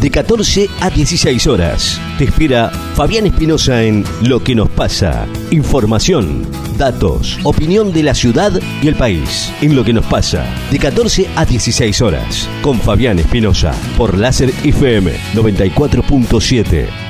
de 0.00 0.10
14 0.10 0.68
a 0.80 0.90
16 0.90 1.46
horas. 1.46 2.00
Te 2.18 2.24
espera 2.24 2.70
Fabián 2.94 3.26
Espinosa 3.26 3.82
en 3.84 4.04
Lo 4.22 4.42
que 4.42 4.54
nos 4.54 4.68
pasa. 4.68 5.26
Información, 5.50 6.46
datos, 6.76 7.38
opinión 7.44 7.92
de 7.92 8.02
la 8.02 8.14
ciudad 8.14 8.52
y 8.82 8.88
el 8.88 8.94
país. 8.94 9.52
En 9.60 9.74
Lo 9.74 9.84
que 9.84 9.92
nos 9.92 10.06
pasa, 10.06 10.44
de 10.70 10.78
14 10.78 11.28
a 11.36 11.44
16 11.44 12.00
horas. 12.02 12.48
Con 12.62 12.78
Fabián 12.80 13.18
Espinosa 13.18 13.72
por 13.96 14.16
Láser 14.16 14.50
FM 14.64 15.12
94.7. 15.34 17.07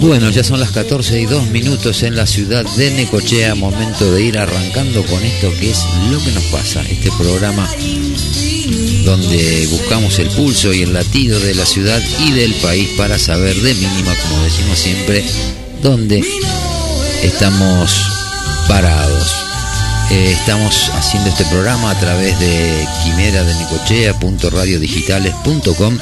Bueno, 0.00 0.30
ya 0.30 0.42
son 0.42 0.58
las 0.60 0.70
14 0.70 1.20
y 1.20 1.26
2 1.26 1.50
minutos 1.50 2.02
en 2.02 2.16
la 2.16 2.26
ciudad 2.26 2.64
de 2.76 2.90
Necochea, 2.90 3.54
momento 3.54 4.10
de 4.10 4.22
ir 4.22 4.38
arrancando 4.38 5.04
con 5.04 5.22
esto 5.22 5.52
que 5.60 5.70
es 5.70 5.84
lo 6.10 6.18
que 6.24 6.32
nos 6.32 6.44
pasa, 6.44 6.80
este 6.88 7.10
programa 7.18 7.68
donde 9.04 9.66
buscamos 9.70 10.18
el 10.18 10.28
pulso 10.28 10.72
y 10.72 10.80
el 10.82 10.94
latido 10.94 11.38
de 11.38 11.54
la 11.54 11.66
ciudad 11.66 12.02
y 12.18 12.32
del 12.32 12.54
país 12.54 12.88
para 12.96 13.18
saber 13.18 13.54
de 13.56 13.74
mínima, 13.74 14.14
como 14.22 14.42
decimos 14.42 14.78
siempre, 14.78 15.22
dónde 15.82 16.24
estamos 17.22 17.92
parados. 18.68 19.34
Eh, 20.10 20.32
estamos 20.32 20.90
haciendo 20.94 21.28
este 21.28 21.44
programa 21.44 21.90
a 21.90 22.00
través 22.00 22.40
de 22.40 22.88
quimera 23.04 23.44
de 23.44 23.54
necochea.radiodigitales.com 23.54 25.98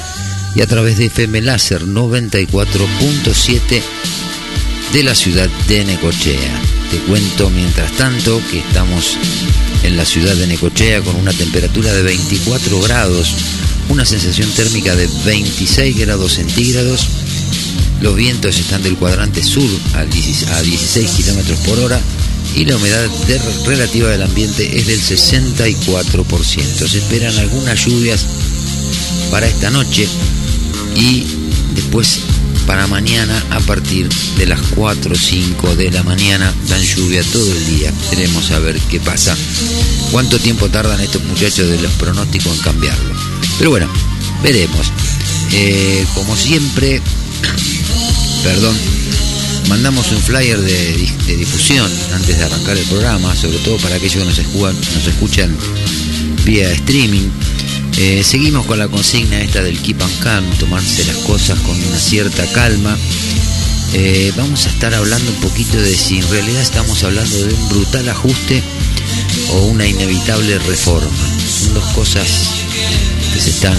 y 0.54 0.62
a 0.62 0.66
través 0.66 0.98
de 0.98 1.06
FM 1.06 1.42
Láser 1.42 1.86
94.7 1.86 3.82
de 4.92 5.02
la 5.02 5.14
ciudad 5.14 5.48
de 5.68 5.84
Necochea. 5.84 6.62
Te 6.90 6.98
cuento 7.00 7.50
mientras 7.50 7.92
tanto 7.92 8.40
que 8.50 8.60
estamos 8.60 9.16
en 9.82 9.96
la 9.96 10.04
ciudad 10.04 10.34
de 10.34 10.46
Necochea 10.46 11.02
con 11.02 11.16
una 11.16 11.32
temperatura 11.32 11.92
de 11.92 12.02
24 12.02 12.80
grados, 12.80 13.34
una 13.88 14.04
sensación 14.04 14.50
térmica 14.50 14.96
de 14.96 15.08
26 15.24 15.98
grados 15.98 16.34
centígrados. 16.34 17.06
Los 18.00 18.14
vientos 18.16 18.58
están 18.58 18.82
del 18.82 18.96
cuadrante 18.96 19.42
sur 19.42 19.68
a 19.94 20.04
16 20.04 21.10
kilómetros 21.10 21.58
por 21.60 21.78
hora 21.80 22.00
y 22.56 22.64
la 22.64 22.76
humedad 22.76 23.06
relativa 23.66 24.08
del 24.08 24.22
ambiente 24.22 24.78
es 24.78 24.86
del 24.86 25.00
64%. 25.00 26.88
Se 26.88 26.98
esperan 26.98 27.36
algunas 27.36 27.84
lluvias 27.84 28.24
para 29.30 29.46
esta 29.46 29.70
noche 29.70 30.08
y 30.96 31.26
después 31.74 32.20
para 32.68 32.86
mañana 32.86 33.42
a 33.50 33.60
partir 33.60 34.10
de 34.36 34.44
las 34.44 34.60
4 34.74 35.12
o 35.12 35.16
5 35.16 35.74
de 35.76 35.90
la 35.90 36.02
mañana 36.02 36.52
dan 36.68 36.82
lluvia 36.82 37.22
todo 37.32 37.50
el 37.50 37.66
día. 37.66 37.90
Queremos 38.10 38.50
a 38.50 38.58
ver 38.58 38.78
qué 38.90 39.00
pasa. 39.00 39.34
¿Cuánto 40.10 40.38
tiempo 40.38 40.68
tardan 40.68 41.00
estos 41.00 41.24
muchachos 41.24 41.66
de 41.66 41.80
los 41.80 41.90
pronósticos 41.92 42.56
en 42.56 42.62
cambiarlo? 42.62 43.14
Pero 43.56 43.70
bueno, 43.70 43.88
veremos. 44.42 44.92
Eh, 45.52 46.04
como 46.14 46.36
siempre, 46.36 47.00
perdón, 48.44 48.76
mandamos 49.70 50.12
un 50.12 50.20
flyer 50.20 50.60
de, 50.60 51.08
difusión 51.38 51.90
antes 52.12 52.36
de 52.36 52.44
arrancar 52.44 52.76
el 52.76 52.84
programa, 52.84 53.34
sobre 53.34 53.58
todo 53.60 53.78
para 53.78 53.96
aquellos 53.96 54.22
que 54.22 54.28
nos, 54.28 54.38
nos 54.94 55.06
escuchan 55.06 55.56
vía 56.44 56.70
streaming 56.72 57.30
eh, 57.96 58.22
seguimos 58.22 58.66
con 58.66 58.78
la 58.78 58.88
consigna 58.88 59.40
esta 59.40 59.62
del 59.62 59.80
keep 59.80 60.00
and 60.02 60.18
calm, 60.20 60.44
tomarse 60.58 61.04
las 61.04 61.16
cosas 61.18 61.58
con 61.60 61.76
una 61.76 61.98
cierta 61.98 62.46
calma. 62.52 62.96
Eh, 63.94 64.32
vamos 64.36 64.66
a 64.66 64.68
estar 64.68 64.94
hablando 64.94 65.30
un 65.30 65.40
poquito 65.40 65.76
de 65.76 65.94
si 65.94 66.18
en 66.18 66.30
realidad 66.30 66.60
estamos 66.60 67.02
hablando 67.04 67.36
de 67.36 67.54
un 67.54 67.68
brutal 67.70 68.08
ajuste 68.08 68.62
o 69.50 69.66
una 69.66 69.86
inevitable 69.86 70.58
reforma. 70.58 71.10
Son 71.48 71.74
dos 71.74 71.84
cosas 71.94 72.26
que 73.32 73.40
se 73.40 73.50
están 73.50 73.76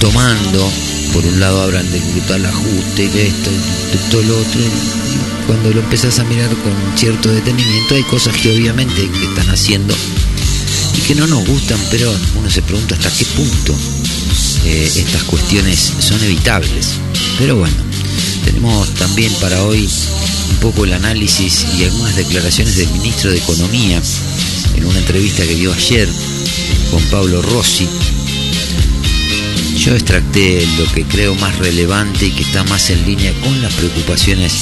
tomando. 0.00 0.70
Por 1.12 1.26
un 1.26 1.40
lado 1.40 1.62
hablan 1.62 1.90
del 1.90 2.02
brutal 2.02 2.46
ajuste, 2.46 3.08
de 3.08 3.26
esto, 3.26 3.50
de 3.50 3.98
todo 4.10 4.22
lo 4.22 4.38
otro. 4.38 4.60
cuando 5.46 5.70
lo 5.70 5.80
empezás 5.80 6.20
a 6.20 6.24
mirar 6.24 6.48
con 6.48 6.72
cierto 6.96 7.28
detenimiento, 7.30 7.96
hay 7.96 8.04
cosas 8.04 8.36
que 8.36 8.52
obviamente 8.52 9.10
que 9.10 9.24
están 9.24 9.50
haciendo 9.50 9.94
y 10.96 11.00
que 11.00 11.14
no 11.14 11.26
nos 11.26 11.46
gustan, 11.46 11.78
pero 11.90 12.12
uno 12.36 12.50
se 12.50 12.62
pregunta 12.62 12.94
hasta 12.94 13.10
qué 13.10 13.24
punto 13.24 13.74
eh, 14.64 14.92
estas 14.96 15.22
cuestiones 15.24 15.92
son 15.98 16.22
evitables. 16.22 16.88
Pero 17.38 17.56
bueno, 17.56 17.76
tenemos 18.44 18.92
también 18.94 19.32
para 19.40 19.62
hoy 19.64 19.88
un 20.50 20.56
poco 20.56 20.84
el 20.84 20.92
análisis 20.92 21.66
y 21.78 21.84
algunas 21.84 22.16
declaraciones 22.16 22.76
del 22.76 22.88
ministro 22.90 23.30
de 23.30 23.38
Economía 23.38 24.02
en 24.76 24.84
una 24.84 24.98
entrevista 24.98 25.44
que 25.44 25.54
dio 25.54 25.72
ayer 25.72 26.08
con 26.90 27.02
Pablo 27.04 27.42
Rossi. 27.42 27.88
Yo 29.78 29.94
extracté 29.94 30.66
lo 30.78 30.84
que 30.92 31.04
creo 31.04 31.34
más 31.36 31.56
relevante 31.58 32.26
y 32.26 32.30
que 32.32 32.42
está 32.42 32.64
más 32.64 32.90
en 32.90 33.04
línea 33.06 33.32
con 33.40 33.62
las 33.62 33.72
preocupaciones 33.74 34.52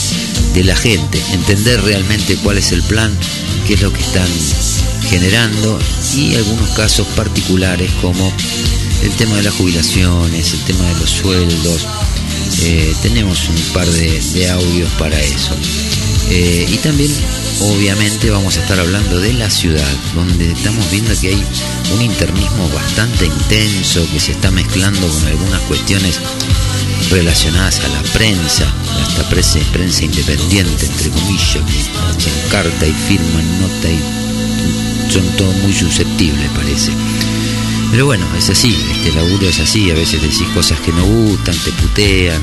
de 0.55 0.63
la 0.65 0.77
gente, 0.77 1.21
entender 1.33 1.83
realmente 1.83 2.37
cuál 2.37 2.59
es 2.59 2.71
el 2.71 2.83
plan, 2.83 3.13
qué 3.67 3.75
es 3.75 3.83
lo 3.83 3.93
que 3.93 4.01
están 4.01 4.29
generando 5.09 5.79
y 6.15 6.35
algunos 6.35 6.71
casos 6.71 7.07
particulares 7.17 7.91
como 8.03 8.33
el 9.03 9.11
tema 9.13 9.37
de 9.37 9.45
las 9.45 9.55
jubilaciones, 9.55 10.53
el 10.53 10.61
tema 10.61 10.85
de 10.85 11.01
los 11.01 11.11
sueldos. 11.11 11.87
Eh, 12.63 12.95
tenemos 13.03 13.49
un 13.49 13.57
par 13.73 13.87
de, 13.87 14.51
audios 14.51 14.91
para 14.99 15.21
eso. 15.21 15.55
Eh, 16.31 16.67
y 16.69 16.77
también, 16.79 17.11
obviamente, 17.61 18.31
vamos 18.31 18.57
a 18.57 18.61
estar 18.61 18.79
hablando 18.79 19.19
de 19.19 19.33
la 19.33 19.49
ciudad, 19.49 19.97
donde 20.15 20.53
estamos 20.53 20.91
viendo 20.91 21.19
que 21.19 21.29
hay 21.29 21.45
un 21.95 22.03
internismo 22.03 22.69
bastante 22.75 23.27
intenso 23.27 24.07
que 24.13 24.21
se 24.21 24.33
está 24.33 24.51
mezclando 24.51 25.09
con 25.09 25.27
algunas 25.27 25.61
cuestiones 25.63 26.21
relacionadas 27.11 27.81
a 27.81 27.89
la 27.89 28.03
prensa, 28.13 28.65
a 28.65 29.09
esta 29.09 29.29
prensa, 29.31 29.59
prensa 29.73 30.05
independiente, 30.05 30.87
entre 30.87 31.11
comillas, 31.11 31.53
que 31.55 31.81
hacen 32.19 32.33
carta 32.51 32.87
y 32.87 32.93
firman 32.93 33.61
nota 33.61 33.91
y 33.91 34.28
son 35.11 35.27
todos 35.37 35.57
muy 35.59 35.73
susceptibles, 35.73 36.51
parece. 36.51 36.93
Pero 37.91 38.07
bueno, 38.07 38.27
es 38.37 38.51
así, 38.51 38.77
este 38.93 39.13
laburo 39.13 39.49
es 39.49 39.59
así, 39.61 39.91
a 39.91 39.95
veces 39.95 40.21
decís 40.21 40.47
cosas 40.55 40.79
que 40.81 40.93
no 40.93 41.05
gustan, 41.05 41.57
te 41.57 41.73
putean, 41.73 42.43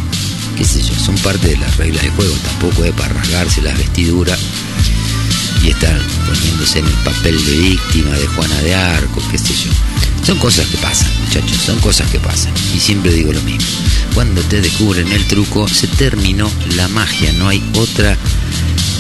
qué 0.58 0.64
sé 0.64 0.82
yo, 0.82 0.96
son 0.96 1.16
parte 1.20 1.50
de 1.50 1.58
las 1.58 1.78
reglas 1.78 2.04
de 2.04 2.10
juego, 2.10 2.34
tampoco 2.44 2.84
es 2.84 2.92
para 2.94 3.14
rasgarse 3.14 3.62
las 3.62 3.78
vestiduras 3.78 4.40
y 5.66 5.70
estar 5.72 6.00
poniéndose 6.28 6.80
en 6.80 6.86
el 6.86 6.94
papel 7.04 7.44
de 7.44 7.58
víctima 7.58 8.12
de 8.12 8.28
Juana 8.28 8.62
de 8.62 8.76
Arco, 8.76 9.22
qué 9.32 9.38
sé 9.38 9.54
yo. 9.54 9.72
Son 10.24 10.38
cosas 10.38 10.68
que 10.68 10.78
pasan, 10.78 11.10
muchachos, 11.24 11.58
son 11.58 11.80
cosas 11.80 12.10
que 12.12 12.20
pasan. 12.20 12.54
Y 12.76 12.80
siempre 12.80 13.12
digo 13.12 13.34
lo 13.34 13.42
mismo. 13.42 13.66
Cuando 14.14 14.42
te 14.44 14.62
descubren 14.62 15.12
el 15.12 15.26
truco, 15.26 15.68
se 15.68 15.88
terminó 15.88 16.50
la 16.76 16.88
magia, 16.90 17.32
no 17.34 17.50
hay 17.50 17.64
otra 17.76 18.18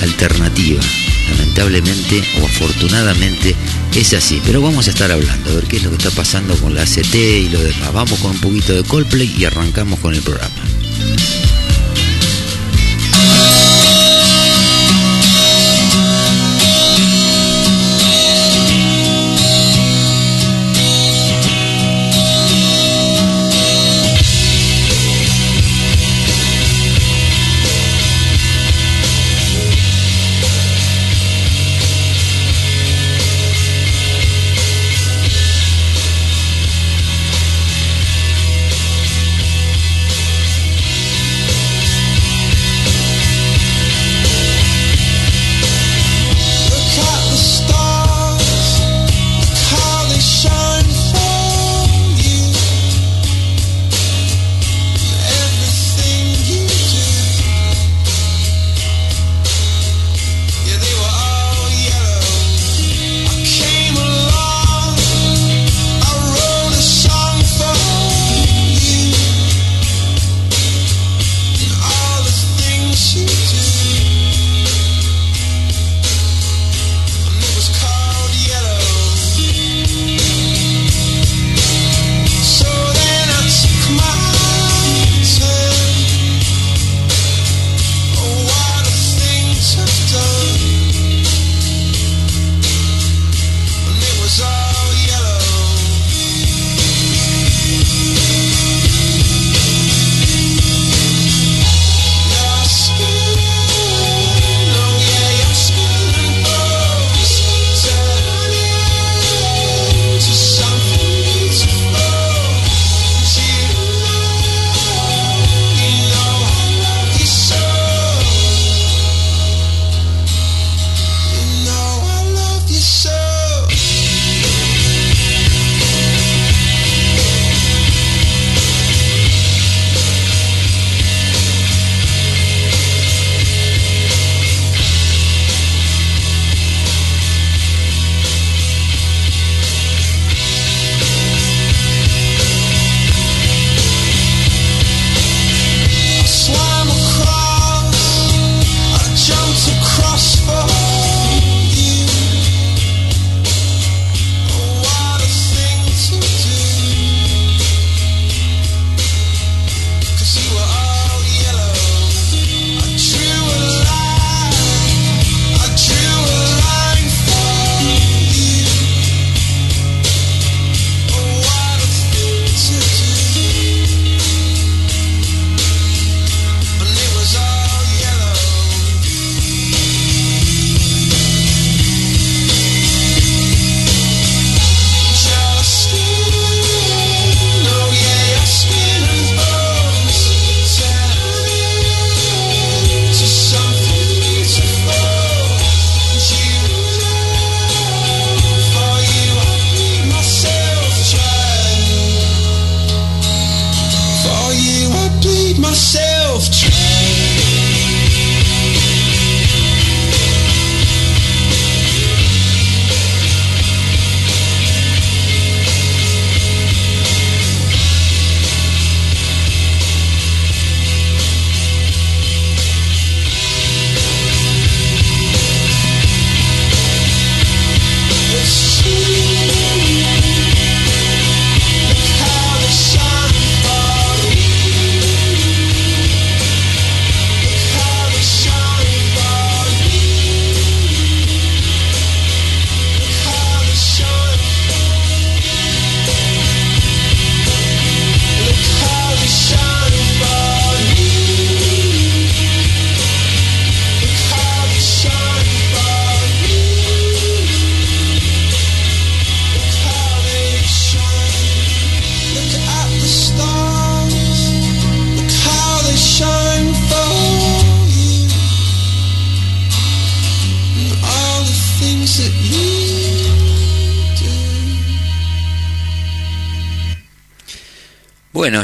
alternativa 0.02 0.81
lamentablemente 1.30 2.24
o 2.42 2.46
afortunadamente 2.46 3.56
es 3.96 4.14
así. 4.14 4.42
Pero 4.46 4.62
vamos 4.62 4.88
a 4.88 4.92
estar 4.92 5.12
hablando, 5.12 5.52
a 5.52 5.56
ver 5.56 5.66
qué 5.66 5.78
es 5.78 5.84
lo 5.84 5.92
que 5.92 5.97
está 5.97 6.12
pasando 6.12 6.56
con 6.58 6.74
la 6.74 6.84
ACT 6.84 7.16
y 7.16 7.50
lo 7.50 7.62
demás. 7.62 7.94
Vamos 7.94 8.20
con 8.20 8.32
un 8.32 8.42
poquito 8.42 8.74
de 8.74 8.84
Coldplay 8.84 9.34
y 9.38 9.46
arrancamos 9.46 10.00
con 10.00 10.14
el 10.14 10.22
programa. 10.22 10.53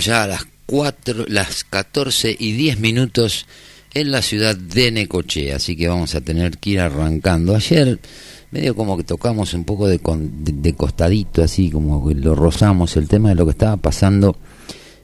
Ya 0.02 0.24
a 0.24 0.28
las, 0.28 0.48
cuatro, 0.66 1.26
las 1.28 1.64
14 1.64 2.36
y 2.40 2.54
10 2.54 2.80
minutos 2.80 3.46
en 3.94 4.12
la 4.12 4.24
ciudad 4.24 4.56
de 4.56 4.92
Necochea, 4.92 5.58
así 5.58 5.76
que 5.76 5.88
vamos 5.88 6.16
a 6.16 6.22
tener 6.22 6.58
que 6.58 6.72
ir 6.72 6.80
arrancando. 6.80 7.56
Ayer 7.56 8.00
medio 8.50 8.76
como 8.76 8.98
que 8.98 9.04
tocamos 9.04 9.54
un 9.54 9.64
poco 9.64 9.88
de, 9.88 10.00
de, 10.00 10.74
costadito, 10.74 11.44
así 11.44 11.70
como 11.70 12.08
que 12.08 12.16
lo 12.16 12.34
rozamos 12.34 12.98
el 12.98 13.08
tema 13.08 13.30
de 13.30 13.36
lo 13.36 13.46
que 13.46 13.52
estaba 13.52 13.78
pasando. 13.78 14.36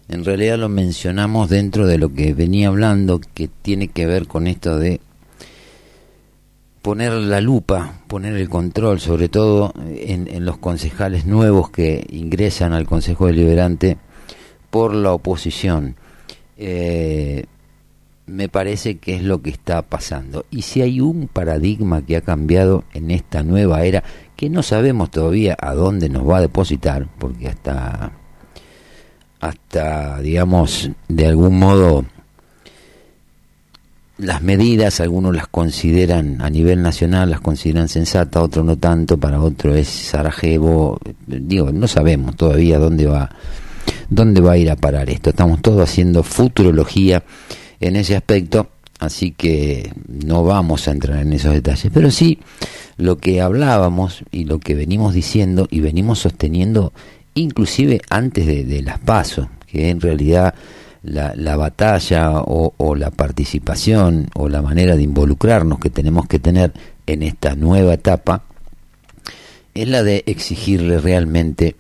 En 0.10 0.26
realidad 0.26 0.58
lo 0.58 0.68
mencionamos 0.68 1.48
dentro 1.50 1.86
de 1.86 2.00
lo 2.00 2.12
que 2.12 2.34
venía 2.34 2.70
hablando, 2.70 3.22
que 3.36 3.50
tiene 3.50 3.90
que 3.90 4.08
ver 4.08 4.26
con 4.26 4.48
esto 4.48 4.80
de 4.80 5.00
poner 6.82 7.14
la 7.14 7.40
lupa, 7.40 8.02
poner 8.08 8.36
el 8.36 8.50
control, 8.50 9.00
sobre 9.00 9.30
todo 9.30 9.76
en 9.96 10.44
los 10.44 10.58
concejales 10.58 11.28
nuevos 11.28 11.70
que 11.70 12.04
ingresan 12.10 12.74
al 12.74 12.88
Consejo 12.88 13.28
Deliberante 13.28 14.00
por 14.70 14.94
la 14.94 15.14
oposición. 15.14 15.96
Eh, 16.58 17.46
me 18.28 18.50
parece 18.50 18.98
que 18.98 19.16
es 19.16 19.24
lo 19.24 19.42
que 19.42 19.50
está 19.50 19.82
pasando. 19.82 20.46
Y 20.52 20.64
si 20.64 20.82
hay 20.82 21.00
un 21.00 21.28
paradigma 21.28 22.06
que 22.06 22.18
ha 22.18 22.22
cambiado 22.22 22.84
en 22.94 23.10
esta 23.10 23.42
nueva 23.42 23.84
era, 23.84 24.04
que 24.36 24.50
no 24.50 24.62
sabemos 24.62 25.10
todavía 25.10 25.56
a 25.60 25.74
dónde 25.74 26.10
nos 26.10 26.30
va 26.30 26.38
a 26.38 26.42
depositar, 26.42 27.08
porque 27.18 27.48
hasta, 27.48 28.12
hasta 29.40 30.22
digamos, 30.22 30.92
de 31.08 31.26
algún 31.26 31.58
modo, 31.58 32.06
las 34.18 34.42
medidas, 34.42 35.00
algunos 35.00 35.36
las 35.36 35.48
consideran 35.48 36.42
a 36.42 36.50
nivel 36.50 36.82
nacional, 36.82 37.30
las 37.30 37.40
consideran 37.40 37.88
sensatas, 37.88 38.44
otros 38.44 38.66
no 38.66 38.78
tanto, 38.78 39.18
para 39.18 39.40
otro 39.40 39.74
es 39.74 39.88
Sarajevo, 39.88 41.00
digo, 41.26 41.72
no 41.72 41.88
sabemos 41.88 42.36
todavía 42.36 42.78
dónde 42.78 43.06
va 43.06 43.30
dónde 44.10 44.42
va 44.42 44.54
a 44.54 44.58
ir 44.58 44.70
a 44.70 44.76
parar 44.76 45.10
esto. 45.10 45.30
Estamos 45.30 45.62
todos 45.62 45.82
haciendo 45.82 46.24
futurología 46.24 47.24
en 47.80 47.96
ese 47.96 48.16
aspecto, 48.16 48.70
así 49.00 49.32
que 49.32 49.92
no 50.08 50.44
vamos 50.44 50.88
a 50.88 50.92
entrar 50.92 51.20
en 51.20 51.34
esos 51.34 51.54
detalles, 51.54 51.92
pero 51.94 52.12
sí 52.12 52.40
lo 52.98 53.18
que 53.18 53.42
hablábamos 53.42 54.24
y 54.32 54.46
lo 54.46 54.60
que 54.60 54.74
venimos 54.74 55.14
diciendo 55.14 55.68
y 55.70 55.82
venimos 55.82 56.20
sosteniendo 56.20 56.94
inclusive 57.36 58.02
antes 58.10 58.48
de, 58.48 58.82
las 58.82 58.98
pasos, 59.00 59.48
que 59.68 59.90
en 59.90 60.02
realidad 60.02 60.56
la, 61.04 61.56
batalla 61.56 62.42
o, 62.42 62.74
o, 62.78 62.96
la 62.96 63.12
participación 63.12 64.30
o 64.34 64.50
la 64.50 64.64
manera 64.64 64.96
de 64.96 65.04
involucrarnos 65.04 65.78
que 65.80 65.92
tenemos 65.92 66.28
que 66.28 66.40
tener 66.40 66.74
en 67.06 67.22
esta 67.22 67.56
nueva 67.56 67.94
etapa 67.94 68.42
es 69.76 69.88
la 69.88 70.02
de 70.02 70.24
exigirle 70.26 71.00
realmente 71.00 71.76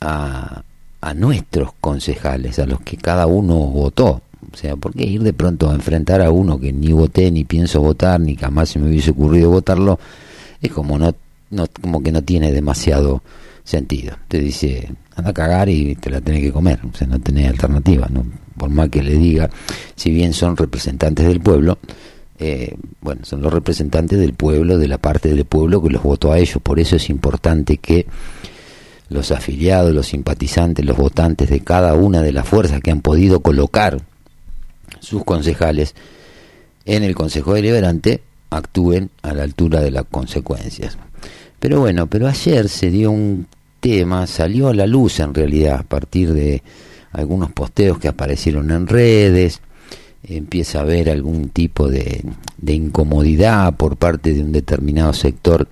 a, 0.00 0.62
a 1.00 1.14
nuestros 1.14 1.72
concejales, 1.80 2.58
a 2.58 2.66
los 2.66 2.80
que 2.80 2.96
cada 2.96 3.26
uno 3.26 3.54
votó. 3.54 4.22
O 4.52 4.56
sea, 4.56 4.76
¿por 4.76 4.94
qué 4.94 5.04
ir 5.04 5.22
de 5.22 5.32
pronto 5.32 5.70
a 5.70 5.74
enfrentar 5.74 6.20
a 6.20 6.30
uno 6.30 6.58
que 6.58 6.72
ni 6.72 6.92
voté, 6.92 7.30
ni 7.30 7.44
pienso 7.44 7.80
votar, 7.80 8.20
ni 8.20 8.36
jamás 8.36 8.70
se 8.70 8.78
me 8.78 8.88
hubiese 8.88 9.12
ocurrido 9.12 9.50
votarlo? 9.50 9.98
Es 10.60 10.72
como 10.72 10.98
no, 10.98 11.14
no 11.50 11.66
como 11.80 12.02
que 12.02 12.12
no 12.12 12.22
tiene 12.22 12.52
demasiado 12.52 13.22
sentido. 13.64 14.16
Te 14.28 14.40
dice, 14.40 14.90
anda 15.14 15.30
a 15.30 15.34
cagar 15.34 15.68
y 15.68 15.94
te 15.94 16.10
la 16.10 16.20
tenés 16.20 16.42
que 16.42 16.52
comer. 16.52 16.80
O 16.92 16.96
sea, 16.96 17.06
no 17.06 17.18
tenés 17.18 17.48
alternativa. 17.48 18.08
¿no? 18.10 18.24
Por 18.56 18.70
más 18.70 18.88
que 18.88 19.02
le 19.02 19.16
diga, 19.16 19.48
si 19.94 20.10
bien 20.10 20.32
son 20.32 20.56
representantes 20.56 21.26
del 21.26 21.40
pueblo, 21.40 21.78
eh, 22.38 22.74
bueno, 23.00 23.24
son 23.24 23.42
los 23.42 23.52
representantes 23.52 24.18
del 24.18 24.32
pueblo, 24.34 24.78
de 24.78 24.88
la 24.88 24.98
parte 24.98 25.28
del 25.28 25.44
pueblo 25.44 25.82
que 25.82 25.90
los 25.90 26.02
votó 26.02 26.32
a 26.32 26.38
ellos. 26.38 26.58
Por 26.62 26.80
eso 26.80 26.96
es 26.96 27.08
importante 27.10 27.76
que 27.76 28.06
los 29.10 29.32
afiliados, 29.32 29.92
los 29.92 30.06
simpatizantes, 30.06 30.84
los 30.84 30.96
votantes 30.96 31.50
de 31.50 31.60
cada 31.60 31.94
una 31.94 32.22
de 32.22 32.32
las 32.32 32.48
fuerzas 32.48 32.80
que 32.80 32.90
han 32.90 33.02
podido 33.02 33.40
colocar 33.40 34.00
sus 35.00 35.24
concejales 35.24 35.94
en 36.84 37.02
el 37.02 37.14
Consejo 37.14 37.54
Deliberante 37.54 38.22
actúen 38.50 39.10
a 39.22 39.34
la 39.34 39.42
altura 39.42 39.80
de 39.80 39.90
las 39.90 40.04
consecuencias. 40.04 40.96
Pero 41.58 41.80
bueno, 41.80 42.06
pero 42.06 42.26
ayer 42.26 42.68
se 42.68 42.90
dio 42.90 43.10
un 43.10 43.46
tema, 43.80 44.26
salió 44.26 44.68
a 44.68 44.74
la 44.74 44.86
luz 44.86 45.20
en 45.20 45.34
realidad 45.34 45.80
a 45.80 45.82
partir 45.82 46.32
de 46.32 46.62
algunos 47.12 47.50
posteos 47.52 47.98
que 47.98 48.08
aparecieron 48.08 48.70
en 48.70 48.86
redes, 48.86 49.60
empieza 50.22 50.78
a 50.78 50.82
haber 50.82 51.10
algún 51.10 51.48
tipo 51.48 51.88
de, 51.88 52.24
de 52.58 52.72
incomodidad 52.72 53.74
por 53.74 53.96
parte 53.96 54.32
de 54.32 54.42
un 54.42 54.52
determinado 54.52 55.12
sector 55.12 55.68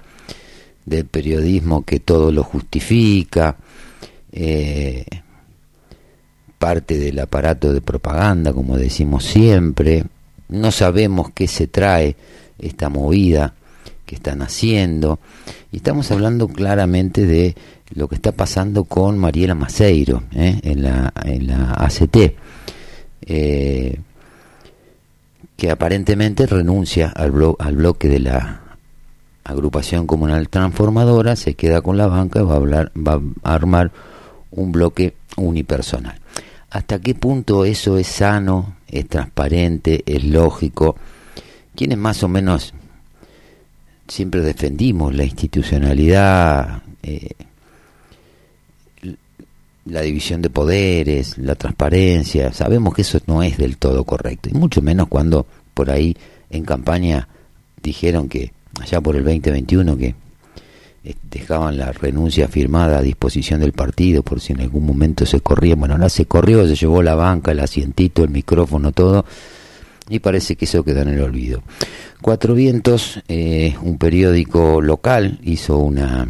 del 0.89 1.07
periodismo 1.07 1.85
que 1.85 2.01
todo 2.01 2.33
lo 2.33 2.43
justifica, 2.43 3.57
eh, 4.33 5.05
parte 6.59 6.99
del 6.99 7.19
aparato 7.19 7.73
de 7.73 7.81
propaganda, 7.81 8.53
como 8.53 8.77
decimos 8.77 9.25
siempre, 9.25 10.05
no 10.49 10.71
sabemos 10.73 11.31
qué 11.33 11.47
se 11.47 11.67
trae 11.67 12.17
esta 12.59 12.89
movida 12.89 13.55
que 14.05 14.17
están 14.17 14.43
haciendo, 14.43 15.21
y 15.71 15.77
estamos 15.77 16.11
hablando 16.11 16.49
claramente 16.49 17.27
de 17.27 17.55
lo 17.95 18.09
que 18.09 18.17
está 18.17 18.33
pasando 18.33 18.85
con 18.85 19.19
Mariela 19.19 19.55
Maceiro 19.55 20.25
¿eh? 20.35 20.59
en, 20.63 20.83
la, 20.83 21.13
en 21.25 21.47
la 21.47 21.75
ACT, 21.75 22.35
eh, 23.23 24.01
que 25.57 25.71
aparentemente 25.71 26.47
renuncia 26.47 27.09
al, 27.09 27.33
al 27.59 27.77
bloque 27.77 28.09
de 28.09 28.21
la 28.21 28.68
agrupación 29.49 30.07
comunal 30.07 30.49
transformadora 30.51 31.35
se 31.35 31.55
queda 31.55 31.81
con 31.81 31.97
la 31.97 32.07
banca 32.07 32.41
y 32.41 32.43
va 32.43 32.53
a, 32.53 32.57
hablar, 32.57 32.93
va 32.95 33.21
a 33.43 33.55
armar 33.55 33.91
un 34.51 34.73
bloque 34.73 35.15
unipersonal. 35.37 36.19
¿Hasta 36.71 37.01
qué 37.01 37.15
punto 37.15 37.65
eso 37.65 37.97
es 37.97 38.07
sano, 38.07 38.77
es 38.87 39.09
transparente, 39.09 40.03
es 40.05 40.23
lógico? 40.25 40.97
Quienes 41.75 41.97
más 41.97 42.23
o 42.23 42.29
menos 42.29 42.75
siempre 44.07 44.43
defendimos 44.43 45.15
la 45.15 45.25
institucionalidad, 45.25 46.83
eh, 47.03 47.31
la 49.87 50.03
división 50.03 50.43
de 50.43 50.51
poderes, 50.51 51.39
la 51.39 51.55
transparencia, 51.55 52.53
sabemos 52.53 52.95
que 52.95 53.01
eso 53.01 53.19
no 53.27 53.43
es 53.43 53.57
del 53.57 53.79
todo 53.79 54.05
correcto, 54.05 54.51
y 54.51 54.53
mucho 54.53 54.83
menos 54.83 55.09
cuando 55.09 55.47
por 55.73 55.91
ahí 55.91 56.15
en 56.51 56.65
campaña 56.65 57.29
dijeron 57.83 58.29
que 58.29 58.53
allá 58.81 59.01
por 59.01 59.17
el 59.17 59.25
2021 59.25 59.97
que 59.97 60.15
eh, 61.05 61.15
dejaban 61.31 61.79
la 61.79 61.93
renuncia 61.93 62.49
firmada 62.49 62.99
a 62.99 63.03
disposición 63.03 63.61
del 63.61 63.73
partido 63.73 64.23
por 64.23 64.41
si 64.41 64.53
en 64.53 64.61
algún 64.61 64.85
momento 64.85 65.25
se 65.27 65.41
corría. 65.41 65.75
Bueno, 65.75 65.97
no 65.97 66.09
se 66.09 66.27
corrió, 66.27 66.67
se 66.67 66.75
llevó 66.75 67.03
la 67.03 67.15
banca, 67.15 67.53
el 67.53 67.61
asientito, 67.61 68.25
el 68.25 68.31
micrófono, 68.31 68.93
todo, 68.93 69.25
y 70.09 70.19
parece 70.19 70.57
que 70.57 70.65
eso 70.65 70.85
quedó 70.85 71.03
en 71.03 71.09
el 71.09 71.23
olvido. 71.23 71.63
Cuatro 72.21 72.55
Vientos, 72.55 73.21
eh, 73.29 73.77
un 73.83 73.97
periódico 73.97 74.81
local, 74.81 75.39
hizo 75.45 75.79
una 75.79 76.29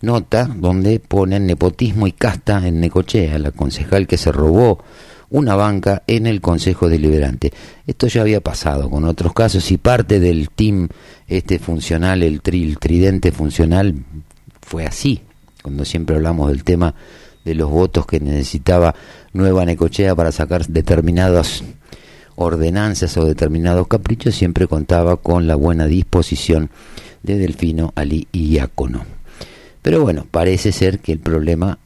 nota 0.00 0.48
donde 0.56 0.98
ponen 0.98 1.46
nepotismo 1.46 2.06
y 2.06 2.12
casta 2.12 2.66
en 2.66 2.80
Necochea, 2.80 3.38
la 3.38 3.50
concejal 3.50 4.06
que 4.06 4.16
se 4.16 4.32
robó 4.32 4.82
una 5.30 5.54
banca 5.54 6.02
en 6.06 6.26
el 6.26 6.40
Consejo 6.40 6.88
Deliberante. 6.88 7.52
Esto 7.86 8.08
ya 8.08 8.20
había 8.20 8.40
pasado 8.40 8.90
con 8.90 9.04
otros 9.04 9.32
casos 9.32 9.70
y 9.70 9.78
parte 9.78 10.20
del 10.20 10.50
team 10.50 10.88
este 11.28 11.58
funcional, 11.58 12.22
el, 12.22 12.42
tridente 12.42 13.32
funcional, 13.32 13.94
fue 14.60 14.86
así, 14.86 15.20
cuando 15.62 15.84
siempre 15.84 16.16
hablamos 16.16 16.48
del 16.48 16.64
tema 16.64 16.94
de 17.44 17.54
los 17.54 17.70
votos 17.70 18.06
que 18.06 18.20
necesitaba 18.20 18.94
Nueva 19.32 19.64
Necochea 19.64 20.14
para 20.14 20.32
sacar 20.32 20.66
determinadas 20.66 21.62
ordenanzas 22.36 23.16
o 23.16 23.24
determinados 23.24 23.86
caprichos, 23.86 24.34
siempre 24.34 24.66
contaba 24.66 25.16
con 25.16 25.46
la 25.46 25.54
buena 25.54 25.86
disposición 25.86 26.70
de 27.22 27.38
Delfino, 27.38 27.92
Ali 27.94 28.26
y 28.32 28.54
Iacono. 28.54 29.04
Pero 29.82 30.02
bueno, 30.02 30.26
parece 30.30 30.72
ser 30.72 30.98
que 30.98 31.12
el 31.12 31.18
problema 31.18 31.78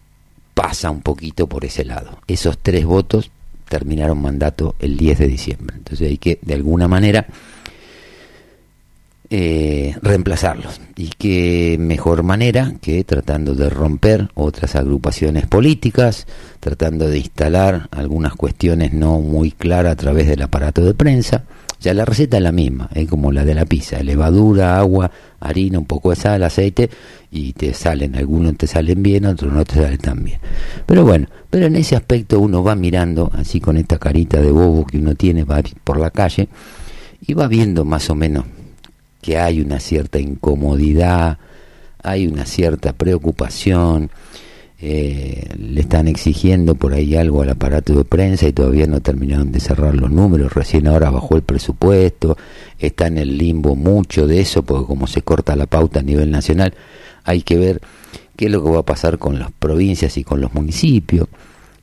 pasa 0.55 0.91
un 0.91 1.03
poquito 1.03 1.49
por 1.49 1.65
ese 1.65 1.85
lado. 1.85 2.19
Esos 2.27 2.59
tres 2.59 2.85
votos 2.85 3.31
terminaron 3.69 4.21
mandato 4.21 4.75
el 4.79 4.97
10 4.97 5.19
de 5.19 5.27
diciembre. 5.27 5.77
Entonces 5.77 6.09
hay 6.09 6.19
que, 6.19 6.39
de 6.43 6.55
alguna 6.55 6.89
manera, 6.89 7.27
eh, 9.31 9.97
reemplazarlos. 10.03 10.81
Y 10.97 11.09
qué 11.19 11.77
mejor 11.79 12.23
manera 12.23 12.75
que 12.81 13.03
tratando 13.05 13.55
de 13.55 13.69
romper 13.71 14.29
otras 14.35 14.77
agrupaciones 14.77 15.47
políticas, 15.47 16.27
tratando 16.61 17.09
de 17.09 17.19
instalar 17.19 17.89
algunas 17.91 18.35
cuestiones 18.35 18.93
no 18.93 19.19
muy 19.19 19.51
claras 19.51 19.93
a 19.93 19.97
través 19.97 20.29
del 20.29 20.43
aparato 20.43 20.85
de 20.85 20.95
prensa. 20.95 21.45
Ya 21.85 21.93
la 21.93 22.07
receta 22.07 22.39
es 22.39 22.43
la 22.43 22.51
misma, 22.51 22.89
es 22.95 23.07
como 23.07 23.31
la 23.31 23.45
de 23.45 23.55
la 23.55 23.67
pizza, 23.67 24.03
levadura, 24.03 24.79
agua, 24.79 25.11
harina, 25.39 25.79
un 25.79 25.85
poco 25.85 26.09
de 26.09 26.17
sal, 26.17 26.43
aceite 26.43 26.89
y 27.31 27.53
te 27.53 27.75
salen, 27.75 28.17
algunos 28.17 28.57
te 28.57 28.67
salen 28.67 29.03
bien, 29.03 29.27
otros 29.27 29.53
no 29.53 29.67
te 29.67 29.75
salen 29.75 29.99
tan 29.99 30.25
bien. 30.25 30.39
Pero 30.87 31.05
bueno, 31.05 31.27
pero 31.51 31.67
en 31.67 31.77
ese 31.77 31.95
aspecto 31.95 32.41
uno 32.41 32.65
va 32.65 32.75
mirando, 32.75 33.31
así 33.35 33.61
con 33.61 33.77
esta 33.77 33.99
carita 33.99 34.41
de 34.41 34.51
bobo 34.51 34.87
que 34.87 34.97
uno 34.97 35.15
tiene 35.15 35.45
va 35.45 35.61
por 35.85 36.01
la 36.01 36.11
calle, 36.11 36.49
y 37.21 37.35
va 37.35 37.49
viendo 37.49 37.85
más 37.85 38.09
o 38.09 38.15
menos 38.15 38.47
que 39.21 39.37
hay 39.37 39.61
una 39.61 39.79
cierta 39.79 40.19
incomodidad, 40.19 41.37
hay 42.03 42.27
una 42.27 42.47
cierta 42.47 42.95
preocupación, 42.95 44.11
eh, 44.81 45.49
le 45.57 45.81
están 45.81 46.09
exigiendo 46.09 46.75
por 46.75 46.93
ahí 46.95 47.15
algo 47.17 47.43
al 47.43 47.51
aparato 47.51 47.95
de 47.95 48.05
prensa 48.05 48.47
y 48.47 48.53
todavía 48.53 48.87
no 48.87 49.01
terminaron 49.01 49.53
de 49.53 49.61
cerrar 49.61 49.95
los 49.95 50.11
números, 50.11 50.53
recién 50.53 50.87
ahora 50.87 51.11
bajó 51.11 51.37
el 51.37 51.43
presupuesto, 51.43 52.37
está 52.79 53.07
en 53.07 53.19
el 53.19 53.39
limbo 53.39 53.77
mucho 53.77 54.27
de 54.27 54.41
eso, 54.41 54.63
porque 54.63 54.87
como 54.87 55.07
se 55.07 55.23
corta 55.23 55.57
la 55.57 55.67
pauta 55.67 56.01
a 56.01 56.03
nivel 56.03 56.31
nacional, 56.31 56.75
hay 57.25 57.43
que 57.43 57.57
ver 57.57 57.81
qué 58.37 58.47
es 58.47 58.51
lo 58.51 58.63
que 58.63 58.71
va 58.71 58.81
a 58.81 58.85
pasar 58.85 59.19
con 59.19 59.39
las 59.39 59.53
provincias 59.53 60.17
y 60.17 60.25
con 60.25 60.41
los 60.41 60.53
municipios. 60.55 61.29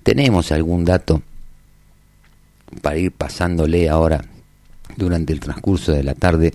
Tenemos 0.03 0.51
algún 0.51 0.85
dato 0.85 1.21
para 2.81 2.97
ir 2.97 3.11
pasándole 3.11 3.89
ahora 3.89 4.23
durante 4.97 5.33
el 5.33 5.39
transcurso 5.39 5.91
de 5.91 6.03
la 6.03 6.15
tarde, 6.15 6.53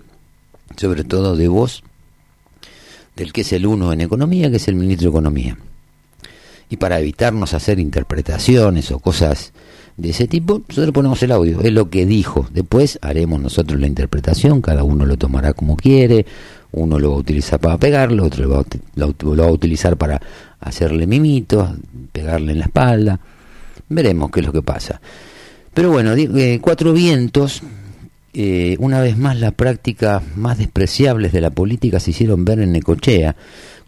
sobre 0.75 1.03
todo 1.03 1.35
de 1.35 1.47
voz 1.47 1.83
del 3.15 3.33
que 3.33 3.41
es 3.41 3.51
el 3.51 3.65
uno 3.65 3.91
en 3.91 4.01
economía, 4.01 4.49
que 4.49 4.57
es 4.57 4.67
el 4.67 4.75
ministro 4.75 5.05
de 5.05 5.09
Economía. 5.09 5.57
Y 6.69 6.77
para 6.77 6.99
evitarnos 6.99 7.53
hacer 7.53 7.79
interpretaciones 7.79 8.91
o 8.91 8.99
cosas 8.99 9.53
de 9.95 10.09
ese 10.09 10.27
tipo, 10.27 10.61
nosotros 10.67 10.93
ponemos 10.93 11.21
el 11.23 11.31
audio, 11.31 11.61
es 11.61 11.71
lo 11.71 11.89
que 11.89 12.05
dijo. 12.05 12.47
Después 12.53 12.99
haremos 13.01 13.39
nosotros 13.41 13.79
la 13.79 13.87
interpretación, 13.87 14.61
cada 14.61 14.83
uno 14.83 15.05
lo 15.05 15.17
tomará 15.17 15.53
como 15.53 15.75
quiere, 15.75 16.25
uno 16.71 16.99
lo 16.99 17.11
va 17.11 17.15
a 17.15 17.19
utilizar 17.19 17.59
para 17.59 17.77
pegarlo, 17.77 18.25
otro 18.25 18.45
lo 18.45 18.49
va, 18.51 18.65
lo, 18.95 19.35
va 19.35 19.45
a 19.45 19.51
utilizar 19.51 19.97
para 19.97 20.21
hacerle 20.59 21.07
mimitos, 21.07 21.69
pegarle 22.11 22.51
en 22.51 22.59
la 22.59 22.65
espalda. 22.65 23.19
Veremos 23.89 24.29
qué 24.31 24.41
es 24.41 24.45
lo 24.45 24.51
que 24.51 24.61
pasa. 24.61 25.01
Pero 25.73 25.91
bueno, 25.91 26.13
eh, 26.15 26.59
cuatro 26.61 26.93
vientos, 26.93 27.61
eh, 28.33 28.75
una 28.79 28.99
vez 29.01 29.17
más 29.17 29.39
las 29.39 29.53
prácticas 29.53 30.21
más 30.35 30.57
despreciables 30.57 31.31
de 31.31 31.41
la 31.41 31.49
política 31.49 31.99
se 31.99 32.11
hicieron 32.11 32.45
ver 32.45 32.59
en 32.59 32.71
Necochea, 32.71 33.35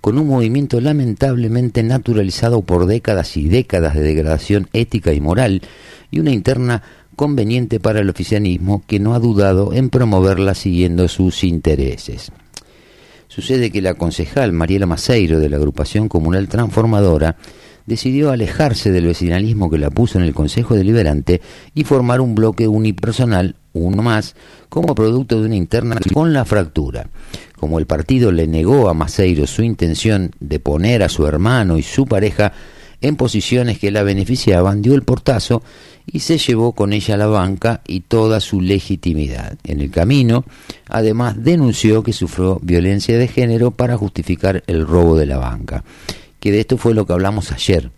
con 0.01 0.17
un 0.17 0.27
movimiento 0.27 0.79
lamentablemente 0.81 1.83
naturalizado 1.83 2.61
por 2.61 2.85
décadas 2.85 3.37
y 3.37 3.47
décadas 3.49 3.95
de 3.95 4.01
degradación 4.01 4.69
ética 4.73 5.13
y 5.13 5.19
moral, 5.19 5.61
y 6.11 6.19
una 6.19 6.31
interna 6.31 6.83
conveniente 7.15 7.79
para 7.79 7.99
el 7.99 8.09
oficialismo 8.09 8.83
que 8.87 8.99
no 8.99 9.13
ha 9.13 9.19
dudado 9.19 9.73
en 9.73 9.89
promoverla 9.89 10.53
siguiendo 10.55 11.07
sus 11.07 11.43
intereses. 11.43 12.31
Sucede 13.27 13.71
que 13.71 13.81
la 13.81 13.93
concejal 13.93 14.53
Mariela 14.53 14.85
Maceiro 14.85 15.39
de 15.39 15.49
la 15.49 15.57
agrupación 15.57 16.07
comunal 16.07 16.47
transformadora 16.47 17.35
decidió 17.89 18.29
alejarse 18.31 18.91
del 18.91 19.07
vecinalismo 19.07 19.69
que 19.69 19.79
la 19.79 19.89
puso 19.89 20.19
en 20.19 20.23
el 20.23 20.33
Consejo 20.33 20.75
Deliberante 20.75 21.41
y 21.73 21.83
formar 21.83 22.21
un 22.21 22.35
bloque 22.35 22.67
unipersonal, 22.67 23.55
uno 23.73 24.03
más, 24.03 24.35
como 24.69 24.93
producto 24.93 25.39
de 25.41 25.47
una 25.47 25.55
interna 25.55 25.97
con 26.13 26.31
la 26.31 26.45
fractura. 26.45 27.09
Como 27.57 27.79
el 27.79 27.87
partido 27.87 28.31
le 28.31 28.47
negó 28.47 28.89
a 28.89 28.93
Maceiro 28.93 29.47
su 29.47 29.63
intención 29.63 30.31
de 30.39 30.59
poner 30.59 31.01
a 31.01 31.09
su 31.09 31.25
hermano 31.25 31.77
y 31.77 31.83
su 31.83 32.05
pareja 32.05 32.53
en 33.01 33.15
posiciones 33.15 33.79
que 33.79 33.91
la 33.91 34.03
beneficiaban, 34.03 34.81
dio 34.81 34.93
el 34.93 35.03
portazo 35.03 35.63
y 36.05 36.19
se 36.19 36.37
llevó 36.37 36.73
con 36.73 36.93
ella 36.93 37.17
la 37.17 37.27
banca 37.27 37.81
y 37.87 38.01
toda 38.01 38.39
su 38.39 38.61
legitimidad. 38.61 39.57
En 39.63 39.81
el 39.81 39.89
camino, 39.89 40.45
además, 40.87 41.43
denunció 41.43 42.03
que 42.03 42.13
sufrió 42.13 42.59
violencia 42.61 43.17
de 43.17 43.27
género 43.27 43.71
para 43.71 43.97
justificar 43.97 44.63
el 44.67 44.85
robo 44.85 45.17
de 45.17 45.25
la 45.25 45.37
banca. 45.37 45.83
Que 46.39 46.51
de 46.51 46.61
esto 46.61 46.77
fue 46.77 46.93
lo 46.93 47.05
que 47.05 47.13
hablamos 47.13 47.51
ayer. 47.51 47.91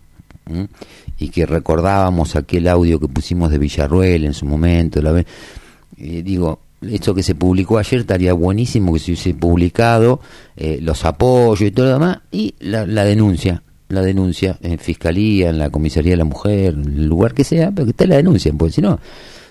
Y 1.18 1.28
que 1.28 1.46
recordábamos 1.46 2.34
aquel 2.36 2.68
audio 2.68 2.98
que 2.98 3.08
pusimos 3.08 3.50
de 3.50 3.58
Villarruel 3.58 4.24
en 4.24 4.34
su 4.34 4.46
momento. 4.46 5.00
La 5.00 5.18
eh, 5.20 6.22
digo, 6.24 6.60
esto 6.90 7.14
que 7.14 7.22
se 7.22 7.34
publicó 7.34 7.78
ayer 7.78 8.00
estaría 8.00 8.32
buenísimo 8.32 8.92
que 8.92 8.98
se 8.98 9.12
hubiese 9.12 9.34
publicado, 9.34 10.20
eh, 10.56 10.78
los 10.82 11.04
apoyos 11.04 11.68
y 11.68 11.70
todo 11.70 11.86
lo 11.86 11.92
demás, 11.92 12.18
y 12.30 12.54
la, 12.58 12.84
denuncia 13.04 13.62
la 13.88 14.00
denuncia 14.00 14.58
en 14.62 14.78
fiscalía, 14.78 15.50
en 15.50 15.58
la 15.58 15.70
comisaría 15.70 16.12
de 16.12 16.16
la 16.16 16.24
mujer, 16.24 16.74
en 16.74 16.98
el 16.98 17.06
lugar 17.06 17.34
que 17.34 17.44
sea, 17.44 17.70
pero 17.70 17.84
que 17.84 17.90
usted 17.90 18.08
la 18.08 18.16
denuncien, 18.16 18.56
porque 18.56 18.72
si 18.72 18.80
no, 18.80 18.98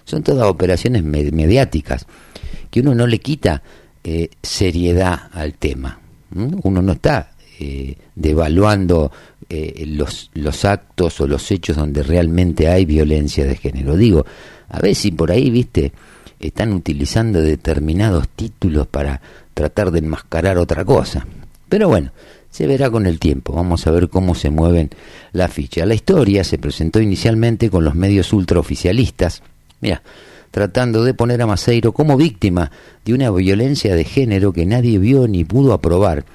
son 0.04 0.24
todas 0.24 0.48
operaciones 0.48 1.04
mediáticas 1.04 2.08
que 2.72 2.80
uno 2.80 2.96
no 2.96 3.06
le 3.06 3.20
quita 3.20 3.62
eh, 4.04 4.30
seriedad 4.42 5.30
al 5.32 5.54
tema. 5.54 6.00
Uno 6.34 6.82
no 6.82 6.94
está 6.94 7.31
eh, 7.64 7.96
devaluando 8.16 9.12
eh, 9.48 9.84
los, 9.86 10.32
los 10.34 10.66
actos 10.66 11.22
o 11.22 11.28
los 11.28 11.52
hechos 11.52 11.78
donde 11.78 12.02
realmente 12.02 12.68
hay 12.68 12.86
violencia 12.86 13.46
de 13.46 13.56
género. 13.56 13.96
Digo, 13.98 14.26
a 14.68 14.80
ver 14.80 14.96
si 14.96 15.12
por 15.12 15.32
ahí, 15.32 15.52
viste, 15.52 15.92
están 16.40 16.74
utilizando 16.74 17.40
determinados 17.40 18.28
títulos 18.30 18.88
para 18.88 19.22
tratar 19.54 19.92
de 19.92 20.00
enmascarar 20.00 20.58
otra 20.58 20.84
cosa. 20.84 21.28
Pero 21.70 21.88
bueno, 21.88 22.12
se 22.50 22.66
verá 22.66 22.90
con 22.90 23.06
el 23.06 23.20
tiempo. 23.20 23.54
Vamos 23.54 23.86
a 23.86 23.92
ver 23.92 24.10
cómo 24.10 24.34
se 24.34 24.50
mueven 24.50 24.90
las 25.32 25.54
fichas. 25.54 25.88
La 25.88 25.94
historia 25.94 26.44
se 26.44 26.58
presentó 26.58 27.00
inicialmente 27.00 27.70
con 27.70 27.86
los 27.86 27.94
medios 27.94 28.34
ultraoficialistas, 28.34 29.44
mira, 29.82 30.02
tratando 30.50 31.04
de 31.04 31.14
poner 31.14 31.44
a 31.44 31.48
Maceiro 31.48 31.92
como 31.92 32.18
víctima 32.18 32.72
de 33.06 33.14
una 33.14 33.30
violencia 33.30 33.96
de 33.96 34.04
género 34.04 34.52
que 34.52 34.66
nadie 34.66 34.98
vio 34.98 35.28
ni 35.28 35.46
pudo 35.46 35.74
aprobar. 35.74 36.26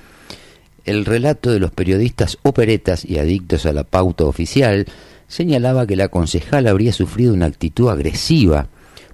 El 0.87 1.05
relato 1.05 1.51
de 1.51 1.59
los 1.59 1.73
periodistas 1.73 2.39
operetas 2.43 3.05
y 3.05 3.19
adictos 3.19 3.67
a 3.67 3.73
la 3.73 3.83
pauta 3.83 4.25
oficial 4.25 4.87
señalaba 5.27 5.87
que 5.87 5.97
la 5.97 6.09
concejal 6.09 6.69
habría 6.69 6.93
sufrido 6.93 7.35
una 7.35 7.47
actitud 7.47 7.91
agresiva 7.91 8.69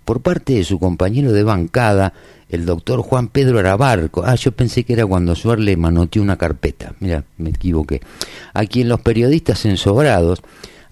por 0.05 0.21
parte 0.21 0.53
de 0.53 0.65
su 0.65 0.79
compañero 0.79 1.33
de 1.33 1.43
bancada 1.43 2.13
el 2.51 2.67
doctor 2.67 3.01
Juan 3.01 3.29
Pedro 3.29 3.59
Arabarco. 3.59 4.23
Ah, 4.25 4.35
yo 4.35 4.53
pensé 4.53 4.85
que 4.85 4.93
era 4.93 5.07
cuando 5.07 5.35
Suar 5.35 5.59
le 5.59 5.75
manoteó 5.79 6.21
una 6.21 6.37
carpeta. 6.37 6.95
Mira, 7.01 7.25
me 7.39 7.49
equivoqué. 7.49 8.03
A 8.53 8.67
quien 8.67 8.91
los 8.91 9.01
periodistas 9.01 9.65
ensobrados 9.65 10.43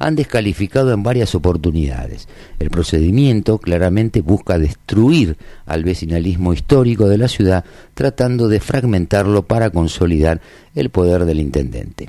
han 0.00 0.16
descalificado 0.16 0.92
en 0.92 1.02
varias 1.02 1.34
oportunidades. 1.34 2.26
El 2.58 2.70
procedimiento 2.70 3.58
claramente 3.58 4.22
busca 4.22 4.58
destruir 4.58 5.36
al 5.66 5.84
vecinalismo 5.84 6.54
histórico 6.54 7.06
de 7.06 7.18
la 7.18 7.28
ciudad, 7.28 7.64
tratando 7.94 8.48
de 8.48 8.60
fragmentarlo 8.60 9.42
para 9.42 9.68
consolidar 9.68 10.40
el 10.74 10.88
poder 10.88 11.26
del 11.26 11.38
intendente. 11.38 12.08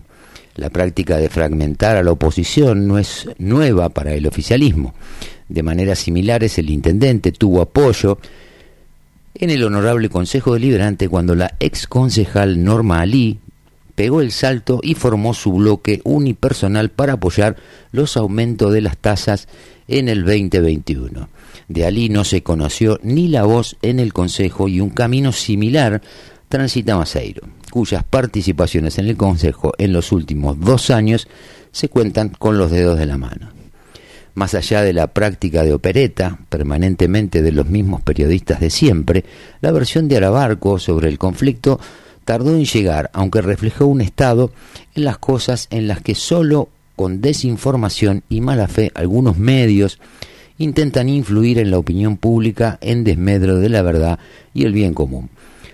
La 0.55 0.69
práctica 0.69 1.17
de 1.17 1.29
fragmentar 1.29 1.97
a 1.97 2.03
la 2.03 2.13
oposición 2.13 2.87
no 2.87 2.97
es 2.97 3.27
nueva 3.37 3.89
para 3.89 4.13
el 4.13 4.25
oficialismo. 4.25 4.93
De 5.49 5.61
manera 5.61 5.95
similares, 5.95 6.57
el 6.57 6.69
intendente 6.69 7.33
tuvo 7.33 7.61
apoyo 7.61 8.19
en 9.35 9.49
el 9.49 9.63
Honorable 9.65 10.07
Consejo 10.07 10.53
Deliberante 10.53 11.09
cuando 11.09 11.35
la 11.35 11.55
ex 11.59 11.87
concejal 11.87 12.63
Norma 12.63 13.01
Ali 13.01 13.39
pegó 13.93 14.21
el 14.21 14.31
salto 14.31 14.79
y 14.81 14.95
formó 14.95 15.33
su 15.33 15.53
bloque 15.53 16.01
unipersonal 16.03 16.89
para 16.89 17.13
apoyar 17.13 17.57
los 17.91 18.17
aumentos 18.17 18.73
de 18.73 18.81
las 18.81 18.97
tasas 18.97 19.47
en 19.87 20.09
el 20.09 20.23
2021. 20.23 21.29
De 21.67 21.85
Ali 21.85 22.09
no 22.09 22.23
se 22.23 22.43
conoció 22.43 22.99
ni 23.03 23.27
la 23.27 23.43
voz 23.43 23.77
en 23.81 23.99
el 23.99 24.13
Consejo 24.13 24.67
y 24.67 24.79
un 24.79 24.89
camino 24.89 25.31
similar 25.31 26.01
transita 26.49 26.97
Maceiro, 26.97 27.47
cuyas 27.71 28.03
participaciones 28.03 28.97
en 28.97 29.07
el 29.07 29.17
Consejo 29.17 29.73
en 29.77 29.93
los 29.93 30.11
últimos 30.11 30.59
dos 30.59 30.89
años 30.89 31.27
se 31.71 31.89
cuentan 31.89 32.29
con 32.29 32.57
los 32.57 32.71
dedos 32.71 32.99
de 32.99 33.05
la 33.05 33.17
mano. 33.17 33.49
Más 34.33 34.53
allá 34.53 34.81
de 34.81 34.93
la 34.93 35.07
práctica 35.07 35.63
de 35.63 35.73
opereta, 35.73 36.39
permanentemente 36.49 37.41
de 37.41 37.51
los 37.51 37.67
mismos 37.67 38.01
periodistas 38.01 38.59
de 38.59 38.69
siempre, 38.69 39.25
la 39.59 39.71
versión 39.71 40.07
de 40.07 40.17
Arabarco 40.17 40.79
sobre 40.79 41.09
el 41.09 41.17
conflicto 41.17 41.79
tardó 42.31 42.55
en 42.55 42.63
llegar, 42.63 43.09
aunque 43.11 43.41
reflejó 43.41 43.87
un 43.87 43.99
estado 43.99 44.51
en 44.95 45.03
las 45.03 45.17
cosas 45.17 45.67
en 45.69 45.89
las 45.89 45.99
que 45.99 46.15
solo 46.15 46.69
con 46.95 47.19
desinformación 47.19 48.23
y 48.29 48.39
mala 48.39 48.69
fe 48.69 48.89
algunos 48.95 49.37
medios 49.37 49.99
intentan 50.57 51.09
influir 51.09 51.59
en 51.59 51.71
la 51.71 51.77
opinión 51.77 52.15
pública 52.15 52.77
en 52.79 53.03
desmedro 53.03 53.57
de 53.57 53.67
la 53.67 53.81
verdad 53.81 54.17
y 54.53 54.63
el 54.63 54.71
bien 54.71 54.93
común. 54.93 55.29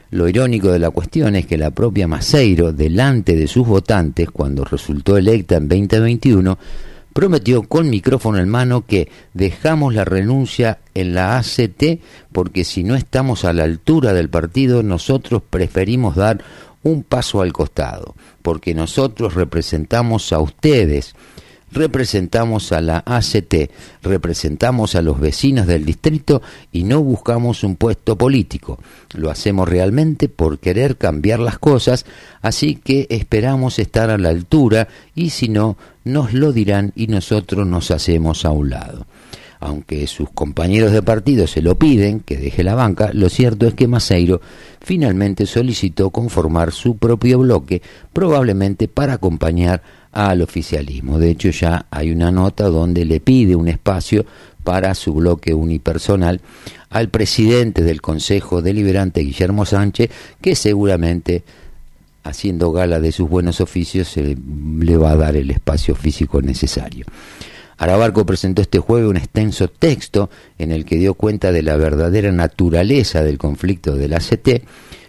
Lo 0.09 0.27
irónico 0.27 0.71
de 0.71 0.79
la 0.79 0.89
cuestión 0.89 1.35
es 1.35 1.45
que 1.45 1.59
la 1.59 1.69
propia 1.69 2.07
Maceiro, 2.07 2.73
delante 2.73 3.35
de 3.35 3.45
sus 3.45 3.67
votantes, 3.67 4.31
cuando 4.31 4.63
resultó 4.63 5.15
electa 5.15 5.57
en 5.57 5.67
2021, 5.67 6.57
prometió 7.17 7.63
con 7.63 7.89
micrófono 7.89 8.38
en 8.38 8.47
mano 8.47 8.86
que 8.86 9.10
dejamos 9.34 9.95
la 9.95 10.06
renuncia 10.06 10.82
en 10.93 11.15
la 11.15 11.39
ACT 11.39 11.99
porque 12.32 12.63
si 12.63 12.84
no 12.84 12.93
estamos 12.93 13.43
a 13.43 13.53
la 13.53 13.63
altura 13.63 14.13
del 14.13 14.30
partido 14.30 14.84
nosotros 14.84 15.41
preferimos 15.49 16.15
dar 16.15 16.43
un 16.84 17.01
paso 17.01 17.41
al 17.41 17.53
costado, 17.53 18.13
porque 18.43 18.75
nosotros 18.75 19.34
representamos 19.34 20.32
a 20.32 20.39
ustedes 20.39 21.15
representamos 21.71 22.71
a 22.71 22.82
la 22.82 23.03
ACT, 23.06 23.71
representamos 24.01 24.95
a 24.95 25.01
los 25.01 25.19
vecinos 25.19 25.67
del 25.67 25.86
distrito 25.86 26.41
y 26.71 26.84
no 26.84 27.01
buscamos 27.01 27.63
un 27.63 27.75
puesto 27.75 28.17
político. 28.17 28.80
Lo 29.15 29.30
hacemos 29.30 29.67
realmente 29.67 30.30
por 30.30 30.60
querer 30.60 30.97
cambiar 30.97 31.39
las 31.39 31.60
cosas, 31.60 32.06
así 32.41 32.75
que 32.75 33.08
esperamos 33.10 33.80
estar 33.80 34.10
a 34.10 34.17
la 34.17 34.30
altura 34.30 34.88
y 35.15 35.32
si 35.32 35.49
no, 35.49 35.77
nos 36.03 36.34
lo 36.34 36.53
dirán 36.53 36.93
y 36.95 37.08
nosotros 37.08 37.67
nos 37.67 37.91
hacemos 37.91 38.45
a 38.45 38.51
un 38.51 38.69
lado. 38.69 39.06
Aunque 39.60 40.06
sus 40.06 40.30
compañeros 40.30 40.91
de 40.91 41.01
partido 41.01 41.47
se 41.47 41.62
lo 41.63 41.80
piden, 41.80 42.19
que 42.19 42.38
deje 42.38 42.63
la 42.63 42.75
banca, 42.75 43.10
lo 43.13 43.27
cierto 43.27 43.67
es 43.67 43.73
que 43.73 43.88
Maceiro 43.88 44.39
finalmente 44.82 45.47
solicitó 45.47 46.12
conformar 46.12 46.71
su 46.71 46.97
propio 46.97 47.39
bloque, 47.39 47.82
probablemente 48.13 48.88
para 48.88 49.13
acompañar 49.13 49.82
al 50.11 50.41
oficialismo. 50.41 51.19
De 51.19 51.29
hecho, 51.29 51.49
ya 51.49 51.85
hay 51.89 52.11
una 52.11 52.31
nota 52.31 52.65
donde 52.65 53.05
le 53.05 53.19
pide 53.19 53.55
un 53.55 53.67
espacio 53.67 54.25
para 54.63 54.95
su 54.95 55.13
bloque 55.13 55.53
unipersonal 55.53 56.41
al 56.89 57.09
presidente 57.09 57.83
del 57.83 58.01
Consejo 58.01 58.61
Deliberante, 58.61 59.21
Guillermo 59.21 59.65
Sánchez, 59.65 60.09
que 60.41 60.55
seguramente, 60.55 61.43
haciendo 62.23 62.71
gala 62.71 62.99
de 62.99 63.11
sus 63.11 63.29
buenos 63.29 63.61
oficios, 63.61 64.07
se 64.09 64.35
le 64.79 64.97
va 64.97 65.11
a 65.11 65.17
dar 65.17 65.35
el 65.35 65.51
espacio 65.51 65.95
físico 65.95 66.41
necesario. 66.41 67.05
Arabarco 67.77 68.25
presentó 68.25 68.61
este 68.61 68.79
jueves 68.79 69.09
un 69.09 69.17
extenso 69.17 69.67
texto 69.67 70.29
en 70.57 70.71
el 70.71 70.83
que 70.83 70.97
dio 70.97 71.13
cuenta 71.13 71.51
de 71.51 71.61
la 71.61 71.77
verdadera 71.77 72.31
naturaleza 72.31 73.23
del 73.23 73.37
conflicto 73.37 73.95
del 73.95 74.13
ACT 74.13 74.63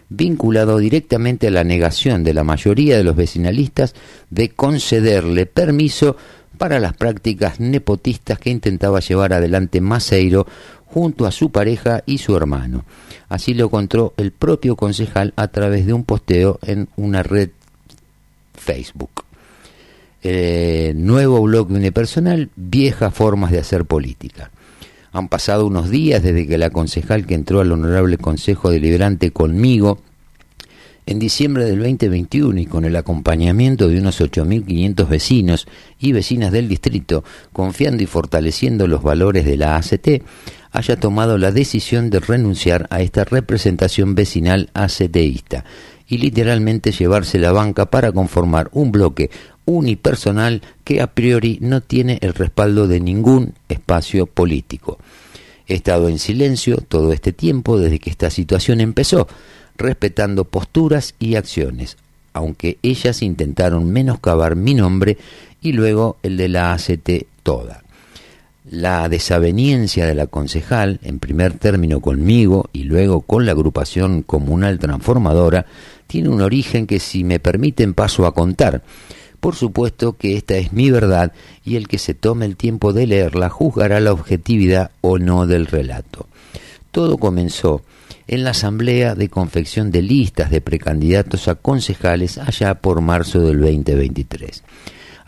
vinculado 0.09 0.79
directamente 0.79 1.49
a 1.49 1.51
la 1.51 1.65
negación 1.65 2.25
de 2.25 2.35
la 2.35 2.45
mayoría 2.45 2.97
de 2.97 3.05
los 3.05 3.17
vecinalistas 3.17 3.95
de 4.31 4.51
concederle 4.51 5.47
permiso 5.47 6.17
para 6.57 6.81
las 6.81 6.95
prácticas 6.95 7.61
nepotistas 7.61 8.39
que 8.39 8.51
intentaba 8.51 9.01
llevar 9.01 9.33
adelante 9.33 9.81
Maceiro 9.81 10.47
junto 10.87 11.27
a 11.27 11.31
su 11.31 11.51
pareja 11.51 12.03
y 12.07 12.19
su 12.19 12.37
hermano. 12.37 12.85
Así 13.29 13.55
lo 13.55 13.71
contó 13.71 14.15
el 14.17 14.33
propio 14.33 14.75
concejal 14.75 15.35
a 15.37 15.49
través 15.49 15.87
de 15.87 15.93
un 15.93 16.05
posteo 16.05 16.59
en 16.63 16.89
una 16.97 17.23
red 17.23 17.51
Facebook. 18.55 19.25
nuevo 20.23 21.43
blog 21.43 21.71
unipersonal, 21.71 22.51
viejas 22.57 23.15
formas 23.15 23.53
de 23.53 23.59
hacer 23.59 23.85
política. 23.85 24.51
Han 25.19 25.29
pasado 25.29 25.67
unos 25.67 25.91
días 25.91 26.23
desde 26.23 26.47
que 26.47 26.59
la 26.59 26.71
concejal 26.71 27.27
que 27.27 27.35
entró 27.35 27.61
al 27.61 27.73
Honorable 27.73 28.19
Consejo 28.19 28.71
Deliberante 28.71 29.33
conmigo 29.33 29.99
en 31.07 31.19
diciembre 31.19 31.65
del 31.65 31.81
2021 31.81 32.61
y 32.61 32.67
con 32.67 32.85
el 32.85 32.95
acompañamiento 32.95 33.89
de 33.89 33.99
unos 33.99 34.21
8.500 34.21 35.09
vecinos 35.09 35.67
y 35.99 36.13
vecinas 36.13 36.53
del 36.53 36.69
distrito, 36.69 37.25
confiando 37.53 38.05
y 38.05 38.07
fortaleciendo 38.07 38.87
los 38.87 39.03
valores 39.03 39.45
de 39.45 39.57
la 39.57 39.75
ACT, 39.75 40.23
haya 40.71 41.01
tomado 41.01 41.37
la 41.37 41.51
decisión 41.51 42.11
de 42.11 42.21
renunciar 42.21 42.87
a 42.91 43.01
esta 43.01 43.25
representación 43.25 44.15
vecinal 44.15 44.71
ACTista 44.73 45.65
y 46.09 46.19
literalmente 46.19 46.91
llevarse 46.91 47.39
la 47.39 47.53
banca 47.53 47.91
para 47.91 48.13
conformar 48.13 48.71
un 48.73 48.91
bloque 48.91 49.31
unipersonal 49.67 50.63
que 50.83 51.03
a 51.03 51.09
priori 51.09 51.59
no 51.61 51.83
tiene 51.83 52.19
el 52.23 52.33
respaldo 52.33 52.89
de 52.89 53.01
ningún 53.01 53.55
espacio 53.69 54.27
político. 54.27 54.99
He 55.67 55.75
estado 55.75 56.09
en 56.09 56.19
silencio 56.19 56.79
todo 56.79 57.13
este 57.13 57.33
tiempo 57.33 57.79
desde 57.79 57.99
que 57.99 58.09
esta 58.09 58.31
situación 58.31 58.81
empezó, 58.81 59.29
respetando 59.77 60.45
posturas 60.45 61.15
y 61.19 61.35
acciones, 61.35 61.99
aunque 62.33 62.79
ellas 62.83 63.21
intentaron 63.21 63.93
menoscabar 63.93 64.57
mi 64.57 64.73
nombre 64.73 65.19
y 65.61 65.73
luego 65.73 66.17
el 66.23 66.39
de 66.39 66.49
la 66.49 66.73
ACT 66.73 67.11
toda. 67.43 67.83
La 68.71 69.09
desaveniencia 69.09 70.05
de 70.05 70.15
la 70.15 70.27
concejal, 70.27 71.01
en 71.03 71.19
primer 71.21 71.55
término 71.55 72.01
conmigo 72.01 72.69
y 72.73 72.85
luego 72.85 73.23
con 73.23 73.47
la 73.47 73.53
agrupación 73.53 74.23
comunal 74.23 74.79
transformadora, 74.79 75.65
tiene 76.07 76.29
un 76.29 76.43
origen 76.43 76.87
que 76.87 77.01
si 77.01 77.25
me 77.25 77.41
permiten 77.41 77.95
paso 77.95 78.27
a 78.27 78.35
contar. 78.35 78.83
Por 79.41 79.55
supuesto 79.55 80.19
que 80.19 80.37
esta 80.37 80.57
es 80.57 80.73
mi 80.73 80.91
verdad 80.91 81.33
y 81.65 81.77
el 81.77 81.89
que 81.89 81.99
se 81.99 82.13
tome 82.13 82.45
el 82.45 82.57
tiempo 82.57 82.93
de 82.93 83.07
leerla 83.07 83.49
juzgará 83.49 84.01
la 84.01 84.13
objetividad 84.13 84.91
o 85.01 85.19
no 85.19 85.47
del 85.47 85.67
relato. 85.67 86.27
Todo 86.91 87.17
comenzó 87.17 87.83
en 88.27 88.45
la 88.45 88.51
asamblea 88.51 89.15
de 89.15 89.31
confección 89.31 89.91
de 89.91 90.03
listas 90.03 90.51
de 90.51 90.61
precandidatos 90.61 91.49
a 91.49 91.55
concejales 91.55 92.37
allá 92.37 92.75
por 92.75 93.01
marzo 93.01 93.41
del 93.41 93.61
2023. 93.61 94.63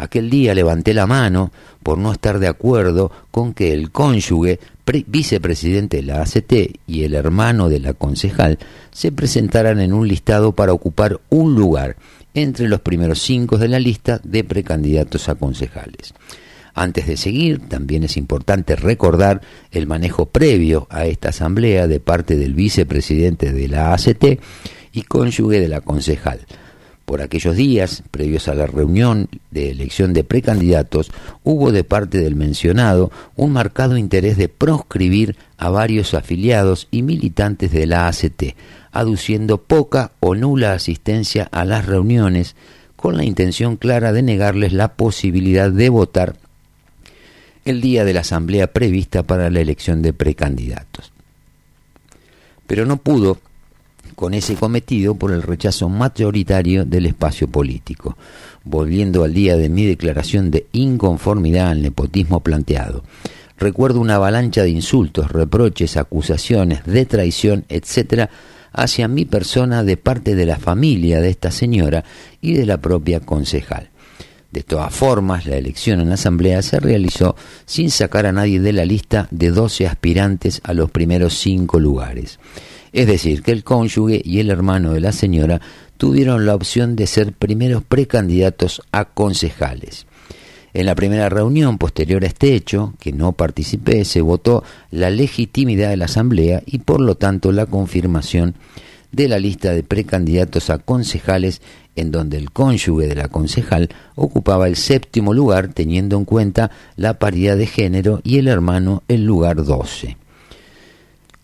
Aquel 0.01 0.31
día 0.31 0.55
levanté 0.55 0.95
la 0.95 1.07
mano 1.07 1.53
por 1.83 1.99
no 1.99 2.11
estar 2.11 2.39
de 2.39 2.49
acuerdo 2.49 3.13
con 3.31 3.53
que 3.53 3.75
el 3.75 3.91
cónyuge, 3.91 4.59
vicepresidente 5.07 5.99
de 5.99 6.03
la 6.05 6.23
ACT 6.23 6.53
y 6.87 7.05
el 7.05 7.13
hermano 7.13 7.69
de 7.69 7.81
la 7.81 7.93
concejal 7.93 8.59
se 8.91 9.13
presentaran 9.13 9.79
en 9.79 9.93
un 9.93 10.09
listado 10.09 10.53
para 10.53 10.73
ocupar 10.73 11.21
un 11.29 11.55
lugar 11.55 11.97
entre 12.33 12.67
los 12.67 12.81
primeros 12.81 13.21
cinco 13.21 13.59
de 13.59 13.69
la 13.69 13.79
lista 13.79 14.23
de 14.25 14.43
precandidatos 14.43 15.29
a 15.29 15.35
concejales. 15.35 16.15
Antes 16.73 17.07
de 17.07 17.19
seguir, 17.19 17.69
también 17.69 18.03
es 18.03 18.17
importante 18.17 18.77
recordar 18.77 19.43
el 19.71 19.87
manejo 19.87 20.25
previo 20.25 20.87
a 20.89 21.05
esta 21.05 21.29
asamblea 21.29 21.87
de 21.87 22.01
parte 22.01 22.39
del 22.39 22.55
vicepresidente 22.55 23.53
de 23.53 23.69
la 23.69 23.93
ACT 23.93 24.41
y 24.93 25.03
cónyuge 25.03 25.61
de 25.61 25.69
la 25.69 25.83
concejal, 25.83 26.41
por 27.11 27.23
aquellos 27.23 27.57
días, 27.57 28.05
previos 28.13 28.47
a 28.47 28.55
la 28.55 28.69
reunión 28.69 29.29
de 29.51 29.73
elección 29.73 30.13
de 30.13 30.23
precandidatos, 30.23 31.11
hubo 31.43 31.73
de 31.73 31.83
parte 31.83 32.19
del 32.19 32.37
mencionado 32.37 33.11
un 33.35 33.53
marcado 33.53 33.97
interés 33.97 34.37
de 34.37 34.49
proscribir 34.49 35.35
a 35.59 35.71
varios 35.71 36.15
afiliados 36.15 36.87
y 36.93 37.03
militantes 37.03 37.73
de 37.73 37.89
la 37.89 38.07
ACT, 38.07 38.55
aduciendo 38.93 39.59
poca 39.59 40.13
o 40.21 40.37
nula 40.37 40.73
asistencia 40.73 41.49
a 41.51 41.65
las 41.65 41.85
reuniones 41.85 42.55
con 42.95 43.17
la 43.17 43.25
intención 43.25 43.77
clara 43.77 44.13
de 44.13 44.23
negarles 44.23 44.73
la 44.73 44.95
posibilidad 44.95 45.73
de 45.73 45.89
votar 45.89 46.37
el 47.65 47.81
día 47.81 48.05
de 48.05 48.15
la 48.15 48.21
asamblea 48.21 48.69
prevista 48.69 49.25
para 49.25 49.51
la 49.51 49.59
elección 49.59 50.01
de 50.01 50.13
precandidatos. 50.13 51.11
Pero 52.69 52.87
no 52.87 52.99
pudo 52.99 53.39
con 54.21 54.35
ese 54.35 54.55
cometido 54.55 55.15
por 55.15 55.33
el 55.33 55.41
rechazo 55.41 55.89
mayoritario 55.89 56.85
del 56.85 57.07
espacio 57.07 57.49
político, 57.49 58.19
volviendo 58.65 59.25
al 59.25 59.33
día 59.33 59.57
de 59.57 59.71
mi 59.71 59.87
declaración 59.87 60.51
de 60.51 60.67
inconformidad 60.73 61.69
al 61.71 61.81
nepotismo 61.81 62.41
planteado. 62.41 63.03
Recuerdo 63.59 63.99
una 63.99 64.17
avalancha 64.17 64.63
de 64.63 64.69
insultos, 64.69 65.33
reproches, 65.33 65.97
acusaciones, 65.97 66.85
de 66.85 67.07
traición, 67.07 67.65
etcétera, 67.71 68.29
hacia 68.75 69.09
mi 69.09 69.25
persona 69.25 69.85
de 69.85 69.97
parte 69.97 70.35
de 70.35 70.45
la 70.45 70.59
familia 70.59 71.23
de 71.23 71.31
esta 71.31 71.51
señora 71.51 72.05
y 72.43 72.53
de 72.53 72.67
la 72.67 72.77
propia 72.77 73.21
concejal. 73.21 73.89
De 74.53 74.63
todas 74.63 74.93
formas, 74.93 75.47
la 75.47 75.57
elección 75.57 75.99
en 75.99 76.11
la 76.11 76.17
Asamblea 76.17 76.61
se 76.61 76.79
realizó 76.79 77.37
sin 77.65 77.91
sacar 77.91 78.27
a 78.27 78.33
nadie 78.33 78.61
de 78.61 78.75
la 78.75 78.85
lista 78.85 79.29
de 79.31 79.51
12 79.51 79.87
aspirantes 79.87 80.61
a 80.63 80.75
los 80.75 80.91
primeros 80.91 81.39
cinco 81.39 81.81
lugares 81.81 82.39
es 82.93 83.07
decir, 83.07 83.43
que 83.43 83.53
el 83.53 83.65
cónyuge 83.65 84.21
y 84.25 84.41
el 84.41 84.51
hermano 84.51 84.93
de 84.93 85.01
la 85.01 85.13
señora 85.13 85.61
tuvieron 85.97 86.47
la 86.47 86.55
opción 86.55 86.97
de 86.97 87.07
ser 87.07 87.33
primeros 87.33 87.83
precandidatos 87.83 88.83
a 88.91 89.05
concejales. 89.05 90.07
En 90.73 90.87
la 90.87 90.95
primera 90.95 91.29
reunión 91.29 91.79
posterior 91.79 92.23
a 92.23 92.29
este 92.29 92.55
hecho, 92.55 92.95
que 93.01 93.13
no 93.13 93.33
participé, 93.33 94.05
se 94.05 94.21
votó 94.21 94.63
la 94.91 95.11
legitimidad 95.11 95.91
de 95.91 95.97
la 95.97 96.05
Asamblea 96.05 96.63
y 96.65 96.79
por 96.79 97.01
lo 97.01 97.17
tanto 97.17 97.51
la 97.51 97.67
confirmación 97.67 98.55
de 99.11 99.29
la 99.29 99.41
lista 99.41 99.73
de 99.73 99.83
precandidatos 99.83 100.71
a 100.71 100.79
concejales 100.79 101.61
en 101.97 102.13
donde 102.13 102.39
el 102.39 102.53
cónyuge 102.53 103.09
de 103.09 103.17
la 103.17 103.29
concejal 103.29 103.89
ocupaba 104.15 104.69
el 104.69 104.77
séptimo 104.77 105.35
lugar 105.35 105.69
teniendo 105.75 106.17
en 106.17 106.25
cuenta 106.25 106.71
la 106.97 107.19
paridad 107.19 107.57
de 107.57 107.67
género 107.67 108.21
y 108.23 108.39
el 108.39 108.47
hermano 108.47 109.03
el 109.09 109.25
lugar 109.25 109.65
12. 109.65 110.20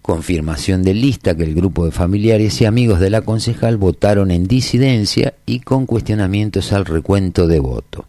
Confirmación 0.07 0.85
de 0.85 0.95
lista 0.95 1.35
que 1.35 1.42
el 1.42 1.53
grupo 1.53 1.85
de 1.85 1.90
familiares 1.90 2.61
y 2.61 2.64
amigos 2.64 3.01
de 3.01 3.11
la 3.11 3.23
concejal 3.23 3.77
votaron 3.77 4.31
en 4.31 4.47
disidencia 4.47 5.35
y 5.47 5.59
con 5.59 5.85
cuestionamientos 5.85 6.73
al 6.73 6.85
recuento 6.85 7.49
de 7.49 7.59
voto. 7.59 8.07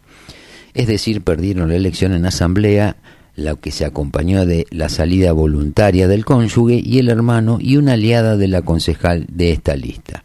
Es 0.74 0.86
decir, 0.86 1.22
perdieron 1.22 1.70
la 1.70 1.74
elección 1.74 2.12
en 2.12 2.24
asamblea, 2.24 2.98
lo 3.34 3.56
que 3.56 3.72
se 3.72 3.84
acompañó 3.84 4.46
de 4.46 4.68
la 4.70 4.88
salida 4.88 5.32
voluntaria 5.32 6.06
del 6.06 6.24
cónyuge 6.24 6.80
y 6.84 7.00
el 7.00 7.08
hermano 7.08 7.58
y 7.60 7.78
una 7.78 7.94
aliada 7.94 8.36
de 8.36 8.46
la 8.46 8.62
concejal 8.62 9.26
de 9.28 9.50
esta 9.50 9.74
lista. 9.74 10.22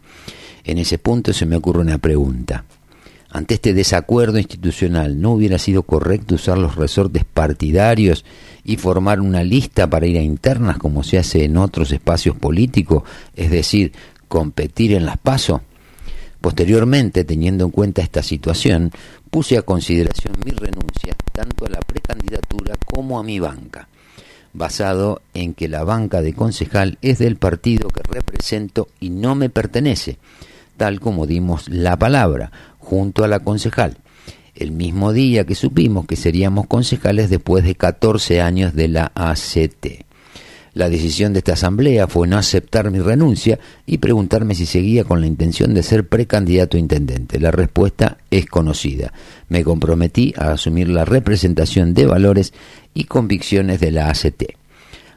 En 0.62 0.78
ese 0.78 0.98
punto 0.98 1.32
se 1.32 1.44
me 1.44 1.56
ocurre 1.56 1.80
una 1.80 1.98
pregunta. 1.98 2.64
Ante 3.34 3.54
este 3.54 3.74
desacuerdo 3.74 4.38
institucional, 4.38 5.20
¿no 5.20 5.32
hubiera 5.32 5.58
sido 5.58 5.82
correcto 5.82 6.36
usar 6.36 6.56
los 6.56 6.76
resortes 6.76 7.24
partidarios 7.24 8.24
y 8.62 8.76
formar 8.76 9.20
una 9.20 9.42
lista 9.42 9.90
para 9.90 10.06
ir 10.06 10.18
a 10.18 10.22
internas 10.22 10.78
como 10.78 11.02
se 11.02 11.18
hace 11.18 11.42
en 11.42 11.56
otros 11.56 11.90
espacios 11.90 12.36
políticos, 12.36 13.02
es 13.34 13.50
decir, 13.50 13.92
competir 14.28 14.92
en 14.92 15.04
las 15.04 15.18
pasos? 15.18 15.62
Posteriormente, 16.40 17.24
teniendo 17.24 17.64
en 17.64 17.72
cuenta 17.72 18.02
esta 18.02 18.22
situación, 18.22 18.92
puse 19.30 19.58
a 19.58 19.62
consideración 19.62 20.34
mi 20.44 20.52
renuncia 20.52 21.16
tanto 21.32 21.66
a 21.66 21.70
la 21.70 21.80
precandidatura 21.80 22.76
como 22.86 23.18
a 23.18 23.24
mi 23.24 23.40
banca, 23.40 23.88
basado 24.52 25.22
en 25.34 25.54
que 25.54 25.66
la 25.66 25.82
banca 25.82 26.22
de 26.22 26.34
concejal 26.34 26.98
es 27.02 27.18
del 27.18 27.34
partido 27.34 27.88
que 27.88 28.02
represento 28.08 28.86
y 29.00 29.10
no 29.10 29.34
me 29.34 29.50
pertenece 29.50 30.18
tal 30.76 31.00
como 31.00 31.26
dimos 31.26 31.68
la 31.68 31.96
palabra, 31.96 32.50
junto 32.84 33.24
a 33.24 33.28
la 33.28 33.40
concejal, 33.40 33.96
el 34.54 34.70
mismo 34.70 35.12
día 35.12 35.44
que 35.44 35.54
supimos 35.54 36.06
que 36.06 36.16
seríamos 36.16 36.66
concejales 36.66 37.30
después 37.30 37.64
de 37.64 37.74
14 37.74 38.40
años 38.40 38.74
de 38.74 38.88
la 38.88 39.10
ACT. 39.14 40.04
La 40.74 40.88
decisión 40.88 41.32
de 41.32 41.38
esta 41.38 41.52
asamblea 41.52 42.08
fue 42.08 42.26
no 42.26 42.36
aceptar 42.36 42.90
mi 42.90 42.98
renuncia 42.98 43.60
y 43.86 43.98
preguntarme 43.98 44.56
si 44.56 44.66
seguía 44.66 45.04
con 45.04 45.20
la 45.20 45.28
intención 45.28 45.72
de 45.72 45.84
ser 45.84 46.08
precandidato 46.08 46.76
a 46.76 46.80
intendente. 46.80 47.38
La 47.38 47.52
respuesta 47.52 48.18
es 48.30 48.46
conocida. 48.46 49.12
Me 49.48 49.62
comprometí 49.62 50.34
a 50.36 50.50
asumir 50.52 50.88
la 50.88 51.04
representación 51.04 51.94
de 51.94 52.06
valores 52.06 52.52
y 52.92 53.04
convicciones 53.04 53.78
de 53.78 53.92
la 53.92 54.08
ACT. 54.08 54.56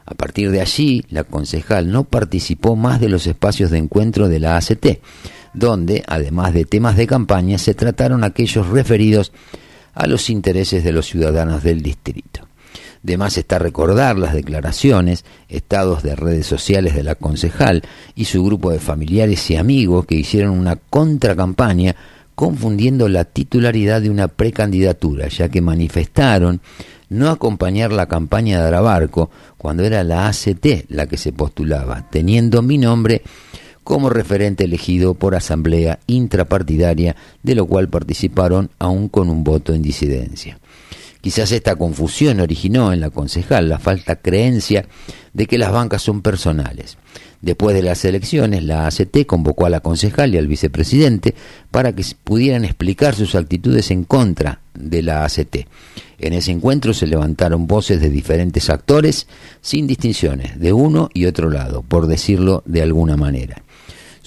A 0.06 0.14
partir 0.14 0.52
de 0.52 0.60
allí, 0.60 1.04
la 1.10 1.24
concejal 1.24 1.90
no 1.90 2.04
participó 2.04 2.76
más 2.76 3.00
de 3.00 3.08
los 3.08 3.26
espacios 3.26 3.72
de 3.72 3.78
encuentro 3.78 4.28
de 4.28 4.38
la 4.38 4.56
ACT 4.56 5.00
donde, 5.58 6.02
además 6.06 6.54
de 6.54 6.64
temas 6.64 6.96
de 6.96 7.06
campaña, 7.06 7.58
se 7.58 7.74
trataron 7.74 8.24
aquellos 8.24 8.68
referidos 8.68 9.32
a 9.94 10.06
los 10.06 10.30
intereses 10.30 10.84
de 10.84 10.92
los 10.92 11.06
ciudadanos 11.06 11.62
del 11.62 11.82
distrito. 11.82 12.46
De 13.02 13.16
más 13.16 13.38
está 13.38 13.58
recordar 13.58 14.18
las 14.18 14.34
declaraciones, 14.34 15.24
estados 15.48 16.02
de 16.02 16.16
redes 16.16 16.46
sociales 16.46 16.94
de 16.94 17.04
la 17.04 17.14
concejal 17.14 17.82
y 18.14 18.24
su 18.24 18.44
grupo 18.44 18.70
de 18.70 18.80
familiares 18.80 19.50
y 19.50 19.56
amigos 19.56 20.06
que 20.06 20.16
hicieron 20.16 20.58
una 20.58 20.76
contracampaña 20.76 21.94
confundiendo 22.34 23.08
la 23.08 23.24
titularidad 23.24 24.00
de 24.00 24.10
una 24.10 24.28
precandidatura, 24.28 25.28
ya 25.28 25.48
que 25.48 25.60
manifestaron 25.60 26.60
no 27.08 27.30
acompañar 27.30 27.92
la 27.92 28.06
campaña 28.06 28.60
de 28.60 28.68
Arabarco 28.68 29.30
cuando 29.56 29.84
era 29.84 30.04
la 30.04 30.28
ACT 30.28 30.84
la 30.88 31.06
que 31.06 31.16
se 31.16 31.32
postulaba, 31.32 32.08
teniendo 32.10 32.62
mi 32.62 32.78
nombre 32.78 33.22
como 33.88 34.10
referente 34.10 34.64
elegido 34.64 35.14
por 35.14 35.34
asamblea 35.34 35.98
intrapartidaria, 36.06 37.16
de 37.42 37.54
lo 37.54 37.64
cual 37.64 37.88
participaron 37.88 38.68
aún 38.78 39.08
con 39.08 39.30
un 39.30 39.44
voto 39.44 39.72
en 39.72 39.80
disidencia. 39.80 40.58
Quizás 41.22 41.52
esta 41.52 41.74
confusión 41.74 42.38
originó 42.40 42.92
en 42.92 43.00
la 43.00 43.08
concejal 43.08 43.70
la 43.70 43.78
falta 43.78 44.16
creencia 44.16 44.84
de 45.32 45.46
que 45.46 45.56
las 45.56 45.72
bancas 45.72 46.02
son 46.02 46.20
personales. 46.20 46.98
Después 47.40 47.74
de 47.74 47.82
las 47.82 48.04
elecciones, 48.04 48.62
la 48.62 48.86
ACT 48.86 49.24
convocó 49.24 49.64
a 49.64 49.70
la 49.70 49.80
concejal 49.80 50.34
y 50.34 50.36
al 50.36 50.48
vicepresidente 50.48 51.34
para 51.70 51.94
que 51.94 52.04
pudieran 52.24 52.66
explicar 52.66 53.14
sus 53.14 53.34
actitudes 53.34 53.90
en 53.90 54.04
contra 54.04 54.60
de 54.74 55.02
la 55.02 55.24
ACT. 55.24 55.66
En 56.18 56.34
ese 56.34 56.50
encuentro 56.50 56.92
se 56.92 57.06
levantaron 57.06 57.66
voces 57.66 58.02
de 58.02 58.10
diferentes 58.10 58.68
actores 58.68 59.28
sin 59.62 59.86
distinciones, 59.86 60.60
de 60.60 60.74
uno 60.74 61.08
y 61.14 61.24
otro 61.24 61.48
lado, 61.48 61.80
por 61.80 62.06
decirlo 62.06 62.62
de 62.66 62.82
alguna 62.82 63.16
manera. 63.16 63.62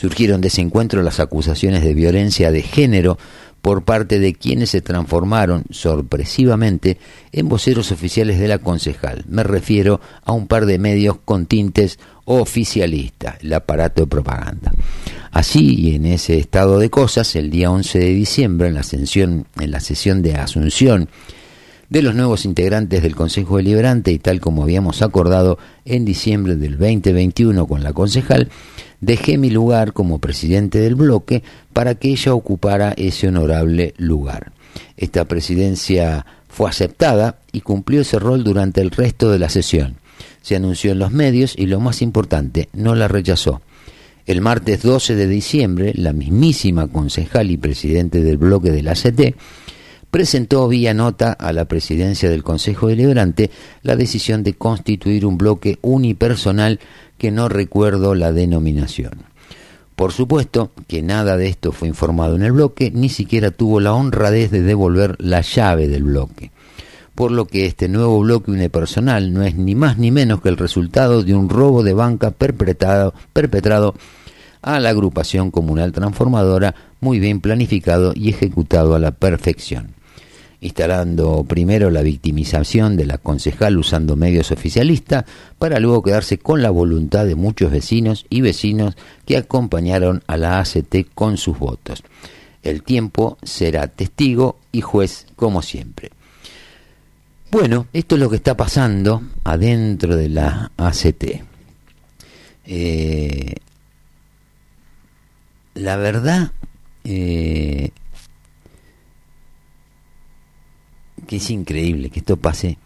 Surgieron 0.01 0.41
de 0.41 0.47
ese 0.47 0.61
encuentro 0.61 1.03
las 1.03 1.19
acusaciones 1.19 1.83
de 1.83 1.93
violencia 1.93 2.51
de 2.51 2.63
género 2.63 3.19
por 3.61 3.83
parte 3.83 4.17
de 4.17 4.33
quienes 4.33 4.71
se 4.71 4.81
transformaron 4.81 5.63
sorpresivamente 5.69 6.97
en 7.31 7.47
voceros 7.47 7.91
oficiales 7.91 8.39
de 8.39 8.47
la 8.47 8.57
concejal. 8.57 9.23
Me 9.27 9.43
refiero 9.43 10.01
a 10.23 10.31
un 10.31 10.47
par 10.47 10.65
de 10.65 10.79
medios 10.79 11.17
con 11.23 11.45
tintes 11.45 11.99
oficialistas, 12.25 13.35
el 13.41 13.53
aparato 13.53 14.01
de 14.01 14.07
propaganda. 14.07 14.73
Así 15.29 15.75
y 15.75 15.93
en 15.93 16.07
ese 16.07 16.39
estado 16.39 16.79
de 16.79 16.89
cosas, 16.89 17.35
el 17.35 17.51
día 17.51 17.69
11 17.69 17.99
de 17.99 18.13
diciembre, 18.15 18.69
en 18.69 18.73
la, 18.73 18.79
ascensión, 18.79 19.45
en 19.59 19.69
la 19.69 19.81
sesión 19.81 20.23
de 20.23 20.33
asunción 20.33 21.09
de 21.91 22.01
los 22.01 22.15
nuevos 22.15 22.45
integrantes 22.45 23.03
del 23.03 23.15
Consejo 23.15 23.57
Deliberante 23.57 24.11
y 24.11 24.17
tal 24.17 24.39
como 24.39 24.63
habíamos 24.63 25.03
acordado 25.03 25.59
en 25.85 26.05
diciembre 26.05 26.55
del 26.55 26.79
2021 26.79 27.67
con 27.67 27.83
la 27.83 27.93
concejal, 27.93 28.49
dejé 29.01 29.37
mi 29.37 29.49
lugar 29.49 29.93
como 29.93 30.19
presidente 30.19 30.79
del 30.79 30.95
bloque 30.95 31.43
para 31.73 31.95
que 31.95 32.09
ella 32.09 32.33
ocupara 32.33 32.93
ese 32.95 33.27
honorable 33.27 33.93
lugar. 33.97 34.51
Esta 34.95 35.25
presidencia 35.25 36.25
fue 36.47 36.69
aceptada 36.69 37.39
y 37.51 37.61
cumplió 37.61 38.01
ese 38.01 38.19
rol 38.19 38.43
durante 38.43 38.81
el 38.81 38.91
resto 38.91 39.29
de 39.29 39.39
la 39.39 39.49
sesión. 39.49 39.95
Se 40.41 40.55
anunció 40.55 40.91
en 40.91 40.99
los 40.99 41.11
medios 41.11 41.55
y 41.57 41.65
lo 41.65 41.79
más 41.79 42.01
importante, 42.01 42.69
no 42.73 42.95
la 42.95 43.07
rechazó. 43.07 43.61
El 44.25 44.41
martes 44.41 44.83
12 44.83 45.15
de 45.15 45.27
diciembre, 45.27 45.93
la 45.95 46.13
mismísima 46.13 46.87
concejal 46.87 47.49
y 47.51 47.57
presidente 47.57 48.21
del 48.21 48.37
bloque 48.37 48.71
de 48.71 48.83
la 48.83 48.91
ACT 48.91 49.35
presentó 50.11 50.67
vía 50.67 50.93
nota 50.93 51.31
a 51.31 51.53
la 51.53 51.65
presidencia 51.65 52.29
del 52.29 52.43
Consejo 52.43 52.87
Deliberante 52.87 53.49
la 53.81 53.95
decisión 53.95 54.43
de 54.43 54.53
constituir 54.53 55.25
un 55.25 55.37
bloque 55.37 55.79
unipersonal 55.81 56.79
que 57.17 57.31
no 57.31 57.47
recuerdo 57.47 58.13
la 58.13 58.33
denominación. 58.33 59.23
Por 59.95 60.11
supuesto 60.11 60.71
que 60.87 61.01
nada 61.01 61.37
de 61.37 61.47
esto 61.47 61.71
fue 61.71 61.87
informado 61.87 62.35
en 62.35 62.43
el 62.43 62.51
bloque, 62.51 62.91
ni 62.93 63.07
siquiera 63.07 63.51
tuvo 63.51 63.79
la 63.79 63.93
honradez 63.93 64.51
de 64.51 64.61
devolver 64.61 65.15
la 65.19 65.41
llave 65.41 65.87
del 65.87 66.03
bloque. 66.03 66.51
Por 67.15 67.31
lo 67.31 67.45
que 67.45 67.65
este 67.65 67.87
nuevo 67.87 68.19
bloque 68.19 68.51
unipersonal 68.51 69.33
no 69.33 69.43
es 69.43 69.55
ni 69.55 69.75
más 69.75 69.97
ni 69.97 70.11
menos 70.11 70.41
que 70.41 70.49
el 70.49 70.57
resultado 70.57 71.23
de 71.23 71.35
un 71.35 71.49
robo 71.49 71.83
de 71.83 71.93
banca 71.93 72.31
perpetrado, 72.31 73.13
perpetrado 73.31 73.93
a 74.61 74.79
la 74.79 74.89
agrupación 74.89 75.51
comunal 75.51 75.91
transformadora 75.91 76.75
muy 76.99 77.19
bien 77.19 77.39
planificado 77.39 78.13
y 78.15 78.29
ejecutado 78.29 78.95
a 78.95 78.99
la 78.99 79.11
perfección 79.11 80.00
instalando 80.61 81.43
primero 81.43 81.89
la 81.89 82.03
victimización 82.03 82.95
de 82.95 83.07
la 83.07 83.17
concejal 83.17 83.77
usando 83.79 84.15
medios 84.15 84.51
oficialistas, 84.51 85.25
para 85.57 85.79
luego 85.79 86.03
quedarse 86.03 86.37
con 86.37 86.61
la 86.61 86.69
voluntad 86.69 87.25
de 87.25 87.35
muchos 87.35 87.71
vecinos 87.71 88.25
y 88.29 88.41
vecinos 88.41 88.95
que 89.25 89.37
acompañaron 89.37 90.23
a 90.27 90.37
la 90.37 90.59
ACT 90.59 91.07
con 91.15 91.37
sus 91.37 91.57
votos. 91.57 92.03
El 92.61 92.83
tiempo 92.83 93.39
será 93.41 93.87
testigo 93.87 94.59
y 94.71 94.81
juez 94.81 95.25
como 95.35 95.63
siempre. 95.63 96.11
Bueno, 97.49 97.87
esto 97.91 98.15
es 98.15 98.21
lo 98.21 98.29
que 98.29 98.35
está 98.35 98.55
pasando 98.55 99.23
adentro 99.43 100.15
de 100.15 100.29
la 100.29 100.71
ACT. 100.77 101.41
Eh, 102.65 103.55
la 105.73 105.95
verdad 105.97 106.51
eh, 107.03 107.89
que 111.27 111.37
es 111.37 111.49
increíble 111.49 112.09
que 112.09 112.19
esto 112.19 112.37
pase 112.37 112.77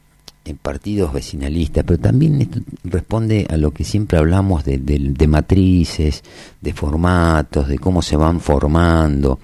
en 0.46 0.58
partidos 0.58 1.12
vecinalistas, 1.12 1.84
pero 1.84 2.00
también 2.00 2.40
esto 2.40 2.60
responde 2.84 3.48
a 3.50 3.58
lo 3.58 3.72
que 3.72 3.84
siempre 3.84 4.20
hablamos 4.20 4.64
de, 4.64 5.28
matrices, 5.28 6.24
de 6.62 6.74
formatos, 6.74 7.68
de 7.68 7.80
cómo 7.80 8.04
se 8.04 8.16
van 8.16 8.40
formando. 8.40 9.40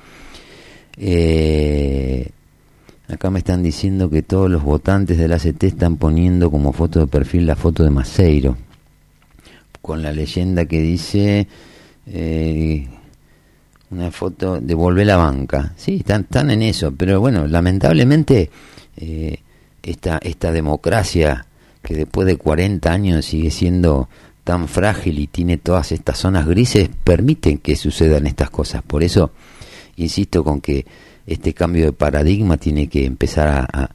Eh, 0.98 2.30
acá 3.08 3.32
me 3.32 3.40
están 3.40 3.64
diciendo 3.64 4.12
que 4.12 4.22
todos 4.22 4.50
los 4.50 4.62
votantes 4.62 5.18
del 5.18 5.34
ACT 5.34 5.64
están 5.64 5.98
poniendo 5.98 6.52
como 6.52 6.72
foto 6.72 7.00
de 7.00 7.08
perfil 7.08 7.48
la 7.48 7.56
foto 7.56 7.84
de 7.84 7.90
Maceiro, 7.90 8.56
con 9.82 10.04
la 10.04 10.14
leyenda 10.14 10.66
que 10.66 10.82
dice 10.82 11.48
eh, 12.06 12.88
una 13.90 14.12
foto 14.12 14.62
de 14.62 14.76
Volver 14.76 15.08
la 15.08 15.18
banca. 15.18 15.74
Sí, 15.78 15.98
están, 15.98 16.22
están 16.22 16.52
en 16.52 16.62
eso, 16.62 16.94
pero 16.96 17.20
bueno, 17.20 17.48
lamentablemente 17.48 18.52
eh, 19.02 19.40
esta, 19.84 20.20
esta 20.22 20.52
democracia 20.52 21.46
que 21.82 21.96
después 21.96 22.28
de 22.28 22.38
40 22.38 22.92
años 22.92 23.26
sigue 23.26 23.52
siendo 23.52 24.08
tan 24.44 24.68
frágil 24.68 25.20
y 25.20 25.28
tiene 25.28 25.58
todas 25.58 25.92
estas 25.92 26.20
zonas 26.20 26.48
grises, 26.48 26.90
permiten 27.04 27.58
que 27.58 27.76
sucedan 27.76 28.28
estas 28.28 28.50
cosas. 28.50 28.84
Por 28.84 29.04
eso 29.04 29.32
insisto 29.98 30.44
con 30.44 30.62
que 30.62 30.86
este 31.26 31.54
cambio 31.54 31.86
de 31.86 31.94
paradigma 31.94 32.58
tiene 32.58 32.88
que 32.88 33.06
empezar 33.06 33.68
a, 33.72 33.90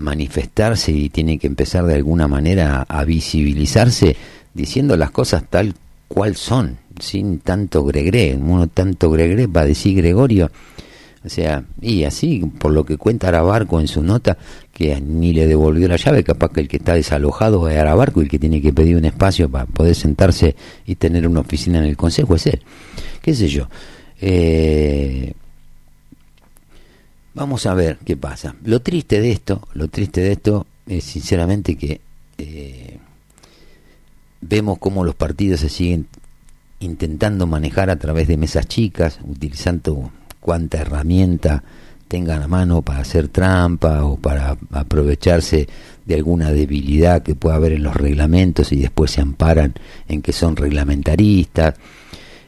manifestarse 0.00 0.90
y 0.90 1.10
tiene 1.10 1.38
que 1.38 1.46
empezar 1.46 1.84
de 1.86 1.94
alguna 1.94 2.26
manera 2.26 2.84
a, 2.88 3.04
visibilizarse 3.04 4.16
diciendo 4.52 4.96
las 4.96 5.12
cosas 5.12 5.44
tal 5.48 5.74
cual 6.08 6.34
son, 6.34 6.78
sin 6.98 7.38
tanto 7.38 7.84
gregre, 7.84 8.36
uno 8.36 8.66
tanto 8.66 9.10
gregre 9.10 9.46
va 9.46 9.60
a 9.60 9.64
decir 9.66 9.96
Gregorio, 9.96 10.50
o 11.26 11.28
sea, 11.28 11.64
y 11.80 12.04
así, 12.04 12.40
por 12.58 12.70
lo 12.72 12.84
que 12.84 12.96
cuenta 12.96 13.28
Arabarco 13.28 13.80
en 13.80 13.88
su 13.88 14.02
nota, 14.02 14.38
que 14.72 14.98
ni 15.00 15.32
le 15.32 15.46
devolvió 15.46 15.88
la 15.88 15.96
llave, 15.96 16.22
capaz 16.22 16.52
que 16.52 16.60
el 16.60 16.68
que 16.68 16.76
está 16.76 16.94
desalojado 16.94 17.68
es 17.68 17.76
Arabarco 17.76 18.20
y 18.20 18.24
el 18.24 18.30
que 18.30 18.38
tiene 18.38 18.62
que 18.62 18.72
pedir 18.72 18.96
un 18.96 19.04
espacio 19.04 19.50
para 19.50 19.66
poder 19.66 19.94
sentarse 19.94 20.54
y 20.86 20.94
tener 20.94 21.26
una 21.26 21.40
oficina 21.40 21.78
en 21.78 21.84
el 21.84 21.96
consejo 21.96 22.36
es 22.36 22.46
él. 22.46 22.62
¿Qué 23.22 23.34
sé 23.34 23.48
yo? 23.48 23.68
Eh, 24.20 25.34
Vamos 27.36 27.66
a 27.66 27.74
ver 27.74 27.98
qué 28.02 28.16
pasa. 28.16 28.56
Lo 28.64 28.80
triste 28.80 29.20
de 29.20 29.30
esto, 29.30 29.68
lo 29.74 29.88
triste 29.88 30.22
de 30.22 30.32
esto 30.32 30.66
es 30.86 31.04
sinceramente 31.04 31.76
que 31.76 32.00
eh, 32.38 32.96
vemos 34.40 34.78
cómo 34.78 35.04
los 35.04 35.14
partidos 35.14 35.60
se 35.60 35.68
siguen 35.68 36.06
intentando 36.80 37.46
manejar 37.46 37.90
a 37.90 37.96
través 37.96 38.26
de 38.26 38.38
mesas 38.38 38.66
chicas, 38.66 39.18
utilizando 39.22 40.10
cuanta 40.46 40.78
herramienta 40.78 41.64
tengan 42.06 42.40
a 42.40 42.46
mano 42.46 42.80
para 42.80 43.00
hacer 43.00 43.26
trampa 43.26 44.04
o 44.04 44.16
para 44.16 44.56
aprovecharse 44.70 45.68
de 46.04 46.14
alguna 46.14 46.52
debilidad 46.52 47.24
que 47.24 47.34
pueda 47.34 47.56
haber 47.56 47.72
en 47.72 47.82
los 47.82 47.96
reglamentos 47.96 48.70
y 48.70 48.76
después 48.76 49.10
se 49.10 49.20
amparan 49.20 49.74
en 50.06 50.22
que 50.22 50.32
son 50.32 50.54
reglamentaristas. 50.54 51.74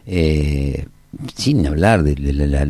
Eh, 0.07 0.87
sin 1.35 1.67
hablar 1.67 2.05
de, 2.05 2.15
la, 2.33 2.69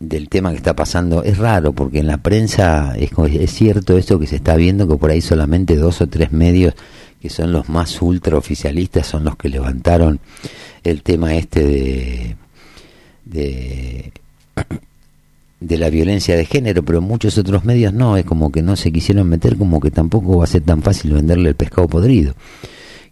del 0.00 0.28
tema 0.30 0.50
que 0.52 0.56
está 0.56 0.74
pasando 0.74 1.22
es 1.22 1.36
raro 1.36 1.74
porque 1.74 1.98
en 1.98 2.06
la 2.06 2.22
prensa 2.22 2.94
es, 2.96 3.10
es 3.34 3.50
cierto 3.52 3.98
esto 3.98 4.18
que 4.18 4.26
se 4.26 4.36
está 4.36 4.56
viendo 4.56 4.88
que 4.88 4.96
por 4.96 5.10
ahí 5.10 5.20
solamente 5.20 5.76
dos 5.76 6.00
o 6.00 6.06
tres 6.06 6.32
medios 6.32 6.72
que 7.20 7.28
son 7.28 7.52
los 7.52 7.68
más 7.68 8.00
ultra 8.00 8.38
oficialistas 8.38 9.06
son 9.06 9.24
los 9.24 9.36
que 9.36 9.50
levantaron 9.50 10.20
el 10.84 11.02
tema 11.02 11.34
este 11.34 11.66
de 11.66 12.36
de, 13.24 14.12
de 15.60 15.78
la 15.78 15.90
violencia 15.90 16.36
de 16.36 16.44
género 16.44 16.82
pero 16.82 17.00
muchos 17.00 17.38
otros 17.38 17.64
medios 17.64 17.92
no 17.92 18.16
es 18.16 18.24
como 18.24 18.50
que 18.52 18.62
no 18.62 18.76
se 18.76 18.92
quisieron 18.92 19.28
meter 19.28 19.56
como 19.56 19.80
que 19.80 19.90
tampoco 19.90 20.38
va 20.38 20.44
a 20.44 20.48
ser 20.48 20.62
tan 20.62 20.82
fácil 20.82 21.12
venderle 21.12 21.50
el 21.50 21.56
pescado 21.56 21.88
podrido 21.88 22.34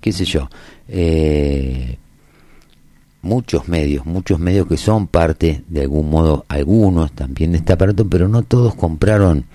qué 0.00 0.12
sé 0.12 0.24
yo 0.24 0.48
eh, 0.88 1.98
muchos 3.22 3.68
medios, 3.68 4.04
muchos 4.04 4.38
medios 4.38 4.66
que 4.66 4.76
son 4.76 5.06
parte, 5.06 5.64
de 5.68 5.82
algún 5.82 6.10
modo, 6.10 6.44
algunos 6.48 7.12
también 7.12 7.52
de 7.52 7.58
este 7.58 7.72
aparato, 7.72 8.08
pero 8.08 8.28
no 8.28 8.42
todos 8.42 8.74
compraron, 8.74 9.46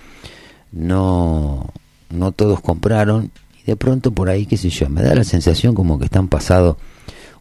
no, 0.71 1.69
no 2.09 2.31
todos 2.31 2.61
compraron, 2.61 3.31
y 3.61 3.65
de 3.65 3.75
pronto 3.75 4.11
por 4.11 4.29
ahí, 4.29 4.45
qué 4.45 4.57
sé 4.57 4.69
yo, 4.69 4.89
me 4.89 5.03
da 5.03 5.13
la 5.13 5.25
sensación 5.25 5.75
como 5.75 5.99
que 5.99 6.05
están 6.05 6.29
pasado 6.29 6.77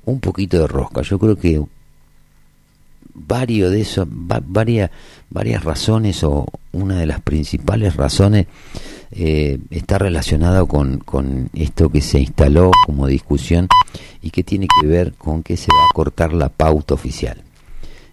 un 0.05 0.20
poquito 0.20 0.59
de 0.59 0.66
rosca. 0.66 1.02
Yo 1.02 1.18
creo 1.18 1.37
que 1.37 1.62
varios 3.16 3.72
de 3.72 3.81
esos, 3.81 4.07
varias, 4.11 4.90
varias 5.31 5.64
razones 5.64 6.22
o 6.22 6.46
una 6.72 6.98
de 6.98 7.07
las 7.07 7.20
principales 7.20 7.96
razones 7.96 8.46
eh, 9.11 9.59
está 9.70 9.98
relacionado 9.98 10.66
con, 10.66 10.98
con 10.98 11.48
esto 11.55 11.88
que 11.88 12.00
se 12.00 12.20
instaló 12.20 12.70
como 12.85 13.07
discusión 13.07 13.68
y 14.20 14.31
que 14.31 14.44
tiene 14.44 14.66
que 14.81 14.87
ver 14.87 15.14
con 15.14 15.42
que 15.42 15.57
se 15.57 15.68
va 15.72 15.85
a 15.85 15.94
cortar 15.94 16.33
la 16.33 16.48
pauta 16.48 16.94
oficial. 16.94 17.42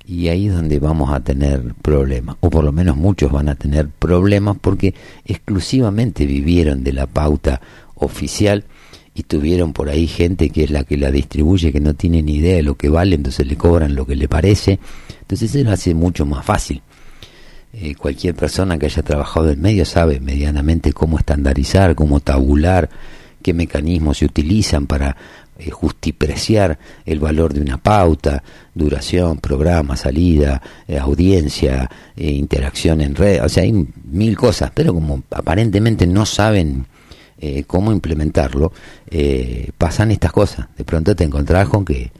Y 0.05 0.27
ahí 0.27 0.47
es 0.47 0.53
donde 0.53 0.79
vamos 0.79 1.11
a 1.11 1.21
tener 1.21 1.73
problemas, 1.81 2.35
o 2.41 2.49
por 2.49 2.63
lo 2.63 2.73
menos 2.73 2.97
muchos 2.97 3.31
van 3.31 3.47
a 3.47 3.55
tener 3.55 3.87
problemas 3.87 4.57
porque 4.59 4.93
exclusivamente 5.25 6.25
vivieron 6.25 6.83
de 6.83 6.91
la 6.91 7.07
pauta 7.07 7.61
oficial 7.95 8.65
y 9.15 9.23
tuvieron 9.23 9.73
por 9.73 9.89
ahí 9.89 10.07
gente 10.07 10.49
que 10.49 10.63
es 10.63 10.71
la 10.71 10.83
que 10.83 10.97
la 10.97 11.11
distribuye, 11.11 11.71
que 11.71 11.79
no 11.79 11.93
tiene 11.93 12.23
ni 12.23 12.35
idea 12.35 12.55
de 12.55 12.63
lo 12.63 12.75
que 12.75 12.89
vale, 12.89 13.15
entonces 13.15 13.45
le 13.45 13.55
cobran 13.55 13.95
lo 13.95 14.05
que 14.05 14.15
le 14.15 14.27
parece. 14.27 14.79
Entonces 15.21 15.53
eso 15.53 15.63
lo 15.63 15.71
hace 15.71 15.93
mucho 15.93 16.25
más 16.25 16.43
fácil. 16.45 16.81
Eh, 17.73 17.95
cualquier 17.95 18.35
persona 18.35 18.77
que 18.77 18.85
haya 18.85 19.01
trabajado 19.01 19.49
en 19.49 19.61
medio 19.61 19.85
sabe 19.85 20.19
medianamente 20.19 20.93
cómo 20.93 21.17
estandarizar, 21.17 21.95
cómo 21.95 22.19
tabular, 22.19 22.89
qué 23.41 23.53
mecanismos 23.53 24.19
se 24.19 24.25
utilizan 24.25 24.85
para 24.85 25.17
eh, 25.57 25.69
justipreciar 25.69 26.77
el 27.05 27.19
valor 27.19 27.53
de 27.53 27.61
una 27.61 27.77
pauta, 27.77 28.43
duración, 28.75 29.37
programa, 29.37 29.95
salida, 29.97 30.61
eh, 30.87 30.99
audiencia, 30.99 31.89
interacción 32.15 33.01
en 33.01 33.15
red, 33.15 33.43
o 33.43 33.49
sea, 33.49 33.63
hay 33.63 33.87
mil 34.05 34.37
cosas, 34.37 34.71
pero 34.73 34.93
como 34.93 35.23
aparentemente 35.31 36.05
no 36.05 36.27
saben 36.27 36.85
cómo 37.67 37.91
implementarlo, 37.91 38.71
pasan 39.77 40.11
estas 40.11 40.31
cosas. 40.31 40.67
De 40.77 40.83
pronto 40.83 41.15
te 41.15 41.23
encontrás 41.23 41.67
con 41.69 41.83
que 41.85 42.11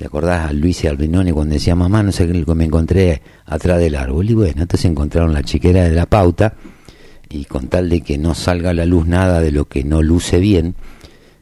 ¿Te 0.00 0.06
acordás 0.06 0.48
a 0.48 0.52
Luis 0.54 0.82
y 0.82 0.86
Albinoni 0.86 1.30
cuando 1.30 1.52
decía, 1.52 1.74
mamá, 1.74 2.02
no 2.02 2.10
sé 2.10 2.26
qué 2.26 2.54
me 2.54 2.64
encontré 2.64 3.20
atrás 3.44 3.78
del 3.78 3.96
árbol? 3.96 4.30
Y 4.30 4.32
bueno, 4.32 4.62
entonces 4.62 4.86
encontraron 4.86 5.34
la 5.34 5.42
chiquera 5.42 5.84
de 5.84 5.90
la 5.90 6.06
pauta 6.06 6.54
y 7.28 7.44
con 7.44 7.68
tal 7.68 7.90
de 7.90 8.00
que 8.00 8.16
no 8.16 8.34
salga 8.34 8.70
a 8.70 8.72
la 8.72 8.86
luz 8.86 9.06
nada 9.06 9.42
de 9.42 9.52
lo 9.52 9.66
que 9.66 9.84
no 9.84 10.00
luce 10.00 10.38
bien, 10.38 10.74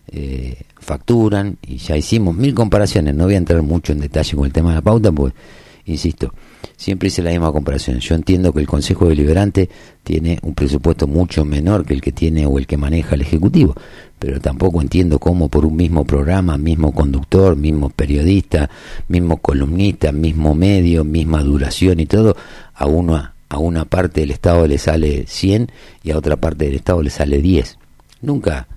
eh, 0.08 0.62
facturan 0.80 1.56
y 1.64 1.76
ya 1.76 1.96
hicimos 1.96 2.34
mil 2.34 2.52
comparaciones. 2.52 3.14
No 3.14 3.26
voy 3.26 3.34
a 3.34 3.38
entrar 3.38 3.62
mucho 3.62 3.92
en 3.92 4.00
detalle 4.00 4.34
con 4.34 4.46
el 4.46 4.52
tema 4.52 4.70
de 4.70 4.74
la 4.74 4.82
pauta, 4.82 5.12
porque, 5.12 5.36
insisto, 5.84 6.34
siempre 6.78 7.08
hice 7.08 7.22
la 7.22 7.30
misma 7.30 7.52
comparación. 7.52 7.98
Yo 7.98 8.14
entiendo 8.14 8.52
que 8.52 8.60
el 8.60 8.66
Consejo 8.66 9.08
Deliberante 9.08 9.68
tiene 10.04 10.38
un 10.42 10.54
presupuesto 10.54 11.08
mucho 11.08 11.44
menor 11.44 11.84
que 11.84 11.92
el 11.92 12.00
que 12.00 12.12
tiene 12.12 12.46
o 12.46 12.56
el 12.56 12.66
que 12.66 12.76
maneja 12.76 13.16
el 13.16 13.22
Ejecutivo, 13.22 13.74
pero 14.18 14.40
tampoco 14.40 14.80
entiendo 14.80 15.18
cómo 15.18 15.48
por 15.48 15.66
un 15.66 15.76
mismo 15.76 16.04
programa, 16.04 16.56
mismo 16.56 16.92
conductor, 16.92 17.56
mismo 17.56 17.90
periodista, 17.90 18.70
mismo 19.08 19.38
columnista, 19.38 20.12
mismo 20.12 20.54
medio, 20.54 21.04
misma 21.04 21.42
duración 21.42 21.98
y 21.98 22.06
todo, 22.06 22.36
a 22.74 22.86
una, 22.86 23.34
a 23.48 23.58
una 23.58 23.84
parte 23.84 24.20
del 24.20 24.30
Estado 24.30 24.66
le 24.68 24.78
sale 24.78 25.24
100 25.26 25.72
y 26.04 26.12
a 26.12 26.16
otra 26.16 26.36
parte 26.36 26.66
del 26.66 26.76
Estado 26.76 27.02
le 27.02 27.10
sale 27.10 27.42
10. 27.42 27.76
Nunca 28.22 28.68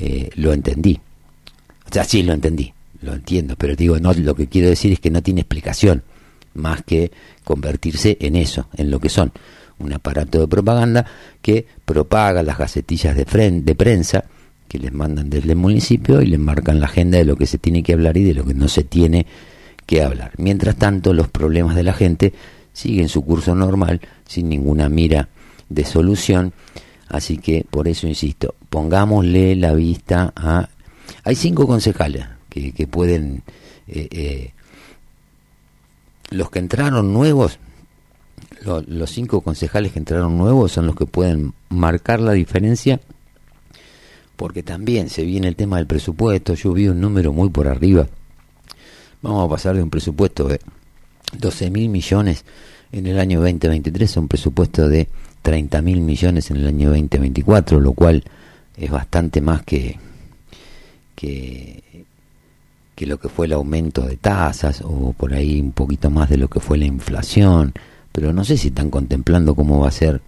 eh, 0.00 0.30
lo 0.34 0.52
entendí. 0.52 0.98
O 1.88 1.92
sea, 1.92 2.02
sí 2.02 2.24
lo 2.24 2.32
entendí, 2.32 2.74
lo 3.02 3.14
entiendo, 3.14 3.54
pero 3.56 3.76
digo, 3.76 4.00
no, 4.00 4.12
lo 4.12 4.34
que 4.34 4.48
quiero 4.48 4.68
decir 4.68 4.92
es 4.92 4.98
que 4.98 5.12
no 5.12 5.22
tiene 5.22 5.42
explicación 5.42 6.02
más 6.56 6.82
que 6.82 7.12
convertirse 7.46 8.18
en 8.20 8.34
eso, 8.34 8.66
en 8.76 8.90
lo 8.90 8.98
que 8.98 9.08
son, 9.08 9.30
un 9.78 9.92
aparato 9.92 10.40
de 10.40 10.48
propaganda 10.48 11.06
que 11.40 11.64
propaga 11.84 12.42
las 12.42 12.58
gacetillas 12.58 13.14
de, 13.14 13.24
de 13.62 13.74
prensa 13.76 14.24
que 14.66 14.80
les 14.80 14.92
mandan 14.92 15.30
desde 15.30 15.52
el 15.52 15.56
municipio 15.56 16.20
y 16.20 16.26
les 16.26 16.40
marcan 16.40 16.80
la 16.80 16.86
agenda 16.86 17.18
de 17.18 17.24
lo 17.24 17.36
que 17.36 17.46
se 17.46 17.58
tiene 17.58 17.84
que 17.84 17.92
hablar 17.92 18.16
y 18.16 18.24
de 18.24 18.34
lo 18.34 18.44
que 18.44 18.54
no 18.54 18.66
se 18.66 18.82
tiene 18.82 19.26
que 19.86 20.02
hablar. 20.02 20.32
Mientras 20.38 20.74
tanto, 20.74 21.12
los 21.12 21.28
problemas 21.28 21.76
de 21.76 21.84
la 21.84 21.92
gente 21.92 22.34
siguen 22.72 23.08
su 23.08 23.24
curso 23.24 23.54
normal, 23.54 24.00
sin 24.26 24.48
ninguna 24.48 24.88
mira 24.88 25.28
de 25.68 25.84
solución. 25.84 26.52
Así 27.08 27.38
que, 27.38 27.64
por 27.70 27.86
eso 27.86 28.08
insisto, 28.08 28.56
pongámosle 28.68 29.54
la 29.54 29.72
vista 29.72 30.32
a... 30.34 30.68
Hay 31.22 31.36
cinco 31.36 31.68
concejales 31.68 32.26
que, 32.48 32.86
pueden 32.88 33.44
eh, 33.86 34.08
eh, 34.10 34.50
los 36.30 36.50
que 36.50 36.58
entraron 36.58 37.12
nuevos, 37.12 37.58
los 38.64 39.10
cinco 39.10 39.40
concejales 39.40 39.92
que 39.92 39.98
entraron 39.98 40.36
nuevos 40.36 40.72
son 40.72 40.86
los 40.86 40.96
que 40.96 41.06
pueden 41.06 41.54
marcar 41.68 42.20
la 42.20 42.32
diferencia, 42.32 43.00
porque 44.36 44.62
también 44.62 45.08
se 45.08 45.24
viene 45.24 45.48
el 45.48 45.56
tema 45.56 45.76
del 45.76 45.86
presupuesto, 45.86 46.54
yo 46.54 46.72
vi 46.72 46.88
un 46.88 47.00
número 47.00 47.32
muy 47.32 47.50
por 47.50 47.68
arriba, 47.68 48.06
vamos 49.22 49.46
a 49.46 49.50
pasar 49.50 49.76
de 49.76 49.82
un 49.82 49.90
presupuesto 49.90 50.48
de 50.48 50.60
12 51.38 51.70
mil 51.70 51.88
millones 51.88 52.44
en 52.92 53.06
el 53.06 53.18
año 53.18 53.40
2023 53.40 54.16
a 54.16 54.20
un 54.20 54.28
presupuesto 54.28 54.88
de 54.88 55.08
30 55.42 55.82
mil 55.82 56.00
millones 56.00 56.50
en 56.50 56.58
el 56.58 56.66
año 56.66 56.90
2024, 56.90 57.80
lo 57.80 57.92
cual 57.92 58.24
es 58.76 58.90
bastante 58.90 59.40
más 59.40 59.62
que, 59.62 59.98
que 61.14 62.04
que 62.96 63.06
lo 63.06 63.20
que 63.20 63.28
fue 63.28 63.46
el 63.46 63.52
aumento 63.52 64.02
de 64.02 64.16
tasas 64.16 64.80
o 64.82 65.12
por 65.12 65.34
ahí 65.34 65.60
un 65.60 65.72
poquito 65.72 66.10
más 66.10 66.30
de 66.30 66.38
lo 66.38 66.48
que 66.48 66.60
fue 66.60 66.78
la 66.78 66.86
inflación, 66.86 67.74
pero 68.10 68.32
no 68.32 68.42
sé 68.42 68.56
si 68.56 68.68
están 68.68 68.90
contemplando 68.90 69.54
cómo 69.54 69.78
va 69.80 69.88
a 69.88 69.92
ser 69.92 70.22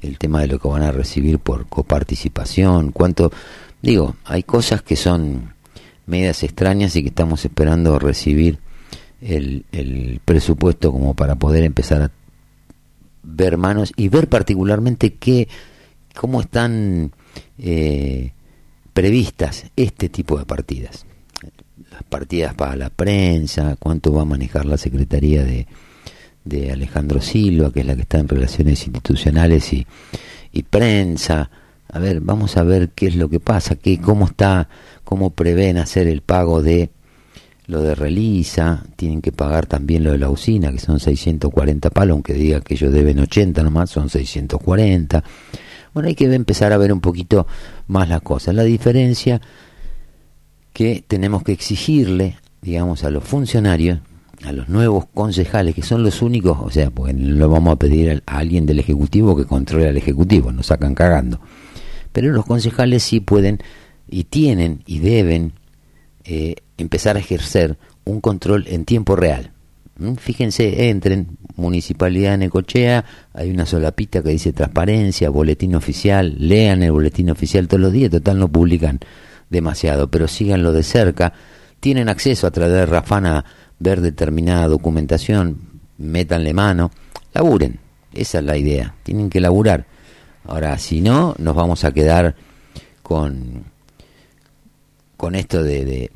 el 0.00 0.18
tema 0.18 0.40
de 0.40 0.46
lo 0.46 0.60
que 0.60 0.68
van 0.68 0.82
a 0.84 0.92
recibir 0.92 1.40
por 1.40 1.66
coparticipación, 1.66 2.92
cuánto, 2.92 3.32
digo, 3.82 4.14
hay 4.24 4.44
cosas 4.44 4.82
que 4.82 4.94
son 4.94 5.52
medias 6.06 6.44
extrañas 6.44 6.94
y 6.94 7.02
que 7.02 7.08
estamos 7.08 7.44
esperando 7.44 7.98
recibir 7.98 8.60
el, 9.20 9.64
el 9.72 10.20
presupuesto 10.24 10.92
como 10.92 11.14
para 11.14 11.34
poder 11.34 11.64
empezar 11.64 12.02
a 12.02 12.10
ver 13.24 13.56
manos 13.56 13.92
y 13.96 14.08
ver 14.08 14.28
particularmente 14.28 15.14
qué, 15.14 15.48
cómo 16.14 16.40
están 16.40 17.10
eh, 17.58 18.32
previstas 18.92 19.66
este 19.74 20.08
tipo 20.08 20.38
de 20.38 20.44
partidas 20.44 21.04
partidas 22.04 22.54
para 22.54 22.76
la 22.76 22.90
prensa, 22.90 23.76
cuánto 23.78 24.12
va 24.12 24.22
a 24.22 24.26
manejar 24.26 24.66
la 24.66 24.76
Secretaría 24.76 25.42
de, 25.44 25.66
de 26.44 26.72
Alejandro 26.72 27.20
Silva, 27.20 27.72
que 27.72 27.80
es 27.80 27.86
la 27.86 27.94
que 27.94 28.02
está 28.02 28.18
en 28.18 28.28
relaciones 28.28 28.86
institucionales 28.86 29.72
y, 29.72 29.86
y 30.52 30.62
prensa. 30.62 31.50
A 31.88 31.98
ver, 31.98 32.20
vamos 32.20 32.56
a 32.56 32.62
ver 32.62 32.90
qué 32.90 33.06
es 33.06 33.16
lo 33.16 33.28
que 33.28 33.40
pasa, 33.40 33.76
qué, 33.76 34.00
cómo 34.00 34.26
está, 34.26 34.68
cómo 35.04 35.30
prevén 35.30 35.78
hacer 35.78 36.08
el 36.08 36.22
pago 36.22 36.62
de 36.62 36.90
lo 37.66 37.82
de 37.82 37.94
Relisa, 37.94 38.84
tienen 38.96 39.22
que 39.22 39.32
pagar 39.32 39.66
también 39.66 40.04
lo 40.04 40.12
de 40.12 40.18
la 40.18 40.30
usina, 40.30 40.72
que 40.72 40.78
son 40.78 41.00
640 41.00 41.90
palos, 41.90 42.14
aunque 42.14 42.34
diga 42.34 42.60
que 42.60 42.74
ellos 42.74 42.92
deben 42.92 43.18
80 43.20 43.62
nomás, 43.62 43.90
son 43.90 44.08
640. 44.10 45.22
Bueno, 45.94 46.08
hay 46.08 46.14
que 46.14 46.24
empezar 46.32 46.72
a 46.72 46.76
ver 46.76 46.92
un 46.92 47.00
poquito 47.00 47.46
más 47.86 48.08
las 48.08 48.22
cosas. 48.22 48.54
La 48.54 48.64
diferencia 48.64 49.40
que 50.72 51.04
tenemos 51.06 51.42
que 51.42 51.52
exigirle, 51.52 52.36
digamos, 52.60 53.04
a 53.04 53.10
los 53.10 53.24
funcionarios, 53.24 54.00
a 54.44 54.52
los 54.52 54.68
nuevos 54.68 55.06
concejales, 55.12 55.74
que 55.74 55.82
son 55.82 56.02
los 56.02 56.22
únicos, 56.22 56.58
o 56.60 56.70
sea, 56.70 56.90
pues 56.90 57.14
lo 57.14 57.48
vamos 57.48 57.74
a 57.74 57.76
pedir 57.76 58.22
a 58.26 58.38
alguien 58.38 58.66
del 58.66 58.80
Ejecutivo 58.80 59.36
que 59.36 59.44
controle 59.44 59.88
al 59.88 59.96
Ejecutivo, 59.96 60.52
nos 60.52 60.66
sacan 60.66 60.94
cagando. 60.94 61.40
Pero 62.12 62.32
los 62.32 62.44
concejales 62.44 63.02
sí 63.02 63.20
pueden 63.20 63.58
y 64.08 64.24
tienen 64.24 64.82
y 64.86 64.98
deben 64.98 65.52
eh, 66.24 66.56
empezar 66.76 67.16
a 67.16 67.20
ejercer 67.20 67.78
un 68.04 68.20
control 68.20 68.64
en 68.68 68.84
tiempo 68.84 69.16
real. 69.16 69.52
¿Mm? 69.98 70.14
Fíjense, 70.14 70.88
entren, 70.88 71.38
Municipalidad 71.56 72.32
de 72.32 72.38
Necochea, 72.38 73.04
hay 73.34 73.50
una 73.50 73.66
solapita 73.66 74.22
que 74.22 74.30
dice 74.30 74.52
transparencia, 74.52 75.30
boletín 75.30 75.74
oficial, 75.74 76.34
lean 76.38 76.82
el 76.82 76.92
boletín 76.92 77.30
oficial 77.30 77.68
todos 77.68 77.80
los 77.80 77.92
días, 77.92 78.10
total 78.10 78.38
no 78.38 78.48
publican 78.48 79.00
demasiado, 79.52 80.10
pero 80.10 80.26
síganlo 80.26 80.72
de 80.72 80.82
cerca, 80.82 81.32
tienen 81.78 82.08
acceso 82.08 82.46
a 82.46 82.50
través 82.50 82.74
de 82.74 82.86
Rafana 82.86 83.44
ver 83.78 84.00
determinada 84.00 84.66
documentación, 84.66 85.58
métanle 85.98 86.52
mano, 86.52 86.90
laburen, 87.34 87.78
esa 88.12 88.40
es 88.40 88.44
la 88.44 88.56
idea, 88.56 88.94
tienen 89.04 89.30
que 89.30 89.40
laburar. 89.40 89.86
Ahora, 90.44 90.76
si 90.78 91.00
no, 91.00 91.36
nos 91.38 91.54
vamos 91.54 91.84
a 91.84 91.92
quedar 91.92 92.34
con, 93.02 93.64
con 95.16 95.36
esto 95.36 95.62
de 95.62 96.10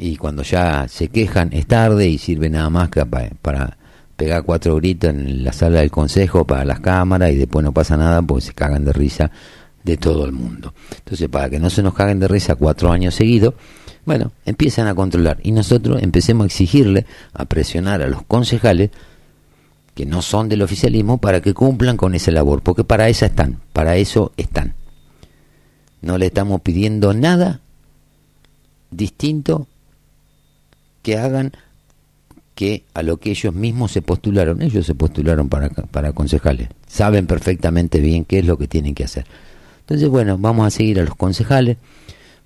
y 0.00 0.16
cuando 0.16 0.42
ya 0.42 0.88
se 0.88 1.08
quejan 1.08 1.50
es 1.52 1.66
tarde 1.66 2.08
y 2.08 2.16
sirve 2.16 2.48
nada 2.48 2.70
más 2.70 2.88
que 2.88 3.04
para, 3.04 3.76
pegar 4.16 4.44
cuatro 4.44 4.76
gritos 4.76 5.10
en 5.10 5.44
la 5.44 5.52
sala 5.52 5.80
del 5.80 5.90
consejo 5.90 6.46
para 6.46 6.64
las 6.64 6.80
cámaras 6.80 7.32
y 7.32 7.36
después 7.36 7.62
no 7.62 7.72
pasa 7.72 7.98
nada 7.98 8.22
porque 8.22 8.46
se 8.46 8.54
cagan 8.54 8.84
de 8.84 8.94
risa 8.94 9.30
de 9.84 9.96
todo 9.96 10.24
el 10.24 10.32
mundo. 10.32 10.74
Entonces, 10.96 11.28
para 11.28 11.48
que 11.48 11.58
no 11.58 11.70
se 11.70 11.82
nos 11.82 11.94
caguen 11.94 12.20
de 12.20 12.28
risa 12.28 12.54
cuatro 12.54 12.90
años 12.90 13.14
seguidos, 13.14 13.54
bueno, 14.04 14.32
empiezan 14.44 14.86
a 14.86 14.94
controlar 14.94 15.38
y 15.42 15.52
nosotros 15.52 16.02
empecemos 16.02 16.44
a 16.44 16.46
exigirle, 16.46 17.06
a 17.32 17.44
presionar 17.44 18.02
a 18.02 18.08
los 18.08 18.22
concejales 18.22 18.90
que 19.94 20.06
no 20.06 20.22
son 20.22 20.48
del 20.48 20.62
oficialismo 20.62 21.18
para 21.18 21.40
que 21.40 21.54
cumplan 21.54 21.96
con 21.96 22.14
esa 22.14 22.30
labor, 22.30 22.62
porque 22.62 22.84
para 22.84 23.08
eso 23.08 23.26
están, 23.26 23.60
para 23.72 23.96
eso 23.96 24.32
están. 24.36 24.74
No 26.00 26.16
le 26.16 26.26
estamos 26.26 26.60
pidiendo 26.62 27.12
nada 27.12 27.60
distinto 28.90 29.66
que 31.02 31.18
hagan 31.18 31.52
que 32.54 32.84
a 32.94 33.02
lo 33.02 33.18
que 33.18 33.30
ellos 33.30 33.54
mismos 33.54 33.92
se 33.92 34.02
postularon, 34.02 34.60
ellos 34.62 34.86
se 34.86 34.94
postularon 34.94 35.48
para, 35.48 35.70
para 35.70 36.12
concejales, 36.12 36.68
saben 36.86 37.26
perfectamente 37.26 38.00
bien 38.00 38.24
qué 38.24 38.40
es 38.40 38.44
lo 38.44 38.58
que 38.58 38.68
tienen 38.68 38.94
que 38.94 39.04
hacer. 39.04 39.26
Entonces, 39.90 40.08
bueno, 40.08 40.38
vamos 40.38 40.68
a 40.68 40.70
seguir 40.70 41.00
a 41.00 41.04
los 41.04 41.16
concejales, 41.16 41.76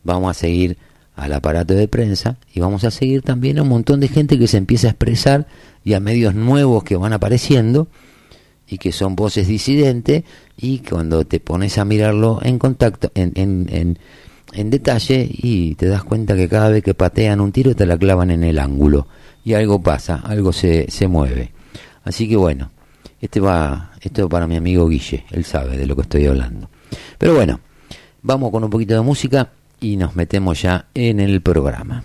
vamos 0.03 0.31
a 0.31 0.35
seguir 0.35 0.79
al 1.15 1.31
aparato 1.35 1.75
de 1.75 1.89
prensa 1.89 2.39
y 2.55 2.61
vamos 2.61 2.85
a 2.85 2.91
seguir 2.91 3.21
también 3.21 3.59
a 3.59 3.63
un 3.63 3.69
montón 3.69 4.01
de 4.01 4.09
gente 4.09 4.39
que 4.39 4.49
se 4.49 4.57
empieza 4.57 4.87
a 4.87 4.93
expresar 4.93 5.47
y 5.85 5.93
a 5.93 6.01
medios 6.01 6.35
nuevos 6.35 6.85
que 6.85 6.97
van 6.97 7.13
apareciendo 7.13 7.87
y 8.67 8.79
que 8.79 8.93
son 8.93 9.15
voces 9.15 9.47
disidentes 9.47 10.25
y 10.57 10.79
cuando 10.79 11.27
te 11.27 11.39
pones 11.39 11.77
a 11.77 11.85
mirarlo 11.85 12.41
en 12.43 12.59
contacto, 12.59 13.13
en, 13.15 13.33
en 13.37 13.99
en 14.55 14.71
detalle 14.71 15.29
y 15.31 15.75
te 15.75 15.87
das 15.87 16.03
cuenta 16.03 16.37
que 16.37 16.49
cada 16.49 16.71
vez 16.71 16.83
que 16.83 16.95
patean 16.95 17.41
un 17.41 17.53
tiro 17.53 17.75
te 17.75 17.85
la 17.85 17.99
clavan 17.99 18.31
en 18.31 18.43
el 18.43 18.59
ángulo 18.59 19.07
y 19.45 19.53
algo 19.53 19.83
pasa, 19.83 20.23
algo 20.25 20.53
se, 20.53 20.91
se 20.91 21.09
mueve. 21.09 21.53
Así 22.05 22.27
que 22.27 22.37
bueno, 22.37 22.71
este 23.21 23.41
va, 23.41 23.93
esto 24.01 24.29
para 24.29 24.47
mi 24.47 24.57
amigo 24.57 24.89
Guille, 24.89 25.25
él 25.31 25.45
sabe 25.45 25.77
de 25.77 25.87
lo 25.87 25.95
que 25.95 26.03
estoy 26.03 26.27
hablando. 26.27 26.71
Pero 27.19 27.35
bueno, 27.35 27.61
vamos 28.23 28.51
con 28.51 28.65
un 28.65 28.71
poquito 28.71 28.95
de 28.95 29.01
música 29.01 29.51
y 29.81 29.97
nos 29.97 30.17
metemos 30.17 30.63
ya 30.63 30.87
en 30.95 31.21
el 31.21 31.41
programa. 31.41 32.05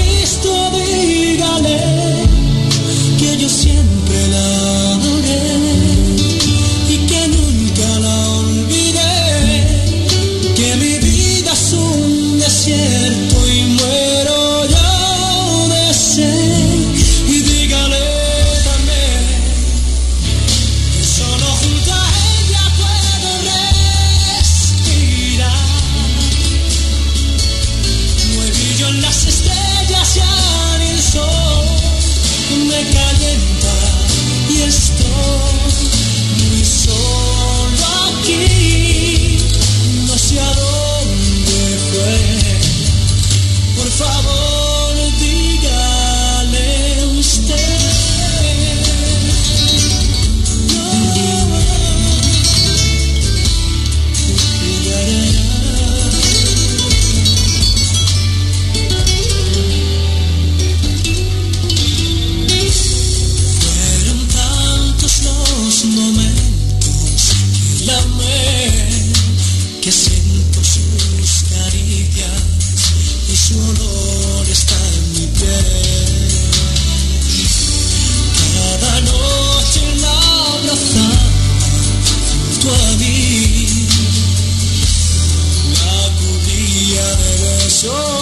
Yo 87.83 88.20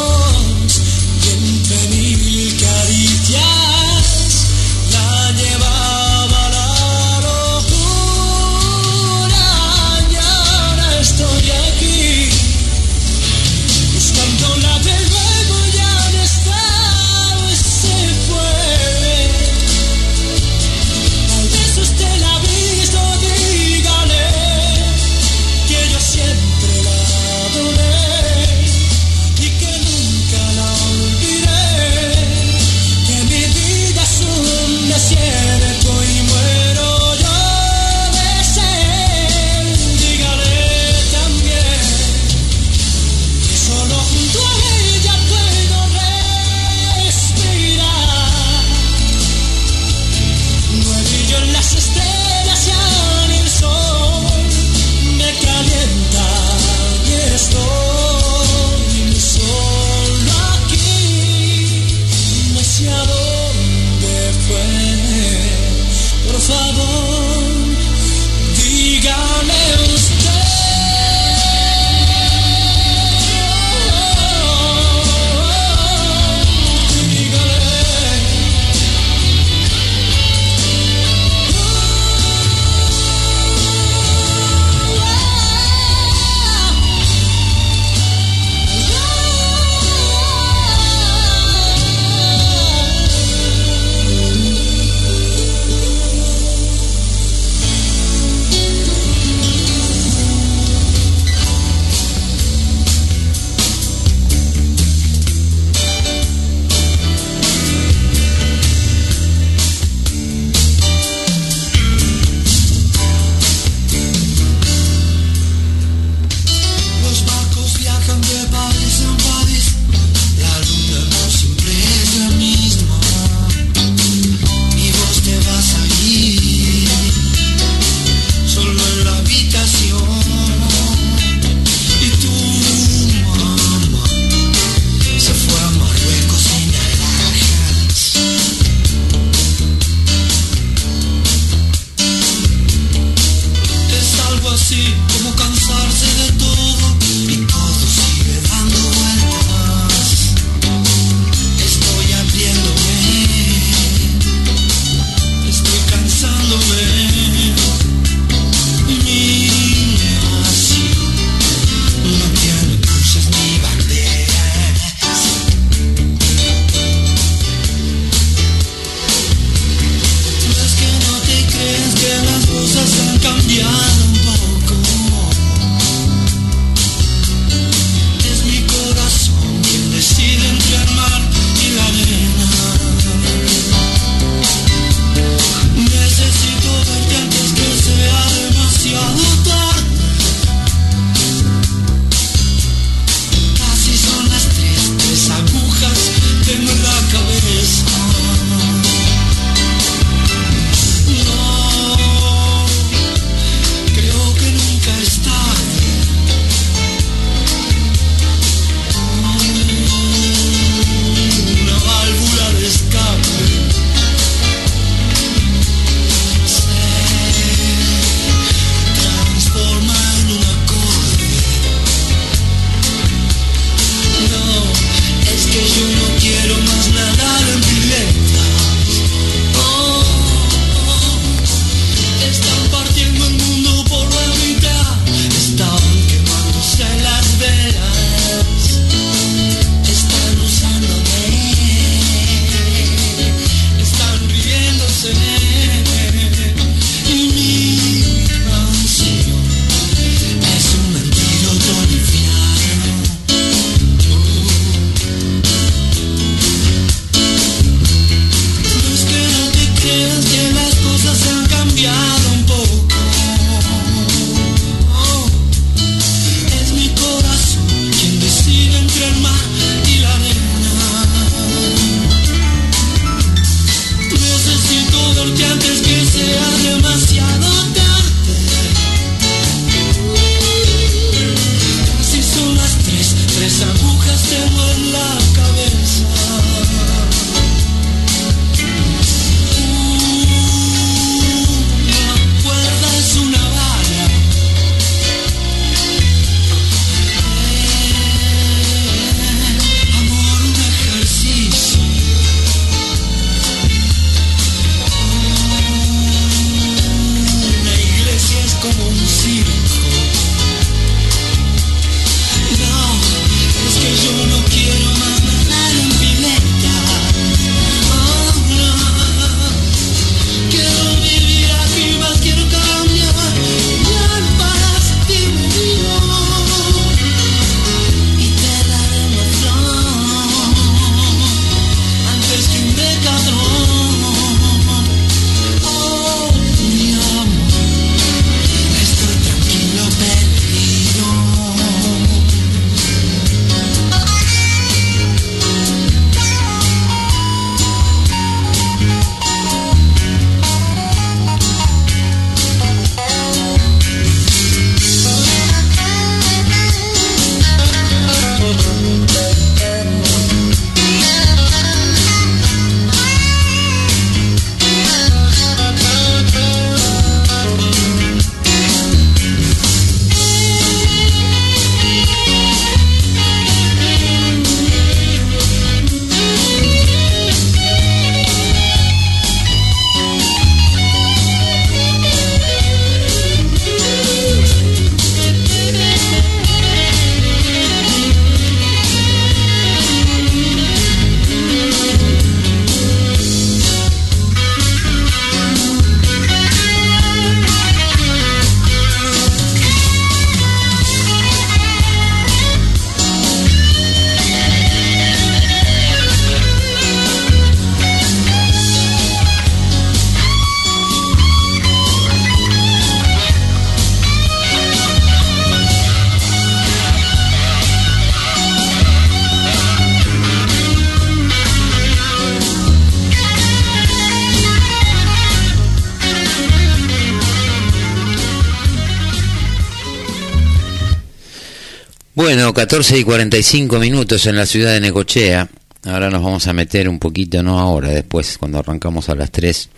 14 432.70 432.99
y 432.99 433.03
45 433.03 433.80
minutos 433.80 434.28
en 434.28 434.36
la 434.36 434.45
ciudad 434.45 434.74
de 434.74 434.80
Necochea. 434.80 435.49
Ahora 435.86 436.11
nos 436.11 436.22
vamos 436.22 436.45
a 436.45 436.53
meter 436.53 436.88
un 436.88 436.99
poquito, 436.99 437.41
no 437.41 437.57
ahora, 437.57 437.89
después, 437.89 438.38
cuando 438.38 438.59
arrancamos 438.59 439.09
a 439.09 439.15
las 439.15 439.32
3, 439.32 439.70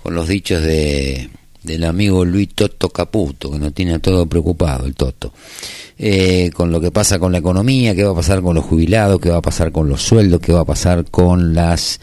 con 0.00 0.14
los 0.14 0.28
dichos 0.28 0.62
de, 0.62 1.28
del 1.64 1.82
amigo 1.82 2.24
Luis 2.24 2.50
Toto 2.54 2.90
Caputo, 2.90 3.50
que 3.50 3.58
nos 3.58 3.74
tiene 3.74 3.98
todo 3.98 4.26
preocupado, 4.26 4.86
el 4.86 4.94
Toto. 4.94 5.32
Eh, 5.98 6.52
con 6.54 6.70
lo 6.70 6.80
que 6.80 6.92
pasa 6.92 7.18
con 7.18 7.32
la 7.32 7.38
economía, 7.38 7.92
qué 7.96 8.04
va 8.04 8.12
a 8.12 8.14
pasar 8.14 8.40
con 8.40 8.54
los 8.54 8.66
jubilados, 8.66 9.20
qué 9.20 9.30
va 9.30 9.38
a 9.38 9.42
pasar 9.42 9.72
con 9.72 9.88
los 9.88 10.00
sueldos, 10.00 10.40
qué 10.40 10.52
va 10.52 10.60
a 10.60 10.64
pasar 10.64 11.04
con 11.10 11.54
las 11.54 11.98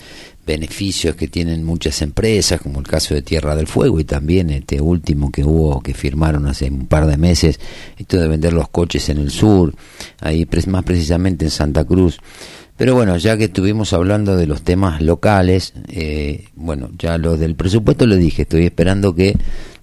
beneficios 0.50 1.16
que 1.16 1.28
tienen 1.28 1.64
muchas 1.64 2.02
empresas, 2.02 2.60
como 2.60 2.80
el 2.80 2.88
caso 2.88 3.14
de 3.14 3.22
Tierra 3.22 3.56
del 3.56 3.68
Fuego 3.68 4.00
y 4.00 4.04
también 4.04 4.50
este 4.50 4.82
último 4.82 5.32
que 5.32 5.44
hubo, 5.44 5.80
que 5.80 5.94
firmaron 5.94 6.48
hace 6.48 6.72
un 6.72 6.88
par 6.88 7.06
de 7.06 7.18
meses, 7.18 7.60
esto 8.00 8.18
de 8.18 8.28
vender 8.28 8.54
los 8.54 8.68
coches 8.70 9.10
en 9.10 9.20
el 9.20 9.30
sur, 9.30 9.76
ahí 10.20 10.48
más 10.66 10.84
precisamente 10.84 11.46
en 11.46 11.52
Santa 11.52 11.86
Cruz. 11.86 12.20
Pero 12.78 12.96
bueno, 12.96 13.16
ya 13.18 13.38
que 13.38 13.44
estuvimos 13.44 13.94
hablando 13.94 14.38
de 14.38 14.48
los 14.48 14.64
temas 14.64 15.02
locales, 15.02 15.74
eh, 15.88 16.46
bueno, 16.56 16.90
ya 16.98 17.20
lo 17.20 17.38
del 17.38 17.54
presupuesto 17.54 18.08
lo 18.08 18.16
dije, 18.16 18.42
estoy 18.42 18.66
esperando 18.66 19.14
que 19.14 19.36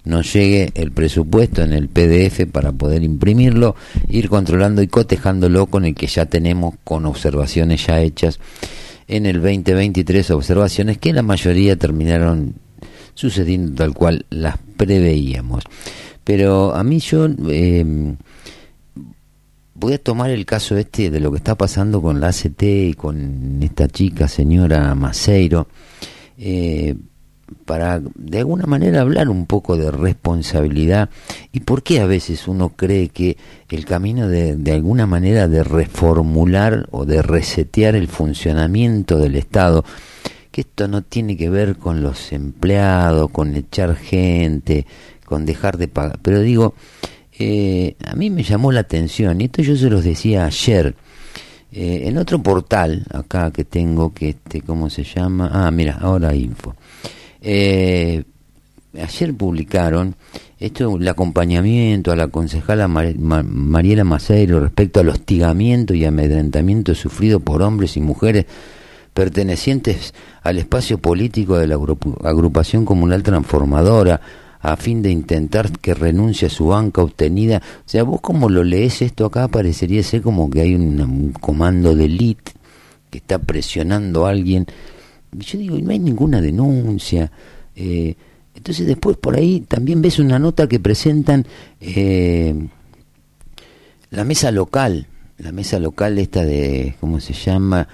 nos 0.03 0.33
llegue 0.33 0.71
el 0.75 0.91
presupuesto 0.91 1.61
en 1.61 1.71
el 1.71 1.87
PDF 1.87 2.45
para 2.51 2.73
poder 2.73 3.03
imprimirlo, 3.03 3.77
ir 4.09 4.27
controlando 4.27 4.81
y 4.81 4.87
cotejándolo 4.87 5.67
con 5.67 5.85
el 5.85 5.95
que 5.95 6.07
ya 6.07 6.25
tenemos 6.25 6.75
con 6.83 7.05
observaciones 7.05 7.87
ya 7.87 8.01
hechas 8.01 8.39
en 9.07 9.25
el 9.25 9.41
2023 9.41 10.31
observaciones 10.31 10.97
que 10.97 11.13
la 11.13 11.21
mayoría 11.21 11.75
terminaron 11.75 12.55
sucediendo 13.13 13.73
tal 13.75 13.93
cual 13.93 14.25
las 14.29 14.57
preveíamos. 14.77 15.63
Pero 16.23 16.75
a 16.75 16.83
mí 16.83 16.99
yo 16.99 17.25
em, 17.25 18.17
voy 19.73 19.93
a 19.93 20.03
tomar 20.03 20.29
el 20.29 20.45
caso 20.45 20.77
este 20.77 21.09
de 21.09 21.19
lo 21.19 21.31
que 21.31 21.37
está 21.37 21.55
pasando 21.55 22.01
con 22.01 22.19
la 22.19 22.27
ACT 22.27 22.63
y 22.63 22.93
con 22.93 23.63
esta 23.63 23.87
chica, 23.87 24.27
señora 24.27 24.93
Maceiro, 24.93 25.67
eh, 26.37 26.95
para 27.65 28.01
de 28.15 28.39
alguna 28.39 28.65
manera 28.65 29.01
hablar 29.01 29.29
un 29.29 29.45
poco 29.45 29.77
de 29.77 29.91
responsabilidad 29.91 31.09
y 31.51 31.61
por 31.61 31.83
qué 31.83 31.99
a 31.99 32.05
veces 32.05 32.47
uno 32.47 32.69
cree 32.69 33.09
que 33.09 33.37
el 33.69 33.85
camino 33.85 34.27
de, 34.27 34.55
de 34.55 34.71
alguna 34.71 35.05
manera 35.05 35.47
de 35.47 35.63
reformular 35.63 36.87
o 36.91 37.05
de 37.05 37.21
resetear 37.21 37.95
el 37.95 38.07
funcionamiento 38.07 39.17
del 39.17 39.35
Estado, 39.35 39.83
que 40.51 40.61
esto 40.61 40.87
no 40.87 41.03
tiene 41.03 41.37
que 41.37 41.49
ver 41.49 41.77
con 41.77 42.01
los 42.01 42.31
empleados, 42.31 43.29
con 43.31 43.55
echar 43.55 43.95
gente, 43.95 44.85
con 45.25 45.45
dejar 45.45 45.77
de 45.77 45.87
pagar, 45.87 46.19
pero 46.21 46.39
digo, 46.39 46.73
eh, 47.39 47.95
a 48.05 48.15
mí 48.15 48.29
me 48.29 48.43
llamó 48.43 48.71
la 48.71 48.79
atención, 48.81 49.39
y 49.41 49.45
esto 49.45 49.61
yo 49.61 49.75
se 49.75 49.89
los 49.89 50.03
decía 50.03 50.45
ayer, 50.45 50.95
eh, 51.71 52.03
en 52.05 52.17
otro 52.17 52.41
portal 52.41 53.05
acá 53.11 53.51
que 53.51 53.65
tengo, 53.65 54.13
que 54.13 54.29
este, 54.29 54.61
¿cómo 54.61 54.89
se 54.89 55.03
llama? 55.03 55.49
Ah, 55.51 55.69
mira, 55.69 55.97
ahora 55.99 56.33
info. 56.33 56.75
Eh, 57.41 58.23
ayer 58.99 59.33
publicaron 59.33 60.15
esto 60.59 60.97
el 60.97 61.07
acompañamiento 61.07 62.11
a 62.11 62.15
la 62.15 62.29
concejala 62.29 62.87
Mariela 62.87 64.03
Maceiro 64.03 64.59
respecto 64.59 64.99
al 64.99 65.09
hostigamiento 65.09 65.93
y 65.93 66.03
amedrentamiento 66.05 66.95
sufrido 66.95 67.39
por 67.39 67.61
hombres 67.61 67.95
y 67.95 68.01
mujeres 68.01 68.45
pertenecientes 69.13 70.13
al 70.43 70.57
espacio 70.57 70.97
político 70.97 71.57
de 71.57 71.67
la 71.67 71.75
agrupación 72.23 72.85
comunal 72.85 73.23
transformadora 73.23 74.21
a 74.59 74.75
fin 74.75 75.01
de 75.01 75.09
intentar 75.11 75.71
que 75.79 75.93
renuncie 75.93 76.47
a 76.47 76.51
su 76.51 76.67
banca 76.67 77.01
obtenida. 77.01 77.61
O 77.79 77.89
sea, 77.89 78.03
vos 78.03 78.21
como 78.21 78.49
lo 78.49 78.63
lees 78.63 79.01
esto 79.01 79.25
acá 79.25 79.47
parecería 79.47 80.03
ser 80.03 80.21
como 80.21 80.49
que 80.49 80.61
hay 80.61 80.75
un, 80.75 81.33
comando 81.39 81.95
de 81.95 82.05
élite 82.05 82.51
que 83.09 83.19
está 83.19 83.39
presionando 83.39 84.25
a 84.25 84.31
alguien 84.31 84.67
yo 85.31 85.57
digo, 85.57 85.77
no 85.79 85.91
hay 85.91 85.99
ninguna 85.99 86.41
denuncia. 86.41 87.31
Eh, 87.75 88.15
entonces 88.55 88.87
después 88.87 89.17
por 89.17 89.35
ahí 89.35 89.61
también 89.61 90.01
ves 90.01 90.19
una 90.19 90.39
nota 90.39 90.67
que 90.67 90.79
presentan 90.79 91.45
eh, 91.79 92.55
la 94.09 94.23
mesa 94.23 94.51
local, 94.51 95.07
la 95.37 95.51
mesa 95.51 95.79
local 95.79 96.17
esta 96.17 96.43
de, 96.43 96.95
¿cómo 96.99 97.19
se 97.19 97.33
llama? 97.33 97.87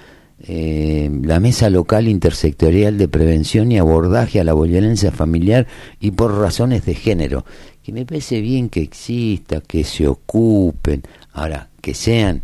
Eh, 0.45 1.09
la 1.23 1.39
mesa 1.39 1.69
local 1.69 2.07
intersectorial 2.07 2.97
de 2.97 3.07
prevención 3.07 3.71
y 3.71 3.77
abordaje 3.77 4.39
a 4.39 4.43
la 4.43 4.53
violencia 4.53 5.11
familiar 5.11 5.67
y 5.99 6.11
por 6.11 6.37
razones 6.37 6.85
de 6.85 6.95
género, 6.95 7.45
que 7.81 7.93
me 7.93 8.05
parece 8.05 8.41
bien 8.41 8.69
que 8.69 8.81
exista, 8.81 9.61
que 9.61 9.83
se 9.83 10.07
ocupen, 10.07 11.03
ahora, 11.31 11.69
que 11.81 11.93
sean 11.93 12.41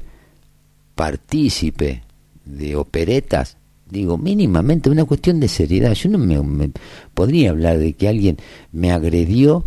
partícipe 0.96 2.04
de 2.46 2.76
operetas, 2.76 3.58
digo, 3.90 4.18
mínimamente 4.18 4.90
una 4.90 5.06
cuestión 5.06 5.40
de 5.40 5.48
seriedad. 5.48 5.94
Yo 5.94 6.10
no 6.10 6.18
me, 6.18 6.72
podría 7.14 7.52
hablar 7.52 7.78
de 7.78 7.94
que 7.94 8.08
alguien 8.08 8.38
me 8.72 8.92
agredió 8.92 9.64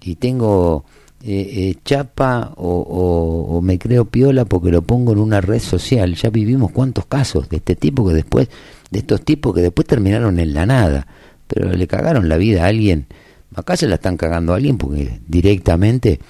y 0.00 0.16
tengo 0.16 0.84
eh, 1.22 1.48
eh, 1.52 1.74
chapa 1.84 2.54
o, 2.56 3.60
me 3.62 3.78
creo 3.78 4.06
piola 4.06 4.46
porque 4.46 4.70
lo 4.70 4.82
pongo 4.82 5.12
en 5.12 5.18
una 5.18 5.40
red 5.40 5.60
social. 5.60 6.14
Ya 6.14 6.30
vivimos 6.30 6.72
cuántos 6.72 7.06
casos 7.06 7.48
de 7.48 7.58
este 7.58 7.76
tipo 7.76 8.06
que 8.06 8.14
después, 8.14 8.48
de 8.90 8.98
estos 9.00 9.22
tipos 9.22 9.54
que 9.54 9.60
después 9.62 9.86
terminaron 9.86 10.38
en 10.38 10.54
la 10.54 10.66
nada, 10.66 11.06
pero 11.46 11.70
le 11.70 11.86
cagaron 11.86 12.28
la 12.28 12.36
vida 12.36 12.64
a 12.64 12.68
alguien. 12.68 13.06
Acá 13.54 13.76
se 13.76 13.88
la 13.88 13.96
están 13.96 14.16
cagando 14.16 14.52
a 14.52 14.56
alguien 14.56 14.78
porque 14.78 15.20
directamente, 15.26 16.20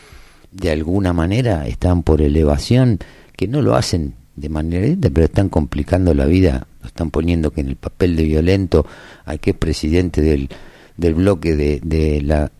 de 0.50 0.70
alguna 0.70 1.12
manera, 1.12 1.66
están 1.68 2.02
por 2.02 2.22
elevación, 2.22 2.98
que 3.36 3.46
no 3.46 3.62
lo 3.62 3.74
hacen 3.76 4.14
de 4.36 4.48
manera 4.48 4.96
pero 5.12 5.24
están 5.24 5.48
complicando 5.48 6.14
la 6.14 6.24
vida, 6.24 6.66
están 6.90 7.10
poniendo 7.10 7.50
que 7.50 7.62
en 7.62 7.68
el 7.68 7.76
papel 7.76 8.16
de 8.16 8.24
violento 8.24 8.86
al 9.24 9.40
que 9.40 9.50
es 9.50 9.56
presidente 9.56 10.20
del, 10.20 10.48
del 10.96 11.14
bloque 11.14 11.56
de, 11.56 11.80
de 11.82 12.20
la 12.20 12.50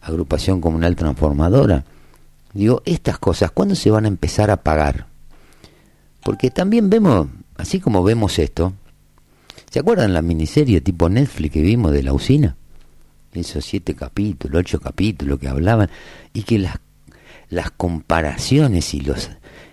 agrupación 0.00 0.60
comunal 0.60 0.96
transformadora. 0.96 1.84
Digo, 2.52 2.82
estas 2.84 3.18
cosas, 3.18 3.50
¿cuándo 3.50 3.74
se 3.74 3.90
van 3.90 4.04
a 4.04 4.08
empezar 4.08 4.50
a 4.50 4.62
pagar? 4.62 5.06
Porque 6.22 6.50
también 6.50 6.88
vemos, 6.90 7.28
así 7.56 7.80
como 7.80 8.02
vemos 8.02 8.38
esto, 8.38 8.72
¿se 9.70 9.80
acuerdan 9.80 10.14
la 10.14 10.22
miniserie 10.22 10.80
tipo 10.80 11.08
Netflix 11.08 11.52
que 11.52 11.62
vimos 11.62 11.92
de 11.92 12.02
la 12.02 12.12
usina? 12.12 12.56
Esos 13.32 13.64
siete 13.64 13.94
capítulos, 13.94 14.60
ocho 14.60 14.80
capítulos 14.80 15.38
que 15.38 15.48
hablaban, 15.48 15.90
y 16.32 16.42
que 16.42 16.58
las, 16.58 16.76
las 17.48 17.70
comparaciones 17.72 18.94
y 18.94 19.00
los 19.00 19.30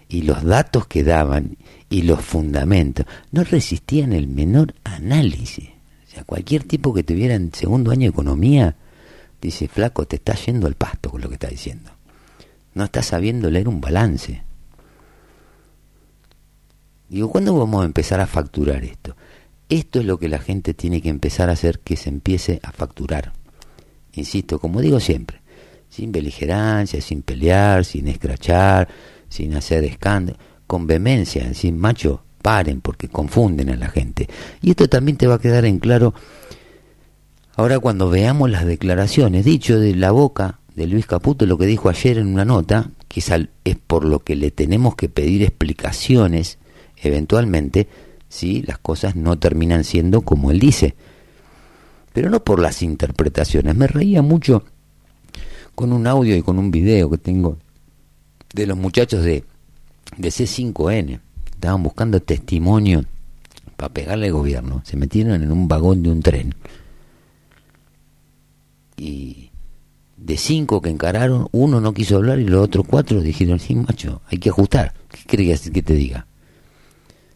y 0.09 0.23
los 0.23 0.43
datos 0.43 0.87
que 0.87 1.03
daban 1.03 1.55
y 1.91 2.03
los 2.03 2.21
fundamentos 2.21 3.05
no 3.31 3.43
resistían 3.43 4.13
el 4.13 4.27
menor 4.27 4.73
análisis. 4.85 5.69
O 6.07 6.09
sea, 6.09 6.23
cualquier 6.23 6.63
tipo 6.63 6.93
que 6.93 7.03
tuviera 7.03 7.35
en 7.35 7.53
segundo 7.53 7.91
año 7.91 8.03
de 8.03 8.07
economía 8.07 8.77
dice, 9.41 9.67
flaco, 9.67 10.07
te 10.07 10.15
está 10.15 10.33
yendo 10.33 10.67
al 10.67 10.75
pasto 10.75 11.11
con 11.11 11.21
lo 11.21 11.27
que 11.27 11.35
está 11.35 11.49
diciendo. 11.49 11.91
No 12.73 12.85
está 12.85 13.03
sabiendo 13.03 13.51
leer 13.51 13.67
un 13.67 13.81
balance. 13.81 14.41
Digo, 17.09 17.29
¿cuándo 17.29 17.57
vamos 17.57 17.83
a 17.83 17.85
empezar 17.85 18.21
a 18.21 18.27
facturar 18.27 18.85
esto? 18.85 19.17
Esto 19.67 19.99
es 19.99 20.05
lo 20.05 20.17
que 20.17 20.29
la 20.29 20.39
gente 20.39 20.73
tiene 20.73 21.01
que 21.01 21.09
empezar 21.09 21.49
a 21.49 21.53
hacer, 21.53 21.79
que 21.79 21.97
se 21.97 22.07
empiece 22.07 22.61
a 22.63 22.71
facturar. 22.71 23.33
Insisto, 24.13 24.59
como 24.59 24.79
digo 24.79 25.01
siempre, 25.01 25.41
sin 25.89 26.13
beligerancia, 26.13 27.01
sin 27.01 27.21
pelear, 27.21 27.83
sin 27.83 28.07
escrachar, 28.07 28.87
sin 29.27 29.55
hacer 29.55 29.83
escándalo, 29.83 30.37
con 30.71 30.87
vehemencia, 30.87 31.43
decir, 31.43 31.73
macho, 31.73 32.23
paren 32.41 32.79
porque 32.79 33.09
confunden 33.09 33.71
a 33.71 33.75
la 33.75 33.89
gente. 33.89 34.29
Y 34.61 34.69
esto 34.69 34.87
también 34.87 35.17
te 35.17 35.27
va 35.27 35.35
a 35.35 35.39
quedar 35.39 35.65
en 35.65 35.79
claro 35.79 36.13
ahora 37.57 37.79
cuando 37.79 38.09
veamos 38.09 38.49
las 38.49 38.65
declaraciones, 38.65 39.43
dicho 39.43 39.81
de 39.81 39.93
la 39.95 40.11
boca 40.11 40.61
de 40.73 40.87
Luis 40.87 41.07
Caputo, 41.07 41.45
lo 41.45 41.57
que 41.57 41.65
dijo 41.65 41.89
ayer 41.89 42.19
en 42.19 42.27
una 42.27 42.45
nota, 42.45 42.89
que 43.09 43.19
es, 43.19 43.75
por 43.85 44.05
lo 44.05 44.19
que 44.19 44.37
le 44.37 44.49
tenemos 44.49 44.95
que 44.95 45.09
pedir 45.09 45.43
explicaciones 45.43 46.57
eventualmente 46.95 47.89
si 48.29 48.61
las 48.61 48.77
cosas 48.77 49.17
no 49.17 49.37
terminan 49.37 49.83
siendo 49.83 50.21
como 50.21 50.51
él 50.51 50.59
dice. 50.59 50.95
Pero 52.13 52.29
no 52.29 52.45
por 52.45 52.61
las 52.61 52.81
interpretaciones. 52.81 53.75
Me 53.75 53.87
reía 53.87 54.21
mucho 54.21 54.63
con 55.75 55.91
un 55.91 56.07
audio 56.07 56.33
y 56.33 56.41
con 56.41 56.57
un 56.57 56.71
video 56.71 57.09
que 57.09 57.17
tengo 57.17 57.57
de 58.53 58.67
los 58.67 58.77
muchachos 58.77 59.25
de, 59.25 59.43
de 60.17 60.29
C5N. 60.29 61.19
Estaban 61.51 61.83
buscando 61.83 62.19
testimonio 62.19 63.05
para 63.75 63.93
pegarle 63.93 64.27
al 64.27 64.33
gobierno. 64.33 64.81
Se 64.85 64.97
metieron 64.97 65.41
en 65.41 65.51
un 65.51 65.67
vagón 65.67 66.03
de 66.03 66.09
un 66.09 66.21
tren. 66.21 66.55
Y 68.97 69.49
de 70.17 70.37
cinco 70.37 70.81
que 70.81 70.89
encararon, 70.89 71.47
uno 71.51 71.81
no 71.81 71.93
quiso 71.93 72.17
hablar 72.17 72.39
y 72.39 72.45
los 72.45 72.63
otros 72.63 72.85
cuatro 72.87 73.21
dijeron, 73.21 73.59
sí, 73.59 73.75
macho, 73.75 74.21
hay 74.27 74.37
que 74.37 74.49
ajustar. 74.49 74.93
¿Qué 75.09 75.21
crees 75.25 75.69
que 75.69 75.81
te 75.81 75.93
diga? 75.93 76.27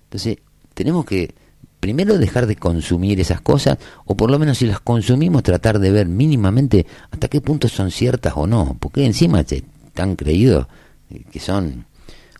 Entonces, 0.03 0.37
tenemos 0.73 1.05
que 1.05 1.33
primero 1.79 2.17
dejar 2.17 2.47
de 2.47 2.55
consumir 2.55 3.19
esas 3.19 3.41
cosas, 3.41 3.77
o 4.05 4.15
por 4.15 4.31
lo 4.31 4.39
menos 4.39 4.57
si 4.57 4.65
las 4.65 4.79
consumimos, 4.79 5.43
tratar 5.43 5.77
de 5.79 5.91
ver 5.91 6.07
mínimamente 6.07 6.85
hasta 7.11 7.27
qué 7.27 7.41
punto 7.41 7.67
son 7.67 7.91
ciertas 7.91 8.33
o 8.35 8.47
no, 8.47 8.75
porque 8.79 9.05
encima 9.05 9.41
están 9.41 10.15
creídos 10.15 10.67
que 11.31 11.39
son 11.39 11.85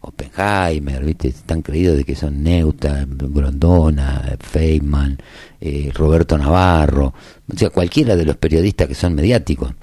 Oppenheimer, 0.08 1.04
¿viste? 1.04 1.30
Están 1.30 1.62
creídos 1.62 1.98
de 1.98 2.04
que 2.04 2.16
son 2.16 2.44
Neuta, 2.44 3.06
Grondona, 3.08 4.38
Feynman, 4.40 5.18
eh, 5.60 5.92
Roberto 5.94 6.38
Navarro, 6.38 7.14
o 7.52 7.58
sea, 7.58 7.72
cualquiera 7.72 8.16
de 8.16 8.26
los 8.26 8.38
periodistas 8.38 8.88
que 8.88 8.94
son 8.96 9.16
mediáticos. 9.16 9.74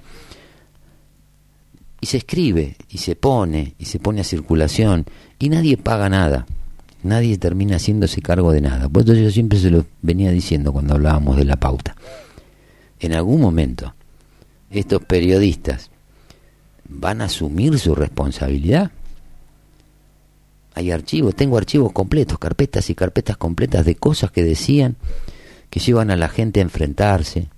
Y 2.01 2.07
se 2.07 2.19
escribe, 2.19 2.77
y 2.89 2.99
se 2.99 3.17
pone, 3.17 3.75
y 3.79 3.85
se 3.85 3.99
pone 3.99 4.21
a 4.21 4.25
circulación, 4.25 5.07
y 5.39 5.49
nadie 5.49 5.77
paga 5.77 6.09
nada. 6.09 6.47
Nadie 7.03 7.37
termina 7.37 7.77
haciéndose 7.77 8.23
cargo 8.23 8.53
de 8.53 8.61
nada. 8.61 8.89
Por 8.89 9.03
eso 9.03 9.15
yo 9.15 9.31
siempre 9.31 9.59
se 9.59 9.71
lo 9.71 9.87
venía 10.03 10.31
diciendo 10.31 10.73
cuando 10.73 10.95
hablábamos 10.95 11.37
de 11.37 11.45
la 11.45 11.57
pauta. 11.57 11.97
En 13.01 13.13
algún 13.13 13.41
momento, 13.41 13.93
estos 14.71 15.03
periodistas 15.03 15.91
van 16.89 17.21
a 17.21 17.25
asumir 17.25 17.77
su 17.79 17.97
responsabilidad 17.97 18.93
hay 20.75 20.91
archivos, 20.91 21.35
tengo 21.35 21.59
archivos 21.59 21.93
completos, 21.93 22.39
carpetas 22.39 22.89
y 22.91 22.95
carpetas 22.95 23.37
completas 23.37 23.85
de 23.85 23.95
cosas 23.95 24.31
que 24.31 24.43
decían 24.43 24.97
que 25.71 25.81
llevan 25.81 26.11
a 26.11 26.17
la 26.17 26.29
gente 26.29 26.61
a 26.61 26.63
enfrentarse, 26.63 27.49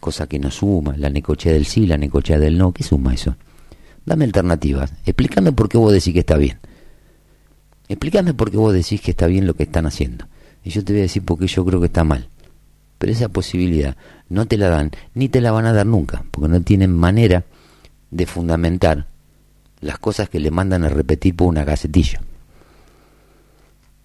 cosa 0.00 0.26
que 0.26 0.38
no 0.38 0.50
suma, 0.50 0.96
la 0.96 1.10
necochea 1.10 1.52
del 1.52 1.66
sí, 1.66 1.86
la 1.86 1.96
necochea 1.96 2.38
del 2.38 2.58
no, 2.58 2.72
¿qué 2.72 2.82
suma 2.82 3.14
eso? 3.14 3.36
Dame 4.04 4.24
alternativas, 4.24 4.92
explícame 5.04 5.52
por 5.52 5.68
qué 5.68 5.78
vos 5.78 5.92
decís 5.92 6.12
que 6.12 6.20
está 6.20 6.36
bien. 6.36 6.58
Explícame 7.88 8.34
por 8.34 8.50
qué 8.50 8.56
vos 8.56 8.72
decís 8.72 9.00
que 9.00 9.12
está 9.12 9.26
bien 9.26 9.46
lo 9.46 9.54
que 9.54 9.64
están 9.64 9.86
haciendo. 9.86 10.26
Y 10.62 10.70
yo 10.70 10.84
te 10.84 10.92
voy 10.92 11.00
a 11.00 11.02
decir 11.02 11.24
por 11.24 11.38
qué 11.38 11.46
yo 11.46 11.64
creo 11.64 11.80
que 11.80 11.86
está 11.86 12.04
mal. 12.04 12.28
Pero 12.98 13.12
esa 13.12 13.28
posibilidad 13.28 13.96
no 14.28 14.46
te 14.46 14.58
la 14.58 14.68
dan, 14.68 14.90
ni 15.14 15.28
te 15.28 15.40
la 15.40 15.52
van 15.52 15.66
a 15.66 15.72
dar 15.72 15.86
nunca, 15.86 16.24
porque 16.30 16.48
no 16.48 16.60
tienen 16.62 16.92
manera 16.92 17.44
de 18.10 18.26
fundamentar 18.26 19.06
las 19.80 19.98
cosas 19.98 20.28
que 20.28 20.40
le 20.40 20.50
mandan 20.50 20.84
a 20.84 20.88
repetir 20.88 21.36
por 21.36 21.48
una 21.48 21.64
gacetilla. 21.64 22.20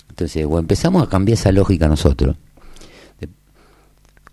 Entonces, 0.09 0.45
o 0.47 0.59
empezamos 0.59 1.03
a 1.03 1.09
cambiar 1.09 1.37
esa 1.37 1.51
lógica 1.51 1.87
nosotros, 1.87 2.35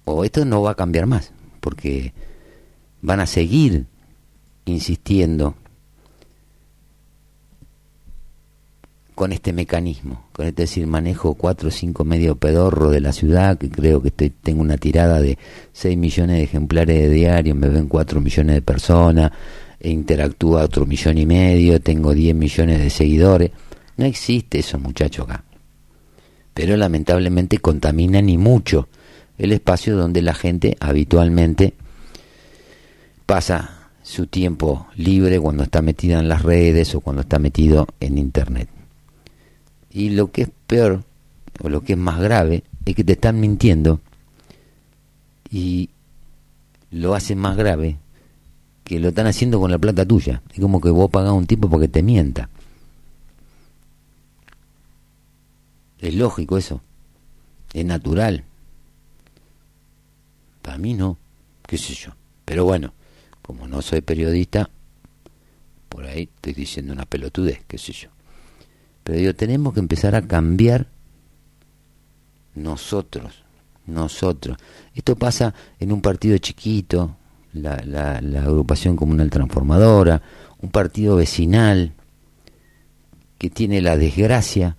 o 0.05 0.25
esto 0.25 0.45
no 0.45 0.63
va 0.63 0.73
a 0.73 0.77
cambiar 0.77 1.07
más, 1.07 1.33
porque 1.61 2.13
van 3.01 3.21
a 3.21 3.27
seguir 3.27 3.87
insistiendo 4.67 5.55
con 9.21 9.33
este 9.33 9.53
mecanismo, 9.53 10.25
con 10.33 10.47
este 10.47 10.63
decir, 10.63 10.87
manejo 10.87 11.35
cuatro 11.35 11.69
o 11.69 11.71
cinco 11.71 12.05
medios 12.05 12.39
pedorro 12.39 12.89
de 12.89 13.01
la 13.01 13.13
ciudad, 13.13 13.59
que 13.59 13.69
creo 13.71 14.01
que 14.01 14.09
estoy, 14.09 14.31
tengo 14.31 14.63
una 14.63 14.79
tirada 14.79 15.21
de 15.21 15.37
6 15.75 15.99
millones 15.99 16.37
de 16.37 16.43
ejemplares 16.45 16.99
de 16.99 17.11
diario, 17.11 17.55
me 17.55 17.69
ven 17.69 17.87
4 17.87 18.19
millones 18.23 18.55
de 18.55 18.63
personas, 18.63 19.31
e 19.81 19.91
interactúa 19.91 20.65
otro 20.65 20.85
millón 20.85 21.17
y 21.17 21.27
medio, 21.27 21.81
tengo 21.81 22.13
10 22.13 22.35
millones 22.35 22.79
de 22.79 22.91
seguidores. 22.91 23.51
No 23.97 24.05
existe 24.05 24.59
eso, 24.59 24.79
muchacho, 24.79 25.23
acá. 25.23 25.43
Pero 26.53 26.77
lamentablemente 26.77 27.59
contamina 27.59 28.21
ni 28.21 28.37
mucho 28.37 28.89
el 29.39 29.53
espacio 29.53 29.97
donde 29.97 30.21
la 30.21 30.35
gente 30.35 30.77
habitualmente 30.81 31.73
pasa 33.25 33.89
su 34.03 34.27
tiempo 34.27 34.89
libre 34.97 35.41
cuando 35.41 35.63
está 35.63 35.81
metida 35.81 36.19
en 36.19 36.29
las 36.29 36.43
redes 36.43 36.95
o 36.95 37.01
cuando 37.01 37.23
está 37.23 37.39
metido 37.39 37.87
en 38.01 38.19
internet. 38.19 38.69
Y 39.91 40.11
lo 40.11 40.31
que 40.31 40.43
es 40.43 40.51
peor, 40.67 41.05
o 41.63 41.69
lo 41.69 41.81
que 41.83 41.95
es 41.95 41.99
más 41.99 42.21
grave, 42.21 42.65
es 42.85 42.95
que 42.95 43.05
te 43.05 43.13
están 43.13 43.41
mintiendo 43.41 44.01
y 45.51 45.91
lo 46.91 47.15
hacen 47.15 47.39
más 47.39 47.57
grave 47.57 47.97
que 48.91 48.99
lo 48.99 49.11
están 49.11 49.29
haciendo 49.29 49.61
con 49.61 49.71
la 49.71 49.79
plata 49.79 50.05
tuya. 50.05 50.43
Es 50.53 50.59
como 50.59 50.81
que 50.81 50.91
vos 50.91 51.09
pagás 51.09 51.31
a 51.31 51.35
un 51.35 51.47
tipo 51.47 51.71
porque 51.71 51.87
te 51.87 52.03
mienta. 52.03 52.49
Es 56.01 56.13
lógico 56.13 56.59
eso. 56.59 56.81
Es 57.73 57.85
natural. 57.85 58.43
Para 60.61 60.77
mí 60.79 60.95
no. 60.95 61.19
¿Qué 61.69 61.79
sé 61.79 61.95
yo? 61.95 62.17
Pero 62.45 62.65
bueno, 62.65 62.93
como 63.43 63.69
no 63.69 63.81
soy 63.81 64.01
periodista, 64.01 64.69
por 65.89 66.05
ahí 66.07 66.29
estoy 66.35 66.55
diciendo 66.55 66.93
una 66.93 67.07
pelotudez, 67.07 67.63
qué 67.69 67.79
sé 67.79 67.93
yo. 67.93 68.09
Pero 69.05 69.19
digo, 69.19 69.35
tenemos 69.35 69.73
que 69.73 69.79
empezar 69.79 70.17
a 70.17 70.27
cambiar 70.27 70.89
nosotros, 72.57 73.45
nosotros. 73.87 74.59
Esto 74.97 75.15
pasa 75.15 75.55
en 75.79 75.93
un 75.93 76.03
partido 76.03 76.37
chiquito, 76.39 77.19
la, 77.53 77.83
la, 77.85 78.43
agrupación 78.43 78.97
comunal 78.97 79.31
transformadora, 79.31 80.23
un 80.61 80.71
partido 80.71 81.17
vecinal 81.17 81.93
que 83.39 83.51
tiene 83.51 83.81
la 83.81 83.97
desgracia 83.97 84.77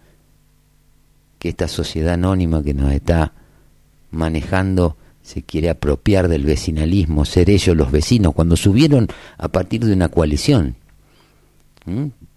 que 1.39 1.49
esta 1.49 1.67
sociedad 1.67 2.13
anónima 2.13 2.63
que 2.63 2.73
nos 2.73 2.91
está 2.91 3.33
manejando 4.11 4.97
se 5.23 5.43
quiere 5.43 5.69
apropiar 5.69 6.27
del 6.27 6.45
vecinalismo, 6.45 7.25
ser 7.25 7.49
ellos 7.49 7.75
los 7.75 7.91
vecinos, 7.91 8.33
cuando 8.33 8.55
subieron 8.55 9.07
a 9.37 9.47
partir 9.47 9.85
de 9.85 9.93
una 9.93 10.09
coalición. 10.09 10.75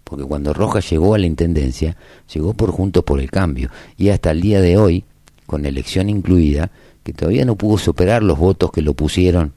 Porque 0.05 0.25
cuando 0.25 0.53
Rojas 0.53 0.89
llegó 0.91 1.15
a 1.15 1.19
la 1.19 1.27
Intendencia, 1.27 1.97
llegó 2.33 2.55
por 2.55 2.71
Juntos 2.71 3.05
por 3.05 3.21
el 3.21 3.31
Cambio, 3.31 3.71
y 3.97 4.11
hasta 4.11 4.31
el 4.31 4.41
día 4.41 4.61
de 4.61 4.77
hoy, 4.77 5.05
con 5.47 5.67
elección 5.67 6.09
incluida, 6.09 6.71
que 7.03 7.13
todavía 7.13 7.45
no 7.45 7.57
pudo 7.57 7.79
superar 7.79 8.23
los 8.23 8.39
votos 8.39 8.71
que 8.71 8.81
lo 8.81 8.95
pusieron 8.95 9.53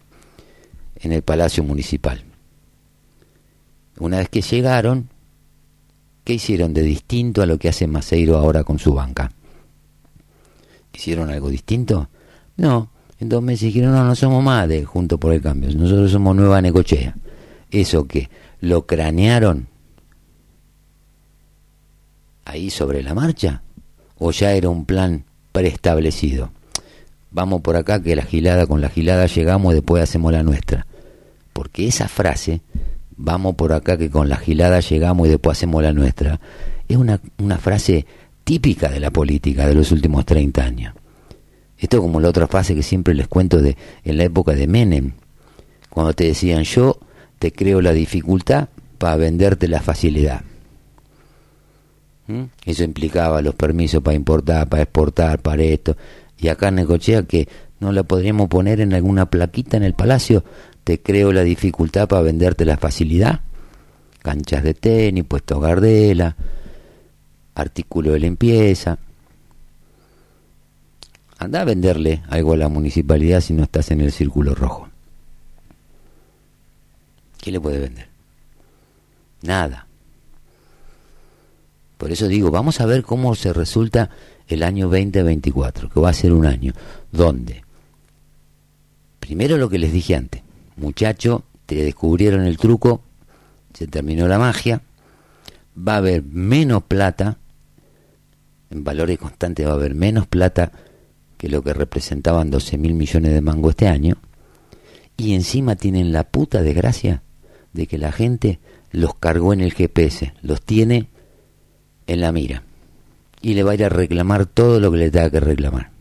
en 1.02 1.12
el 1.12 1.22
Palacio 1.22 1.64
Municipal. 1.64 2.24
Una 4.00 4.18
vez 4.18 4.30
que 4.30 4.42
llegaron, 4.42 5.10
¿qué 6.24 6.34
hicieron 6.34 6.74
de 6.74 6.84
distinto 6.84 7.42
a 7.42 7.46
lo 7.46 7.58
que 7.58 7.70
hace 7.70 7.88
Maceiro 7.88 8.38
ahora 8.38 8.64
con 8.64 8.80
su 8.80 8.94
banca? 8.94 9.32
¿Hicieron 10.94 11.30
algo 11.30 11.50
distinto? 11.50 12.10
No, 12.58 12.90
en 13.20 13.30
dos 13.30 13.44
meses 13.44 13.74
dijeron, 13.74 13.92
no, 13.92 14.04
no 14.04 14.16
somos 14.16 14.44
más 14.44 14.68
de 14.68 14.84
Junto 14.84 15.20
por 15.20 15.34
el 15.34 15.42
Cambio, 15.42 15.72
nosotros 15.74 16.12
somos 16.12 16.36
Nueva 16.36 16.62
Necochea. 16.62 17.16
¿Eso 17.70 18.08
que 18.08 18.30
¿Lo 18.60 18.88
cranearon 18.88 19.68
ahí 22.46 22.70
sobre 22.70 23.04
la 23.04 23.14
marcha? 23.14 23.62
¿O 24.18 24.32
ya 24.32 24.54
era 24.54 24.70
un 24.70 24.86
plan 24.86 25.26
preestablecido? 25.52 26.52
Vamos 27.38 27.62
por 27.62 27.76
acá 27.76 28.02
que 28.02 28.16
la 28.16 28.24
gilada 28.24 28.66
con 28.66 28.82
la 28.82 28.90
gilada 28.90 29.28
llegamos 29.28 29.72
y 29.72 29.76
después 29.76 30.02
hacemos 30.02 30.34
la 30.34 30.42
nuestra. 30.42 30.88
Porque 31.54 31.88
esa 31.88 32.08
frase, 32.08 32.62
vamos 33.16 33.54
por 33.54 33.74
acá 33.74 33.96
que 33.96 34.10
con 34.10 34.28
la 34.28 34.38
gilada 34.38 34.80
llegamos 34.80 35.28
y 35.28 35.30
después 35.30 35.56
hacemos 35.56 35.84
la 35.84 35.94
nuestra, 35.94 36.40
es 36.88 36.98
una, 36.98 37.22
una 37.38 37.60
frase 37.60 38.08
típica 38.44 38.90
de 38.90 39.00
la 39.00 39.12
política 39.12 39.68
de 39.68 39.76
los 39.76 39.92
últimos 39.92 40.26
30 40.26 40.64
años. 40.64 40.96
Esto 41.78 41.98
es 41.98 42.02
como 42.02 42.20
la 42.20 42.30
otra 42.30 42.48
frase 42.48 42.74
que 42.74 42.82
siempre 42.82 43.14
les 43.14 43.28
cuento 43.28 43.62
de 43.62 43.78
en 44.04 44.18
la 44.18 44.24
época 44.24 44.54
de 44.54 44.66
Menem, 44.66 45.12
cuando 45.92 46.14
te 46.14 46.24
decían 46.24 46.64
yo 46.64 46.98
te 47.38 47.52
creo 47.52 47.84
la 47.84 47.94
dificultad 47.94 48.70
para 48.98 49.16
venderte 49.16 49.68
la 49.68 49.82
facilidad. 49.82 50.42
¿Mm? 52.26 52.46
Eso 52.66 52.84
implicaba 52.84 53.44
los 53.44 53.54
permisos 53.54 54.02
para 54.02 54.16
importar, 54.16 54.68
para 54.68 54.82
exportar, 54.82 55.40
para 55.40 55.62
esto 55.62 55.96
y 56.38 56.50
acá 56.50 56.72
que 57.28 57.48
no 57.80 57.92
la 57.92 58.04
podríamos 58.04 58.48
poner 58.48 58.82
en 58.82 58.94
alguna 58.94 59.28
plaquita 59.28 59.78
en 59.78 59.84
el 59.84 59.94
palacio, 59.94 60.44
te 60.84 61.02
creo 61.02 61.32
la 61.32 61.44
dificultad 61.44 62.08
para 62.08 62.22
venderte 62.22 62.66
la 62.66 62.78
facilidad. 62.78 63.42
Canchas 64.22 64.64
de 64.64 64.74
tenis, 64.74 65.24
puestos 65.26 65.62
gardela, 65.62 66.36
artículo 67.56 68.12
de 68.12 68.20
limpieza. 68.20 68.98
Anda 71.40 71.62
a 71.62 71.66
venderle 71.66 72.24
algo 72.30 72.54
a 72.54 72.58
la 72.58 72.68
municipalidad 72.68 73.42
si 73.42 73.54
no 73.54 73.64
estás 73.64 73.92
en 73.92 74.02
el 74.02 74.12
círculo 74.12 74.56
rojo. 74.56 74.90
¿Qué 77.38 77.52
le 77.52 77.60
puede 77.60 77.80
vender? 77.80 78.08
Nada. 79.44 79.88
Por 81.98 82.12
eso 82.12 82.28
digo, 82.28 82.52
vamos 82.52 82.82
a 82.82 82.86
ver 82.86 83.04
cómo 83.04 83.36
se 83.36 83.54
resulta 83.54 84.10
el 84.48 84.64
año 84.64 84.88
2024, 84.88 85.90
que 85.90 86.00
va 86.00 86.10
a 86.10 86.14
ser 86.14 86.34
un 86.34 86.46
año 86.46 86.74
donde, 87.12 87.64
primero 89.20 89.58
lo 89.58 89.70
que 89.70 89.80
les 89.80 89.92
dije 89.92 90.16
antes, 90.16 90.42
muchacho, 90.78 91.44
te 91.66 91.76
descubrieron 91.76 92.46
el 92.46 92.58
truco, 92.58 93.02
se 93.74 93.88
terminó 93.88 94.28
la 94.28 94.40
magia, 94.40 94.82
va 95.78 95.96
a 95.96 95.98
haber 95.98 96.24
menos 96.24 96.84
plata, 96.84 97.38
en 98.70 98.84
valores 98.84 99.18
constantes 99.18 99.66
va 99.66 99.72
a 99.72 99.76
haber 99.76 99.96
menos 99.96 100.28
plata 100.28 100.72
que 101.38 101.50
lo 101.50 101.62
que 101.62 101.74
representaban 101.74 102.50
12 102.50 102.78
mil 102.78 102.94
millones 102.94 103.34
de 103.34 103.42
mango 103.42 103.70
este 103.70 103.88
año, 103.88 104.18
y 105.18 105.34
encima 105.34 105.76
tienen 105.76 106.14
la 106.14 106.24
puta 106.24 106.62
desgracia 106.62 107.22
de 107.74 107.88
que 107.88 107.98
la 107.98 108.12
gente 108.12 108.60
los 108.92 109.16
cargó 109.16 109.52
en 109.54 109.62
el 109.62 109.74
GPS, 109.74 110.34
los 110.42 110.62
tiene 110.62 111.10
en 112.08 112.22
la 112.22 112.32
mira 112.32 112.64
y 113.42 113.54
le 113.54 113.64
va 113.64 113.72
a 113.72 113.76
ir 113.76 113.84
a 113.84 113.90
reclamar 113.90 114.46
todo 114.46 114.80
lo 114.80 114.92
que 114.92 114.98
le 114.98 115.12
tenga 115.12 115.30
que 115.30 115.40
reclamar. 115.40 115.92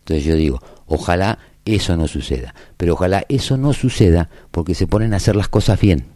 Entonces 0.00 0.24
yo 0.24 0.36
digo, 0.36 0.60
ojalá 0.86 1.38
eso 1.64 1.96
no 1.96 2.06
suceda, 2.08 2.54
pero 2.76 2.92
ojalá 2.92 3.24
eso 3.28 3.56
no 3.56 3.72
suceda 3.72 4.28
porque 4.50 4.74
se 4.74 4.86
ponen 4.86 5.14
a 5.14 5.16
hacer 5.16 5.36
las 5.36 5.48
cosas 5.48 5.80
bien. 5.80 6.06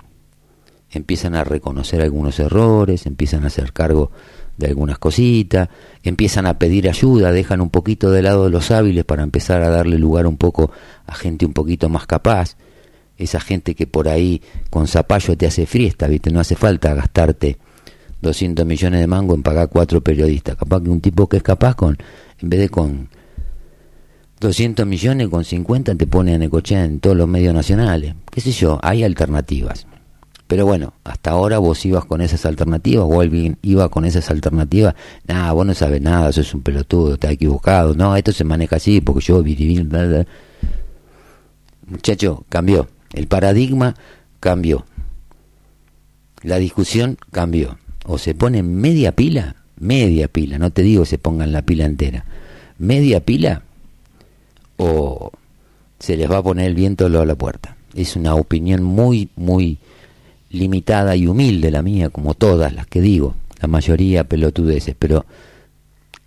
empiezan 0.91 1.35
a 1.35 1.45
reconocer 1.45 2.01
algunos 2.01 2.39
errores, 2.41 3.07
empiezan 3.07 3.45
a 3.45 3.49
hacer 3.49 3.73
cargo 3.73 4.11
de 4.57 4.67
algunas 4.67 4.99
cositas, 4.99 5.69
empiezan 6.03 6.47
a 6.47 6.59
pedir 6.59 6.89
ayuda, 6.89 7.31
dejan 7.31 7.61
un 7.61 7.71
poquito 7.71 8.11
de 8.11 8.23
lado 8.23 8.51
los 8.51 8.71
hábiles 8.71 9.05
para 9.05 9.23
empezar 9.23 9.63
a 9.63 9.71
darle 9.71 9.99
lugar 9.99 10.27
un 10.27 10.37
poco 10.37 10.71
a 11.07 11.15
gente 11.15 11.47
un 11.47 11.53
poquito 11.53 11.89
más 11.89 12.07
capaz, 12.07 12.57
esa 13.17 13.41
gente 13.41 13.75
que 13.75 13.87
por 13.87 14.09
ahí 14.09 14.43
con 14.71 14.87
zapallo 14.87 15.37
te 15.37 15.47
hace 15.47 15.67
fiesta, 15.67 16.07
¿viste? 16.07 16.31
No 16.31 16.41
hace 16.41 16.57
falta 16.57 16.95
gastarte 16.95 17.59
200 18.23 18.67
millones 18.67 19.01
de 19.01 19.07
mango 19.07 19.35
en 19.35 19.43
pagar 19.43 19.69
cuatro 19.69 20.01
periodistas, 20.01 20.57
capaz 20.57 20.83
que 20.83 20.91
un 20.91 21.01
tipo 21.01 21.29
que 21.29 21.39
es 21.39 21.43
capaz 21.43 21.75
con, 21.75 21.97
en 22.41 22.51
vez 22.51 22.61
de 22.61 22.69
con 22.69 23.09
200 24.41 24.87
millones, 24.87 25.29
con 25.29 25.45
50 25.45 25.95
te 25.95 26.07
pone 26.07 26.35
a 26.35 26.39
necochea 26.39 26.85
en 26.85 27.01
todos 27.01 27.17
los 27.17 27.29
medios 27.29 27.55
nacionales, 27.55 28.15
qué 28.31 28.41
sé 28.41 28.53
yo, 28.53 28.79
hay 28.83 29.05
alternativas. 29.05 29.87
Pero 30.47 30.65
bueno, 30.65 30.95
hasta 31.05 31.33
ahora 31.33 31.59
vos 31.59 31.85
ibas 31.85 32.07
con 32.07 32.23
esas 32.23 32.47
alternativas, 32.47 33.05
o 33.07 33.21
alguien 33.21 33.59
iba 33.61 33.89
con 33.91 34.07
esas 34.07 34.31
alternativas, 34.31 34.95
nada, 35.27 35.53
vos 35.53 35.67
no 35.67 35.75
sabes 35.75 36.01
nada, 36.01 36.33
sos 36.33 36.55
un 36.55 36.63
pelotudo, 36.63 37.15
estás 37.15 37.33
equivocado, 37.33 37.95
no, 37.95 38.17
esto 38.17 38.33
se 38.33 38.45
maneja 38.45 38.77
así 38.77 39.01
porque 39.01 39.21
yo 39.21 39.43
viví... 39.43 39.87
Muchacho, 41.87 42.45
cambió, 42.49 42.89
el 43.13 43.27
paradigma 43.29 43.95
cambió, 44.41 44.87
la 46.43 46.57
discusión 46.57 47.19
cambió, 47.31 47.79
o 48.09 48.17
se 48.17 48.35
pone 48.35 48.63
media 48.63 49.13
pila, 49.13 49.55
media 49.79 50.29
pila, 50.29 50.59
no 50.59 50.71
te 50.71 50.83
digo 50.83 51.05
se 51.05 51.19
pongan 51.19 51.53
la 51.53 51.63
pila 51.63 51.85
entera, 51.85 52.25
media 52.79 53.21
pila, 53.21 53.63
o 54.79 55.31
se 55.99 56.17
les 56.17 56.31
va 56.31 56.39
a 56.39 56.43
poner 56.43 56.67
el 56.67 56.75
viento 56.75 57.07
a 57.07 57.09
la 57.11 57.35
puerta. 57.35 57.77
Es 57.95 58.17
una 58.17 58.35
opinión 58.35 58.83
muy, 58.83 59.29
muy 59.37 59.79
limitada 60.51 61.17
y 61.17 61.27
humilde 61.27 61.71
la 61.71 61.83
mía, 61.83 62.09
como 62.09 62.35
todas 62.35 62.73
las 62.73 62.87
que 62.87 63.03
digo, 63.03 63.35
la 63.61 63.69
mayoría 63.69 64.25
pelotudeces, 64.25 64.97
pero 64.99 65.27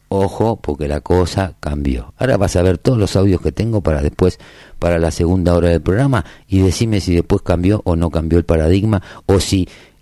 ojo 0.09 0.57
porque 0.57 0.87
la 0.87 1.01
cosa 1.01 1.55
cambió. 1.59 2.13
Ahora 2.17 2.37
vas 2.37 2.55
a 2.57 2.61
ver 2.61 2.77
todos 2.77 2.99
los 2.99 3.15
audios 3.15 3.41
que 3.41 3.51
tengo 3.51 3.81
para 3.81 4.03
después, 4.03 4.37
para 4.77 4.99
la 4.99 5.09
segunda 5.09 5.55
hora 5.55 5.69
del 5.69 5.81
programa, 5.81 6.25
y 6.47 6.59
decime 6.59 6.99
si 6.99 7.15
después 7.15 7.41
cambió 7.41 7.81
o 7.85 7.95
no 7.95 8.11
cambió 8.11 8.37
el 8.37 8.45
paradigma, 8.45 9.01
o 9.25 9.39
si 9.39 9.67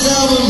his 0.00 0.08
album. 0.12 0.49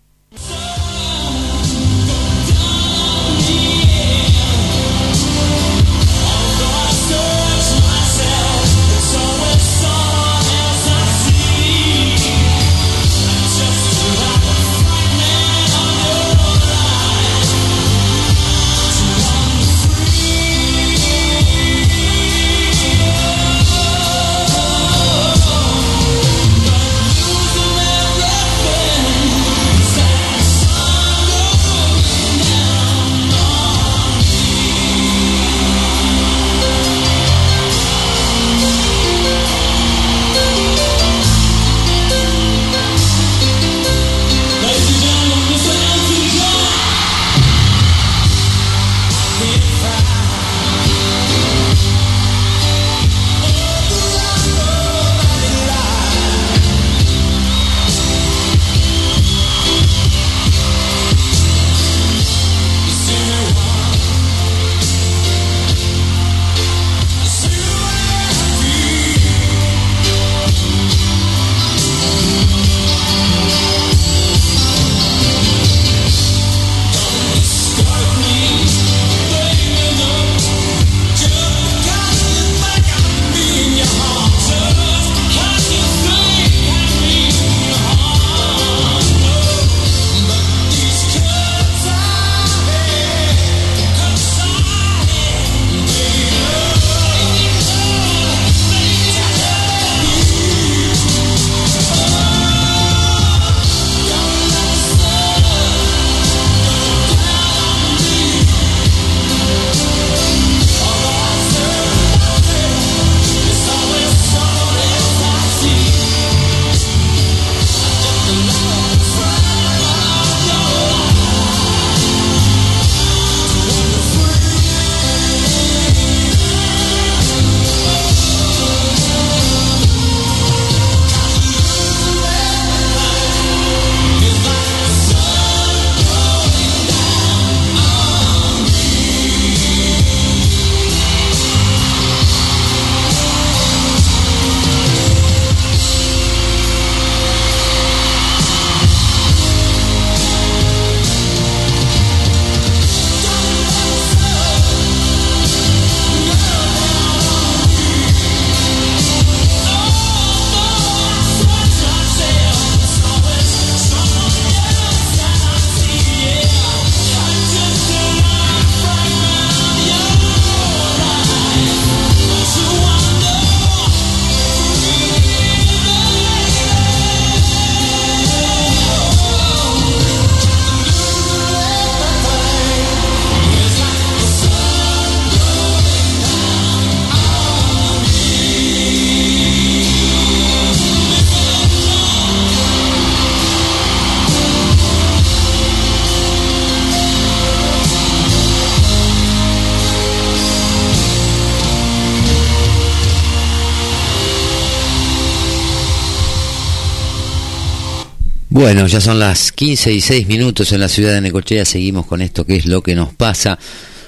Bueno, 208.73 208.87
ya 208.87 209.01
son 209.01 209.19
las 209.19 209.51
15 209.51 209.91
y 209.91 209.99
6 209.99 210.29
minutos 210.29 210.71
en 210.71 210.79
la 210.79 210.87
ciudad 210.87 211.13
de 211.13 211.19
Necochea. 211.19 211.65
Seguimos 211.65 212.05
con 212.05 212.21
esto 212.21 212.45
que 212.45 212.55
es 212.55 212.65
lo 212.65 212.81
que 212.81 212.95
nos 212.95 213.13
pasa. 213.13 213.59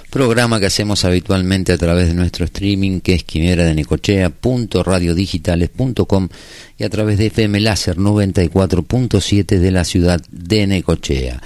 Programa 0.10 0.58
que 0.58 0.68
hacemos 0.68 1.04
habitualmente 1.04 1.74
a 1.74 1.78
través 1.78 2.08
de 2.08 2.14
nuestro 2.14 2.46
streaming, 2.46 3.02
que 3.02 3.14
es 3.14 3.26
quimera 3.26 3.66
de 3.66 3.76
necochea.radiodigitales.com 3.76 6.30
y 6.78 6.84
a 6.86 6.90
través 6.90 7.18
de 7.18 7.26
FM 7.26 7.60
Láser 7.60 7.98
94.7 7.98 9.60
de 9.60 9.72
la 9.72 9.84
ciudad 9.84 10.22
de 10.32 10.66
Necochea. 10.66 11.42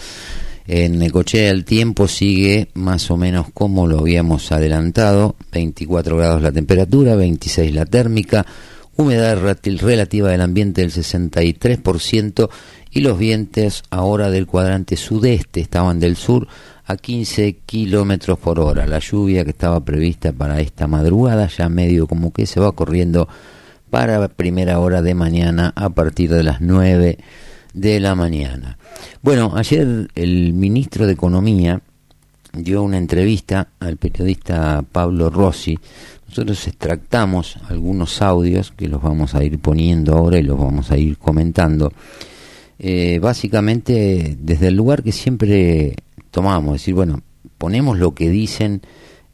En 0.68 1.00
Necochea 1.00 1.50
el 1.50 1.66
tiempo 1.66 2.08
sigue 2.08 2.68
más 2.76 3.10
o 3.10 3.18
menos 3.18 3.48
como 3.52 3.88
lo 3.88 4.02
habíamos 4.02 4.52
adelantado, 4.52 5.36
24 5.52 6.18
grados 6.18 6.44
la 6.44 6.52
temperatura, 6.52 7.16
26 7.16 7.74
la 7.74 7.88
térmica, 7.88 8.46
humedad 8.96 9.40
relativa 9.40 10.30
del 10.30 10.42
ambiente 10.42 10.82
del 10.82 10.92
63% 10.92 12.48
y 12.98 13.02
los 13.02 13.20
vientos 13.20 13.84
ahora 13.92 14.32
del 14.32 14.48
cuadrante 14.48 14.98
sudeste 14.98 15.60
estaban 15.60 16.00
del 16.00 16.16
sur 16.16 16.48
a 16.84 16.98
15 16.98 17.58
kilómetros 17.64 18.40
por 18.40 18.60
hora. 18.60 18.88
La 18.88 18.98
lluvia 18.98 19.44
que 19.44 19.52
estaba 19.52 19.86
prevista 19.86 20.32
para 20.32 20.62
esta 20.62 20.88
madrugada 20.88 21.46
ya 21.46 21.70
medio 21.70 22.08
como 22.08 22.34
que 22.34 22.48
se 22.48 22.60
va 22.60 22.72
corriendo 22.72 23.30
para 23.92 24.28
primera 24.30 24.80
hora 24.80 25.04
de 25.04 25.14
mañana 25.14 25.74
a 25.76 25.92
partir 25.92 26.32
de 26.32 26.42
las 26.42 26.60
9 26.60 27.20
de 27.76 28.00
la 28.00 28.16
mañana. 28.16 28.80
Bueno, 29.22 29.54
ayer 29.56 30.08
el 30.16 30.54
ministro 30.54 31.06
de 31.06 31.14
Economía 31.14 31.80
dio 32.52 32.82
una 32.82 32.98
entrevista 32.98 33.68
al 33.80 33.98
periodista 33.98 34.84
Pablo 34.92 35.30
Rossi. 35.30 35.78
Nosotros 36.30 36.68
extractamos 36.68 37.58
algunos 37.70 38.24
audios 38.24 38.74
que 38.76 38.88
los 38.88 39.04
vamos 39.04 39.36
a 39.36 39.44
ir 39.44 39.60
poniendo 39.60 40.16
ahora 40.16 40.40
y 40.40 40.44
los 40.44 40.58
vamos 40.58 40.90
a 40.90 40.98
ir 40.98 41.20
comentando. 41.20 41.94
Eh, 42.80 43.20
básicamente 43.20 44.38
desde 44.40 44.68
el 44.68 44.76
lugar 44.76 45.04
que 45.04 45.12
siempre 45.12 45.96
tomamos, 46.32 46.76
es 46.76 46.82
decir, 46.82 46.94
bueno, 46.94 47.22
ponemos 47.58 47.98
lo 47.98 48.14
que 48.14 48.30
dicen, 48.30 48.82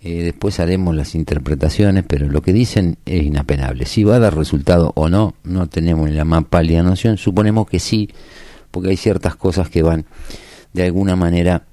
eh, 0.01 0.23
después 0.23 0.59
haremos 0.59 0.95
las 0.95 1.15
interpretaciones, 1.15 2.05
pero 2.07 2.29
lo 2.29 2.41
que 2.41 2.53
dicen 2.53 2.97
es 3.05 3.23
inapenable. 3.23 3.85
Si 3.85 4.03
va 4.03 4.15
a 4.15 4.19
dar 4.19 4.35
resultado 4.35 4.91
o 4.95 5.09
no, 5.09 5.35
no 5.43 5.67
tenemos 5.67 6.09
ni 6.09 6.15
la 6.15 6.25
más 6.25 6.45
pálida 6.45 6.83
noción, 6.83 7.17
suponemos 7.17 7.67
que 7.67 7.79
sí, 7.79 8.09
porque 8.71 8.89
hay 8.89 8.97
ciertas 8.97 9.35
cosas 9.35 9.69
que 9.69 9.83
van 9.83 10.05
de 10.73 10.83
alguna 10.83 11.15
manera 11.15 11.65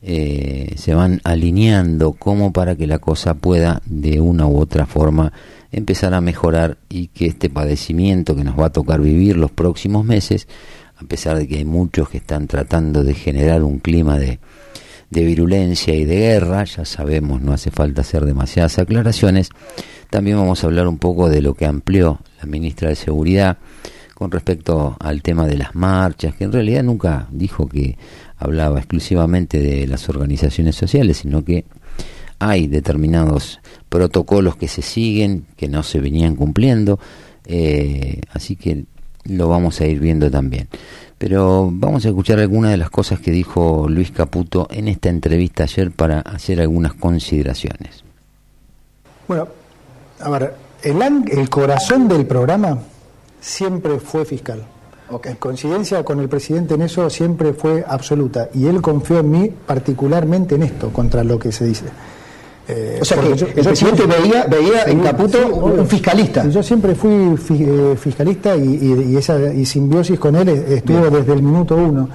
eh, 0.00 0.74
se 0.76 0.94
van 0.94 1.20
alineando 1.24 2.12
como 2.12 2.52
para 2.52 2.76
que 2.76 2.86
la 2.86 2.98
cosa 3.00 3.34
pueda 3.34 3.82
de 3.84 4.20
una 4.20 4.46
u 4.46 4.58
otra 4.58 4.86
forma 4.86 5.32
empezar 5.72 6.14
a 6.14 6.20
mejorar 6.20 6.78
y 6.88 7.08
que 7.08 7.26
este 7.26 7.50
padecimiento 7.50 8.36
que 8.36 8.44
nos 8.44 8.58
va 8.58 8.66
a 8.66 8.72
tocar 8.72 9.00
vivir 9.00 9.36
los 9.36 9.50
próximos 9.50 10.04
meses, 10.04 10.46
a 11.00 11.04
pesar 11.04 11.38
de 11.38 11.46
que 11.46 11.58
hay 11.58 11.64
muchos 11.64 12.08
que 12.08 12.18
están 12.18 12.46
tratando 12.46 13.04
de 13.04 13.14
generar 13.14 13.62
un 13.62 13.78
clima 13.78 14.18
de, 14.18 14.40
de 15.10 15.24
virulencia 15.24 15.94
y 15.94 16.04
de 16.04 16.16
guerra, 16.16 16.64
ya 16.64 16.84
sabemos, 16.84 17.40
no 17.40 17.52
hace 17.52 17.70
falta 17.70 18.00
hacer 18.00 18.24
demasiadas 18.24 18.78
aclaraciones, 18.78 19.50
también 20.10 20.38
vamos 20.38 20.62
a 20.62 20.66
hablar 20.66 20.88
un 20.88 20.98
poco 20.98 21.28
de 21.28 21.42
lo 21.42 21.54
que 21.54 21.66
amplió 21.66 22.20
la 22.40 22.46
ministra 22.46 22.88
de 22.88 22.96
Seguridad 22.96 23.58
con 24.14 24.32
respecto 24.32 24.96
al 24.98 25.22
tema 25.22 25.46
de 25.46 25.56
las 25.56 25.76
marchas, 25.76 26.34
que 26.34 26.44
en 26.44 26.52
realidad 26.52 26.82
nunca 26.82 27.28
dijo 27.30 27.68
que 27.68 27.96
hablaba 28.36 28.78
exclusivamente 28.78 29.60
de 29.60 29.86
las 29.86 30.08
organizaciones 30.08 30.74
sociales, 30.74 31.18
sino 31.18 31.44
que 31.44 31.64
hay 32.40 32.66
determinados 32.66 33.60
protocolos 33.88 34.56
que 34.56 34.66
se 34.66 34.82
siguen, 34.82 35.46
que 35.56 35.68
no 35.68 35.84
se 35.84 36.00
venían 36.00 36.34
cumpliendo, 36.34 36.98
eh, 37.44 38.20
así 38.32 38.56
que 38.56 38.86
lo 39.28 39.48
vamos 39.48 39.80
a 39.80 39.86
ir 39.86 40.00
viendo 40.00 40.30
también. 40.30 40.68
Pero 41.18 41.68
vamos 41.72 42.04
a 42.04 42.08
escuchar 42.08 42.38
algunas 42.38 42.70
de 42.70 42.76
las 42.76 42.90
cosas 42.90 43.18
que 43.20 43.30
dijo 43.30 43.86
Luis 43.88 44.10
Caputo 44.12 44.68
en 44.70 44.88
esta 44.88 45.08
entrevista 45.08 45.64
ayer 45.64 45.90
para 45.90 46.20
hacer 46.20 46.60
algunas 46.60 46.94
consideraciones. 46.94 48.04
Bueno, 49.26 49.48
a 50.20 50.30
ver, 50.30 50.54
el, 50.82 51.02
el 51.30 51.50
corazón 51.50 52.08
del 52.08 52.24
programa 52.26 52.78
siempre 53.40 53.98
fue 53.98 54.24
fiscal. 54.24 54.64
En 55.24 55.36
coincidencia 55.36 56.04
con 56.04 56.20
el 56.20 56.28
presidente 56.28 56.74
en 56.74 56.82
eso 56.82 57.08
siempre 57.08 57.54
fue 57.54 57.84
absoluta. 57.86 58.50
Y 58.54 58.66
él 58.66 58.82
confió 58.82 59.20
en 59.20 59.30
mí 59.30 59.50
particularmente 59.66 60.54
en 60.54 60.62
esto, 60.62 60.92
contra 60.92 61.24
lo 61.24 61.38
que 61.38 61.50
se 61.50 61.64
dice. 61.64 61.86
Eh, 62.70 62.98
O 63.00 63.04
sea 63.04 63.16
que 63.18 63.34
yo- 63.34 63.46
el 63.46 63.64
presidente 63.64 64.02
veía, 64.06 64.44
veía 64.44 64.82
en 64.84 65.00
Caputo 65.00 65.38
sí, 65.38 65.52
un, 65.52 65.86
fiscalista. 65.86 66.46
Yo 66.48 66.62
siempre 66.62 66.94
fui 66.94 67.34
fi- 67.38 67.64
eh, 67.66 67.96
fiscalista 67.98 68.54
y, 68.56 68.62
y- 68.76 69.12
y 69.12 69.16
esa 69.16 69.38
y 69.52 69.64
simbiosis 69.64 70.18
con 70.18 70.36
él 70.36 70.48
estuvo 70.50 71.08
desde 71.08 71.32
el 71.32 71.42
minuto 71.42 71.76
uno. 71.76 72.08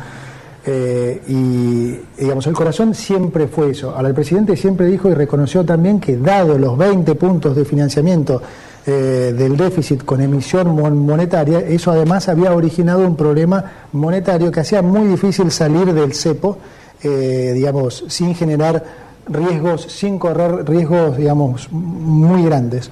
Eh, 0.66 1.22
y 1.28 2.22
digamos, 2.22 2.48
el 2.48 2.54
corazón 2.54 2.94
siempre 2.94 3.48
fue 3.48 3.72
eso. 3.72 3.94
Ahora, 3.96 4.08
el 4.10 4.14
presidente 4.14 4.56
siempre 4.56 4.86
dijo 4.86 5.10
y 5.10 5.14
reconoció 5.14 5.66
también 5.66 6.00
que, 6.00 6.16
dado 6.18 6.58
los 6.58 6.78
20 6.78 7.16
puntos 7.16 7.56
de 7.56 7.66
financiamiento 7.66 8.42
eh, 8.86 9.34
del 9.38 9.58
déficit 9.58 10.04
con 10.06 10.22
emisión 10.22 10.68
mon- 10.76 11.00
monetaria, 11.00 11.60
eso 11.60 11.92
además 11.92 12.30
había 12.30 12.54
originado 12.54 13.06
un 13.06 13.16
problema 13.16 13.64
monetario 13.94 14.52
que 14.52 14.60
hacía 14.62 14.82
muy 14.82 15.08
difícil 15.08 15.52
salir 15.52 15.94
del 15.94 16.14
cepo, 16.14 16.58
eh, 17.02 17.52
digamos, 17.56 18.06
sin 18.08 18.34
generar 18.36 19.03
riesgos, 19.28 19.84
sin 19.84 20.20
correr 20.20 20.68
riesgos, 20.68 21.18
digamos, 21.18 21.72
muy 21.72 22.44
grandes 22.44 22.90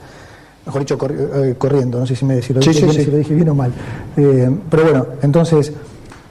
mejor 0.64 0.82
dicho, 0.82 0.96
corri- 0.98 1.18
eh, 1.34 1.56
corriendo, 1.58 2.00
no 2.00 2.06
sé 2.06 2.16
si, 2.16 2.24
me, 2.24 2.40
si, 2.42 2.54
lo, 2.54 2.62
Sí, 2.62 2.70
dije, 2.70 2.92
sí. 2.94 3.04
si 3.06 3.12
lo 3.12 3.18
dije 3.18 3.34
bien 3.34 3.50
o 3.50 3.56
mal. 3.56 3.72
Eh, 4.16 4.50
pero 4.70 4.84
bueno, 4.84 5.06
entonces, 5.24 5.74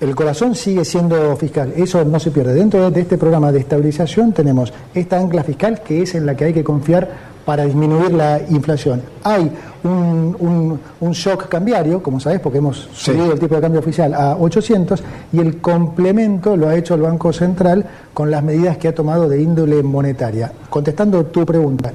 el 0.00 0.14
corazón 0.14 0.54
sigue 0.54 0.84
siendo 0.84 1.36
fiscal, 1.36 1.72
eso 1.76 2.04
no 2.04 2.18
se 2.18 2.30
pierde. 2.30 2.54
Dentro 2.54 2.90
de, 2.90 3.00
este 3.00 3.18
programa 3.18 3.52
de 3.52 3.60
estabilización 3.60 4.32
tenemos 4.32 4.72
esta 4.94 5.18
ancla 5.18 5.42
fiscal 5.44 5.82
que 5.82 6.02
es 6.02 6.14
en 6.14 6.24
la 6.26 6.34
que 6.34 6.46
hay 6.46 6.52
que 6.54 6.64
confiar 6.64 7.30
para 7.44 7.64
disminuir 7.64 8.12
la 8.12 8.40
inflación. 8.50 9.02
Hay 9.24 9.50
un, 9.82 10.36
un- 10.38 10.80
un 11.00 11.12
shock 11.12 11.48
cambiario, 11.48 12.02
como 12.02 12.20
sabés, 12.20 12.38
porque 12.40 12.58
hemos 12.58 12.88
Sí. 12.94 13.10
subido 13.12 13.32
el 13.32 13.38
tipo 13.40 13.54
de 13.56 13.60
cambio 13.60 13.80
oficial 13.80 14.14
a 14.14 14.36
800 14.36 15.02
y 15.32 15.38
el 15.40 15.58
complemento 15.60 16.56
lo 16.56 16.68
ha 16.68 16.76
hecho 16.76 16.94
el 16.94 17.02
Banco 17.02 17.32
Central 17.32 17.84
con 18.14 18.30
las 18.30 18.42
medidas 18.44 18.76
que 18.78 18.88
ha 18.88 18.94
tomado 18.94 19.28
de 19.28 19.40
índole 19.42 19.82
monetaria. 19.82 20.52
Contestando 20.68 21.24
tu 21.26 21.44
pregunta, 21.44 21.92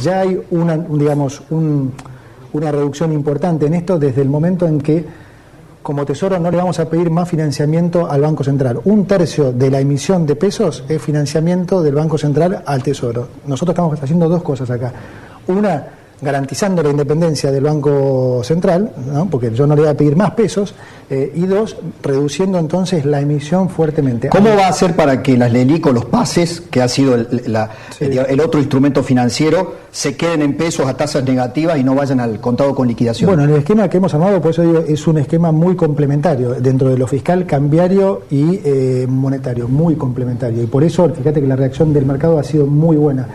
ya 0.00 0.20
hay 0.20 0.40
una, 0.50 0.74
un, 0.74 0.98
digamos, 0.98 1.42
un- 1.50 1.92
una 2.52 2.70
reducción 2.72 3.12
importante 3.12 3.66
en 3.66 3.74
esto 3.74 3.98
desde 3.98 4.22
el 4.22 4.28
momento 4.28 4.66
en 4.66 4.80
que 4.80 5.04
como 5.88 6.04
Tesoro 6.04 6.38
no 6.38 6.50
le 6.50 6.58
vamos 6.58 6.78
a 6.80 6.84
pedir 6.90 7.08
más 7.08 7.30
financiamiento 7.30 8.10
al 8.10 8.20
Banco 8.20 8.44
Central. 8.44 8.78
Un 8.84 9.06
tercio 9.06 9.52
de 9.54 9.70
la 9.70 9.80
emisión 9.80 10.26
de 10.26 10.36
pesos 10.36 10.84
es 10.86 11.00
financiamiento 11.00 11.80
del 11.80 11.94
Banco 11.94 12.18
Central 12.18 12.62
al 12.66 12.82
Tesoro. 12.82 13.26
Nosotros 13.46 13.72
estamos 13.72 14.02
haciendo 14.02 14.28
dos 14.28 14.42
cosas 14.42 14.68
acá. 14.68 14.92
Una, 15.46 15.86
garantizando 16.20 16.82
la 16.82 16.90
independencia 16.90 17.50
del 17.52 17.62
Banco 17.64 18.40
Central, 18.42 18.90
¿no? 19.12 19.26
porque 19.30 19.52
yo 19.52 19.66
no 19.66 19.74
le 19.76 19.82
voy 19.82 19.90
a 19.90 19.96
pedir 19.96 20.16
más 20.16 20.32
pesos, 20.32 20.74
eh, 21.10 21.32
y 21.34 21.46
dos, 21.46 21.76
reduciendo 22.02 22.58
entonces 22.58 23.04
la 23.06 23.20
emisión 23.20 23.70
fuertemente. 23.70 24.28
¿Cómo 24.28 24.50
va 24.56 24.68
a 24.68 24.72
ser 24.72 24.94
para 24.96 25.22
que 25.22 25.36
las 25.38 25.50
LELIC 25.52 25.86
o 25.86 25.92
los 25.92 26.04
pases, 26.04 26.60
que 26.60 26.82
ha 26.82 26.88
sido 26.88 27.14
el, 27.14 27.42
la- 27.46 27.70
el- 28.00 28.18
el 28.18 28.40
otro 28.40 28.60
instrumento 28.60 29.02
financiero, 29.02 29.74
se 29.90 30.16
queden 30.16 30.42
en 30.42 30.56
pesos 30.56 30.86
a 30.86 30.94
tasas 30.96 31.24
negativas 31.24 31.78
y 31.78 31.84
no 31.84 31.94
vayan 31.94 32.20
al 32.20 32.40
contado 32.40 32.74
con 32.74 32.88
liquidación? 32.88 33.28
Bueno, 33.30 33.44
el 33.44 33.58
esquema 33.60 33.88
que 33.88 33.96
hemos 33.96 34.12
armado, 34.12 34.40
por 34.42 34.50
eso 34.50 34.62
digo, 34.62 34.80
es 34.86 35.06
un 35.06 35.18
esquema 35.18 35.50
muy 35.52 35.76
complementario 35.76 36.54
dentro 36.60 36.88
de 36.90 36.98
lo 36.98 37.06
fiscal, 37.06 37.46
cambiario 37.46 38.22
y 38.30 38.60
eh, 38.64 39.06
monetario, 39.08 39.66
muy 39.68 39.94
complementario. 39.94 40.62
Y 40.62 40.66
por 40.66 40.84
eso, 40.84 41.08
fíjate 41.08 41.40
que 41.40 41.46
la 41.46 41.56
reacción 41.56 41.94
del 41.94 42.04
mercado 42.04 42.38
ha 42.38 42.44
sido 42.44 42.66
muy 42.66 42.96
buena, 42.96 43.26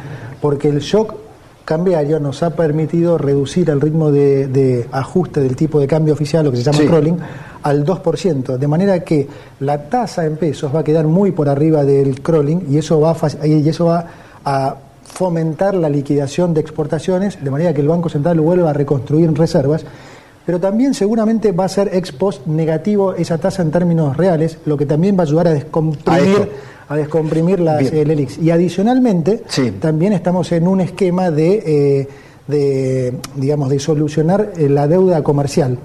porque 0.41 0.67
el 0.69 0.79
shock 0.79 1.15
cambiario 1.65 2.19
nos 2.19 2.43
ha 2.43 2.51
permitido 2.51 3.17
reducir 3.17 3.69
el 3.69 3.79
ritmo 3.79 4.11
de, 4.11 4.47
de 4.47 4.87
ajuste 4.91 5.39
del 5.39 5.55
tipo 5.55 5.79
de 5.79 5.87
cambio 5.87 6.13
oficial, 6.13 6.45
lo 6.45 6.51
que 6.51 6.57
se 6.57 6.63
llama 6.63 6.79
Sí. 6.79 6.87
crawling, 6.87 7.17
al 7.63 7.85
2%, 7.85 8.57
de 8.57 8.67
manera 8.67 8.99
que 9.01 9.27
la 9.61 9.89
tasa 9.89 10.25
en 10.25 10.35
pesos 10.35 10.75
va 10.75 10.79
a 10.81 10.83
quedar 10.83 11.07
muy 11.07 11.31
por 11.31 11.47
arriba 11.47 11.85
del 11.85 12.21
crawling 12.21 12.65
y 12.69 12.77
eso 12.77 12.99
va 12.99 13.11
a, 13.11 13.47
y 13.47 13.67
eso 13.67 13.85
va 13.85 14.05
a 14.43 14.75
fomentar 15.03 15.73
la 15.75 15.89
liquidación 15.89 16.53
de 16.53 16.61
exportaciones, 16.61 17.41
de 17.41 17.49
manera 17.51 17.73
que 17.73 17.81
el 17.81 17.87
Banco 17.87 18.09
Central 18.09 18.39
vuelva 18.41 18.71
a 18.71 18.73
reconstruir 18.73 19.31
reservas, 19.33 19.85
pero 20.45 20.59
también 20.59 20.93
seguramente 20.93 21.53
va 21.53 21.65
a 21.65 21.69
ser 21.69 21.89
ex 21.93 22.11
post 22.11 22.45
negativo 22.47 23.13
esa 23.13 23.37
tasa 23.37 23.61
en 23.61 23.71
términos 23.71 24.17
reales, 24.17 24.57
lo 24.65 24.75
que 24.75 24.85
también 24.85 25.15
va 25.15 25.21
a 25.21 25.25
ayudar 25.25 25.47
a 25.47 25.51
descomprimir. 25.53 26.49
A 26.87 26.95
descomprimir 26.95 27.59
las 27.59 27.79
Bien. 27.79 27.95
eh, 27.97 28.05
LELIX. 28.05 28.37
Y 28.39 28.51
adicionalmente, 28.51 29.43
Sí. 29.47 29.71
también 29.79 30.13
estamos 30.13 30.51
en 30.51 30.67
un 30.67 30.81
esquema 30.81 31.31
de, 31.31 31.63
eh, 31.65 32.07
de 32.47 33.13
digamos, 33.35 33.69
de 33.69 33.79
solucionar 33.79 34.53
eh, 34.57 34.67
la 34.69 34.87
deuda 34.87 35.23
comercial. 35.23 35.77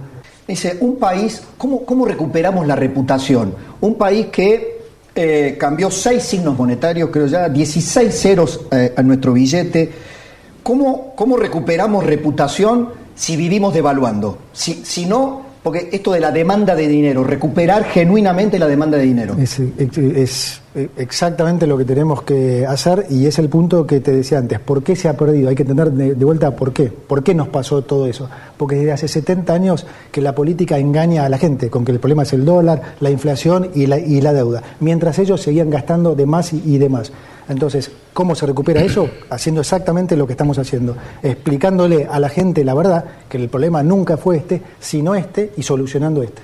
Dice, 0.46 0.76
un 0.80 0.96
país, 0.96 1.42
¿cómo, 1.58 1.84
cómo 1.84 2.04
recuperamos 2.06 2.66
la 2.66 2.74
reputación? 2.74 3.54
Un 3.80 3.94
país 3.96 4.26
que 4.26 4.78
eh, 5.14 5.56
cambió 5.58 5.90
seis 5.90 6.22
signos 6.22 6.56
monetarios, 6.56 7.10
creo 7.10 7.26
ya, 7.26 7.48
16 7.48 8.14
ceros 8.14 8.60
eh, 8.70 8.92
a 8.96 9.02
nuestro 9.02 9.32
billete. 9.32 9.90
¿Cómo, 10.62 11.12
¿Cómo 11.16 11.36
recuperamos 11.36 12.04
reputación 12.04 12.90
si 13.14 13.36
vivimos 13.36 13.74
devaluando? 13.74 14.38
Si, 14.52 14.82
si 14.84 15.06
no, 15.06 15.42
Porque 15.69 15.90
esto 15.93 16.12
de 16.12 16.20
la 16.20 16.31
demanda 16.31 16.74
de 16.74 16.89
dinero, 16.89 17.23
recuperar 17.23 17.85
genuinamente 17.85 18.59
la 18.59 18.66
demanda 18.66 18.97
de 18.97 19.05
dinero. 19.05 19.36
Es, 19.39 20.62
exactamente 20.97 21.66
lo 21.66 21.77
que 21.77 21.85
tenemos 21.85 22.23
que 22.23 22.65
hacer 22.65 23.05
y 23.11 23.27
es 23.27 23.39
el 23.39 23.51
punto 23.51 23.86
que 23.86 24.01
te 24.01 24.12
decía 24.12 24.39
antes. 24.39 24.61
¿Por 24.61 24.82
qué 24.82 24.97
se 24.97 25.11
ha 25.11 25.12
perdido? 25.19 25.51
Hay 25.51 25.55
que 25.55 25.65
entender 25.65 25.93
de, 25.93 26.24
vuelta 26.24 26.57
por 26.57 26.73
qué. 26.73 26.85
¿Por 26.85 27.23
qué 27.23 27.35
nos 27.35 27.49
pasó 27.49 27.82
todo 27.82 28.07
eso? 28.07 28.31
Porque 28.57 28.77
desde 28.77 28.93
hace 28.93 29.09
70 29.09 29.53
años 29.53 29.86
que 30.11 30.23
la 30.23 30.35
política 30.35 30.78
engaña 30.78 31.27
a 31.27 31.28
la 31.28 31.36
gente 31.36 31.69
con 31.69 31.85
que 31.85 31.93
el 31.93 32.01
problema 32.01 32.23
es 32.23 32.32
el 32.32 32.47
dólar, 32.47 32.95
la 33.01 33.11
inflación 33.11 33.70
y 33.74 33.85
la, 33.85 33.99
y 33.99 34.23
la 34.23 34.32
deuda. 34.32 34.62
Mientras 34.81 35.19
ellos 35.19 35.43
seguían 35.43 35.69
gastando 35.69 36.15
de 36.15 36.24
más 36.24 36.55
y 36.55 36.78
de 36.78 36.89
más. 36.89 37.12
Entonces, 37.48 37.90
¿cómo 38.12 38.34
se 38.34 38.46
recupera 38.46 38.82
eso? 38.82 39.08
Haciendo 39.30 39.60
exactamente 39.62 40.16
lo 40.16 40.26
que 40.26 40.32
estamos 40.34 40.58
haciendo, 40.58 40.96
explicándole 41.22 42.06
a 42.10 42.18
la 42.20 42.28
gente 42.28 42.64
la 42.64 42.74
verdad, 42.74 43.04
que 43.28 43.38
el 43.38 43.48
problema 43.48 43.82
nunca 43.82 44.16
fue 44.16 44.36
este, 44.38 44.60
sino 44.80 45.14
este, 45.14 45.52
y 45.56 45.62
solucionando 45.62 46.22
este. 46.22 46.42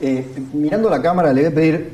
Eh, 0.00 0.24
mirando 0.54 0.88
la 0.88 1.02
cámara, 1.02 1.32
le 1.32 1.42
voy 1.42 1.50
a 1.50 1.54
pedir 1.54 1.92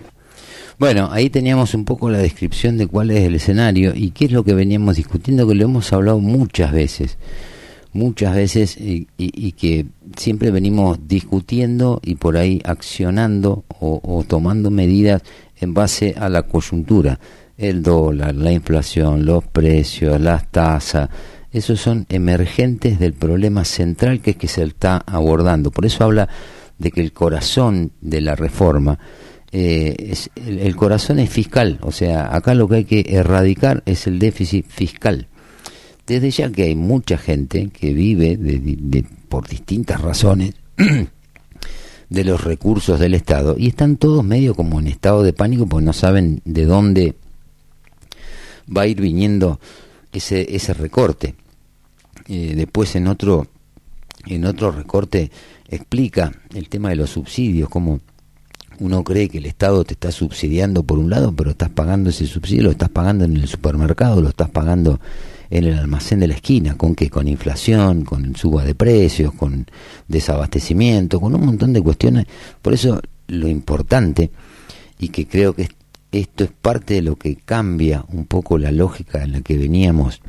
Bueno, 0.79 1.09
ahí 1.11 1.31
teníamos 1.31 1.73
un 1.75 1.85
poco 1.85 2.11
la 2.11 2.19
descripción 2.19 2.77
de 2.77 2.87
cuál 2.87 3.11
es 3.11 3.25
el 3.25 3.35
escenario 3.37 3.93
y 3.95 4.11
qué 4.11 4.27
es 4.27 4.33
lo 4.33 4.45
que 4.45 4.53
veníamos 4.55 4.97
discutiendo, 4.97 5.47
que 5.49 5.55
lo 5.55 5.65
hemos 5.65 5.93
hablado 5.93 6.19
muchas 6.19 6.71
veces, 6.73 7.17
muchas 7.93 8.35
veces 8.35 8.77
y, 8.77 9.09
y- 9.17 9.47
y 9.49 9.53
que 9.53 9.87
siempre 10.17 10.51
venimos 10.51 10.99
discutiendo 11.09 12.01
y 12.05 12.17
por 12.17 12.37
ahí 12.37 12.61
accionando 12.65 13.65
o, 13.81 14.01
o 14.03 14.23
tomando 14.25 14.71
medidas 14.71 15.23
en 15.61 15.73
base 15.75 16.15
a 16.19 16.29
la 16.29 16.43
coyuntura, 16.43 17.19
el 17.57 17.83
dólar, 17.83 18.35
la 18.35 18.53
inflación, 18.53 19.25
los 19.25 19.45
precios, 19.45 20.21
las 20.21 20.51
tasas, 20.51 21.09
esos 21.53 21.81
son 21.81 22.07
emergentes 22.09 22.99
del 22.99 23.13
problema 23.13 23.65
central 23.65 24.21
que 24.21 24.31
es 24.33 24.37
que 24.37 24.49
se 24.49 24.65
está 24.65 24.97
abordando. 25.07 25.71
Por 25.71 25.87
eso 25.87 26.03
habla 26.05 26.29
de 26.79 26.91
que 26.91 27.01
el 27.01 27.13
corazón 27.13 27.93
de 28.01 28.21
la 28.21 28.35
reforma 28.35 28.99
eh, 29.53 29.95
es- 30.11 30.31
el, 30.35 30.75
corazón 30.75 31.21
es 31.21 31.31
fiscal, 31.31 31.79
o 31.83 31.93
sea, 31.93 32.35
acá 32.35 32.55
lo 32.55 32.67
que 32.69 32.75
hay 32.75 32.85
que 32.85 33.05
erradicar 33.09 33.85
es 33.87 34.09
el 34.09 34.19
déficit 34.19 34.67
fiscal. 34.67 35.29
Desde 36.09 36.31
ya 36.33 36.51
que 36.51 36.65
hay 36.65 36.75
mucha 36.75 37.17
gente 37.19 37.69
que 37.69 37.95
vive 37.95 38.37
de- 38.37 38.59
de- 38.59 39.05
por 39.29 39.47
distintas 39.49 40.01
razones 40.01 40.55
de 42.11 42.25
los 42.25 42.43
recursos 42.43 42.99
del 43.01 43.15
Estado 43.15 43.55
y 43.57 43.69
están 43.69 43.97
todos 43.97 44.25
medio 44.25 44.55
como 44.55 44.81
en 44.81 44.89
estado 44.89 45.23
de 45.23 45.33
pánico 45.33 45.67
porque 45.67 45.87
no 45.87 45.93
saben 45.93 46.41
de 46.45 46.65
dónde 46.67 47.15
va 48.75 48.83
a 48.83 48.87
ir 48.87 49.01
viniendo 49.01 49.61
ese, 50.13 50.55
ese 50.55 50.75
recorte. 50.75 51.35
Eh, 52.29 52.55
después 52.57 52.95
en 52.97 53.07
otro, 53.07 53.49
en 54.27 54.45
otro 54.45 54.71
recorte 54.71 55.31
explica 55.69 56.33
el 56.55 56.69
tema 56.69 56.91
de 56.91 56.97
los 56.97 57.11
subsidios, 57.11 57.69
como 57.69 58.01
uno 58.81 59.05
cree 59.05 59.29
que 59.29 59.39
el 59.39 59.47
Estado 59.47 59.85
te 59.85 59.95
está 59.95 60.11
subsidiando 60.11 60.83
por 60.83 60.99
un 60.99 61.11
lado, 61.11 61.33
pero 61.33 61.51
estás 61.51 61.71
pagando 61.71 62.11
ese 62.11 62.27
subsidio, 62.27 62.65
lo 62.65 62.71
estás 62.71 62.89
pagando 62.89 63.25
en 63.25 63.37
el 63.37 63.47
supermercado, 63.47 64.21
lo 64.21 64.29
estás 64.29 64.51
pagando 64.51 65.01
en 65.51 65.65
el 65.65 65.79
almacén 65.79 66.21
de 66.21 66.29
la 66.29 66.35
esquina, 66.35 66.77
¿con 66.77 66.95
qué? 66.95 67.11
Con 67.11 67.29
inflación, 67.29 68.05
con 68.05 68.35
suba 68.35 68.65
de 68.65 68.75
precios, 68.75 69.33
con 69.35 69.67
desabastecimiento, 70.09 71.21
con 71.21 71.35
un 71.35 71.45
montón 71.45 71.73
de 71.73 71.83
cuestiones. 71.83 72.27
Por 72.61 72.75
eso 72.75 73.01
lo 73.29 73.49
importante, 73.49 74.31
y 74.99 75.09
que 75.09 75.27
creo 75.27 75.55
que 75.55 75.69
esto 76.21 76.45
es 76.45 76.51
parte 76.51 76.95
de 76.95 77.03
lo 77.03 77.17
que 77.17 77.37
cambia 77.37 78.05
un 78.09 78.27
poco 78.27 78.59
la 78.59 78.73
lógica 78.73 79.23
en 79.23 79.33
la 79.33 79.41
que 79.41 79.57
veníamos 79.57 80.21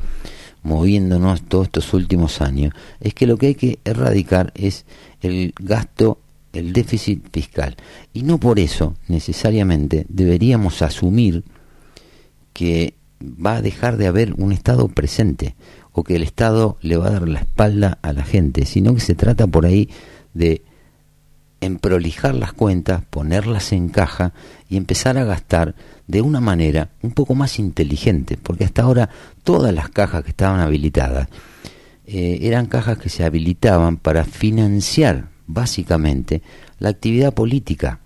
moviéndonos 0.66 1.42
todos 1.42 1.66
estos 1.66 1.94
últimos 1.94 2.40
años, 2.40 2.74
es 3.00 3.14
que 3.14 3.26
lo 3.26 3.38
que 3.38 3.46
hay 3.46 3.54
que 3.54 3.78
erradicar 3.84 4.52
es 4.56 4.84
el 5.22 5.54
gasto, 5.60 6.18
el 6.52 6.72
déficit 6.72 7.22
fiscal. 7.32 7.76
Y 8.12 8.22
no 8.24 8.38
por 8.38 8.58
eso 8.58 8.96
necesariamente 9.06 10.06
deberíamos 10.08 10.82
asumir 10.82 11.44
que 12.52 12.94
va 13.22 13.56
a 13.56 13.62
dejar 13.62 13.96
de 13.96 14.08
haber 14.08 14.34
un 14.34 14.50
Estado 14.52 14.88
presente 14.88 15.54
o 15.92 16.02
que 16.02 16.16
el 16.16 16.24
Estado 16.24 16.78
le 16.82 16.96
va 16.96 17.06
a 17.06 17.12
dar 17.12 17.28
la 17.28 17.40
espalda 17.40 17.98
a 18.02 18.12
la 18.12 18.24
gente, 18.24 18.66
sino 18.66 18.92
que 18.92 19.00
se 19.00 19.14
trata 19.14 19.46
por 19.46 19.66
ahí 19.66 19.88
de 20.34 20.62
emprolijar 21.66 22.34
las 22.34 22.52
cuentas, 22.52 23.02
ponerlas 23.10 23.72
en 23.72 23.88
caja 23.88 24.32
y 24.68 24.76
empezar 24.76 25.18
a 25.18 25.24
gastar 25.24 25.74
de 26.06 26.22
una 26.22 26.40
manera 26.40 26.90
un 27.02 27.12
poco 27.12 27.34
más 27.34 27.58
inteligente, 27.58 28.38
porque 28.40 28.64
hasta 28.64 28.82
ahora 28.82 29.10
todas 29.44 29.74
las 29.74 29.88
cajas 29.88 30.24
que 30.24 30.30
estaban 30.30 30.60
habilitadas 30.60 31.28
eh, 32.06 32.38
eran 32.42 32.66
cajas 32.66 32.98
que 32.98 33.08
se 33.08 33.24
habilitaban 33.24 33.96
para 33.96 34.24
financiar 34.24 35.28
básicamente 35.46 36.42
la 36.78 36.90
actividad 36.90 37.34
política. 37.34 38.00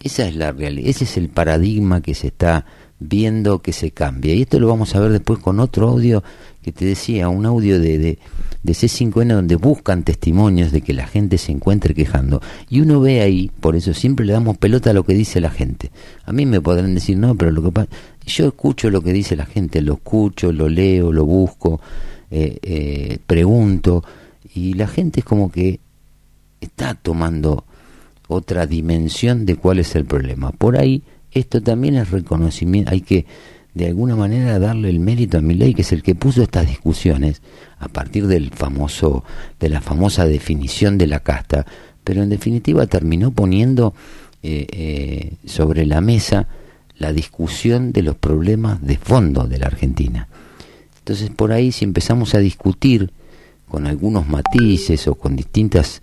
Esa 0.00 0.26
es 0.26 0.34
la 0.34 0.50
realidad, 0.50 0.90
ese 0.90 1.04
es 1.04 1.16
el 1.16 1.28
paradigma 1.28 2.00
que 2.00 2.14
se 2.14 2.28
está 2.28 2.66
viendo 3.08 3.60
que 3.60 3.72
se 3.72 3.90
cambia. 3.90 4.34
Y 4.34 4.42
esto 4.42 4.58
lo 4.58 4.68
vamos 4.68 4.94
a 4.94 5.00
ver 5.00 5.12
después 5.12 5.38
con 5.38 5.60
otro 5.60 5.88
audio 5.88 6.22
que 6.62 6.72
te 6.72 6.84
decía, 6.84 7.28
un 7.28 7.44
audio 7.44 7.80
de, 7.80 7.98
de, 7.98 8.18
de 8.62 8.72
C5N 8.72 9.34
donde 9.34 9.56
buscan 9.56 10.04
testimonios 10.04 10.70
de 10.70 10.80
que 10.80 10.92
la 10.92 11.06
gente 11.06 11.38
se 11.38 11.50
encuentre 11.50 11.94
quejando. 11.94 12.40
Y 12.70 12.80
uno 12.80 13.00
ve 13.00 13.20
ahí, 13.20 13.50
por 13.60 13.74
eso 13.74 13.92
siempre 13.94 14.24
le 14.24 14.32
damos 14.32 14.58
pelota 14.58 14.90
a 14.90 14.92
lo 14.92 15.04
que 15.04 15.14
dice 15.14 15.40
la 15.40 15.50
gente. 15.50 15.90
A 16.24 16.32
mí 16.32 16.46
me 16.46 16.60
podrán 16.60 16.94
decir, 16.94 17.16
no, 17.16 17.34
pero 17.34 17.50
lo 17.50 17.62
que 17.62 17.72
pasa... 17.72 17.88
Yo 18.24 18.46
escucho 18.46 18.88
lo 18.90 19.02
que 19.02 19.12
dice 19.12 19.34
la 19.34 19.46
gente, 19.46 19.82
lo 19.82 19.94
escucho, 19.94 20.52
lo 20.52 20.68
leo, 20.68 21.12
lo 21.12 21.24
busco, 21.24 21.80
eh, 22.30 22.58
eh, 22.62 23.18
pregunto, 23.26 24.04
y 24.54 24.74
la 24.74 24.86
gente 24.86 25.20
es 25.20 25.26
como 25.26 25.50
que 25.50 25.80
está 26.60 26.94
tomando 26.94 27.64
otra 28.28 28.66
dimensión 28.66 29.44
de 29.44 29.56
cuál 29.56 29.80
es 29.80 29.96
el 29.96 30.04
problema. 30.04 30.52
Por 30.52 30.78
ahí, 30.78 31.02
esto 31.32 31.62
también 31.62 31.96
es 31.96 32.10
reconocimiento, 32.10 32.90
hay 32.90 33.00
que 33.00 33.26
de 33.74 33.86
alguna 33.86 34.16
manera 34.16 34.58
darle 34.58 34.90
el 34.90 35.00
mérito 35.00 35.38
a 35.38 35.40
Milei, 35.40 35.74
que 35.74 35.82
es 35.82 35.92
el 35.92 36.02
que 36.02 36.14
puso 36.14 36.42
estas 36.42 36.66
discusiones 36.66 37.40
a 37.78 37.88
partir 37.88 38.26
del 38.26 38.50
famoso, 38.50 39.24
de 39.58 39.68
la 39.70 39.80
famosa 39.80 40.26
definición 40.26 40.98
de 40.98 41.06
la 41.06 41.20
casta, 41.20 41.64
pero 42.04 42.22
en 42.22 42.28
definitiva 42.28 42.86
terminó 42.86 43.30
poniendo 43.30 43.94
eh, 44.42 44.66
eh, 44.72 45.32
sobre 45.46 45.86
la 45.86 46.00
mesa 46.00 46.48
la 46.98 47.12
discusión 47.12 47.92
de 47.92 48.02
los 48.02 48.16
problemas 48.16 48.82
de 48.82 48.98
fondo 48.98 49.46
de 49.46 49.58
la 49.58 49.66
Argentina. 49.66 50.28
Entonces 50.98 51.30
por 51.30 51.52
ahí 51.52 51.72
si 51.72 51.84
empezamos 51.84 52.34
a 52.34 52.38
discutir 52.38 53.10
con 53.68 53.86
algunos 53.86 54.28
matices 54.28 55.08
o 55.08 55.14
con 55.14 55.34
distintas 55.34 56.02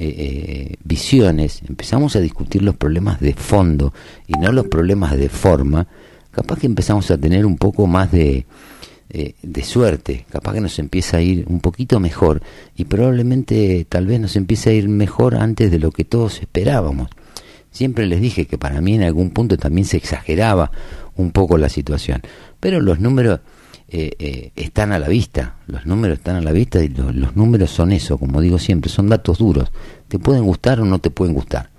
eh, 0.00 0.14
eh, 0.16 0.76
visiones, 0.84 1.60
empezamos 1.68 2.14
a 2.14 2.20
discutir 2.20 2.62
los 2.62 2.76
problemas 2.76 3.18
de 3.18 3.34
fondo 3.34 3.92
y 4.28 4.34
no 4.34 4.52
los 4.52 4.68
problemas 4.68 5.18
de 5.18 5.28
forma, 5.28 5.88
capaz 6.30 6.60
que 6.60 6.66
empezamos 6.66 7.10
a 7.10 7.18
tener 7.18 7.44
un 7.44 7.56
poco 7.56 7.88
más 7.88 8.12
de, 8.12 8.46
eh, 9.10 9.34
de 9.42 9.64
suerte, 9.64 10.24
capaz 10.30 10.52
que 10.52 10.60
nos 10.60 10.78
empieza 10.78 11.16
a 11.16 11.20
ir 11.20 11.46
un 11.48 11.58
poquito 11.58 11.98
mejor 11.98 12.42
y 12.76 12.84
probablemente 12.84 13.84
tal 13.88 14.06
vez 14.06 14.20
nos 14.20 14.36
empiece 14.36 14.70
a 14.70 14.74
ir 14.74 14.88
mejor 14.88 15.34
antes 15.34 15.68
de 15.72 15.80
lo 15.80 15.90
que 15.90 16.04
todos 16.04 16.40
esperábamos. 16.40 17.08
Siempre 17.72 18.06
les 18.06 18.20
dije 18.20 18.46
que 18.46 18.56
para 18.56 18.80
mí 18.80 18.94
en 18.94 19.02
algún 19.02 19.30
punto 19.30 19.56
también 19.56 19.84
se 19.84 19.96
exageraba 19.96 20.70
un 21.16 21.32
poco 21.32 21.58
la 21.58 21.68
situación, 21.68 22.22
pero 22.60 22.80
los 22.80 23.00
números 23.00 23.40
eh, 23.90 24.10
eh, 24.18 24.52
están 24.56 24.92
a 24.92 24.98
la 24.98 25.08
vista, 25.08 25.56
los 25.66 25.86
números 25.86 26.18
están 26.18 26.36
a 26.36 26.40
la 26.42 26.52
vista 26.52 26.82
y 26.82 26.88
lo- 26.88 27.12
los 27.12 27.36
números 27.36 27.70
son 27.70 27.92
eso, 27.92 28.18
como 28.18 28.40
digo 28.40 28.58
siempre, 28.58 28.90
son 28.90 29.08
datos 29.08 29.38
duros. 29.38 29.70
Te 30.08 30.18
pueden 30.18 30.44
gustar 30.44 30.80
o 30.80 30.84
no 30.84 30.98
te 30.98 31.10
pueden 31.10 31.34
gustar, 31.34 31.70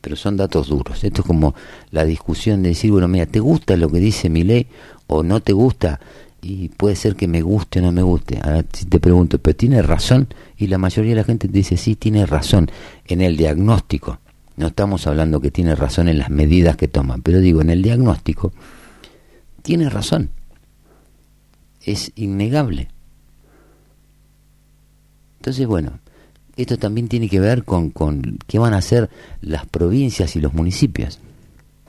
pero 0.00 0.14
son 0.16 0.36
datos 0.36 0.68
duros. 0.68 1.02
Esto 1.04 1.22
es 1.22 1.26
como 1.26 1.54
la 1.90 2.04
discusión 2.04 2.62
de 2.62 2.70
decir, 2.70 2.90
bueno, 2.92 3.08
mira, 3.08 3.26
¿te 3.26 3.40
gusta 3.40 3.76
lo 3.76 3.88
que 3.90 3.98
dice 3.98 4.28
mi 4.30 4.44
ley 4.44 4.66
o 5.08 5.22
no 5.22 5.40
te 5.40 5.52
gusta? 5.52 6.00
Y 6.44 6.68
puede 6.70 6.96
ser 6.96 7.14
que 7.16 7.28
me 7.28 7.40
guste 7.42 7.78
o 7.78 7.82
no 7.82 7.92
me 7.92 8.02
guste. 8.02 8.38
Ahora 8.42 8.64
si 8.72 8.84
te 8.86 8.98
pregunto, 8.98 9.38
¿pero 9.38 9.56
tiene 9.56 9.80
razón? 9.82 10.28
Y 10.56 10.66
la 10.68 10.78
mayoría 10.78 11.10
de 11.12 11.16
la 11.16 11.24
gente 11.24 11.46
te 11.48 11.54
dice, 11.54 11.76
sí, 11.76 11.94
tiene 11.96 12.26
razón 12.26 12.68
en 13.06 13.20
el 13.20 13.36
diagnóstico. 13.36 14.18
No 14.56 14.66
estamos 14.68 15.06
hablando 15.06 15.40
que 15.40 15.50
tiene 15.50 15.74
razón 15.74 16.08
en 16.08 16.18
las 16.18 16.30
medidas 16.30 16.76
que 16.76 16.86
toma, 16.88 17.18
pero 17.22 17.38
digo, 17.40 17.62
en 17.62 17.70
el 17.70 17.82
diagnóstico, 17.82 18.52
tiene 19.62 19.88
razón. 19.88 20.30
Es 21.84 22.12
innegable. 22.14 22.88
Entonces, 25.38 25.66
bueno, 25.66 25.98
esto 26.56 26.78
también 26.78 27.08
tiene 27.08 27.28
que 27.28 27.40
ver 27.40 27.64
con, 27.64 27.90
con 27.90 28.38
qué 28.46 28.58
van 28.58 28.74
a 28.74 28.78
hacer 28.78 29.10
las 29.40 29.66
provincias 29.66 30.36
y 30.36 30.40
los 30.40 30.54
municipios. 30.54 31.18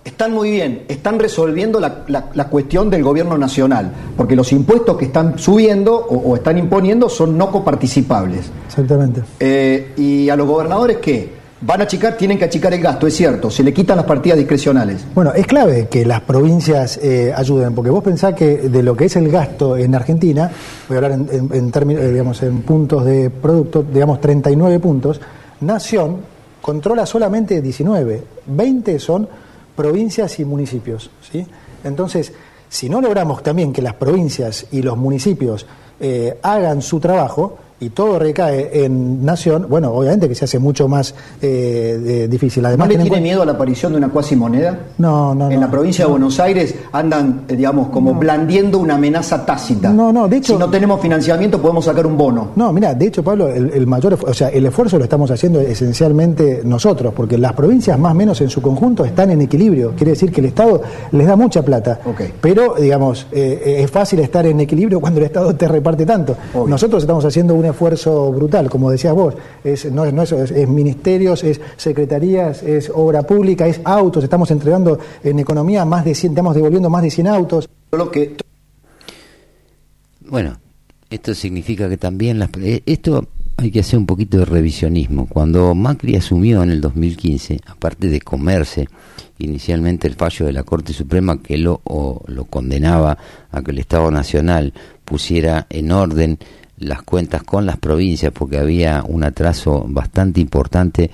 Están 0.04 0.34
muy 0.34 0.52
bien, 0.52 0.84
están 0.90 1.18
resolviendo 1.18 1.80
la, 1.80 2.04
la- 2.08 2.30
la 2.34 2.50
cuestión 2.50 2.90
del 2.90 3.04
gobierno 3.04 3.38
nacional, 3.38 3.94
porque 4.18 4.36
los 4.36 4.52
impuestos 4.52 4.98
que 4.98 5.06
están 5.06 5.40
subiendo 5.40 5.96
o, 5.96 6.32
o 6.32 6.36
están 6.36 6.58
imponiendo 6.58 7.08
son 7.08 7.38
no 7.38 7.50
coparticipables. 7.52 8.52
Exactamente. 8.68 9.22
Eh, 9.40 9.94
y 9.96 10.28
a 10.30 10.36
los 10.36 10.46
gobernadores 10.48 10.98
que 10.98 11.43
van 11.66 11.82
a 11.82 11.84
achicar, 11.86 12.18
tienen 12.18 12.38
que 12.38 12.46
achicar 12.46 12.74
el 12.74 12.82
gasto, 12.82 13.08
es 13.08 13.16
cierto, 13.16 13.50
se 13.50 13.64
le 13.64 13.74
quitan 13.74 13.98
las 13.98 14.06
partidas 14.06 14.38
discrecionales. 14.38 15.06
Bueno, 15.16 15.34
es 15.34 15.48
clave 15.48 15.88
que 15.88 16.06
las 16.06 16.22
provincias 16.22 16.98
eh, 16.98 17.34
ayuden, 17.36 17.74
porque 17.74 17.90
vos 17.90 18.04
pensás 18.04 18.34
que 18.34 18.58
de 18.58 18.84
lo 18.84 18.96
que 18.96 19.06
es 19.06 19.16
el 19.16 19.30
gasto 19.30 19.78
en 19.78 19.96
Argentina, 19.96 20.52
voy 20.88 20.96
a 20.96 20.98
hablar 20.98 21.12
en, 21.12 21.72
términos, 21.72 22.04
eh, 22.04 22.12
digamos, 22.12 22.44
en 22.44 22.62
puntos 22.64 23.06
de 23.06 23.30
producto, 23.30 23.84
digamos 23.84 24.20
39 24.20 24.80
puntos, 24.80 25.22
Nación 25.62 26.18
controla 26.62 27.06
solamente 27.06 27.62
19, 27.62 28.24
20 28.48 29.00
son 29.00 29.28
provincias 29.76 30.40
y 30.40 30.46
municipios. 30.46 31.10
¿sí? 31.32 31.46
Entonces, 31.84 32.34
si 32.68 32.90
no 32.90 33.00
logramos 33.00 33.42
también 33.42 33.72
que 33.72 33.82
las 33.82 33.94
provincias 33.94 34.68
y 34.72 34.82
los 34.82 34.98
municipios 34.98 35.66
eh, 36.00 36.38
hagan 36.42 36.82
su 36.82 37.00
trabajo, 37.00 37.58
y 37.86 37.90
todo 37.90 38.20
recae 38.20 38.86
en 38.86 39.26
Nación, 39.26 39.68
bueno, 39.70 39.92
obviamente 39.92 40.28
que 40.30 40.36
se 40.36 40.46
hace 40.46 40.60
mucho 40.60 40.88
más 40.88 41.14
eh, 41.42 42.00
de- 42.04 42.28
difícil. 42.28 42.64
¿No 42.64 42.70
Además, 42.70 42.88
le 42.88 42.94
ten 42.94 43.02
en 43.02 43.04
tiene 43.06 43.10
cuenta- 43.18 43.24
miedo 43.24 43.42
a 43.42 43.46
la 43.46 43.52
aparición 43.54 43.92
de 43.94 43.98
una 43.98 44.10
cuasi 44.10 44.36
moneda? 44.36 44.80
No, 44.98 45.34
no, 45.36 45.50
En 45.50 45.56
no. 45.56 45.62
la 45.66 45.72
provincia 45.72 46.06
de 46.06 46.12
Buenos 46.12 46.40
Aires 46.40 46.76
andan, 46.92 47.42
eh, 47.48 47.56
digamos, 47.56 47.90
como 47.90 48.14
blandiendo 48.14 48.80
una 48.80 48.96
amenaza 48.96 49.46
tácita. 49.46 49.92
No, 49.92 50.12
no, 50.14 50.28
de 50.28 50.38
hecho- 50.38 50.54
Si 50.54 50.60
no 50.60 50.70
tenemos 50.70 51.00
financiamiento, 51.02 51.62
podemos 51.62 51.86
sacar 51.86 52.06
un 52.08 52.18
bono. 52.18 52.50
No, 52.56 52.72
mira, 52.72 52.94
de 52.94 53.06
hecho, 53.08 53.24
Pablo, 53.24 53.50
el, 53.50 53.72
el 53.72 53.88
mayor, 53.88 54.18
o 54.26 54.34
sea, 54.34 54.50
el 54.50 54.66
esfuerzo 54.66 54.98
lo 54.98 55.04
estamos 55.04 55.30
haciendo 55.32 55.60
esencialmente 55.60 56.62
nosotros, 56.64 57.14
porque 57.16 57.38
las 57.38 57.54
provincias 57.54 58.00
más 58.00 58.14
o 58.14 58.16
menos 58.16 58.40
en 58.42 58.50
su 58.50 58.62
conjunto 58.62 59.06
están 59.06 59.30
en 59.32 59.42
equilibrio. 59.42 59.92
Quiere 59.96 60.12
decir 60.12 60.32
que 60.32 60.42
el 60.42 60.48
Estado 60.48 60.82
les 61.12 61.28
da 61.28 61.36
mucha 61.36 61.62
plata. 61.62 62.00
Ok. 62.06 62.22
Pero, 62.42 62.76
digamos, 62.80 63.28
eh, 63.32 63.82
es 63.84 63.92
fácil 63.92 64.20
estar 64.20 64.46
en 64.46 64.60
equilibrio 64.60 65.00
cuando 65.00 65.20
el 65.20 65.26
Estado 65.26 65.54
te 65.56 65.68
reparte 65.68 66.06
tanto. 66.06 66.36
Obvio. 66.54 66.68
Nosotros 66.70 67.04
estamos 67.04 67.24
haciendo 67.26 67.54
un 67.54 67.66
esfuerzo 67.66 67.73
brutal, 68.32 68.70
como 68.70 68.90
decías 68.92 69.14
vos. 69.14 69.36
Es, 69.64 69.92
no, 69.92 70.06
es, 70.06 70.14
no 70.14 70.24
es, 70.24 70.32
es- 70.32 70.52
es 70.52 70.68
ministerios, 70.70 71.44
es 71.44 71.60
secretarías, 71.78 72.64
es 72.64 72.90
obra 72.94 73.24
pública, 73.24 73.68
es 73.68 73.82
autos. 73.84 74.24
Estamos 74.24 74.50
entregando 74.52 75.00
en 75.24 75.40
economía 75.40 75.86
más 75.86 76.06
de 76.06 76.16
100, 76.16 76.34
estamos 76.34 76.56
devolviendo 76.56 76.90
más 76.90 77.04
de 77.04 77.12
100 77.12 77.28
autos. 77.28 77.70
Lo 77.92 78.10
que 78.10 78.36
Bueno, 80.22 80.58
esto 81.10 81.34
significa 81.34 81.90
que 81.90 81.98
también 81.98 82.40
las, 82.40 82.50
eh, 82.62 82.82
esto 82.86 83.28
hay 83.58 83.70
que 83.72 83.82
hacer 83.82 84.00
un 84.00 84.06
poquito 84.06 84.38
de 84.40 84.46
revisionismo. 84.46 85.28
Cuando 85.28 85.76
Macri 85.76 86.16
asumió 86.16 86.64
en 86.64 86.72
el 86.72 86.82
2015, 86.82 87.60
aparte 87.68 88.08
de 88.08 88.20
comerse 88.22 88.88
inicialmente 89.40 90.08
el 90.08 90.16
fallo 90.16 90.46
de 90.46 90.54
la 90.54 90.64
Corte 90.64 90.94
Suprema 90.94 91.42
que 91.42 91.58
lo, 91.58 91.82
o 91.84 92.24
lo 92.28 92.46
condenaba 92.46 93.18
a 93.52 93.62
que 93.62 93.72
el 93.72 93.80
Estado 93.80 94.10
Nacional 94.10 94.74
pusiera 95.06 95.68
en 95.70 95.92
orden 95.92 96.40
las 96.78 97.04
cuentas 97.04 97.44
con 97.44 97.66
las 97.66 97.78
provincias 97.78 98.32
porque 98.34 98.58
había 98.58 99.04
un 99.08 99.24
atraso 99.24 99.86
bastante 99.88 100.42
importante 100.42 101.12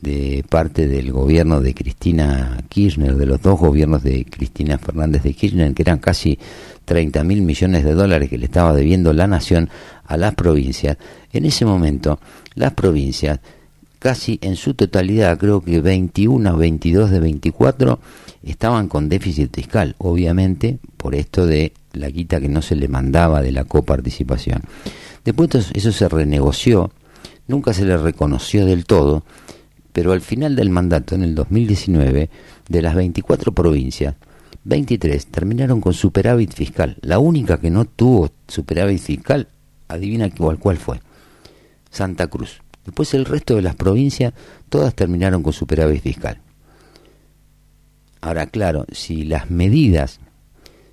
de 0.00 0.44
parte 0.48 0.88
del 0.88 1.12
gobierno 1.12 1.60
de 1.60 1.74
Cristina 1.74 2.58
Kirchner, 2.68 3.16
de 3.16 3.26
los 3.26 3.42
dos 3.42 3.58
gobiernos 3.58 4.02
de 4.02 4.24
Cristina 4.24 4.78
Fernández 4.78 5.22
de 5.22 5.34
Kirchner, 5.34 5.74
que 5.74 5.82
eran 5.82 5.98
casi 5.98 6.38
30 6.86 7.22
mil 7.24 7.42
millones 7.42 7.84
de 7.84 7.92
dólares 7.92 8.30
que 8.30 8.38
le 8.38 8.46
estaba 8.46 8.72
debiendo 8.72 9.12
la 9.12 9.26
nación 9.26 9.68
a 10.06 10.16
las 10.16 10.34
provincias. 10.34 10.96
En 11.32 11.44
ese 11.44 11.66
momento, 11.66 12.18
las 12.54 12.72
provincias, 12.72 13.40
casi 13.98 14.38
en 14.42 14.56
su 14.56 14.74
totalidad, 14.74 15.36
creo 15.38 15.60
que 15.60 15.80
21 15.80 16.54
o 16.54 16.56
22 16.56 17.10
de 17.10 17.20
24, 17.20 18.00
estaban 18.42 18.88
con 18.88 19.10
déficit 19.10 19.54
fiscal, 19.54 19.94
obviamente 19.98 20.78
por 21.00 21.14
esto 21.14 21.46
de 21.46 21.72
la 21.94 22.10
guita 22.10 22.40
que 22.40 22.48
no 22.50 22.60
se 22.60 22.76
le 22.76 22.86
mandaba 22.86 23.40
de 23.40 23.52
la 23.52 23.64
coparticipación. 23.64 24.60
Después 25.24 25.54
eso- 25.54 25.70
eso 25.72 25.92
se 25.92 26.08
renegoció, 26.08 26.92
nunca 27.48 27.72
se 27.72 27.86
le 27.86 27.96
reconoció 27.96 28.66
del 28.66 28.84
todo, 28.84 29.24
pero 29.94 30.12
al 30.12 30.20
final 30.20 30.56
del 30.56 30.68
mandato, 30.68 31.14
en 31.14 31.22
el 31.22 31.34
2019, 31.34 32.28
de 32.68 32.82
las 32.82 32.94
24 32.94 33.52
provincias, 33.52 34.14
23 34.64 35.26
terminaron 35.26 35.80
con 35.80 35.94
superávit 35.94 36.52
fiscal. 36.52 36.98
La 37.00 37.18
única 37.18 37.58
que 37.58 37.70
no 37.70 37.86
tuvo 37.86 38.30
superávit 38.46 39.00
fiscal, 39.00 39.48
adivina 39.88 40.28
cuál, 40.30 40.58
cuál 40.58 40.76
fue. 40.76 41.00
Santa 41.90 42.26
Cruz. 42.26 42.60
Después 42.84 43.14
el 43.14 43.24
resto 43.24 43.56
de 43.56 43.62
las 43.62 43.74
provincias, 43.74 44.34
todas 44.68 44.94
terminaron 44.94 45.42
con 45.42 45.54
superávit 45.54 46.02
fiscal. 46.02 46.40
Ahora, 48.20 48.46
claro, 48.46 48.84
si 48.92 49.24
las 49.24 49.50
medidas 49.50 50.20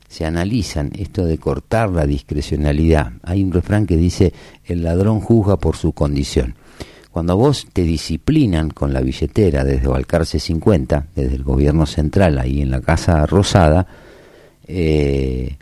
se 0.07 0.25
analizan, 0.25 0.91
esto 0.97 1.25
de 1.25 1.37
cortar 1.37 1.89
la 1.89 2.05
discrecionalidad, 2.05 3.11
hay 3.23 3.43
un 3.43 3.51
refrán 3.51 3.85
que 3.85 3.97
dice, 3.97 4.33
el 4.65 4.83
ladrón 4.83 5.19
juzga 5.19 5.57
por 5.57 5.75
su 5.75 5.91
condición. 5.91 6.55
Cuando 7.11 7.35
vos 7.35 7.67
te 7.73 7.81
disciplinan 7.83 8.69
con 8.69 8.93
la 8.93 9.01
billetera 9.01 9.63
desde 9.63 9.87
Balcarce 9.87 10.39
50, 10.39 11.07
desde 11.15 11.35
el 11.35 11.43
gobierno 11.43 11.85
central, 11.85 12.37
ahí 12.37 12.61
en 12.61 12.69
la 12.71 12.79
Casa 12.81 13.25
Rosada, 13.25 13.87
eh, 14.67 15.55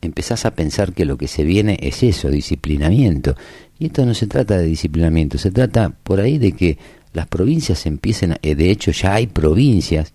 empezás 0.00 0.44
a 0.44 0.52
pensar 0.52 0.92
que 0.92 1.04
lo 1.04 1.16
que 1.16 1.28
se 1.28 1.44
viene 1.44 1.78
es 1.80 2.02
eso, 2.02 2.30
disciplinamiento. 2.30 3.34
Y 3.78 3.86
esto 3.86 4.04
no 4.06 4.14
se 4.14 4.26
trata 4.26 4.56
de 4.56 4.66
disciplinamiento, 4.66 5.38
se 5.38 5.50
trata 5.50 5.90
por 5.90 6.20
ahí 6.20 6.38
de 6.38 6.52
que 6.52 6.78
las 7.12 7.26
provincias 7.26 7.86
empiecen, 7.86 8.32
a- 8.32 8.38
eh, 8.42 8.54
de 8.54 8.70
hecho 8.70 8.90
ya 8.90 9.14
hay 9.14 9.26
provincias 9.26 10.12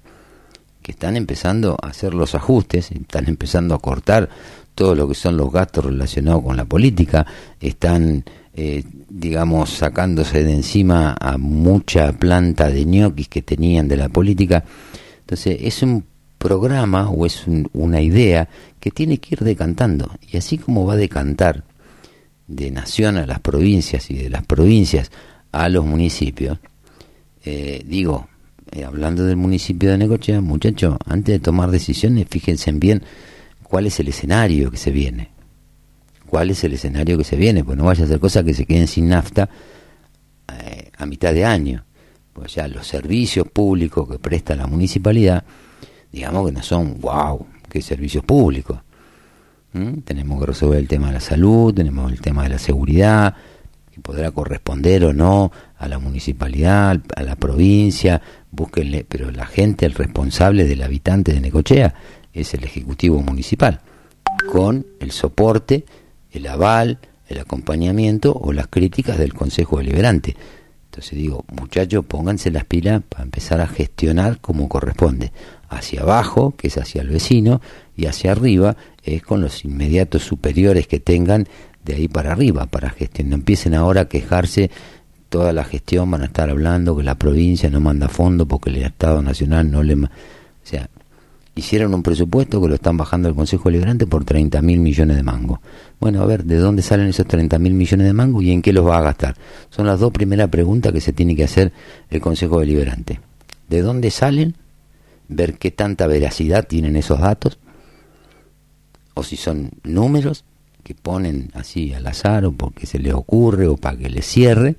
están 0.92 1.16
empezando 1.18 1.78
a 1.82 1.88
hacer 1.88 2.14
los 2.14 2.36
ajustes, 2.36 2.92
están 2.92 3.28
empezando 3.28 3.76
a 3.76 3.80
cortar 3.80 4.30
todo 4.76 4.96
lo 4.96 5.08
que 5.08 5.16
son 5.16 5.36
los 5.36 5.52
gastos 5.52 5.86
relacionados 5.86 6.44
con 6.44 6.56
la 6.56 6.66
política, 6.66 7.26
están, 7.60 8.24
eh, 8.54 8.84
digamos, 9.10 9.72
sacándose 9.72 10.44
de 10.44 10.54
encima 10.54 11.18
a 11.20 11.38
mucha 11.38 12.14
planta 12.14 12.70
de 12.70 12.86
ñoquis 12.86 13.28
que 13.28 13.42
tenían 13.42 13.88
de 13.90 13.98
la 13.98 14.08
política. 14.10 14.64
Entonces, 15.22 15.58
es 15.62 15.84
un 15.84 16.06
programa 16.38 17.10
o 17.10 17.26
es 17.26 17.46
un- 17.46 17.70
una 17.74 18.00
idea 18.02 18.48
que 18.80 18.92
tiene 18.92 19.18
que 19.18 19.36
ir 19.36 19.42
decantando. 19.42 20.10
Y 20.32 20.38
así 20.38 20.58
como 20.58 20.86
va 20.86 20.94
a 20.94 20.98
decantar 20.98 21.66
de 22.48 22.72
nación 22.72 23.18
a 23.18 23.26
las 23.28 23.42
provincias 23.42 24.10
y 24.10 24.16
de 24.16 24.30
las 24.30 24.46
provincias 24.46 25.12
a 25.52 25.68
los 25.68 25.86
municipios, 25.86 26.58
eh, 27.44 27.84
digo, 27.86 28.29
eh, 28.72 28.84
hablando 28.84 29.26
del 29.26 29.36
municipio 29.36 29.92
de 29.92 29.98
Necochea, 29.98 30.42
muchachos, 30.42 30.98
antes 31.06 31.34
de 31.34 31.40
tomar 31.40 31.72
decisiones, 31.72 32.28
fíjense 32.30 32.72
bien 32.74 33.04
cuál 33.64 33.88
es 33.88 34.00
el 34.00 34.10
escenario 34.10 34.72
que 34.72 34.78
se 34.78 34.92
viene. 34.92 35.30
¿Cuál 36.28 36.52
es 36.52 36.64
el 36.64 36.74
escenario 36.74 37.18
que 37.18 37.24
se 37.24 37.36
viene? 37.36 37.64
Pues 37.64 37.78
no 37.78 37.86
vaya 37.86 38.06
a 38.06 38.08
ser 38.08 38.20
cosa 38.20 38.44
que 38.44 38.54
se 38.54 38.66
queden 38.66 38.88
sin 38.88 39.10
nafta 39.10 39.50
eh, 40.48 40.92
a 40.96 41.06
mitad 41.08 41.34
de 41.34 41.44
año. 41.44 41.84
Pues 42.34 42.54
ya 42.54 42.68
los 42.68 42.86
servicios 42.86 43.48
públicos 43.48 44.08
que 44.08 44.20
presta 44.20 44.56
la 44.56 44.68
municipalidad, 44.68 45.44
digamos 46.12 46.46
que 46.46 46.52
no 46.52 46.62
son, 46.62 47.00
wow, 47.02 47.48
qué 47.68 47.82
servicios 47.82 48.24
públicos. 48.24 48.80
¿Mm? 49.74 50.00
Tenemos 50.02 50.40
que 50.40 50.46
resolver 50.46 50.80
el 50.80 50.88
tema 50.88 51.08
de 51.08 51.14
la 51.14 51.20
salud, 51.20 51.74
tenemos 51.74 52.12
el 52.12 52.22
tema 52.22 52.44
de 52.44 52.50
la 52.50 52.60
seguridad, 52.60 53.36
que 53.92 54.00
podrá 54.00 54.32
corresponder 54.32 55.06
o 55.06 55.14
no 55.14 55.52
a 55.78 55.88
la 55.88 55.98
municipalidad, 55.98 57.00
a 57.16 57.24
la 57.24 57.36
provincia, 57.36 58.22
búsquenle, 58.52 59.06
pero 59.08 59.32
la 59.32 59.46
gente, 59.46 59.86
el 59.86 59.94
responsable 59.94 60.66
del 60.66 60.84
habitante 60.84 61.34
de 61.34 61.42
Necochea 61.42 61.94
es 62.34 62.54
el 62.54 62.64
Ejecutivo 62.64 63.22
Municipal, 63.22 63.82
con 64.52 64.86
el 65.00 65.12
soporte, 65.12 65.86
el 66.32 66.48
aval, 66.48 67.00
el 67.28 67.40
acompañamiento 67.40 68.34
o 68.34 68.54
las 68.54 68.68
críticas 68.68 69.18
del 69.18 69.34
Consejo 69.34 69.78
Deliberante. 69.78 70.36
Entonces 70.86 71.18
digo, 71.18 71.46
muchachos, 71.52 72.04
pónganse 72.06 72.50
las 72.50 72.66
pilas 72.66 73.04
para 73.08 73.24
empezar 73.24 73.62
a 73.62 73.68
gestionar 73.68 74.40
como 74.42 74.68
corresponde. 74.68 75.32
Hacia 75.70 76.02
abajo, 76.02 76.56
que 76.58 76.68
es 76.68 76.78
hacia 76.78 77.02
el 77.02 77.10
vecino, 77.10 77.62
y 77.96 78.08
hacia 78.08 78.32
arriba 78.32 78.76
es 79.04 79.22
con 79.22 79.42
los 79.42 79.64
inmediatos 79.64 80.24
superiores 80.24 80.88
que 80.88 81.00
tengan 81.00 81.48
de 81.86 81.96
ahí 81.96 82.08
para 82.08 82.32
arriba, 82.32 82.66
para 82.66 82.90
gestionar. 82.90 83.30
No 83.30 83.36
empiecen 83.36 83.76
ahora 83.76 84.02
a 84.02 84.10
quejarse, 84.10 84.72
toda 85.30 85.54
la 85.54 85.64
gestión 85.64 86.10
van 86.12 86.24
a 86.24 86.26
estar 86.26 86.50
hablando 86.50 86.98
que 86.98 87.04
la 87.04 87.16
provincia 87.16 87.70
no 87.70 87.80
manda 87.80 88.10
fondo 88.10 88.48
porque 88.48 88.72
el 88.72 88.78
Estado 88.78 89.22
Nacional 89.22 89.72
no 89.72 89.84
le... 89.84 89.94
O 89.94 90.10
sea, 90.64 90.90
hicieron 91.56 91.94
un 91.94 92.04
presupuesto 92.04 92.62
que 92.62 92.68
lo 92.68 92.76
están 92.76 92.98
bajando 92.98 93.30
al 93.30 93.36
Consejo 93.36 93.70
Deliberante 93.70 94.08
por 94.08 94.26
30 94.26 94.62
mil 94.62 94.80
millones 94.80 95.18
de 95.18 95.24
mangos. 95.24 95.60
Bueno, 96.00 96.22
a 96.22 96.26
ver, 96.26 96.44
¿de 96.44 96.58
dónde 96.58 96.82
salen 96.82 97.08
esos 97.08 97.28
30 97.28 97.60
mil 97.60 97.74
millones 97.74 98.08
de 98.08 98.14
mangos 98.14 98.44
y 98.44 98.52
en 98.52 98.62
qué 98.62 98.74
los 98.74 98.86
va 98.86 98.98
a 98.98 99.02
gastar? 99.02 99.36
Son 99.70 99.86
las 99.86 100.00
dos 100.00 100.12
primeras 100.12 100.50
preguntas 100.50 100.92
que 100.92 101.02
se 101.02 101.14
tiene 101.14 101.36
que 101.36 101.44
hacer 101.44 101.72
el 102.10 102.22
Consejo 102.22 102.60
Deliberante. 102.60 103.20
¿De 103.68 103.82
dónde 103.82 104.10
salen? 104.10 104.56
Ver 105.28 105.58
qué 105.58 105.70
tanta 105.70 106.08
veracidad 106.08 106.68
tienen 106.68 106.96
esos 106.96 107.20
datos. 107.20 107.60
O 109.14 109.24
si 109.24 109.36
son 109.36 109.72
números 109.84 110.46
que 110.84 110.96
ponen 110.96 111.52
así 111.54 111.94
al 111.94 112.08
azar 112.08 112.46
o 112.46 112.52
porque 112.52 112.88
se 112.88 113.00
les 113.00 113.14
ocurre 113.14 113.68
o 113.68 113.78
para 113.78 113.98
que 113.98 114.10
les 114.10 114.26
cierre. 114.26 114.76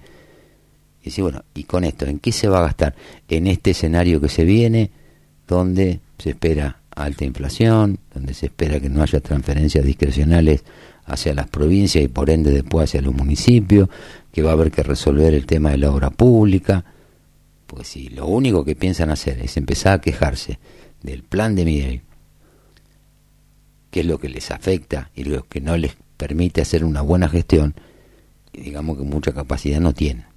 Y 1.03 1.07
decir, 1.07 1.25
bueno, 1.25 1.45
¿y 1.55 1.65
con 1.65 1.85
esto 1.85 2.07
en 2.07 2.19
qué 2.19 2.33
se 2.33 2.49
va 2.49 2.59
a 2.59 2.63
gastar? 2.63 2.95
En 3.29 3.47
este 3.47 3.71
escenario 3.71 4.21
que 4.21 4.29
se 4.29 4.45
viene, 4.45 4.91
donde 5.49 6.01
se 6.19 6.31
espera 6.31 6.81
alta 6.95 7.25
inflación, 7.25 7.99
donde 8.13 8.35
se 8.35 8.47
espera 8.47 8.81
que 8.81 8.91
no 8.91 9.03
haya 9.03 9.21
transferencias 9.21 9.85
discrecionales 9.85 10.65
hacia 11.07 11.35
las 11.35 11.49
provincias 11.49 12.05
y 12.05 12.09
por 12.09 12.31
ende 12.31 12.51
después 12.51 12.91
hacia 12.91 13.03
los 13.03 13.15
municipios, 13.15 13.89
que 14.33 14.43
va 14.43 14.51
a 14.51 14.53
haber 14.53 14.71
que 14.71 14.83
resolver 14.83 15.35
el 15.35 15.47
tema 15.47 15.71
de 15.71 15.79
la 15.79 15.91
obra 15.91 16.11
pública. 16.11 16.85
Pues 17.67 17.89
si 17.89 18.09
lo 18.09 18.27
único 18.27 18.65
que 18.65 18.77
piensan 18.77 19.11
hacer 19.11 19.41
es 19.41 19.57
empezar 19.57 19.95
a 19.95 20.01
quejarse 20.01 20.59
del 21.03 21.23
plan 21.23 21.55
de 21.55 21.65
Miguel, 21.65 22.03
que 23.91 24.01
es 24.01 24.07
lo 24.07 24.19
que 24.19 24.29
les 24.29 24.51
afecta 24.51 25.11
y 25.15 25.25
lo 25.25 25.49
que 25.49 25.61
no 25.61 25.77
les 25.77 25.97
permite 26.17 26.61
hacer 26.61 26.85
una 26.85 27.01
buena 27.01 27.29
gestión, 27.29 27.75
digamos 28.53 28.99
que 28.99 29.05
mucha 29.05 29.33
capacidad 29.33 29.81
no 29.81 29.93
tienen. 29.93 30.30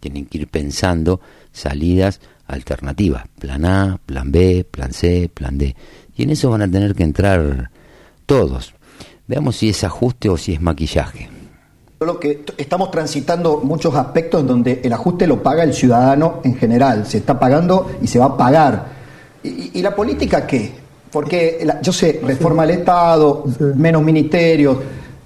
Tienen 0.00 0.26
que 0.26 0.38
ir 0.38 0.48
pensando 0.48 1.20
salidas 1.52 2.20
alternativas, 2.46 3.24
plan 3.38 3.64
A, 3.64 4.00
plan 4.04 4.32
B, 4.32 4.66
plan 4.68 4.92
C, 4.92 5.30
plan 5.32 5.56
D. 5.58 5.76
Y 6.16 6.24
en 6.24 6.30
eso 6.30 6.50
van 6.50 6.62
a 6.62 6.70
tener 6.70 6.94
que 6.94 7.04
entrar 7.04 7.70
todos. 8.26 8.74
Veamos 9.28 9.56
si 9.56 9.68
es 9.68 9.84
ajuste 9.84 10.28
o 10.28 10.36
si 10.36 10.54
es 10.54 10.60
maquillaje. 10.60 11.28
Lo 12.00 12.18
que 12.18 12.44
estamos 12.56 12.90
transitando 12.90 13.58
muchos 13.62 13.94
aspectos 13.94 14.40
en 14.40 14.46
donde 14.46 14.80
el 14.82 14.92
ajuste 14.92 15.26
lo 15.26 15.42
paga 15.42 15.62
el 15.62 15.74
ciudadano 15.74 16.40
en 16.44 16.56
general, 16.56 17.06
se 17.06 17.18
está 17.18 17.38
pagando 17.38 17.90
y 18.02 18.06
se 18.06 18.18
va 18.18 18.24
a 18.24 18.36
pagar. 18.36 18.86
¿Y, 19.42 19.48
y- 19.48 19.70
y 19.74 19.82
la 19.82 19.94
política 19.94 20.46
qué? 20.46 20.72
Porque 21.12 21.60
la- 21.64 21.80
yo 21.82 21.92
sé, 21.92 22.20
reforma 22.24 22.62
al 22.62 22.70
Estado, 22.70 23.44
menos 23.76 24.02
ministerios, 24.02 24.78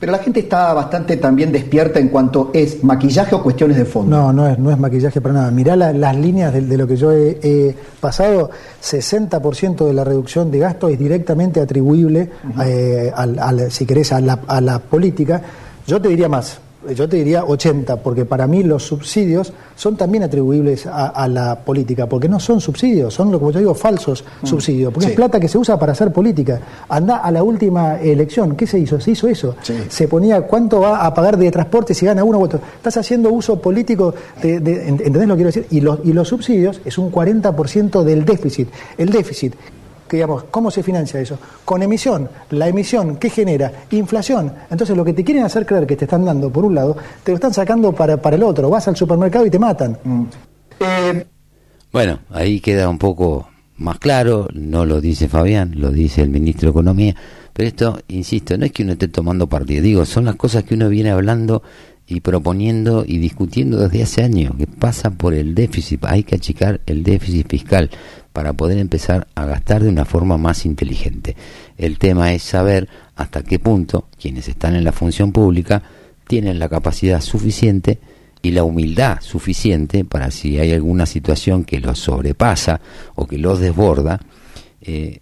pero 0.05 0.19
la 0.19 0.23
gente 0.23 0.41
está 0.41 0.75
bastante 0.75 1.17
también 1.17 1.51
despierta 1.51 1.99
en 1.99 2.09
cuanto 2.11 2.51
es 2.53 2.85
maquillaje 2.85 3.35
o 3.35 3.43
cuestiones 3.43 3.79
de 3.79 3.87
fondo. 3.87 4.15
No, 4.15 4.33
no 4.35 4.47
es, 4.47 4.59
no 4.59 4.71
es 4.71 4.79
maquillaje 4.79 5.19
para 5.23 5.33
nada. 5.33 5.51
Mirá 5.51 5.77
la- 5.77 5.95
las 5.95 6.15
líneas 6.15 6.53
de, 6.53 6.61
de 6.61 6.77
lo 6.77 6.87
que 6.87 6.95
yo 6.97 7.11
he, 7.11 7.39
he 7.43 7.75
pasado. 8.03 8.51
60% 8.83 9.87
de 9.87 9.95
la 9.95 10.05
reducción 10.05 10.51
de 10.51 10.59
gasto 10.59 10.89
es 10.89 10.99
directamente 10.99 11.59
atribuible, 11.59 12.29
eh, 12.67 13.11
al- 13.17 13.39
al- 13.39 13.71
si 13.71 13.87
querés, 13.87 14.13
a 14.13 14.21
la, 14.21 14.41
a 14.47 14.61
la 14.61 14.79
política. 14.79 15.41
Yo 15.87 15.99
te 16.03 16.09
diría 16.11 16.29
más. 16.29 16.59
Yo 16.95 17.09
te 17.09 17.17
diría 17.17 17.45
80, 17.45 17.97
porque 18.03 18.25
para 18.25 18.47
mí 18.47 18.63
los 18.63 18.83
subsidios 18.87 19.53
son 19.77 19.97
también 19.97 20.25
atribuibles 20.25 20.87
a, 20.87 21.07
a 21.09 21.29
la 21.29 21.61
política, 21.61 22.07
porque 22.09 22.29
no 22.29 22.39
son 22.41 22.61
subsidios, 22.61 23.15
son, 23.15 23.31
lo 23.33 23.39
como 23.39 23.51
yo 23.53 23.59
digo, 23.61 23.75
falsos 23.75 24.25
subsidios, 24.43 24.93
porque 24.93 25.07
Sí. 25.07 25.11
es 25.13 25.17
plata 25.17 25.39
que 25.41 25.49
se 25.49 25.59
usa 25.59 25.79
para 25.79 25.93
hacer 25.93 26.13
política. 26.13 26.61
Anda 26.89 27.17
a 27.19 27.31
la 27.31 27.43
última 27.43 28.01
elección, 28.01 28.57
¿qué 28.57 28.67
se 28.67 28.79
hizo? 28.79 29.01
Se 29.01 29.13
hizo 29.13 29.29
eso. 29.29 29.55
Sí. 29.63 29.75
Se 29.89 30.09
ponía 30.09 30.43
cuánto 30.43 30.81
va 30.81 31.05
a 31.05 31.15
pagar 31.15 31.37
de 31.39 31.51
transporte 31.51 31.95
si 31.95 32.07
gana 32.07 32.25
uno 32.25 32.39
u 32.39 32.43
otro. 32.45 32.61
Estás 32.77 32.97
haciendo 32.97 33.31
uso 33.31 33.59
político, 33.61 34.15
de, 34.43 34.61
de- 34.61 34.89
¿entendés 34.89 35.27
lo 35.29 35.35
que 35.35 35.43
quiero 35.45 35.49
decir? 35.49 35.67
Y 35.71 35.81
los, 35.81 35.99
y 36.05 36.13
los 36.13 36.29
subsidios 36.29 36.81
es 36.85 36.99
un 36.99 37.11
40% 37.11 38.03
del 38.03 38.25
déficit. 38.25 38.69
El 38.99 39.11
déficit, 39.11 39.55
digamos, 40.15 40.45
¿cómo 40.51 40.71
se 40.71 40.83
financia 40.83 41.21
eso? 41.21 41.39
Con 41.65 41.83
emisión. 41.83 42.29
La 42.51 42.69
emisión, 42.69 43.17
¿qué 43.17 43.31
genera? 43.31 43.73
Inflación. 43.91 44.53
Entonces 44.71 44.97
lo 44.97 45.05
que 45.05 45.13
te 45.13 45.25
quieren 45.25 45.45
hacer 45.45 45.67
creer 45.67 45.87
que 45.87 45.97
te 45.97 46.05
están 46.05 46.25
dando 46.25 46.51
por 46.51 46.65
un 46.65 46.75
lado, 46.75 46.97
te 47.23 47.33
lo 47.33 47.37
están 47.37 47.53
sacando 47.53 47.93
para, 47.93 48.17
para 48.17 48.37
el 48.37 48.43
otro. 48.43 48.71
Vas 48.71 48.89
al 48.89 48.97
supermercado 48.97 49.47
y 49.47 49.51
te 49.51 49.59
matan. 49.59 49.99
Bueno, 51.93 52.19
ahí 52.31 52.61
queda 52.61 52.89
un 52.89 52.99
poco 52.99 53.49
más 53.77 53.99
claro, 53.99 54.49
no 54.53 54.87
lo 54.87 55.01
dice 55.01 55.29
Fabián, 55.29 55.75
lo 55.77 55.91
dice 55.91 56.23
el 56.23 56.31
ministro 56.31 56.69
de 56.69 56.71
Economía, 56.71 57.15
pero 57.53 57.69
esto, 57.69 58.01
insisto, 58.09 58.57
no 58.57 58.67
es 58.67 58.73
que 58.73 58.83
uno 58.83 58.93
esté 58.93 59.09
tomando 59.09 59.49
partido, 59.49 59.83
digo, 59.83 60.05
son 60.05 60.25
las 60.25 60.37
cosas 60.37 60.65
que 60.65 60.75
uno 60.75 60.89
viene 60.89 61.11
hablando 61.11 61.63
y 62.07 62.21
proponiendo 62.21 63.05
y 63.07 63.19
discutiendo 63.19 63.79
desde 63.79 64.03
hace 64.03 64.23
años, 64.23 64.55
que 64.57 64.67
pasa 64.67 65.11
por 65.11 65.35
el 65.35 65.55
déficit, 65.55 66.05
hay 66.05 66.23
que 66.23 66.35
achicar 66.35 66.81
el 66.87 67.03
déficit 67.03 67.49
fiscal 67.49 67.91
para 68.33 68.53
poder 68.53 68.79
empezar 68.79 69.27
a 69.35 69.47
gastar 69.47 69.83
de 69.83 69.89
una 69.89 70.05
forma 70.05 70.37
más 70.37 70.67
inteligente. 70.67 71.37
El 71.79 71.99
tema 71.99 72.33
es 72.33 72.43
saber 72.43 72.89
hasta 73.17 73.43
qué 73.43 73.59
punto 73.59 74.09
quienes 74.21 74.49
están 74.49 74.75
en 74.75 74.85
la 74.85 74.93
función 74.93 75.33
pública 75.33 75.83
tienen 76.27 76.59
la 76.59 76.69
capacidad 76.69 77.21
suficiente 77.21 77.99
y 78.43 78.51
la 78.51 78.65
humildad 78.65 79.21
suficiente 79.21 80.05
para 80.05 80.31
si 80.31 80.59
hay 80.59 80.73
alguna 80.73 81.07
situación 81.07 81.65
que 81.65 81.81
los 81.81 81.99
sobrepasa 81.99 82.81
o 83.15 83.27
que 83.27 83.39
los 83.39 83.61
desborda, 83.61 84.21
eh, 84.83 85.19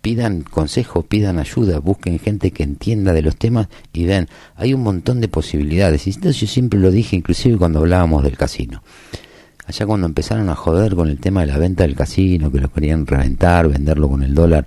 pidan 0.00 0.42
consejo, 0.42 1.02
pidan 1.02 1.38
ayuda, 1.38 1.78
busquen 1.78 2.18
gente 2.18 2.50
que 2.52 2.62
entienda 2.62 3.12
de 3.12 3.22
los 3.22 3.36
temas 3.36 3.68
y 3.92 4.04
vean, 4.06 4.28
hay 4.56 4.72
un 4.74 4.82
montón 4.82 5.20
de 5.20 5.28
posibilidades. 5.28 6.06
Y 6.06 6.10
esto 6.10 6.30
yo 6.30 6.46
siempre 6.46 6.80
lo 6.80 6.90
dije, 6.90 7.16
inclusive 7.16 7.58
cuando 7.58 7.80
hablábamos 7.80 8.22
del 8.22 8.36
casino. 8.36 8.82
Allá 9.66 9.86
cuando 9.86 10.06
empezaron 10.06 10.48
a 10.48 10.56
joder 10.56 10.96
con 10.96 11.08
el 11.08 11.18
tema 11.20 11.42
de 11.42 11.46
la 11.46 11.58
venta 11.58 11.84
del 11.84 11.94
casino, 11.94 12.50
que 12.50 12.60
lo 12.60 12.72
querían 12.72 13.06
reventar, 13.06 13.68
venderlo 13.68 14.08
con 14.08 14.22
el 14.22 14.34
dólar 14.34 14.66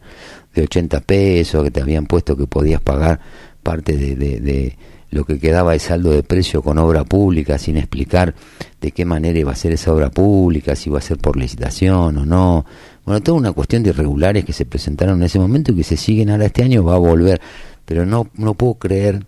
de 0.56 0.62
80 0.64 1.02
pesos, 1.02 1.64
que 1.64 1.72
te 1.72 1.82
habían 1.82 2.06
puesto 2.06 2.38
que 2.38 2.48
podías 2.48 2.80
pagar 2.80 3.20
parte 3.64 3.98
de, 3.98 4.16
de- 4.16 4.40
de 4.40 4.78
lo 5.10 5.26
que 5.26 5.38
quedaba 5.40 5.74
de 5.74 5.80
saldo 5.80 6.10
de 6.12 6.24
precio 6.24 6.62
con 6.64 6.78
obra 6.80 7.04
pública, 7.04 7.58
sin 7.60 7.78
explicar 7.78 8.34
de 8.82 8.92
qué 8.92 9.06
manera 9.06 9.38
iba 9.38 9.52
a 9.52 9.56
ser 9.56 9.72
esa 9.74 9.94
obra 9.94 10.10
pública, 10.10 10.76
si 10.76 10.90
iba 10.90 10.98
a 10.98 11.02
ser 11.04 11.18
por 11.20 11.38
licitación 11.38 12.18
o 12.18 12.26
no. 12.26 12.66
Bueno, 13.06 13.22
toda 13.22 13.38
una 13.38 13.52
cuestión 13.52 13.84
de 13.84 13.90
irregulares 13.90 14.46
que 14.46 14.54
se 14.54 14.66
presentaron 14.66 15.18
en 15.18 15.24
ese 15.24 15.40
momento 15.40 15.72
y 15.72 15.76
que 15.76 15.84
se 15.84 15.98
siguen 15.98 16.30
ahora 16.30 16.46
este 16.46 16.64
año, 16.64 16.84
va 16.84 16.96
a 16.96 17.00
volver. 17.00 17.42
Pero 17.86 18.06
no, 18.06 18.30
no 18.36 18.54
puedo 18.54 18.76
creer 18.76 19.26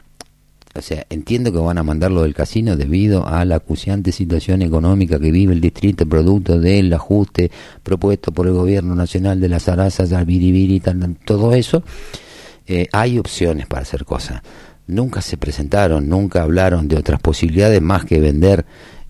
o 0.78 0.82
sea, 0.82 1.06
entiendo 1.10 1.54
que 1.54 1.58
van 1.58 1.78
a 1.78 1.84
mandarlo 1.84 2.24
del 2.24 2.34
casino 2.34 2.76
debido 2.76 3.26
a 3.26 3.46
la 3.46 3.56
acuciante 3.56 4.12
situación 4.12 4.62
económica 4.62 5.18
que 5.20 5.32
vive 5.32 5.54
el 5.54 5.62
distrito 5.62 6.06
producto 6.06 6.60
del 6.60 6.92
ajuste 6.94 7.50
propuesto 7.82 8.34
por 8.34 8.48
el 8.48 8.54
gobierno 8.54 8.94
nacional 8.94 9.40
de 9.40 9.48
las 9.48 9.70
arazas, 9.70 10.12
al 10.12 10.26
biribiri, 10.26 10.82
todo 11.24 11.54
eso. 11.54 11.82
Eh, 12.68 12.90
hay 12.92 13.18
opciones 13.18 13.68
para 13.68 13.84
hacer 13.84 14.04
cosas. 14.04 14.42
Nunca 14.88 15.22
se 15.22 15.38
presentaron, 15.38 16.10
nunca 16.10 16.44
hablaron 16.44 16.90
de 16.90 16.98
otras 16.98 17.22
posibilidades 17.22 17.82
más 17.82 18.04
que 18.04 18.20
vender 18.20 18.66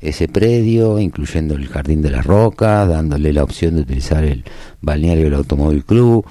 ese 0.10 0.28
predio, 0.28 1.00
incluyendo 1.00 1.56
el 1.56 1.68
Jardín 1.68 2.02
de 2.02 2.12
las 2.12 2.26
Rocas, 2.26 2.88
dándole 2.88 3.34
la 3.34 3.44
opción 3.44 3.76
de 3.76 3.82
utilizar 3.82 4.24
el 4.24 4.44
balneario 4.82 5.26
del 5.26 5.34
Automóvil 5.36 5.84
Club. 5.84 6.26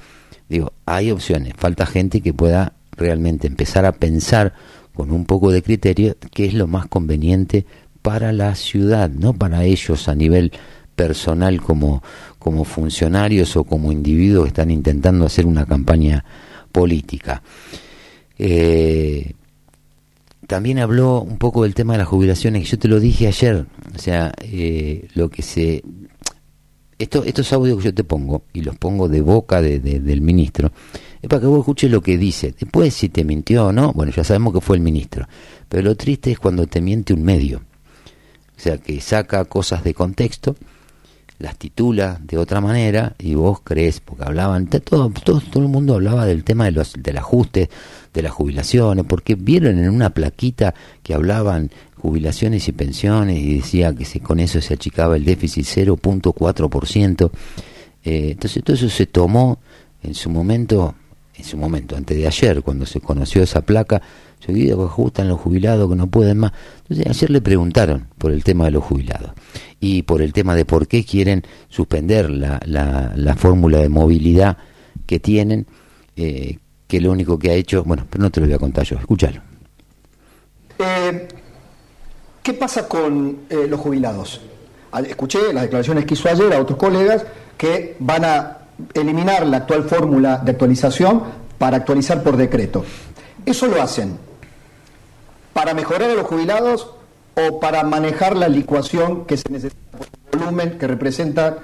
Digo, 0.47 0.73
hay 0.85 1.11
opciones. 1.11 1.53
Falta 1.57 1.85
gente 1.85 2.21
que 2.21 2.33
pueda 2.33 2.73
realmente 2.95 3.47
empezar 3.47 3.85
a 3.85 3.91
pensar 3.91 4.53
con 4.93 5.11
un 5.11 5.25
poco 5.25 5.51
de 5.51 5.61
criterio 5.61 6.15
qué 6.31 6.45
es 6.45 6.53
lo 6.53 6.67
más 6.67 6.87
conveniente 6.87 7.65
para 8.01 8.31
la 8.31 8.55
ciudad, 8.55 9.09
no 9.09 9.33
para 9.33 9.65
ellos 9.65 10.07
a 10.07 10.15
nivel 10.15 10.51
personal 10.95 11.61
como, 11.61 12.01
como 12.39 12.63
funcionarios 12.63 13.57
o 13.57 13.63
como 13.63 13.91
individuos 13.91 14.45
que 14.45 14.49
están 14.49 14.71
intentando 14.71 15.25
hacer 15.25 15.45
una 15.45 15.65
campaña 15.65 16.23
política. 16.71 17.41
Eh, 18.37 19.33
también 20.47 20.79
habló 20.79 21.21
un 21.21 21.37
poco 21.37 21.63
del 21.63 21.73
tema 21.75 21.93
de 21.93 21.99
las 21.99 22.07
jubilaciones, 22.07 22.69
yo 22.69 22.77
te 22.79 22.87
lo 22.87 22.99
dije 22.99 23.27
ayer, 23.27 23.65
o 23.95 23.99
sea, 23.99 24.31
eh, 24.41 25.07
lo 25.15 25.29
que 25.29 25.41
se... 25.41 25.83
Esto, 26.97 27.23
estos 27.25 27.51
audios 27.51 27.77
que 27.79 27.85
yo 27.85 27.93
te 27.93 28.05
pongo, 28.05 28.43
y 28.53 28.61
los 28.61 28.77
pongo 28.77 29.09
de 29.09 29.19
boca 29.21 29.61
de- 29.61 29.79
de- 29.79 29.99
del 29.99 30.21
ministro, 30.21 30.71
es 31.21 31.27
para 31.27 31.41
que 31.41 31.47
vos 31.47 31.59
escuches 31.59 31.91
lo 31.91 32.01
que 32.01 32.17
dice. 32.17 32.53
Después, 32.57 32.93
si 32.93 33.09
te 33.09 33.25
mintió 33.25 33.65
o 33.67 33.71
no, 33.73 33.91
bueno, 33.91 34.13
ya 34.15 34.23
sabemos 34.23 34.53
que 34.53 34.61
fue 34.61 34.77
el 34.77 34.81
ministro. 34.81 35.27
Pero 35.67 35.83
lo 35.83 35.95
triste 35.95 36.31
es 36.31 36.39
cuando 36.39 36.67
te 36.67 36.79
miente 36.81 37.13
un 37.13 37.23
medio. 37.23 37.57
O 38.57 38.59
sea, 38.59 38.77
que 38.77 39.01
saca 39.01 39.43
cosas 39.43 39.83
de 39.83 39.93
contexto, 39.93 40.55
las 41.37 41.57
titula 41.57 42.17
de 42.23 42.37
otra 42.37 42.61
manera 42.61 43.13
y 43.19 43.33
vos 43.35 43.59
crees, 43.61 43.99
porque 43.99 44.23
hablaban, 44.23 44.67
todo, 44.67 45.09
todo, 45.09 45.41
todo 45.41 45.63
el 45.63 45.69
mundo 45.69 45.95
hablaba 45.95 46.25
del 46.25 46.45
tema 46.45 46.63
de 46.63 46.71
los, 46.71 46.93
del 46.97 47.17
ajuste, 47.17 47.69
de 48.15 48.23
las 48.23 48.31
jubilaciones, 48.31 49.05
porque 49.05 49.35
vieron 49.35 49.77
en 49.77 49.89
una 49.89 50.09
plaquita 50.09 50.73
que 51.03 51.13
hablaban 51.13 51.69
jubilaciones 51.97 52.67
y 52.67 52.71
pensiones 52.71 53.39
y 53.39 53.57
decía 53.57 53.93
que 53.93 54.19
con 54.19 54.39
eso 54.39 54.61
se 54.61 54.73
achicaba 54.73 55.15
el 55.15 55.25
déficit 55.25 55.65
0.4%. 55.65 57.31
Eh, 58.03 58.29
entonces 58.31 58.63
todo 58.63 58.75
eso 58.75 58.89
se 58.89 59.05
tomó 59.05 59.59
en 60.03 60.13
su 60.13 60.29
momento, 60.29 60.95
en 61.35 61.43
su 61.43 61.57
momento, 61.57 61.95
antes 61.95 62.15
de 62.17 62.27
ayer, 62.27 62.61
cuando 62.61 62.85
se 62.85 63.01
conoció 63.01 63.43
esa 63.43 63.61
placa, 63.61 64.01
se 64.39 64.51
olvida 64.51 64.75
que 64.75 64.83
ajustan 64.83 65.27
los 65.27 65.39
jubilados 65.39 65.89
que 65.89 65.95
no 65.95 66.07
pueden 66.07 66.37
más. 66.37 66.53
Entonces 66.83 67.07
ayer 67.07 67.29
le 67.31 67.41
preguntaron 67.41 68.07
por 68.17 68.31
el 68.31 68.43
tema 68.43 68.65
de 68.65 68.71
los 68.71 68.83
jubilados 68.83 69.31
y 69.79 70.03
por 70.03 70.21
el 70.21 70.33
tema 70.33 70.55
de 70.55 70.65
por 70.65 70.87
qué 70.87 71.03
quieren 71.03 71.43
suspender 71.69 72.29
la, 72.29 72.61
la, 72.65 73.13
la 73.15 73.35
fórmula 73.35 73.79
de 73.79 73.89
movilidad 73.89 74.57
que 75.05 75.19
tienen, 75.19 75.65
eh, 76.15 76.59
que 76.87 77.01
lo 77.01 77.11
único 77.11 77.37
que 77.39 77.51
ha 77.51 77.53
hecho, 77.53 77.83
bueno, 77.83 78.05
pero 78.09 78.23
no 78.23 78.31
te 78.31 78.39
lo 78.39 78.45
voy 78.45 78.55
a 78.55 78.59
contar 78.59 78.83
yo, 78.83 78.97
escúchalo. 78.97 79.41
Eh, 80.77 81.27
¿Qué 82.43 82.53
pasa 82.53 82.87
con 82.87 83.39
eh, 83.49 83.65
los 83.67 83.79
jubilados? 83.79 84.41
Escuché 85.07 85.51
las 85.51 85.63
declaraciones 85.63 86.05
que 86.05 86.13
hizo 86.13 86.29
ayer 86.29 86.53
a 86.53 86.61
otros 86.61 86.77
colegas 86.77 87.25
que 87.57 87.97
van 87.99 88.23
a 88.23 88.57
eliminar 88.93 89.45
la 89.47 89.57
actual 89.57 89.83
fórmula 89.85 90.37
de 90.37 90.51
actualización 90.51 91.23
para 91.57 91.77
actualizar 91.77 92.21
por 92.23 92.37
decreto. 92.37 92.85
¿Eso 93.45 93.67
lo 93.67 93.81
hacen 93.81 94.17
para 95.53 95.73
mejorar 95.73 96.11
a 96.11 96.13
los 96.13 96.27
jubilados 96.27 96.91
o 97.35 97.59
para 97.59 97.83
manejar 97.83 98.35
la 98.35 98.47
licuación 98.47 99.25
que 99.25 99.37
se 99.37 99.49
necesita 99.49 99.81
por 99.97 100.07
el 100.31 100.39
volumen 100.39 100.77
que 100.77 100.87
representa 100.87 101.57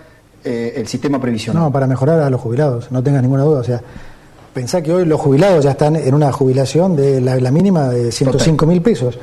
eh, 0.44 0.74
el 0.78 0.88
sistema 0.88 1.20
previsional? 1.20 1.64
No, 1.64 1.72
para 1.72 1.88
mejorar 1.88 2.22
a 2.22 2.30
los 2.30 2.42
jubilados, 2.42 2.92
no 2.92 3.04
tengas 3.04 3.22
ninguna 3.22 3.44
duda. 3.44 3.60
O 3.60 3.64
sea, 3.64 3.82
pensá 4.54 4.82
que 4.82 4.94
hoy 4.94 5.06
los 5.06 5.20
jubilados 5.20 5.64
ya 5.64 5.72
están 5.72 5.96
en 5.96 6.14
una 6.14 6.32
jubilación 6.32 6.96
de 6.96 7.22
la, 7.22 7.52
mínima 7.52 7.90
de 7.90 8.12
105 8.12 8.66
mil 8.66 8.82
pesos. 8.82 9.18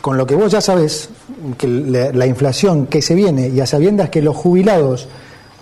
Con 0.00 0.16
lo 0.16 0.26
que 0.26 0.34
vos 0.34 0.50
ya 0.50 0.60
sabés, 0.60 1.10
que 1.58 1.68
la, 1.68 2.12
la 2.12 2.26
inflación 2.26 2.86
que 2.86 3.02
se 3.02 3.14
viene 3.14 3.48
y 3.48 3.60
a 3.60 3.66
sabiendas 3.66 4.08
que 4.08 4.22
los 4.22 4.36
jubilados 4.36 5.08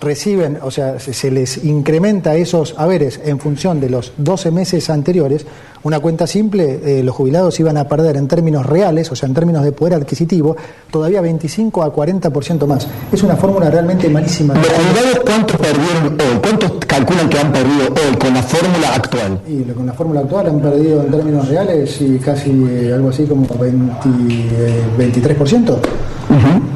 reciben, 0.01 0.59
o 0.61 0.71
sea, 0.71 0.99
se, 0.99 1.31
les 1.31 1.63
incrementa 1.63 2.35
esos 2.35 2.75
haberes 2.77 3.19
en 3.23 3.39
función 3.39 3.79
de 3.79 3.89
los 3.89 4.13
12 4.17 4.51
meses 4.51 4.89
anteriores, 4.89 5.45
una 5.83 5.99
cuenta 5.99 6.27
simple, 6.27 6.79
eh, 6.83 7.03
los 7.03 7.15
jubilados 7.15 7.59
iban 7.59 7.77
a 7.77 7.87
perder 7.87 8.17
en 8.17 8.27
términos 8.27 8.65
reales, 8.65 9.11
o 9.11 9.15
sea, 9.15 9.27
en 9.27 9.35
términos 9.35 9.63
de 9.63 9.71
poder 9.71 9.93
adquisitivo, 9.93 10.57
todavía 10.91 11.21
25 11.21 11.83
a 11.83 11.93
40% 11.93 12.65
más. 12.67 12.87
Es 13.11 13.23
una 13.23 13.35
fórmula 13.37 13.69
realmente 13.69 14.09
malísima. 14.09 14.55
¿Los 14.55 14.67
jubilados 14.67 15.19
cuántos 15.25 15.57
perdieron 15.57 16.19
hoy? 16.19 16.39
¿Cuántos 16.41 16.71
calculan 16.85 17.29
que 17.29 17.39
han 17.39 17.51
perdido 17.51 17.87
hoy 17.87 18.17
con 18.17 18.33
la 18.33 18.43
fórmula 18.43 18.95
actual? 18.95 19.41
Y 19.47 19.61
con 19.71 19.85
la 19.85 19.93
fórmula 19.93 20.19
actual 20.21 20.47
han 20.47 20.59
perdido 20.59 21.01
en 21.01 21.11
términos 21.11 21.47
reales 21.47 22.01
y 22.01 22.17
casi 22.19 22.51
eh, 22.69 22.91
algo 22.93 23.09
así 23.09 23.25
como 23.25 23.47
20, 23.47 24.09
eh, 24.57 24.83
23%. 24.97 25.77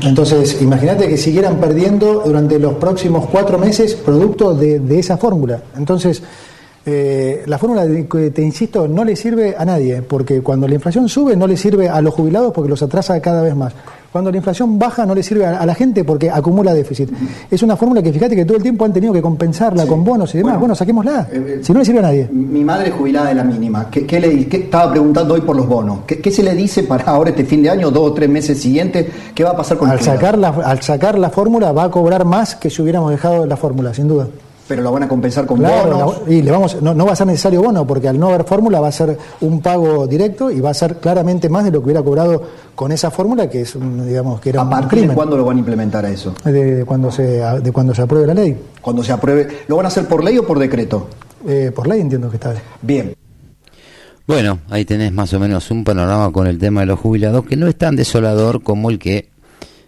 Entonces, 0.04 0.62
imagínate 0.62 1.08
que 1.08 1.18
siguieran 1.18 1.58
perdiendo 1.58 2.24
durante 2.26 2.60
los 2.60 2.74
próximos 2.74 3.28
cuatro 3.28 3.58
meses 3.58 3.96
producto 3.96 4.54
de, 4.54 5.00
esa 5.00 5.18
fórmula. 5.18 5.62
Entonces, 5.78 6.22
eh, 6.86 7.44
la 7.46 7.58
fórmula, 7.58 7.86
que 7.88 8.32
te 8.32 8.42
insisto, 8.42 8.88
no 8.88 9.06
le 9.06 9.16
sirve 9.16 9.56
a 9.58 9.64
nadie, 9.64 10.02
porque 10.02 10.42
cuando 10.42 10.68
la 10.68 10.76
inflación 10.76 11.08
sube 11.08 11.38
no 11.38 11.48
le 11.48 11.56
sirve 11.56 11.88
a 11.88 12.02
los 12.02 12.14
jubilados 12.14 12.52
porque 12.54 12.70
los 12.70 12.84
atrasa 12.84 13.22
cada 13.22 13.42
vez 13.42 13.56
más. 13.56 13.74
Cuando 14.14 14.30
la 14.32 14.38
inflación 14.38 14.78
baja 14.80 15.06
no 15.08 15.14
le 15.16 15.24
sirve 15.24 15.46
a, 15.46 15.58
a 15.60 15.66
la 15.66 15.74
gente 15.74 16.04
porque 16.06 16.30
acumula 16.30 16.72
déficit. 16.74 17.10
Es 17.52 17.64
una 17.64 17.76
fórmula 17.76 18.02
que 18.04 18.14
fíjate 18.14 18.36
que 18.36 18.46
todo 18.46 18.56
el 18.58 18.64
tiempo 18.64 18.86
han 18.86 18.94
tenido 18.94 19.12
que 19.12 19.22
compensarla 19.22 19.88
con 19.88 20.04
bonos 20.04 20.34
y 20.36 20.38
demás. 20.38 20.60
Bueno, 20.60 20.76
saquémosla. 20.76 21.28
Eh, 21.32 21.56
eh, 21.58 21.60
si 21.64 21.74
no 21.74 21.80
le 21.80 21.86
sirve 21.86 21.98
a 22.00 22.04
nadie. 22.04 22.30
Mi 22.32 22.64
madre 22.64 22.92
jubilada 22.92 23.30
de 23.30 23.36
la 23.36 23.44
mínima. 23.44 23.90
¿Qué, 23.90 24.06
qué 24.06 24.20
le 24.20 24.48
qué 24.48 24.58
estaba 24.58 24.92
preguntando 24.92 25.34
hoy 25.34 25.42
por 25.42 25.56
los 25.56 25.68
bonos? 25.68 26.00
¿Qué, 26.06 26.20
qué 26.20 26.30
se 26.32 26.44
le 26.44 26.54
dice 26.54 26.84
para 26.84 27.04
ahora 27.06 27.32
este 27.32 27.44
fin 27.44 27.64
de 27.64 27.72
año, 27.72 27.90
dos 27.90 28.12
o 28.12 28.14
tres 28.14 28.30
meses 28.30 28.62
siguientes? 28.62 29.08
¿Qué 29.34 29.44
va 29.44 29.50
a 29.50 29.58
pasar 29.58 29.78
con 29.78 29.90
el 29.90 29.94
Al 29.94 29.98
jubilado? 29.98 30.20
sacar, 30.20 30.38
la, 30.38 30.50
al 30.50 30.82
sacar 30.82 31.18
la 31.18 31.32
fórmula 31.32 31.72
va 31.72 31.86
a 31.86 31.90
cobrar 31.92 32.24
más 32.24 32.56
que 32.56 32.70
si 32.70 32.82
hubiéramos 32.84 33.10
dejado 33.10 33.48
la 33.48 33.58
fórmula, 33.58 33.94
sin 33.96 34.08
duda. 34.08 34.28
Pero 34.68 34.82
lo 34.82 34.92
van 34.94 35.04
a 35.04 35.08
compensar 35.10 35.46
con 35.46 35.58
Claro, 35.60 35.98
bonos. 35.98 36.22
la- 36.26 36.34
y 36.34 36.42
le 36.42 36.50
vamos, 36.50 36.82
no, 36.82 36.94
no 36.94 37.06
va 37.06 37.12
a 37.12 37.16
ser 37.18 37.28
necesario 37.28 37.62
bono, 37.62 37.86
porque 37.86 38.08
al 38.08 38.18
no 38.18 38.30
haber 38.30 38.46
fórmula 38.46 38.80
va 38.80 38.88
a 38.88 38.92
ser 38.94 39.18
un 39.42 39.62
pago 39.62 40.08
directo 40.08 40.50
y 40.50 40.62
va 40.62 40.70
a 40.70 40.74
ser 40.74 40.98
claramente 40.98 41.50
más 41.50 41.66
de 41.66 41.72
lo 41.72 41.80
que 41.82 41.86
hubiera 41.86 42.02
cobrado 42.02 42.42
con 42.74 42.92
esa 42.94 43.12
fórmula, 43.12 43.50
que 43.50 43.62
es 43.62 43.76
un, 43.76 44.08
digamos, 44.08 44.40
que 44.40 44.50
era 44.52 44.62
¿A 44.62 44.64
un 44.64 44.70
partir 44.70 44.88
crimen 44.90 45.10
de 45.10 45.16
cuándo 45.16 45.36
lo 45.36 45.44
van 45.46 45.58
a 45.58 45.60
implementar 45.60 46.06
a 46.06 46.10
eso? 46.10 46.34
de, 46.46 46.76
de 46.76 46.86
cuando 46.86 47.12
se, 47.12 47.24
de 47.24 47.72
cuando 47.74 47.94
se 47.94 48.04
apruebe 48.04 48.26
la 48.28 48.34
ley. 48.34 48.58
Cuando 48.82 49.04
se 49.04 49.12
apruebe. 49.12 49.48
¿Lo 49.68 49.76
van 49.76 49.86
a 49.86 49.90
hacer 49.90 50.08
por 50.08 50.24
ley 50.24 50.38
o 50.38 50.48
por 50.48 50.58
decreto? 50.60 51.08
Eh, 51.46 51.72
por 51.76 51.86
ley 51.88 52.00
entiendo 52.00 52.30
que 52.30 52.38
está. 52.38 52.54
Bien. 52.82 53.14
Bueno, 54.26 54.60
ahí 54.70 54.86
tenés 54.86 55.12
más 55.12 55.34
o 55.34 55.40
menos 55.42 55.70
un 55.72 55.84
panorama 55.84 56.32
con 56.32 56.48
el 56.48 56.58
tema 56.58 56.80
de 56.80 56.86
los 56.88 57.00
jubilados 57.00 57.44
que 57.46 57.58
no 57.58 57.68
es 57.68 57.78
tan 57.78 57.98
desolador 57.98 58.64
como 58.64 58.90
el 58.90 58.98
que 58.98 59.30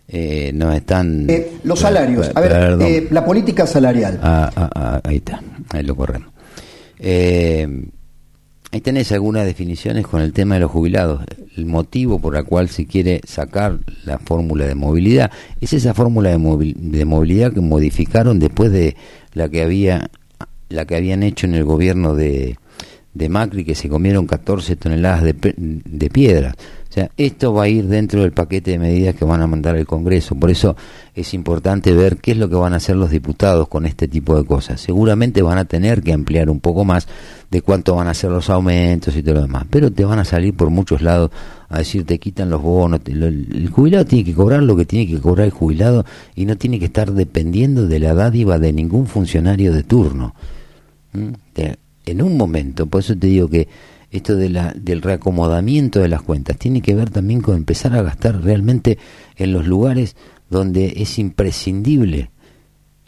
eh, 0.07 0.51
nos 0.53 0.75
están... 0.75 1.29
Eh, 1.29 1.51
los 1.63 1.79
salarios. 1.79 2.31
A 2.35 2.41
ver, 2.41 2.51
eh, 2.81 3.07
la 3.11 3.25
política 3.25 3.65
salarial. 3.67 4.19
Ah, 4.21 4.51
ah, 4.55 4.69
ah, 4.75 5.01
ahí 5.03 5.17
está, 5.17 5.41
ahí 5.69 5.83
lo 5.83 5.95
corremos. 5.95 6.29
Eh, 6.99 7.67
ahí 8.71 8.81
tenés 8.81 9.11
algunas 9.11 9.45
definiciones 9.45 10.05
con 10.07 10.21
el 10.21 10.33
tema 10.33 10.55
de 10.55 10.61
los 10.61 10.71
jubilados. 10.71 11.23
El 11.57 11.65
motivo 11.65 12.19
por 12.19 12.35
el 12.35 12.43
cual 12.45 12.69
se 12.69 12.85
quiere 12.85 13.21
sacar 13.25 13.79
la 14.05 14.19
fórmula 14.19 14.65
de 14.65 14.75
movilidad 14.75 15.31
es 15.61 15.73
esa 15.73 15.93
fórmula 15.93 16.29
de, 16.29 16.37
movi- 16.37 16.75
de 16.75 17.05
movilidad 17.05 17.53
que 17.53 17.61
modificaron 17.61 18.39
después 18.39 18.71
de 18.71 18.95
la 19.33 19.49
que 19.49 19.61
había 19.63 20.09
la 20.67 20.85
que 20.85 20.95
habían 20.95 21.21
hecho 21.23 21.45
en 21.45 21.53
el 21.55 21.63
gobierno 21.63 22.15
de, 22.15 22.57
de 23.13 23.29
Macri 23.29 23.63
que 23.63 23.75
se 23.75 23.87
comieron 23.87 24.25
14 24.25 24.75
toneladas 24.75 25.23
de, 25.23 25.35
de 25.57 26.09
piedras. 26.09 26.55
Sea, 26.95 27.11
esto 27.17 27.53
va 27.53 27.63
a 27.63 27.67
ir 27.67 27.87
dentro 27.87 28.21
del 28.21 28.31
paquete 28.31 28.71
de 28.71 28.79
medidas 28.79 29.15
que 29.15 29.25
van 29.25 29.41
a 29.41 29.47
mandar 29.47 29.75
al 29.75 29.85
Congreso. 29.85 30.33
Por 30.35 30.49
eso 30.49 30.77
es 31.13 31.33
importante 31.33 31.91
ver 31.93 32.15
qué 32.15 32.31
es 32.31 32.37
lo 32.37 32.47
que 32.47 32.55
van 32.55 32.71
a 32.71 32.77
hacer 32.77 32.95
los 32.95 33.09
diputados 33.09 33.67
con 33.67 33.85
este 33.85 34.07
tipo 34.07 34.37
de 34.37 34.45
cosas. 34.45 34.79
Seguramente 34.79 35.41
van 35.41 35.57
a 35.57 35.65
tener 35.65 36.01
que 36.01 36.13
ampliar 36.13 36.49
un 36.49 36.61
poco 36.61 36.85
más 36.85 37.09
de 37.51 37.61
cuánto 37.61 37.95
van 37.95 38.07
a 38.07 38.13
ser 38.13 38.31
los 38.31 38.49
aumentos 38.49 39.13
y 39.17 39.23
todo 39.23 39.35
lo 39.35 39.41
demás. 39.41 39.65
Pero 39.69 39.91
te 39.91 40.05
van 40.05 40.19
a 40.19 40.23
salir 40.23 40.55
por 40.55 40.69
muchos 40.69 41.01
lados 41.01 41.31
a 41.67 41.79
decir 41.79 42.05
te 42.05 42.17
quitan 42.17 42.49
los 42.49 42.61
bonos. 42.61 43.01
el 43.07 43.69
jubilado 43.73 44.05
tiene 44.05 44.23
que 44.23 44.33
cobrar 44.33 44.63
lo 44.63 44.77
que 44.77 44.85
tiene 44.85 45.05
que 45.05 45.19
cobrar 45.19 45.47
el 45.47 45.51
jubilado 45.51 46.05
y 46.33 46.45
no 46.45 46.55
tiene 46.55 46.79
que 46.79 46.85
estar 46.85 47.11
dependiendo 47.11 47.87
de 47.87 47.99
la 47.99 48.13
dádiva 48.13 48.57
de 48.57 48.71
ningún 48.71 49.05
funcionario 49.05 49.73
de 49.73 49.83
turno. 49.83 50.33
¿Mm? 51.11 51.33
En 52.05 52.21
un 52.21 52.37
momento, 52.37 52.85
por 52.85 53.01
eso 53.01 53.17
te 53.17 53.27
digo 53.27 53.49
que 53.49 53.67
esto 54.17 54.35
de 54.35 54.49
la, 54.49 54.73
del 54.75 55.01
reacomodamiento 55.01 55.99
de 55.99 56.07
las 56.07 56.21
cuentas 56.21 56.57
tiene 56.57 56.81
que 56.81 56.95
ver 56.95 57.09
también 57.09 57.41
con 57.41 57.55
empezar 57.55 57.95
a 57.95 58.01
gastar 58.01 58.41
realmente 58.41 58.97
en 59.35 59.51
los 59.51 59.67
lugares 59.67 60.15
donde 60.49 60.93
es 60.97 61.19
imprescindible 61.19 62.29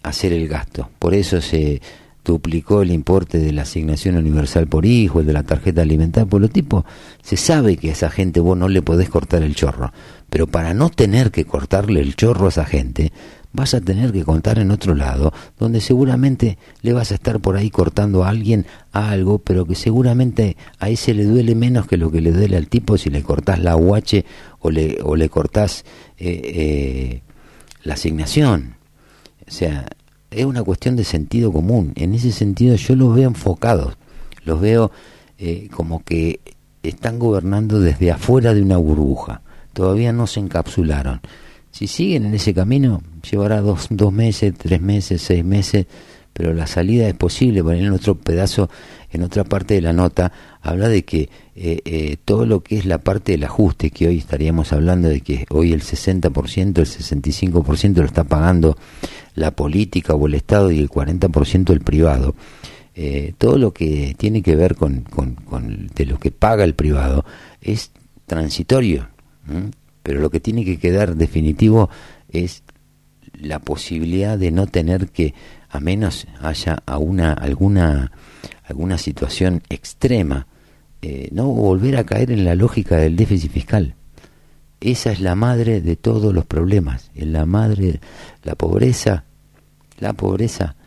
hacer 0.03 0.33
el 0.33 0.47
gasto. 0.47 0.89
Por 0.99 1.13
eso 1.13 1.41
se 1.41 1.81
duplicó 2.23 2.81
el 2.81 2.91
importe 2.91 3.39
de 3.39 3.53
la 3.53 3.61
asignación 3.61 4.17
universal 4.17 4.67
por 4.67 4.85
hijo, 4.85 5.21
el 5.21 5.25
de 5.25 5.33
la 5.33 5.43
tarjeta 5.43 5.81
alimentaria, 5.81 6.29
por 6.29 6.41
lo 6.41 6.49
tipo, 6.49 6.85
se 7.21 7.37
sabe 7.37 7.77
que 7.77 7.89
a 7.89 7.93
esa 7.93 8.09
gente 8.09 8.41
vos 8.41 8.57
no 8.57 8.67
le 8.67 8.81
podés 8.81 9.09
cortar 9.09 9.43
el 9.43 9.55
chorro, 9.55 9.93
pero 10.29 10.45
para 10.45 10.73
no 10.73 10.89
tener 10.89 11.31
que 11.31 11.45
cortarle 11.45 12.01
el 12.01 12.15
chorro 12.15 12.47
a 12.47 12.49
esa 12.49 12.65
gente, 12.65 13.13
vas 13.57 13.73
a 13.73 13.81
tener 13.81 14.13
que 14.13 14.23
contar 14.23 14.59
en 14.59 14.69
otro 14.69 14.93
lado, 14.93 15.33
donde 15.57 15.81
seguramente 15.81 16.59
le 16.83 16.93
vas 16.93 17.11
a 17.11 17.15
estar 17.15 17.39
por 17.39 17.57
ahí 17.57 17.71
cortando 17.71 18.23
a 18.23 18.29
alguien 18.29 18.67
algo, 18.91 19.39
pero 19.39 19.65
que 19.65 19.73
seguramente 19.73 20.55
a 20.77 20.89
ese 20.89 21.15
le 21.15 21.25
duele 21.25 21.55
menos 21.55 21.87
que 21.87 21.97
lo 21.97 22.11
que 22.11 22.21
le 22.21 22.31
duele 22.31 22.55
al 22.55 22.67
tipo 22.67 22.99
si 22.99 23.09
le 23.09 23.23
cortás 23.23 23.59
la 23.59 23.75
UH 23.75 24.23
o 24.59 24.69
le, 24.69 24.99
o 25.03 25.15
le 25.15 25.27
cortás 25.29 25.85
eh, 26.19 26.39
eh, 26.43 27.21
la 27.81 27.95
asignación. 27.95 28.75
O 29.47 29.51
sea, 29.51 29.87
es 30.29 30.45
una 30.45 30.61
cuestión 30.61 30.95
de 30.95 31.03
sentido 31.03 31.51
común. 31.51 31.93
En 31.95 32.13
ese 32.13 32.31
sentido 32.31 32.75
yo 32.75 32.95
los 32.95 33.15
veo 33.15 33.27
enfocados, 33.27 33.97
los 34.45 34.61
veo 34.61 34.91
eh, 35.39 35.67
como 35.71 36.03
que 36.03 36.41
están 36.83 37.17
gobernando 37.17 37.79
desde 37.79 38.11
afuera 38.11 38.53
de 38.53 38.61
una 38.61 38.77
burbuja. 38.77 39.41
Todavía 39.73 40.13
no 40.13 40.27
se 40.27 40.41
encapsularon. 40.41 41.21
Si 41.77 41.85
siguen 41.85 42.25
en 42.25 42.33
ese 42.33 42.55
camino, 42.55 43.03
llevará 43.29 43.61
dos, 43.61 43.85
dos 43.91 44.11
meses, 44.11 44.51
tres 44.57 44.81
meses, 44.81 45.21
seis 45.21 45.45
meses, 45.45 45.85
pero 46.33 46.51
la 46.51 46.65
salida 46.65 47.07
es 47.07 47.13
posible. 47.13 47.61
Ahí 47.71 47.85
en 47.85 47.91
otro 47.91 48.15
pedazo, 48.15 48.67
en 49.11 49.21
otra 49.21 49.43
parte 49.43 49.75
de 49.75 49.81
la 49.81 49.93
nota, 49.93 50.31
habla 50.59 50.89
de 50.89 51.05
que 51.05 51.29
eh, 51.55 51.81
eh, 51.85 52.17
todo 52.25 52.47
lo 52.47 52.63
que 52.63 52.79
es 52.79 52.87
la 52.87 52.97
parte 52.97 53.33
del 53.33 53.43
ajuste, 53.43 53.91
que 53.91 54.07
hoy 54.07 54.17
estaríamos 54.17 54.73
hablando 54.73 55.07
de 55.07 55.21
que 55.21 55.45
hoy 55.51 55.71
el 55.71 55.83
60%, 55.83 56.79
el 56.79 56.87
65% 56.87 57.93
lo 57.97 58.05
está 58.05 58.23
pagando 58.23 58.75
la 59.35 59.51
política 59.51 60.15
o 60.15 60.25
el 60.25 60.33
Estado 60.33 60.71
y 60.71 60.79
el 60.79 60.89
40% 60.89 61.69
el 61.73 61.81
privado. 61.81 62.33
Eh, 62.95 63.35
todo 63.37 63.59
lo 63.59 63.71
que 63.71 64.15
tiene 64.17 64.41
que 64.41 64.55
ver 64.55 64.73
con, 64.73 65.01
con, 65.01 65.35
con 65.35 65.89
de 65.93 66.07
lo 66.07 66.17
que 66.17 66.31
paga 66.31 66.63
el 66.63 66.73
privado 66.73 67.23
es 67.61 67.91
transitorio. 68.25 69.09
Pero 70.07 70.21
lo 70.21 70.29
que 70.29 70.39
tiene 70.39 70.63
que 70.63 70.79
quedar 70.79 71.17
definitivo 71.17 71.89
es 72.29 72.63
la 73.41 73.59
posibilidad 73.59 74.37
de 74.37 74.51
no 74.51 74.65
tener 74.65 75.09
que, 75.09 75.33
a 75.69 75.81
menos 75.81 76.27
haya 76.39 76.81
a 76.85 76.97
una, 76.97 77.33
alguna, 77.33 78.13
alguna 78.63 78.97
situación 78.99 79.63
extrema, 79.67 80.47
eh, 81.01 81.27
no 81.33 81.47
volver 81.47 81.97
a 81.97 82.05
caer 82.05 82.31
en 82.31 82.45
la 82.45 82.55
lógica 82.55 82.95
del 82.95 83.17
déficit 83.17 83.51
fiscal. 83.51 83.95
Esa 84.79 85.11
es 85.11 85.19
la 85.19 85.35
madre 85.35 85.81
de 85.81 85.97
todos 85.97 86.33
los 86.33 86.45
problemas, 86.45 87.11
es 87.13 87.27
la 87.27 87.45
madre, 87.45 87.99
la 88.43 88.55
pobreza, 88.55 89.25
la 89.99 90.13
pobreza 90.13 90.77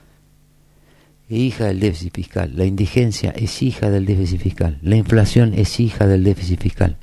es 1.28 1.36
hija 1.36 1.66
del 1.66 1.80
déficit 1.80 2.14
fiscal, 2.14 2.52
la 2.56 2.64
indigencia 2.64 3.32
es 3.36 3.62
hija 3.62 3.90
del 3.90 4.06
déficit 4.06 4.40
fiscal, 4.40 4.78
la 4.80 4.96
inflación 4.96 5.52
es 5.52 5.78
hija 5.78 6.06
del 6.06 6.24
déficit 6.24 6.58
fiscal 6.58 6.96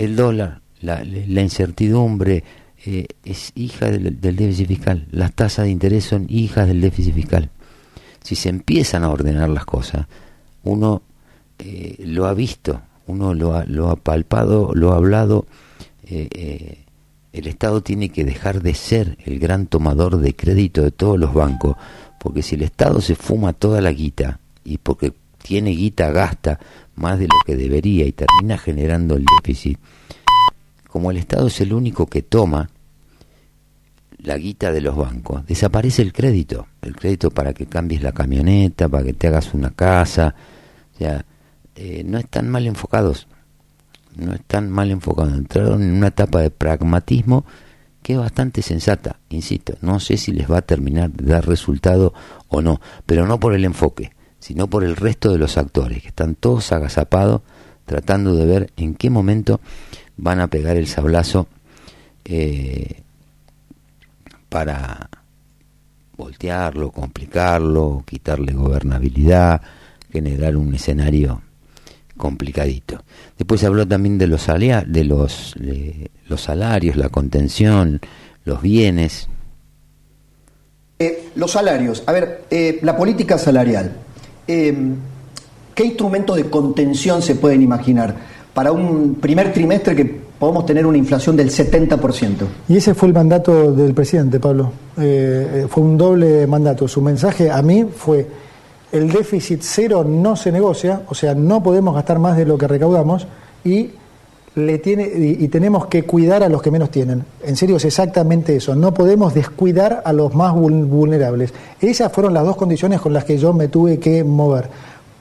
el 0.00 0.16
dólar, 0.16 0.62
la, 0.80 1.02
incertidumbre 1.04 2.42
eh, 2.86 3.06
es 3.22 3.52
hija 3.54 3.90
del, 3.90 4.18
déficit 4.20 4.66
fiscal, 4.66 5.06
las 5.10 5.32
tasas 5.34 5.66
de 5.66 5.70
interés 5.70 6.04
son 6.04 6.26
hijas 6.30 6.66
del 6.66 6.80
déficit 6.80 7.14
fiscal. 7.14 7.50
Si 8.22 8.34
se 8.34 8.48
empiezan 8.48 9.04
a 9.04 9.10
ordenar 9.10 9.50
las 9.50 9.66
cosas, 9.66 10.06
uno 10.64 11.02
eh, 11.58 11.96
lo 12.06 12.26
ha 12.26 12.34
visto, 12.34 12.80
uno 13.06 13.34
lo 13.34 13.54
ha, 13.54 13.64
lo 13.66 13.90
ha 13.90 13.96
palpado, 13.96 14.72
lo 14.74 14.92
ha 14.92 14.96
hablado, 14.96 15.46
eh, 16.06 16.84
el 17.32 17.46
Estado 17.46 17.82
tiene 17.82 18.08
que 18.08 18.24
dejar 18.24 18.62
de 18.62 18.74
ser 18.74 19.18
el 19.24 19.38
gran 19.38 19.66
tomador 19.66 20.16
de 20.16 20.34
crédito 20.34 20.82
de 20.82 20.90
todos 20.90 21.18
los 21.18 21.34
bancos, 21.34 21.76
porque 22.18 22.42
si 22.42 22.54
el 22.54 22.62
Estado 22.62 23.02
se 23.02 23.16
fuma 23.16 23.52
toda 23.52 23.82
la 23.82 23.92
guita 23.92 24.40
y 24.64 24.78
porque 24.78 25.12
tiene 25.42 25.70
guita 25.70 26.10
gasta 26.10 26.58
más 26.96 27.18
de 27.18 27.26
lo 27.26 27.34
que 27.44 27.56
debería 27.56 28.06
y 28.06 28.12
termina 28.12 28.58
generando 28.58 29.16
el 29.16 29.24
déficit, 29.24 29.78
como 30.88 31.10
el 31.10 31.16
Estado 31.16 31.46
es 31.46 31.60
el 31.60 31.72
único 31.72 32.06
que 32.06 32.22
toma 32.22 32.68
la 34.18 34.36
guita 34.36 34.70
de 34.70 34.80
los 34.80 34.96
bancos, 34.96 35.46
desaparece 35.46 36.02
el 36.02 36.12
crédito, 36.12 36.66
el 36.82 36.94
crédito 36.94 37.30
para 37.30 37.54
que 37.54 37.66
cambies 37.66 38.02
la 38.02 38.12
camioneta, 38.12 38.88
para 38.88 39.04
que 39.04 39.14
te 39.14 39.28
hagas 39.28 39.54
una 39.54 39.70
casa, 39.70 40.34
o 40.94 40.98
sea, 40.98 41.24
eh, 41.74 42.02
no 42.04 42.18
están 42.18 42.48
mal 42.50 42.66
enfocados, 42.66 43.26
no 44.16 44.34
están 44.34 44.70
mal 44.70 44.90
enfocados, 44.90 45.32
entraron 45.32 45.82
en 45.82 45.92
una 45.92 46.08
etapa 46.08 46.40
de 46.40 46.50
pragmatismo 46.50 47.46
que 48.02 48.14
es 48.14 48.18
bastante 48.18 48.60
sensata, 48.62 49.20
insisto, 49.30 49.74
no 49.80 50.00
sé 50.00 50.16
si 50.16 50.32
les 50.32 50.50
va 50.50 50.58
a 50.58 50.62
terminar 50.62 51.10
de 51.10 51.32
dar 51.32 51.46
resultado 51.46 52.12
o 52.48 52.60
no, 52.60 52.80
pero 53.06 53.26
no 53.26 53.40
por 53.40 53.54
el 53.54 53.64
enfoque, 53.64 54.12
sino 54.40 54.66
por 54.66 54.82
el 54.82 54.96
resto 54.96 55.30
de 55.30 55.38
los 55.38 55.56
actores, 55.56 56.02
que 56.02 56.08
están 56.08 56.34
todos 56.34 56.72
agazapados 56.72 57.42
tratando 57.86 58.34
de 58.34 58.46
ver 58.46 58.72
en 58.76 58.94
qué 58.94 59.10
momento 59.10 59.60
van 60.16 60.40
a 60.40 60.48
pegar 60.48 60.76
el 60.76 60.86
sablazo 60.86 61.48
eh, 62.24 63.02
para 64.48 65.08
voltearlo, 66.16 66.90
complicarlo, 66.90 68.04
quitarle 68.06 68.52
gobernabilidad, 68.52 69.60
generar 70.12 70.56
un 70.56 70.74
escenario 70.74 71.42
complicadito. 72.16 73.02
Después 73.38 73.60
se 73.60 73.66
habló 73.66 73.88
también 73.88 74.18
de 74.18 74.26
los, 74.26 74.46
de 74.46 75.04
los, 75.04 75.54
de 75.58 76.10
los 76.28 76.40
salarios, 76.42 76.96
la 76.96 77.08
contención, 77.08 78.00
los 78.44 78.60
bienes. 78.60 79.28
Eh, 80.98 81.30
los 81.34 81.52
salarios. 81.52 82.02
A 82.06 82.12
ver, 82.12 82.44
eh, 82.50 82.78
la 82.82 82.96
política 82.96 83.38
salarial. 83.38 83.96
Eh, 84.52 84.74
¿Qué 85.72 85.84
instrumentos 85.84 86.36
de 86.36 86.50
contención 86.50 87.22
se 87.22 87.36
pueden 87.36 87.62
imaginar 87.62 88.16
para 88.52 88.72
un 88.72 89.14
primer 89.14 89.52
trimestre 89.52 89.94
que 89.94 90.04
podemos 90.04 90.66
tener 90.66 90.84
una 90.84 90.98
inflación 90.98 91.36
del 91.36 91.50
70%? 91.50 92.34
Y 92.68 92.76
ese 92.76 92.94
fue 92.94 93.08
el 93.08 93.14
mandato 93.14 93.72
del 93.72 93.94
presidente, 93.94 94.40
Pablo. 94.40 94.72
Eh, 94.98 95.62
eh, 95.62 95.66
fue 95.70 95.84
un 95.84 95.96
doble 95.96 96.48
mandato. 96.48 96.88
Su 96.88 97.00
mensaje 97.00 97.48
a 97.48 97.62
mí 97.62 97.84
fue, 97.84 98.26
el 98.90 99.08
déficit 99.08 99.60
cero 99.62 100.02
no 100.02 100.34
se 100.34 100.50
negocia, 100.50 101.02
o 101.08 101.14
sea, 101.14 101.32
no 101.32 101.62
podemos 101.62 101.94
gastar 101.94 102.18
más 102.18 102.36
de 102.36 102.44
lo 102.44 102.58
que 102.58 102.66
recaudamos 102.66 103.28
y, 103.64 103.90
le 104.56 104.78
tiene, 104.78 105.04
y, 105.04 105.46
tenemos 105.48 105.86
que 105.86 106.02
cuidar 106.02 106.42
a 106.42 106.48
los 106.48 106.60
que 106.60 106.70
menos 106.70 106.90
tienen. 106.90 107.24
En 107.44 107.56
serio, 107.56 107.76
es 107.76 107.84
exactamente 107.84 108.56
eso. 108.56 108.74
No 108.74 108.92
podemos 108.92 109.32
descuidar 109.32 110.02
a 110.04 110.12
los 110.12 110.34
más 110.34 110.52
vul- 110.52 110.86
vulnerables. 110.88 111.54
Esas 111.80 112.10
fueron 112.12 112.34
las 112.34 112.44
dos 112.44 112.56
condiciones 112.56 113.00
con 113.00 113.12
las 113.12 113.24
que 113.24 113.38
yo 113.38 113.52
me 113.52 113.68
tuve 113.68 113.98
que 113.98 114.24
mover. 114.24 114.68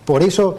Por 0.05 0.23
eso 0.23 0.57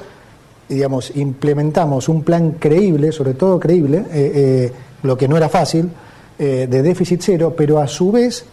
digamos, 0.69 1.17
implementamos 1.17 2.09
un 2.09 2.23
plan 2.23 2.53
creíble, 2.53 3.11
sobre 3.11 3.35
todo 3.35 3.59
creíble, 3.59 4.05
eh, 4.13 4.33
eh, 4.35 4.73
lo 5.03 5.17
que 5.19 5.27
no 5.27 5.37
era 5.37 5.49
fácil, 5.49 5.91
eh, 6.39 6.69
de 6.71 6.83
déficit 6.83 7.21
cero, 7.25 7.55
pero 7.57 7.81
a 7.81 7.89
su 7.89 8.13
vez 8.13 8.45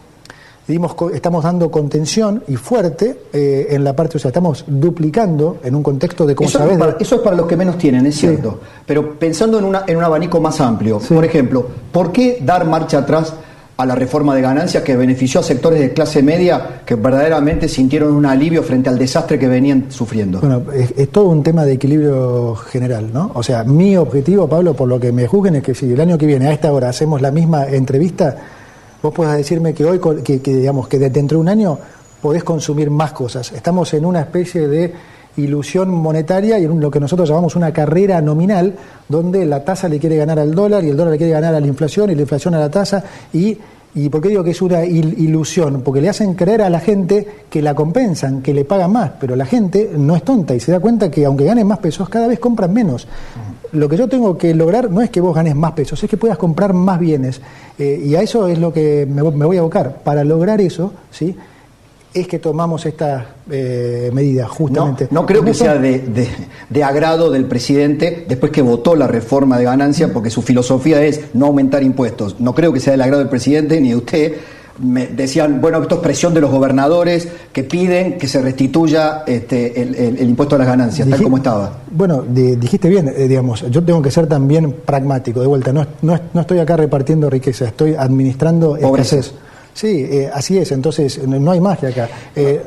dimos 0.68 0.94
estamos 1.14 1.42
dando 1.44 1.70
contención 1.70 2.42
y 2.46 2.56
fuerte 2.56 3.18
eh, 3.32 3.68
en 3.70 3.82
la 3.84 3.96
parte, 3.96 4.18
o 4.18 4.20
sea, 4.20 4.28
estamos 4.28 4.64
duplicando 4.66 5.56
en 5.64 5.74
un 5.74 5.82
contexto 5.82 6.26
de, 6.26 6.34
como 6.34 6.48
Eso, 6.48 6.58
sabes, 6.58 6.74
es 6.74 6.78
para, 6.78 6.96
eso 7.00 7.14
es 7.16 7.20
para 7.22 7.36
los 7.36 7.46
que 7.46 7.56
menos 7.56 7.78
tienen, 7.78 8.06
es 8.06 8.14
Sí. 8.14 8.20
cierto. 8.26 8.58
Pero 8.86 9.18
pensando 9.18 9.58
en, 9.58 9.64
una, 9.64 9.84
en 9.86 9.96
un 9.96 10.04
abanico 10.04 10.40
más 10.40 10.60
amplio, 10.60 11.00
Sí. 11.00 11.14
por 11.14 11.24
ejemplo, 11.24 11.66
¿por 11.92 12.12
qué 12.12 12.38
dar 12.44 12.66
marcha 12.66 12.98
atrás 12.98 13.32
a 13.76 13.86
la 13.86 13.94
reforma 13.94 14.34
de 14.34 14.42
ganancias 14.42 14.82
que 14.82 14.96
benefició 14.96 15.38
a 15.38 15.42
sectores 15.44 15.78
de 15.78 15.92
clase 15.92 16.20
media 16.20 16.82
que 16.84 16.96
verdaderamente 16.96 17.68
sintieron 17.68 18.12
un 18.12 18.26
alivio 18.26 18.64
frente 18.64 18.88
al 18.88 18.98
desastre 18.98 19.38
que 19.38 19.46
venían 19.46 19.86
sufriendo? 19.90 20.40
Bueno, 20.40 20.62
es, 20.74 20.92
es 20.96 21.08
todo 21.10 21.28
un 21.28 21.44
tema 21.44 21.64
de 21.64 21.74
equilibrio 21.74 22.56
general, 22.56 23.12
¿no? 23.12 23.30
O 23.34 23.42
sea, 23.44 23.62
mi 23.62 23.96
objetivo, 23.96 24.48
Pablo, 24.48 24.74
por 24.74 24.88
lo 24.88 24.98
que 24.98 25.12
me 25.12 25.28
juzguen, 25.28 25.54
es 25.56 25.62
que 25.62 25.74
si 25.76 25.92
el 25.92 26.00
año 26.00 26.18
que 26.18 26.26
viene 26.26 26.48
a 26.48 26.52
esta 26.52 26.72
hora 26.72 26.88
hacemos 26.88 27.22
la 27.22 27.30
misma 27.30 27.66
entrevista, 27.66 28.36
vos 29.02 29.12
puedas 29.14 29.36
decirme 29.36 29.74
que 29.74 29.84
hoy, 29.84 30.00
que, 30.24 30.40
que, 30.40 30.56
digamos, 30.56 30.88
que 30.88 30.98
de- 30.98 31.10
dentro 31.10 31.38
de 31.38 31.42
un 31.42 31.48
año 31.48 31.78
podés 32.22 32.42
consumir 32.44 32.90
más 32.90 33.12
cosas. 33.12 33.52
Estamos 33.52 33.92
en 33.94 34.04
una 34.04 34.20
especie 34.20 34.66
de 34.68 34.92
ilusión 35.36 35.90
monetaria 35.90 36.58
y 36.58 36.64
en 36.64 36.80
lo 36.80 36.90
que 36.90 36.98
nosotros 36.98 37.28
llamamos 37.28 37.54
una 37.54 37.72
carrera 37.72 38.20
nominal, 38.20 38.74
donde 39.08 39.46
la 39.46 39.64
tasa 39.64 39.88
le 39.88 40.00
quiere 40.00 40.16
ganar 40.16 40.38
al 40.40 40.52
dólar 40.52 40.82
y 40.82 40.88
el 40.90 40.96
dólar 40.96 41.12
le 41.12 41.18
quiere 41.18 41.32
ganar 41.32 41.54
a 41.54 41.60
la 41.60 41.66
inflación 41.66 42.10
y 42.10 42.16
la 42.16 42.22
inflación 42.22 42.54
a 42.54 42.58
la 42.58 42.68
tasa 42.70 43.04
y 43.32 43.56
¿Y 43.94 44.08
por 44.10 44.20
qué 44.20 44.28
digo 44.28 44.44
que 44.44 44.50
es 44.50 44.62
una 44.62 44.84
il- 44.84 45.18
ilusión? 45.18 45.80
Porque 45.82 46.00
le 46.00 46.08
hacen 46.08 46.34
creer 46.34 46.62
a 46.62 46.70
la 46.70 46.78
gente 46.78 47.26
que 47.50 47.62
la 47.62 47.74
compensan, 47.74 48.42
que 48.42 48.52
le 48.54 48.64
pagan 48.64 48.92
más, 48.92 49.12
pero 49.18 49.34
la 49.34 49.46
gente 49.46 49.90
no 49.96 50.14
es 50.14 50.22
tonta 50.22 50.54
y 50.54 50.60
se 50.60 50.70
da 50.72 50.78
cuenta 50.78 51.10
que 51.10 51.24
aunque 51.24 51.44
ganen 51.44 51.66
más 51.66 51.78
pesos, 51.78 52.08
cada 52.08 52.28
vez 52.28 52.38
compran 52.38 52.72
menos. 52.72 53.08
Lo 53.72 53.88
que 53.88 53.96
yo 53.96 54.08
tengo 54.08 54.38
que 54.38 54.54
lograr 54.54 54.90
no 54.90 55.00
es 55.00 55.10
que 55.10 55.20
vos 55.20 55.34
ganes 55.34 55.54
más 55.56 55.72
pesos, 55.72 56.02
es 56.02 56.08
que 56.08 56.16
puedas 56.16 56.38
comprar 56.38 56.72
más 56.74 56.98
bienes. 57.00 57.40
Eh, 57.78 58.02
y 58.04 58.14
a 58.14 58.22
eso 58.22 58.46
es 58.48 58.58
lo 58.58 58.72
que 58.72 59.06
me, 59.10 59.22
me 59.22 59.44
voy 59.46 59.56
a 59.56 59.60
abocar. 59.60 60.00
Para 60.04 60.22
lograr 60.24 60.60
eso, 60.60 60.92
¿sí? 61.10 61.34
Es 62.14 62.26
que 62.26 62.38
tomamos 62.38 62.84
esta 62.86 63.26
eh, 63.50 64.10
medida, 64.12 64.48
justamente. 64.48 65.08
no 65.10 65.26
creo 65.26 65.44
que 65.44 65.54
sea 65.54 65.74
de, 65.76 65.98
de- 66.00 66.28
de 66.68 66.84
agrado 66.84 67.30
del 67.30 67.44
presidente 67.44 68.24
después 68.28 68.50
que 68.50 68.62
votó 68.62 68.96
la 68.96 69.06
reforma 69.06 69.58
de 69.58 69.64
ganancia, 69.64 70.12
porque 70.12 70.30
su 70.30 70.42
filosofía 70.42 71.02
es 71.02 71.20
no 71.34 71.46
aumentar 71.46 71.82
impuestos. 71.82 72.36
No 72.40 72.54
creo 72.54 72.72
que 72.72 72.80
sea 72.80 72.92
del 72.92 73.02
agrado 73.02 73.20
del 73.20 73.28
presidente 73.28 73.80
ni 73.80 73.90
de 73.90 73.96
usted. 73.96 74.32
Me 74.80 75.08
decían, 75.08 75.60
bueno, 75.60 75.82
esto 75.82 75.96
es 75.96 76.00
presión 76.00 76.32
de 76.34 76.40
los 76.40 76.52
gobernadores 76.52 77.26
que 77.52 77.64
piden 77.64 78.16
que 78.16 78.28
se 78.28 78.40
restituya 78.40 79.24
este, 79.26 79.82
el, 79.82 79.94
el- 79.96 80.18
el 80.18 80.28
impuesto 80.30 80.54
a 80.54 80.58
las 80.58 80.68
ganancias, 80.68 81.08
tal 81.08 81.20
como 81.22 81.36
estaba. 81.38 81.78
Bueno, 81.90 82.22
di- 82.28 82.54
dijiste 82.56 82.88
bien, 82.88 83.08
eh, 83.16 83.26
digamos, 83.26 83.64
yo 83.70 83.82
tengo 83.82 84.00
que 84.00 84.10
ser 84.12 84.28
también 84.28 84.72
pragmático, 84.84 85.40
de 85.40 85.46
vuelta, 85.48 85.72
no, 85.72 85.84
no, 86.02 86.18
no 86.32 86.40
estoy 86.40 86.60
acá 86.60 86.76
repartiendo 86.76 87.28
riqueza, 87.28 87.64
estoy 87.66 87.94
administrando 87.96 88.76
Pobreza. 88.80 89.16
escasez. 89.16 89.34
Sí, 89.78 89.86
eh, 90.10 90.28
así 90.34 90.58
es, 90.58 90.72
entonces 90.72 91.24
no 91.24 91.52
hay 91.52 91.60
magia 91.60 91.90
acá. 91.90 92.08
Eh, 92.34 92.60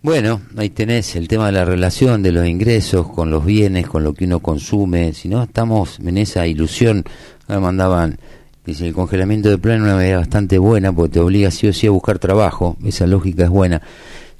Bueno, 0.00 0.40
ahí 0.56 0.70
tenés 0.70 1.16
el 1.16 1.28
tema 1.28 1.46
de 1.46 1.52
la 1.52 1.66
relación 1.66 2.22
de 2.22 2.32
los 2.32 2.46
ingresos 2.46 3.08
con 3.08 3.30
los 3.30 3.44
bienes, 3.44 3.86
con 3.88 4.04
lo 4.04 4.14
que 4.14 4.24
uno 4.24 4.40
consume. 4.40 5.12
Si 5.12 5.28
no, 5.28 5.42
estamos 5.42 5.98
en 5.98 6.16
esa 6.16 6.46
ilusión. 6.46 7.04
Me 7.46 7.58
mandaban, 7.58 8.18
dice, 8.64 8.86
el 8.86 8.94
congelamiento 8.94 9.50
de 9.50 9.58
plano 9.58 9.84
es 9.84 9.90
una 9.90 9.96
medida 9.98 10.16
bastante 10.16 10.56
buena 10.56 10.92
porque 10.94 11.14
te 11.14 11.20
obliga 11.20 11.50
sí 11.50 11.66
o 11.68 11.74
sí 11.74 11.86
a 11.88 11.90
buscar 11.90 12.18
trabajo. 12.18 12.78
Esa 12.86 13.06
lógica 13.06 13.44
es 13.44 13.50
buena. 13.50 13.82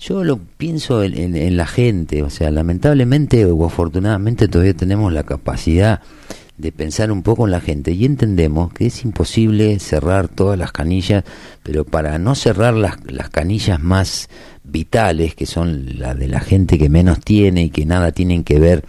Yo 0.00 0.24
lo 0.24 0.38
pienso 0.38 1.02
en, 1.02 1.18
en- 1.18 1.36
en 1.36 1.56
la 1.58 1.66
gente, 1.66 2.22
o 2.22 2.30
sea, 2.30 2.50
lamentablemente 2.50 3.44
o 3.44 3.66
afortunadamente 3.66 4.48
todavía 4.48 4.72
tenemos 4.74 5.12
la 5.12 5.24
capacidad 5.24 6.00
de 6.58 6.72
pensar 6.72 7.10
un 7.10 7.22
poco 7.22 7.46
en 7.46 7.52
la 7.52 7.60
gente. 7.60 7.92
Y 7.92 8.04
entendemos 8.04 8.72
que 8.72 8.86
es 8.86 9.04
imposible 9.04 9.78
cerrar 9.78 10.28
todas 10.28 10.58
las 10.58 10.72
canillas, 10.72 11.24
pero 11.62 11.84
para 11.84 12.18
no 12.18 12.34
cerrar 12.34 12.74
las, 12.74 12.96
las 13.06 13.30
canillas 13.30 13.80
más 13.80 14.28
vitales, 14.64 15.34
que 15.34 15.46
son 15.46 15.98
la 15.98 16.14
de 16.14 16.28
la 16.28 16.40
gente 16.40 16.78
que 16.78 16.88
menos 16.90 17.20
tiene 17.20 17.64
y 17.64 17.70
que 17.70 17.86
nada 17.86 18.12
tienen 18.12 18.44
que 18.44 18.58
ver 18.58 18.84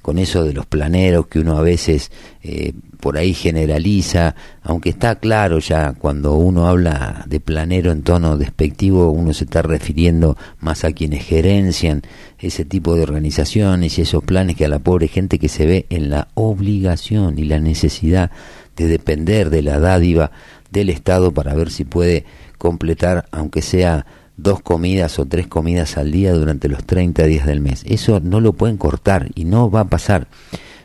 con 0.00 0.18
eso 0.18 0.42
de 0.42 0.52
los 0.52 0.66
planeros 0.66 1.28
que 1.28 1.38
uno 1.38 1.56
a 1.56 1.62
veces 1.62 2.10
eh, 2.42 2.72
por 3.02 3.18
ahí 3.18 3.34
generaliza, 3.34 4.36
aunque 4.62 4.90
está 4.90 5.16
claro 5.16 5.58
ya 5.58 5.92
cuando 5.92 6.36
uno 6.36 6.68
habla 6.68 7.24
de 7.26 7.40
planero 7.40 7.90
en 7.90 8.02
tono 8.02 8.36
despectivo, 8.36 9.10
uno 9.10 9.34
se 9.34 9.42
está 9.42 9.60
refiriendo 9.60 10.36
más 10.60 10.84
a 10.84 10.92
quienes 10.92 11.24
gerencian 11.24 12.02
ese 12.38 12.64
tipo 12.64 12.94
de 12.94 13.02
organizaciones 13.02 13.98
y 13.98 14.02
esos 14.02 14.22
planes 14.22 14.54
que 14.54 14.66
a 14.66 14.68
la 14.68 14.78
pobre 14.78 15.08
gente 15.08 15.40
que 15.40 15.48
se 15.48 15.66
ve 15.66 15.86
en 15.90 16.10
la 16.10 16.28
obligación 16.34 17.40
y 17.40 17.44
la 17.44 17.58
necesidad 17.58 18.30
de 18.76 18.86
depender 18.86 19.50
de 19.50 19.62
la 19.62 19.80
dádiva 19.80 20.30
del 20.70 20.88
Estado 20.88 21.32
para 21.32 21.54
ver 21.54 21.72
si 21.72 21.82
puede 21.82 22.24
completar, 22.56 23.26
aunque 23.32 23.62
sea 23.62 24.06
dos 24.36 24.62
comidas 24.62 25.18
o 25.18 25.26
tres 25.26 25.48
comidas 25.48 25.96
al 25.96 26.12
día 26.12 26.32
durante 26.34 26.68
los 26.68 26.84
30 26.84 27.24
días 27.24 27.46
del 27.46 27.58
mes. 27.58 27.82
Eso 27.84 28.20
no 28.20 28.40
lo 28.40 28.52
pueden 28.52 28.76
cortar 28.76 29.28
y 29.34 29.44
no 29.44 29.72
va 29.72 29.80
a 29.80 29.88
pasar. 29.88 30.28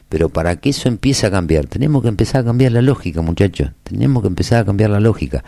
Pero 0.09 0.29
para 0.29 0.55
que 0.55 0.69
eso 0.69 0.87
empiece 0.87 1.27
a 1.27 1.31
cambiar, 1.31 1.67
tenemos 1.67 2.01
que 2.01 2.07
empezar 2.07 2.41
a 2.41 2.45
cambiar 2.45 2.71
la 2.71 2.81
lógica, 2.81 3.21
muchachos. 3.21 3.71
Tenemos 3.83 4.21
que 4.21 4.27
empezar 4.27 4.61
a 4.61 4.65
cambiar 4.65 4.89
la 4.89 4.99
lógica. 4.99 5.43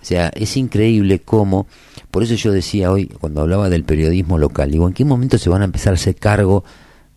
O 0.00 0.04
sea, 0.04 0.30
es 0.34 0.56
increíble 0.56 1.20
cómo, 1.20 1.66
por 2.10 2.22
eso 2.22 2.34
yo 2.34 2.52
decía 2.52 2.90
hoy, 2.90 3.06
cuando 3.06 3.42
hablaba 3.42 3.68
del 3.68 3.84
periodismo 3.84 4.38
local, 4.38 4.70
digo, 4.70 4.88
¿en 4.88 4.94
qué 4.94 5.04
momento 5.04 5.36
se 5.36 5.50
van 5.50 5.60
a 5.60 5.66
empezar 5.66 5.92
a 5.92 5.96
hacer 5.96 6.16
cargo 6.16 6.64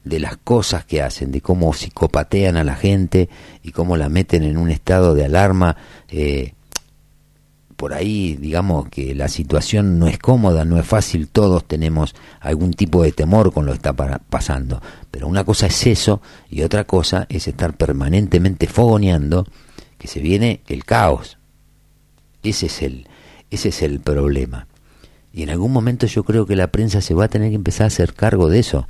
de 0.03 0.19
las 0.19 0.35
cosas 0.35 0.83
que 0.83 1.01
hacen, 1.01 1.31
de 1.31 1.39
cómo 1.39 1.71
psicopatean 1.73 2.57
a 2.57 2.65
la 2.65 2.75
gente 2.75 3.29
y 3.63 3.71
cómo 3.71 3.95
la 3.95 4.09
meten 4.09 4.43
en 4.43 4.57
un 4.57 4.69
estado 4.69 5.15
de 5.15 5.23
alarma? 5.23 5.77
Eh, 6.09 6.53
por 7.83 7.93
ahí, 7.93 8.37
digamos 8.39 8.87
que 8.87 9.13
la 9.13 9.27
situación 9.27 9.99
no 9.99 10.07
es 10.07 10.17
cómoda, 10.17 10.63
no 10.63 10.79
es 10.79 10.85
fácil, 10.85 11.27
todos 11.27 11.67
tenemos 11.67 12.15
algún 12.39 12.71
tipo 12.71 13.03
de 13.03 13.11
temor 13.11 13.51
con 13.51 13.65
lo 13.65 13.73
que 13.73 13.75
está 13.75 13.91
pasando, 13.93 14.81
pero 15.11 15.27
una 15.27 15.43
cosa 15.43 15.67
es 15.67 15.85
eso 15.85 16.21
y 16.49 16.61
otra 16.61 16.85
cosa 16.85 17.25
es 17.27 17.45
estar 17.49 17.75
permanentemente 17.75 18.67
fogoneando 18.67 19.45
que 19.97 20.07
se 20.07 20.21
viene 20.21 20.61
el 20.69 20.85
caos. 20.85 21.37
Ese 22.41 22.67
es 22.67 22.81
el 22.83 23.05
ese 23.51 23.67
es 23.67 23.81
el 23.81 23.99
problema. 23.99 24.65
Y 25.33 25.43
en 25.43 25.49
algún 25.49 25.73
momento 25.73 26.07
yo 26.07 26.23
creo 26.23 26.45
que 26.45 26.55
la 26.55 26.71
prensa 26.71 27.01
se 27.01 27.13
va 27.13 27.25
a 27.25 27.27
tener 27.27 27.49
que 27.49 27.55
empezar 27.55 27.83
a 27.83 27.87
hacer 27.87 28.13
cargo 28.13 28.47
de 28.47 28.59
eso. 28.59 28.87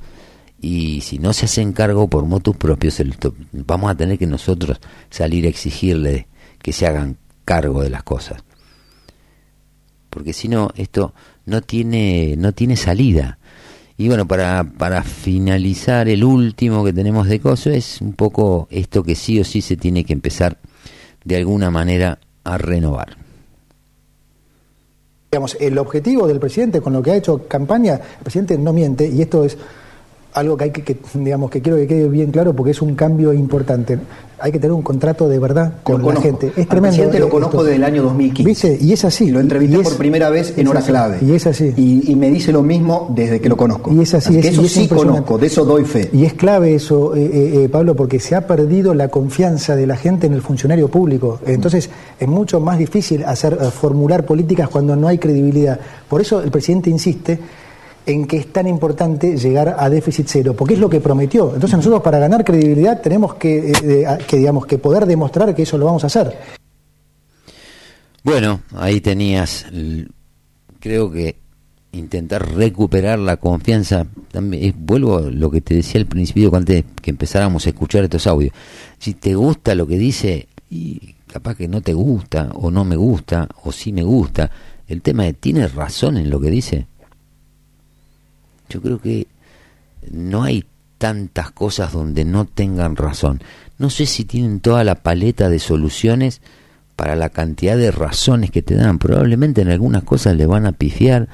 Y 0.60 1.00
si 1.00 1.18
no 1.18 1.32
se 1.32 1.46
hacen 1.46 1.72
cargo 1.72 2.06
por 2.06 2.26
motus 2.26 2.56
propios, 2.56 3.02
vamos 3.50 3.90
a 3.90 3.96
tener 3.96 4.20
que 4.20 4.28
nosotros 4.28 4.80
salir 5.10 5.46
a 5.46 5.48
exigirle 5.48 6.28
que 6.62 6.72
se 6.72 6.86
hagan 6.86 7.16
cargo 7.44 7.82
de 7.82 7.90
las 7.90 8.04
cosas 8.04 8.44
porque 10.14 10.32
si 10.32 10.46
no 10.48 10.70
esto 10.76 11.12
no 11.44 11.60
tiene 11.60 12.36
no 12.38 12.52
tiene 12.52 12.76
salida 12.76 13.38
y 13.96 14.06
bueno 14.06 14.26
para 14.26 14.62
para 14.64 15.02
finalizar 15.02 16.08
el 16.08 16.22
último 16.22 16.84
que 16.84 16.92
tenemos 16.92 17.26
de 17.26 17.40
coso 17.40 17.70
es 17.70 18.00
un 18.00 18.12
poco 18.12 18.68
esto 18.70 19.02
que 19.02 19.16
sí 19.16 19.40
o 19.40 19.44
sí 19.44 19.60
se 19.60 19.76
tiene 19.76 20.04
que 20.04 20.12
empezar 20.12 20.58
de 21.24 21.36
alguna 21.36 21.70
manera 21.70 22.18
a 22.44 22.58
renovar. 22.58 23.16
Digamos, 25.32 25.56
el 25.58 25.78
objetivo 25.78 26.28
del 26.28 26.38
presidente 26.38 26.80
con 26.80 26.92
lo 26.92 27.02
que 27.02 27.10
ha 27.10 27.16
hecho 27.16 27.48
campaña, 27.48 27.94
el 27.94 28.22
presidente 28.22 28.56
no 28.56 28.72
miente 28.72 29.08
y 29.08 29.22
esto 29.22 29.44
es 29.44 29.56
algo 30.34 30.56
que 30.56 30.64
hay 30.64 30.70
que, 30.70 30.82
que, 30.82 30.96
digamos 31.14 31.50
que 31.50 31.62
quiero 31.62 31.78
que 31.78 31.86
quede 31.86 32.08
bien 32.08 32.30
claro 32.30 32.54
porque 32.54 32.72
es 32.72 32.82
un 32.82 32.94
cambio 32.94 33.32
importante. 33.32 33.98
Hay 34.40 34.50
que 34.50 34.58
tener 34.58 34.72
un 34.72 34.82
contrato 34.82 35.28
de 35.28 35.38
verdad 35.38 35.74
con 35.84 35.94
Lo 35.94 35.98
la 35.98 36.04
conozco. 36.16 36.22
gente. 36.22 36.46
Es 36.48 36.58
Al 36.58 36.66
tremendo. 36.66 36.82
presidente 36.88 37.18
lo 37.20 37.24
esto. 37.26 37.34
conozco 37.36 37.62
desde 37.62 37.76
el 37.76 37.84
año 37.84 38.02
2015. 38.02 38.44
¿Viste? 38.70 38.84
Y 38.84 38.92
es 38.92 39.04
así. 39.04 39.30
Lo 39.30 39.38
entrevisté 39.40 39.76
es- 39.80 39.82
por 39.88 39.96
primera 39.96 40.28
vez 40.30 40.52
en 40.58 40.66
hora 40.68 40.80
así. 40.80 40.88
clave. 40.90 41.18
Y 41.22 41.32
es 41.32 41.46
así. 41.46 41.72
Y, 41.76 42.10
y 42.10 42.16
me 42.16 42.28
dice 42.30 42.50
lo 42.52 42.62
mismo 42.62 43.12
desde 43.14 43.40
que 43.40 43.48
lo 43.48 43.56
conozco. 43.56 43.92
Y 43.94 44.00
es 44.02 44.12
así, 44.12 44.36
es- 44.36 44.42
que 44.42 44.48
eso 44.48 44.62
y 44.62 44.66
es 44.66 44.72
sí 44.72 44.88
conozco, 44.88 45.38
de 45.38 45.46
eso 45.46 45.64
doy 45.64 45.84
fe. 45.84 46.10
Y 46.12 46.24
es 46.24 46.34
clave 46.34 46.74
eso, 46.74 47.14
eh, 47.14 47.24
eh, 47.32 47.64
eh, 47.64 47.68
Pablo, 47.68 47.94
porque 47.94 48.18
se 48.18 48.34
ha 48.34 48.44
perdido 48.46 48.92
la 48.92 49.08
confianza 49.08 49.76
de 49.76 49.86
la 49.86 49.96
gente 49.96 50.26
en 50.26 50.32
el 50.34 50.42
funcionario 50.42 50.88
público. 50.88 51.38
Entonces 51.46 51.88
es 52.18 52.28
mucho 52.28 52.58
más 52.58 52.76
difícil 52.78 53.24
hacer 53.24 53.56
eh, 53.60 53.64
formular 53.70 54.26
políticas 54.26 54.68
cuando 54.68 54.96
no 54.96 55.06
hay 55.06 55.16
credibilidad. 55.18 55.78
Por 56.08 56.20
eso 56.20 56.42
el 56.42 56.50
presidente 56.50 56.90
insiste 56.90 57.38
en 58.06 58.26
que 58.26 58.36
es 58.36 58.52
tan 58.52 58.66
importante 58.66 59.36
llegar 59.36 59.76
a 59.78 59.88
déficit 59.88 60.26
cero, 60.28 60.54
porque 60.56 60.74
es 60.74 60.80
lo 60.80 60.90
que 60.90 61.00
prometió. 61.00 61.54
Entonces 61.54 61.76
nosotros 61.78 62.02
para 62.02 62.18
ganar 62.18 62.44
credibilidad 62.44 63.00
tenemos 63.00 63.34
que, 63.34 63.70
eh, 63.70 63.72
de- 63.82 64.18
que 64.26 64.36
digamos 64.36 64.66
que 64.66 64.78
poder 64.78 65.06
demostrar 65.06 65.54
que 65.54 65.62
eso 65.62 65.78
lo 65.78 65.86
vamos 65.86 66.04
a 66.04 66.08
hacer. 66.08 66.36
Bueno, 68.22 68.60
ahí 68.76 69.00
tenías, 69.00 69.66
creo 70.80 71.10
que 71.10 71.36
intentar 71.92 72.54
recuperar 72.54 73.18
la 73.18 73.36
confianza, 73.36 74.06
también, 74.32 74.64
es- 74.64 74.74
vuelvo 74.76 75.18
a 75.18 75.22
lo 75.22 75.50
que 75.50 75.60
te 75.60 75.74
decía 75.76 76.00
al 76.00 76.06
principio 76.06 76.54
antes 76.54 76.84
que 77.00 77.10
empezáramos 77.10 77.66
a 77.66 77.68
escuchar 77.70 78.04
estos 78.04 78.26
audios, 78.26 78.52
si 78.98 79.14
te 79.14 79.34
gusta 79.34 79.74
lo 79.74 79.86
que 79.86 79.96
dice, 79.98 80.48
y 80.70 81.14
capaz 81.26 81.54
que 81.56 81.68
no 81.68 81.80
te 81.82 81.92
gusta, 81.92 82.50
o 82.54 82.70
no 82.70 82.84
me 82.84 82.96
gusta, 82.96 83.48
o 83.62 83.72
sí 83.72 83.92
me 83.92 84.02
gusta, 84.02 84.50
el 84.88 85.02
tema 85.02 85.24
de, 85.24 85.34
¿tiene 85.34 85.68
razón 85.68 86.16
en 86.16 86.30
lo 86.30 86.40
que 86.40 86.50
dice? 86.50 86.86
Yo 88.68 88.80
creo 88.80 89.00
que 89.00 89.26
no 90.10 90.42
hay 90.42 90.64
tantas 90.98 91.50
cosas 91.50 91.92
donde 91.92 92.24
no 92.24 92.44
tengan 92.44 92.96
razón. 92.96 93.42
No 93.78 93.90
sé 93.90 94.06
si 94.06 94.24
tienen 94.24 94.60
toda 94.60 94.84
la 94.84 95.02
paleta 95.02 95.48
de 95.48 95.58
soluciones 95.58 96.40
para 96.96 97.16
la 97.16 97.28
cantidad 97.28 97.76
de 97.76 97.90
razones 97.90 98.50
que 98.50 98.62
te 98.62 98.74
dan. 98.74 98.98
Probablemente 98.98 99.62
en 99.62 99.68
algunas 99.68 100.04
cosas 100.04 100.36
le 100.36 100.46
van 100.46 100.66
a 100.66 100.72
pifiar, 100.72 101.28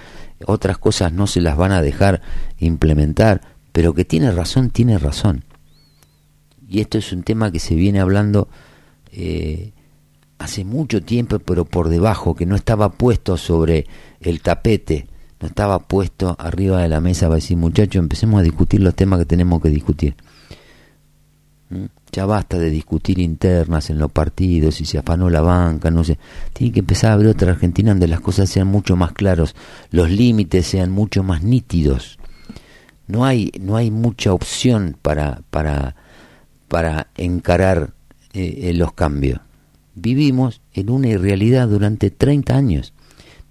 otras 0.47 0.79
cosas 0.79 1.13
no 1.13 1.27
se 1.27 1.41
las 1.41 1.57
van 1.57 1.73
a 1.73 1.83
dejar 1.83 2.23
implementar, 2.59 3.43
pero 3.73 3.95
que 3.95 4.05
tiene 4.05 4.31
razón, 4.33 4.71
tiene 4.71 4.99
razón. 4.99 5.45
Y 6.69 6.81
esto 6.81 6.99
es 6.99 7.13
un 7.13 7.23
tema 7.23 7.51
que 7.51 7.59
se 7.59 7.75
viene 7.75 8.01
hablando 8.01 8.49
eh, 9.13 9.73
hace 10.39 10.65
mucho 10.65 11.03
tiempo, 11.03 11.39
pero 11.39 11.65
por 11.65 11.89
debajo, 11.89 12.35
que 12.35 12.47
no 12.47 12.57
estaba 12.57 12.91
puesto 12.91 13.37
sobre 13.37 13.87
el 14.21 14.41
tapete, 14.41 15.07
no 15.41 15.49
estaba 15.49 15.79
puesto 15.79 16.37
arriba 16.39 16.83
de 16.83 16.89
la 16.89 17.01
mesa 17.01 17.27
para 17.27 17.37
decir, 17.37 17.57
muchachos, 17.57 18.01
empecemos 18.01 18.41
a 18.41 18.43
discutir 18.43 18.81
los 18.81 18.95
temas 18.95 19.19
que 19.19 19.25
tenemos 19.25 19.61
que 19.63 19.71
discutir. 19.71 20.15
¿Mm? 21.71 21.87
Ya 22.13 22.27
basta 22.27 22.59
de 22.59 22.71
discutir 22.71 23.19
internas 23.21 23.89
en 23.89 23.99
los 23.99 24.11
partidos, 24.11 24.75
si 24.75 24.85
se 24.85 24.99
afanó 24.99 25.31
la 25.31 25.41
banca, 25.41 25.91
no 25.91 26.05
sé. 26.05 26.19
Tiene 26.53 26.73
que 26.73 26.81
empezar 26.81 27.13
a 27.13 27.15
haber 27.15 27.29
otra 27.29 27.53
Argentina 27.53 27.91
donde 27.91 28.09
las 28.09 28.21
cosas 28.21 28.51
sean 28.51 28.67
mucho 28.67 28.97
más 28.97 29.13
claros, 29.13 29.55
los 29.91 30.11
límites 30.11 30.67
sean 30.67 30.91
mucho 30.91 31.23
más 31.23 31.43
nítidos. 31.43 32.19
No 33.07 33.25
hay, 33.25 33.53
no 33.61 33.77
hay 33.77 33.91
mucha 33.91 34.33
opción 34.33 34.97
para, 35.01 35.43
para, 35.51 35.97
para 36.69 37.09
encarar 37.17 37.93
eh, 38.33 38.69
eh, 38.69 38.75
los 38.75 38.93
cambios. 38.93 39.41
Vivimos 39.95 40.61
en 40.73 40.91
una 40.91 41.09
irrealidad 41.09 41.69
durante 41.69 42.11
30 42.11 42.57
años. 42.57 42.93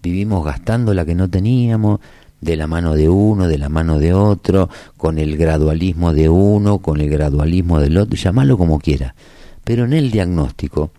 Vivimos 0.01 0.45
gastando 0.45 0.93
la 0.93 1.05
que 1.05 1.15
no 1.15 1.30
teníamos, 1.30 1.99
de 2.41 2.55
la 2.55 2.67
mano 2.67 2.95
de 2.95 3.09
uno, 3.09 3.47
de 3.47 3.57
la 3.57 3.69
mano 3.69 3.99
de 3.99 4.13
otro, 4.13 4.69
con 4.97 5.17
el 5.17 5.38
gradualismo 5.38 6.13
de 6.13 6.30
uno, 6.30 6.80
con 6.80 7.01
el 7.01 7.09
gradualismo 7.09 7.80
del 7.80 7.97
otro, 7.97 8.15
llamalo 8.15 8.57
como 8.57 8.80
quiera. 8.80 9.13
Pero 9.63 9.85
en 9.85 9.93
el 9.93 10.09
diagnóstico, 10.09 10.91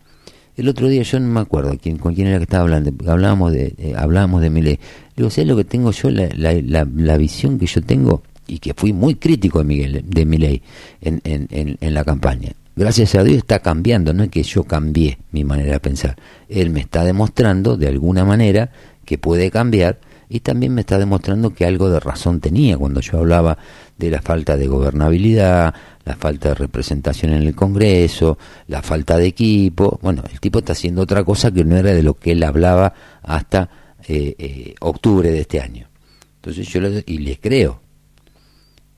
el 0.56 0.68
otro 0.68 0.88
día 0.88 1.02
yo 1.02 1.18
no 1.18 1.28
me 1.28 1.40
acuerdo 1.40 1.76
quién, 1.80 1.96
con 1.96 2.14
quién 2.14 2.26
era 2.26 2.36
que 2.36 2.44
estaba 2.44 2.64
hablando, 2.64 2.92
hablábamos 3.10 3.52
de, 3.52 3.74
eh, 3.78 3.94
hablábamos 3.96 4.42
de 4.42 4.50
mi 4.50 4.60
ley. 4.60 4.78
Digo, 5.16 5.30
¿sabes 5.30 5.48
lo 5.48 5.56
que 5.56 5.64
tengo 5.64 5.90
yo? 5.90 6.10
La, 6.10 6.28
la, 6.34 6.86
la, 6.94 7.16
visión 7.16 7.58
que 7.58 7.66
yo 7.66 7.80
tengo, 7.80 8.22
y 8.46 8.58
que 8.58 8.74
fui 8.74 8.92
muy 8.92 9.14
crítico 9.14 9.60
de 9.60 9.64
Miguel, 9.64 10.04
de 10.06 10.24
mi 10.26 10.36
ley 10.36 10.62
en, 11.00 11.20
en, 11.24 11.46
en, 11.50 11.78
en 11.80 11.94
la 11.94 12.04
campaña. 12.04 12.52
Gracias 12.76 13.14
a 13.14 13.24
Dios 13.24 13.38
está 13.38 13.58
cambiando, 13.58 14.12
no 14.14 14.22
es 14.22 14.30
que 14.30 14.42
yo 14.42 14.64
cambié 14.64 15.18
mi 15.32 15.44
manera 15.44 15.72
de 15.72 15.80
pensar. 15.80 16.16
Él 16.48 16.70
me 16.70 16.80
está 16.80 17.04
demostrando 17.04 17.76
de 17.76 17.88
alguna 17.88 18.24
manera 18.24 18.70
que 19.04 19.18
puede 19.18 19.50
cambiar 19.50 19.98
y 20.28 20.40
también 20.40 20.72
me 20.72 20.82
está 20.82 20.96
demostrando 20.96 21.52
que 21.52 21.66
algo 21.66 21.90
de 21.90 21.98
razón 21.98 22.40
tenía 22.40 22.78
cuando 22.78 23.00
yo 23.00 23.18
hablaba 23.18 23.58
de 23.98 24.10
la 24.10 24.22
falta 24.22 24.56
de 24.56 24.68
gobernabilidad, 24.68 25.74
la 26.04 26.14
falta 26.14 26.50
de 26.50 26.54
representación 26.54 27.32
en 27.32 27.42
el 27.42 27.54
Congreso, 27.56 28.38
la 28.68 28.80
falta 28.80 29.16
de 29.18 29.26
equipo. 29.26 29.98
Bueno, 30.00 30.22
el 30.30 30.38
tipo 30.38 30.60
está 30.60 30.72
haciendo 30.72 31.02
otra 31.02 31.24
cosa 31.24 31.50
que 31.50 31.64
no 31.64 31.76
era 31.76 31.92
de 31.92 32.04
lo 32.04 32.14
que 32.14 32.32
él 32.32 32.42
hablaba 32.44 32.94
hasta 33.22 33.68
eh, 34.06 34.36
eh, 34.38 34.74
octubre 34.80 35.30
de 35.32 35.40
este 35.40 35.60
año. 35.60 35.88
Entonces 36.36 36.68
yo 36.68 36.80
le, 36.80 37.02
y 37.06 37.18
le 37.18 37.38
creo. 37.38 37.80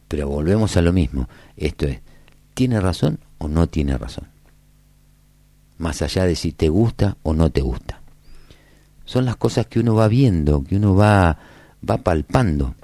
Pero 0.09 0.29
volvemos 0.29 0.77
a 0.77 0.83
lo 0.83 0.93
mismo. 0.93 1.31
Esto 1.57 1.87
es, 1.87 2.01
¿tiene 2.53 2.79
razón 2.79 3.19
o 3.43 3.49
no 3.49 3.69
tiene 3.69 3.99
razón? 3.99 4.29
Más 5.79 6.01
allá 6.03 6.25
de 6.27 6.37
si 6.37 6.53
te 6.53 6.69
gusta 6.69 7.17
o 7.23 7.35
no 7.35 7.51
te 7.51 7.61
gusta. 7.61 8.01
Son 9.05 9.25
las 9.25 9.37
cosas 9.37 9.67
que 9.67 9.81
uno 9.81 9.95
va 9.95 10.09
viendo, 10.09 10.63
que 10.63 10.77
uno 10.77 10.95
va, 10.95 11.39
va 11.89 11.99
palpando 11.99 12.75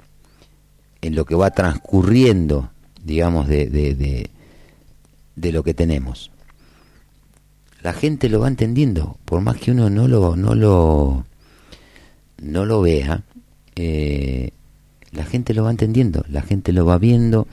en 1.01 1.15
lo 1.15 1.25
que 1.25 1.35
va 1.35 1.51
transcurriendo, 1.51 2.69
digamos, 3.03 3.47
de, 3.47 3.67
de, 3.67 4.29
de, 5.35 5.51
lo 5.51 5.63
que 5.63 5.73
tenemos. 5.73 6.29
La 7.81 7.93
gente 7.93 8.27
lo 8.27 8.41
va 8.41 8.49
entendiendo, 8.49 9.17
por 9.23 9.39
más 9.39 9.55
que 9.57 9.71
uno 9.71 9.89
no 9.89 10.09
lo, 10.09 10.35
no 10.35 10.53
lo, 10.53 11.25
no 12.41 12.65
lo 12.65 12.81
vea, 12.81 13.23
eh, 13.77 14.51
la 15.11 15.23
gente 15.23 15.53
lo 15.53 15.63
va 15.63 15.71
entendiendo, 15.71 16.25
la 16.27 16.41
gente 16.41 16.73
lo 16.73 16.85
va 16.85 16.97
viendo. 16.97 17.47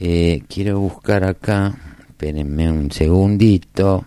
Eh, 0.00 0.42
quiero 0.48 0.80
buscar 0.80 1.24
acá, 1.24 1.97
espérenme 2.18 2.68
un 2.68 2.90
segundito. 2.90 4.04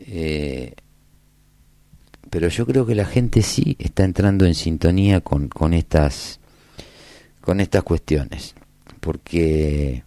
Eh, 0.00 0.74
pero 2.28 2.48
yo 2.48 2.66
creo 2.66 2.84
que 2.84 2.96
la 2.96 3.04
gente 3.04 3.42
sí 3.42 3.76
está 3.78 4.02
entrando 4.02 4.44
en 4.44 4.56
sintonía 4.56 5.20
con, 5.20 5.46
con 5.48 5.72
estas 5.72 6.40
con 7.40 7.60
estas 7.60 7.84
cuestiones 7.84 8.54
porque 8.98 10.02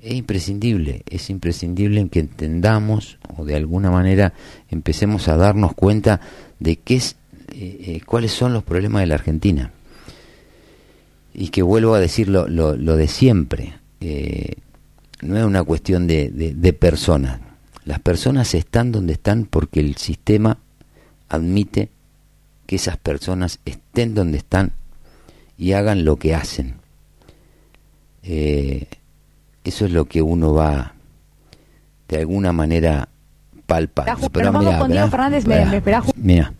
es 0.00 0.14
imprescindible 0.14 1.02
es 1.08 1.28
imprescindible 1.28 2.08
que 2.08 2.20
entendamos 2.20 3.18
o 3.36 3.44
de 3.44 3.56
alguna 3.56 3.90
manera 3.90 4.32
empecemos 4.70 5.28
a 5.28 5.36
darnos 5.36 5.74
cuenta 5.74 6.20
de 6.58 6.76
qué 6.76 6.96
es 6.96 7.16
eh, 7.52 7.78
eh, 7.86 8.00
cuáles 8.06 8.32
son 8.32 8.54
los 8.54 8.64
problemas 8.64 9.00
de 9.02 9.06
la 9.06 9.14
Argentina 9.14 9.70
y 11.34 11.48
que 11.48 11.62
vuelvo 11.62 11.94
a 11.94 12.00
decir 12.00 12.28
lo, 12.28 12.46
de 12.46 13.08
siempre 13.08 13.74
no 15.22 15.36
es 15.38 15.44
una 15.44 15.62
cuestión 15.64 16.06
de, 16.06 16.30
de, 16.30 16.54
de 16.54 16.72
personas 16.72 17.40
las 17.84 18.00
personas 18.00 18.52
están 18.54 18.90
donde 18.90 19.12
están 19.12 19.44
porque 19.44 19.78
el 19.80 19.96
sistema 19.96 20.58
admite 21.28 21.88
que 22.66 22.74
esas 22.76 22.96
personas 22.96 23.60
estén 23.64 24.12
donde 24.14 24.38
están 24.38 24.72
y 25.56 25.70
hagan 25.72 26.04
lo 26.04 26.16
que 26.16 26.34
hacen. 26.34 26.74
Eh, 28.24 28.86
eso 29.64 29.84
es 29.84 29.92
lo 29.92 30.06
que 30.06 30.20
uno 30.20 30.52
va 30.52 30.94
de 32.08 32.18
alguna 32.18 32.52
manera 32.52 33.08
palpando. 33.66 34.10
Pero 34.32 34.52
vamos 34.52 34.74
con 34.80 34.90
Diego 34.90 35.08
Fernández, 35.10 35.46
me- 35.46 35.64
me 35.66 35.76
esperá, 35.76 36.02
Ju- 36.02 36.12
Mira, 36.16 36.52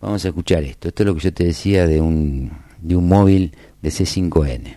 vamos 0.00 0.24
a 0.24 0.28
escuchar 0.28 0.62
esto. 0.62 0.88
Esto 0.88 1.02
es 1.02 1.06
lo 1.08 1.14
que 1.14 1.20
yo 1.22 1.32
te 1.34 1.44
decía 1.44 1.86
de 1.88 2.00
un, 2.00 2.52
de 2.80 2.94
un 2.96 3.08
móvil 3.08 3.52
de 3.80 3.88
C5N. 3.90 4.76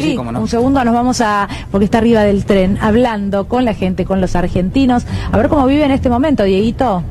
Juli, 0.00 0.16
un 0.16 0.48
segundo 0.48 0.84
nos 0.84 0.94
vamos 0.94 1.20
a, 1.20 1.48
porque 1.70 1.86
está 1.86 1.98
arriba 1.98 2.22
del 2.22 2.44
tren, 2.44 2.78
hablando 2.80 3.48
con 3.48 3.64
la 3.64 3.74
gente, 3.74 4.04
con 4.04 4.20
los 4.20 4.36
argentinos, 4.36 5.04
a 5.30 5.36
ver 5.36 5.48
cómo 5.48 5.66
vive 5.66 5.84
en 5.84 5.90
este 5.90 6.08
momento, 6.08 6.44
Dieguito. 6.44 7.02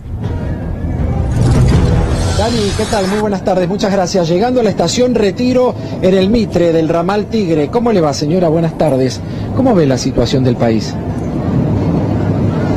Dani, 2.37 2.57
¿qué 2.75 2.83
tal? 2.91 3.07
Muy 3.07 3.19
buenas 3.19 3.45
tardes, 3.45 3.67
muchas 3.69 3.93
gracias. 3.93 4.27
Llegando 4.27 4.59
a 4.59 4.63
la 4.63 4.69
estación 4.69 5.15
Retiro 5.15 5.73
en 6.01 6.13
el 6.13 6.29
Mitre 6.29 6.73
del 6.73 6.89
ramal 6.89 7.27
Tigre. 7.27 7.69
¿Cómo 7.69 7.93
le 7.93 8.01
va, 8.01 8.13
señora? 8.13 8.49
Buenas 8.49 8.77
tardes. 8.77 9.21
¿Cómo 9.55 9.73
ve 9.73 9.85
la 9.85 9.97
situación 9.97 10.43
del 10.43 10.57
país? 10.57 10.93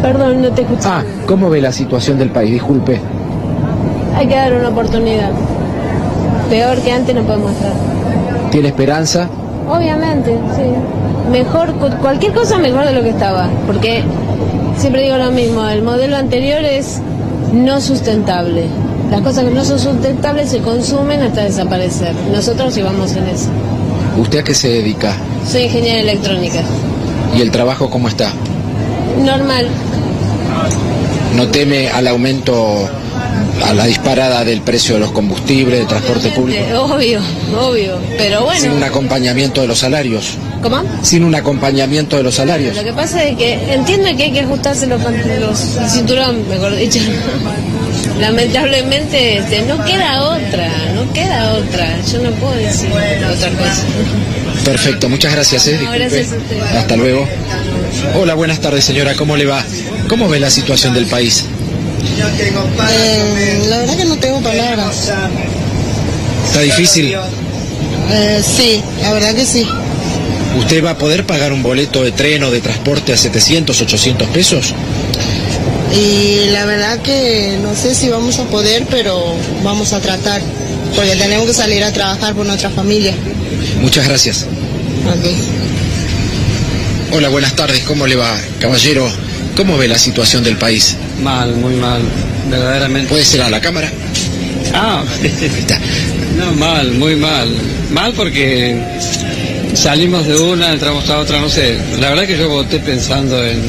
Perdón, 0.01 0.43
no 0.43 0.52
te 0.52 0.62
escuché. 0.62 0.89
Ah, 0.89 1.02
¿cómo 1.26 1.51
ve 1.51 1.60
la 1.60 1.72
situación 1.72 2.18
del 2.18 2.30
país? 2.30 2.52
Disculpe. 2.52 3.01
Hay 4.14 4.28
que 4.28 4.36
dar 4.36 4.52
una 4.55 4.68
oportunidad. 4.68 5.32
Peor 6.48 6.78
que 6.78 6.93
antes 6.93 7.14
no 7.16 7.22
podemos 7.22 7.51
estar. 7.51 7.72
¿Tiene 8.52 8.68
esperanza? 8.68 9.28
Obviamente, 9.70 10.38
sí. 10.56 11.30
Mejor, 11.30 11.72
cu- 11.74 11.96
cualquier 12.00 12.32
cosa 12.32 12.58
mejor 12.58 12.84
de 12.86 12.92
lo 12.94 13.02
que 13.02 13.10
estaba. 13.10 13.48
Porque 13.66 14.02
siempre 14.78 15.02
digo 15.02 15.16
lo 15.16 15.30
mismo, 15.30 15.66
el 15.68 15.82
modelo 15.82 16.16
anterior 16.16 16.64
es 16.64 17.00
no 17.52 17.80
sustentable. 17.80 18.64
Las 19.10 19.20
cosas 19.22 19.44
que 19.44 19.50
no 19.50 19.64
son 19.64 19.78
sustentables 19.78 20.50
se 20.50 20.58
consumen 20.60 21.22
hasta 21.22 21.42
desaparecer. 21.44 22.14
Nosotros 22.32 22.74
llevamos 22.74 23.12
en 23.16 23.26
eso. 23.28 23.48
¿Usted 24.18 24.40
a 24.40 24.44
qué 24.44 24.54
se 24.54 24.68
dedica? 24.68 25.14
Soy 25.50 25.62
ingeniera 25.62 26.00
electrónica. 26.00 26.60
¿Y 27.36 27.40
el 27.42 27.50
trabajo 27.50 27.88
cómo 27.90 28.08
está? 28.08 28.30
Normal. 29.24 29.66
¿No 31.36 31.46
teme 31.48 31.88
al 31.90 32.06
aumento, 32.08 32.88
a 33.64 33.74
la 33.74 33.85
disparada 33.85 34.44
del 34.44 34.62
precio 34.62 34.94
de 34.94 35.01
los 35.01 35.12
combustibles, 35.12 35.80
del 35.80 35.89
transporte 35.89 36.30
público? 36.30 36.62
Obvio, 36.80 37.20
obvio. 37.59 37.98
Pero 38.16 38.44
bueno. 38.44 38.60
Sin 38.60 38.72
un 38.72 38.82
acompañamiento 38.82 39.60
de 39.60 39.68
los 39.68 39.78
salarios. 39.78 40.35
¿Cómo? 40.62 40.82
Sin 41.02 41.24
un 41.24 41.35
acompañamiento 41.35 42.16
de 42.16 42.22
los 42.22 42.35
salarios. 42.35 42.76
Lo 42.76 42.85
que 42.85 42.93
pasa 42.93 43.22
es 43.24 43.36
que 43.36 43.74
entiendo 43.74 44.09
que 44.16 44.24
hay 44.24 44.32
que 44.32 44.40
ajustarse 44.40 44.86
los, 44.86 45.01
los 45.01 45.76
el 45.76 45.90
cinturón, 45.90 46.48
mejor 46.48 46.74
dicho. 46.76 47.01
Lamentablemente 48.20 49.39
este, 49.39 49.62
no 49.62 49.85
queda 49.85 50.22
otra, 50.22 50.70
no 50.94 51.12
queda 51.12 51.52
otra. 51.55 52.01
Yo 52.02 52.18
no 52.18 52.30
puedo 52.32 52.55
decir 52.55 52.90
otra 52.90 53.51
cosa. 53.51 53.82
Perfecto, 54.64 55.09
muchas 55.09 55.32
gracias. 55.32 55.68
¿eh? 55.68 55.80
No, 55.82 55.93
gracias 55.93 56.32
a 56.32 56.36
usted. 56.36 56.60
Hasta 56.76 56.97
luego. 56.97 57.26
Hola, 58.14 58.35
buenas 58.35 58.60
tardes 58.60 58.85
señora, 58.85 59.14
¿cómo 59.14 59.36
le 59.36 59.47
va? 59.47 59.64
¿Cómo 60.09 60.28
ve 60.28 60.40
la 60.40 60.51
situación 60.51 60.94
del 60.94 61.06
país? 61.06 61.44
Eh, 62.90 63.66
la 63.68 63.78
verdad 63.78 63.96
que 63.96 64.04
no 64.04 64.18
tengo 64.18 64.40
palabras. 64.40 65.10
¿Está 66.46 66.60
difícil? 66.60 67.14
Eh, 68.10 68.42
sí, 68.42 68.82
la 69.02 69.12
verdad 69.12 69.34
que 69.34 69.44
sí. 69.44 69.66
¿Usted 70.58 70.84
va 70.84 70.90
a 70.90 70.98
poder 70.98 71.26
pagar 71.26 71.52
un 71.52 71.62
boleto 71.62 72.02
de 72.02 72.12
tren 72.12 72.42
o 72.42 72.50
de 72.50 72.60
transporte 72.60 73.12
a 73.12 73.16
700, 73.16 73.80
800 73.80 74.28
pesos? 74.28 74.74
Y 75.94 76.50
la 76.50 76.64
verdad 76.64 77.00
que 77.00 77.58
no 77.62 77.74
sé 77.74 77.94
si 77.94 78.08
vamos 78.08 78.38
a 78.38 78.44
poder, 78.44 78.86
pero 78.90 79.34
vamos 79.62 79.92
a 79.92 80.00
tratar. 80.00 80.40
Porque 80.94 81.16
tenemos 81.16 81.46
que 81.46 81.54
salir 81.54 81.84
a 81.84 81.92
trabajar 81.92 82.34
por 82.34 82.46
nuestra 82.46 82.70
familia. 82.70 83.14
Muchas 83.80 84.08
gracias. 84.08 84.46
Ok. 85.06 85.26
Hola, 87.12 87.28
buenas 87.28 87.54
tardes, 87.54 87.82
¿cómo 87.84 88.06
le 88.06 88.16
va, 88.16 88.38
caballero? 88.60 89.08
¿Cómo 89.59 89.76
ve 89.76 89.89
la 89.89 89.98
situación 89.98 90.44
del 90.44 90.56
país? 90.56 90.94
Mal, 91.20 91.52
muy 91.56 91.74
mal, 91.74 92.01
verdaderamente. 92.48 93.09
¿Puede 93.09 93.24
ser 93.24 93.43
a 93.43 93.51
la 93.51 93.60
cámara? 93.60 93.90
Ah, 94.72 95.02
no, 96.36 96.52
mal, 96.52 96.93
muy 96.93 97.16
mal. 97.16 97.48
Mal 97.90 98.12
porque 98.12 98.80
salimos 99.74 100.28
de 100.28 100.36
una, 100.36 100.72
entramos 100.72 101.10
a 101.10 101.18
otra, 101.18 101.40
no 101.40 101.48
sé. 101.48 101.76
La 101.98 102.10
verdad 102.10 102.28
que 102.28 102.39
yo 102.39 102.48
voté 102.48 102.78
pensando 102.78 103.44
en 103.44 103.60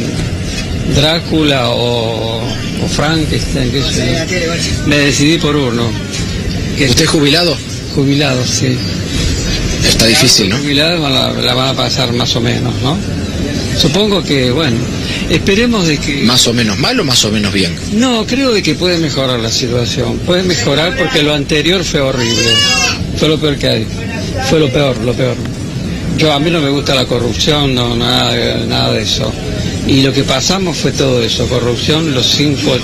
Drácula 0.96 1.70
o, 1.72 2.38
o 2.38 2.88
Frankenstein, 2.88 3.72
qué 3.72 3.82
sé 3.82 4.14
yo. 4.30 4.86
Me 4.86 4.96
decidí 5.00 5.40
por 5.40 5.56
uno. 5.56 5.90
¿Usted 6.80 7.04
es 7.06 7.10
jubilado? 7.10 7.58
Jubilado, 7.96 8.46
sí. 8.46 8.78
Está 9.88 10.06
difícil, 10.06 10.50
¿no? 10.50 10.58
Jubilado 10.60 11.10
la, 11.10 11.32
la 11.32 11.54
van 11.56 11.70
a 11.70 11.74
pasar 11.74 12.14
más 12.14 12.36
o 12.36 12.42
menos, 12.42 12.76
¿no? 12.84 12.96
Supongo 13.76 14.22
que, 14.22 14.52
bueno, 14.52 14.78
esperemos 15.30 15.88
de 15.88 15.98
que... 15.98 16.24
¿Más 16.24 16.48
o 16.48 16.54
menos 16.54 16.78
mal 16.78 17.00
o 17.00 17.04
más 17.04 17.24
o 17.26 17.32
menos 17.32 17.54
bien? 17.54 17.76
No, 17.94 18.26
creo 18.26 18.52
de 18.52 18.64
que 18.64 18.76
puede 18.76 18.98
mejorar 18.98 19.40
la 19.40 19.52
situación. 19.52 20.18
Puede 20.20 20.44
mejorar 20.44 20.96
porque 20.98 21.24
lo 21.24 21.34
anterior 21.34 21.84
fue 21.84 22.02
horrible. 22.02 22.50
Fue 23.18 23.30
lo 23.30 23.40
peor 23.40 23.58
que 23.58 23.68
hay. 23.68 23.88
Fue 24.50 24.60
lo 24.60 24.70
peor, 24.70 24.98
lo 24.98 25.14
peor. 25.14 25.36
Yo 26.18 26.34
a 26.34 26.40
mí 26.40 26.50
no 26.52 26.62
me 26.62 26.70
gusta 26.70 26.96
la 26.96 27.06
corrupción, 27.06 27.74
no 27.74 27.96
nada, 27.96 28.66
nada 28.66 28.94
de 28.94 29.04
eso. 29.04 29.32
Y 29.88 30.02
lo 30.02 30.12
que 30.12 30.24
pasamos 30.24 30.78
fue 30.78 30.92
todo 30.92 31.24
eso, 31.24 31.48
corrupción, 31.48 32.14
los 32.14 32.26
cinco, 32.26 32.76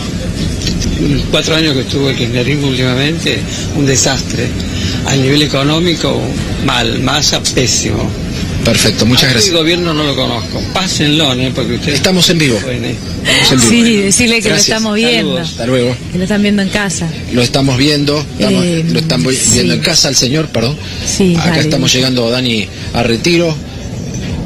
cuatro 1.32 1.56
años 1.56 1.74
que 1.74 1.82
estuvo 1.82 2.10
el 2.10 2.16
kirchnerismo 2.16 2.68
últimamente, 2.68 3.40
un 3.76 3.86
desastre. 3.86 4.48
A 5.08 5.16
nivel 5.16 5.42
económico, 5.42 6.22
mal, 6.66 7.00
masa 7.02 7.42
pésimo. 7.44 8.10
Perfecto, 8.66 9.06
muchas 9.06 9.26
A 9.30 9.34
gracias. 9.34 9.52
El 9.52 9.58
gobierno 9.60 9.94
no 9.94 10.04
lo 10.04 10.16
conozco. 10.16 10.60
Pásenlo, 10.74 11.34
¿eh? 11.36 11.52
Porque 11.54 11.76
ustedes... 11.76 11.96
Estamos 11.98 12.28
en 12.32 12.40
vivo. 12.40 12.60
Bueno. 12.64 12.88
Estamos 12.88 13.64
en 13.66 13.70
vivo. 13.72 13.86
Sí, 13.86 13.96
decirle 14.02 14.42
que 14.42 14.50
Gracias. 14.50 14.68
lo 14.70 14.76
estamos 14.76 14.96
viendo. 14.96 15.30
Saludos. 15.36 15.50
Hasta 15.52 15.66
luego. 15.68 15.96
Que 16.12 16.18
lo 16.18 16.24
están 16.24 16.42
viendo 16.42 16.62
en 16.64 16.70
casa. 16.70 17.08
Lo 17.32 17.42
estamos 17.44 17.78
viendo, 17.78 18.26
estamos- 18.40 18.66
Eh, 18.66 18.86
lo 18.92 19.00
estamos 19.00 19.36
sí. 19.36 19.50
viendo 19.54 19.74
en 19.76 19.80
casa 19.82 20.10
el 20.10 20.16
señor, 20.16 20.48
perdón. 20.48 20.76
Sí, 21.06 21.36
Acá 21.36 21.50
dale. 21.52 21.62
estamos 21.62 21.94
llegando, 21.94 22.30
Dani, 22.30 22.68
a 22.94 23.04
retiro. 23.04 23.56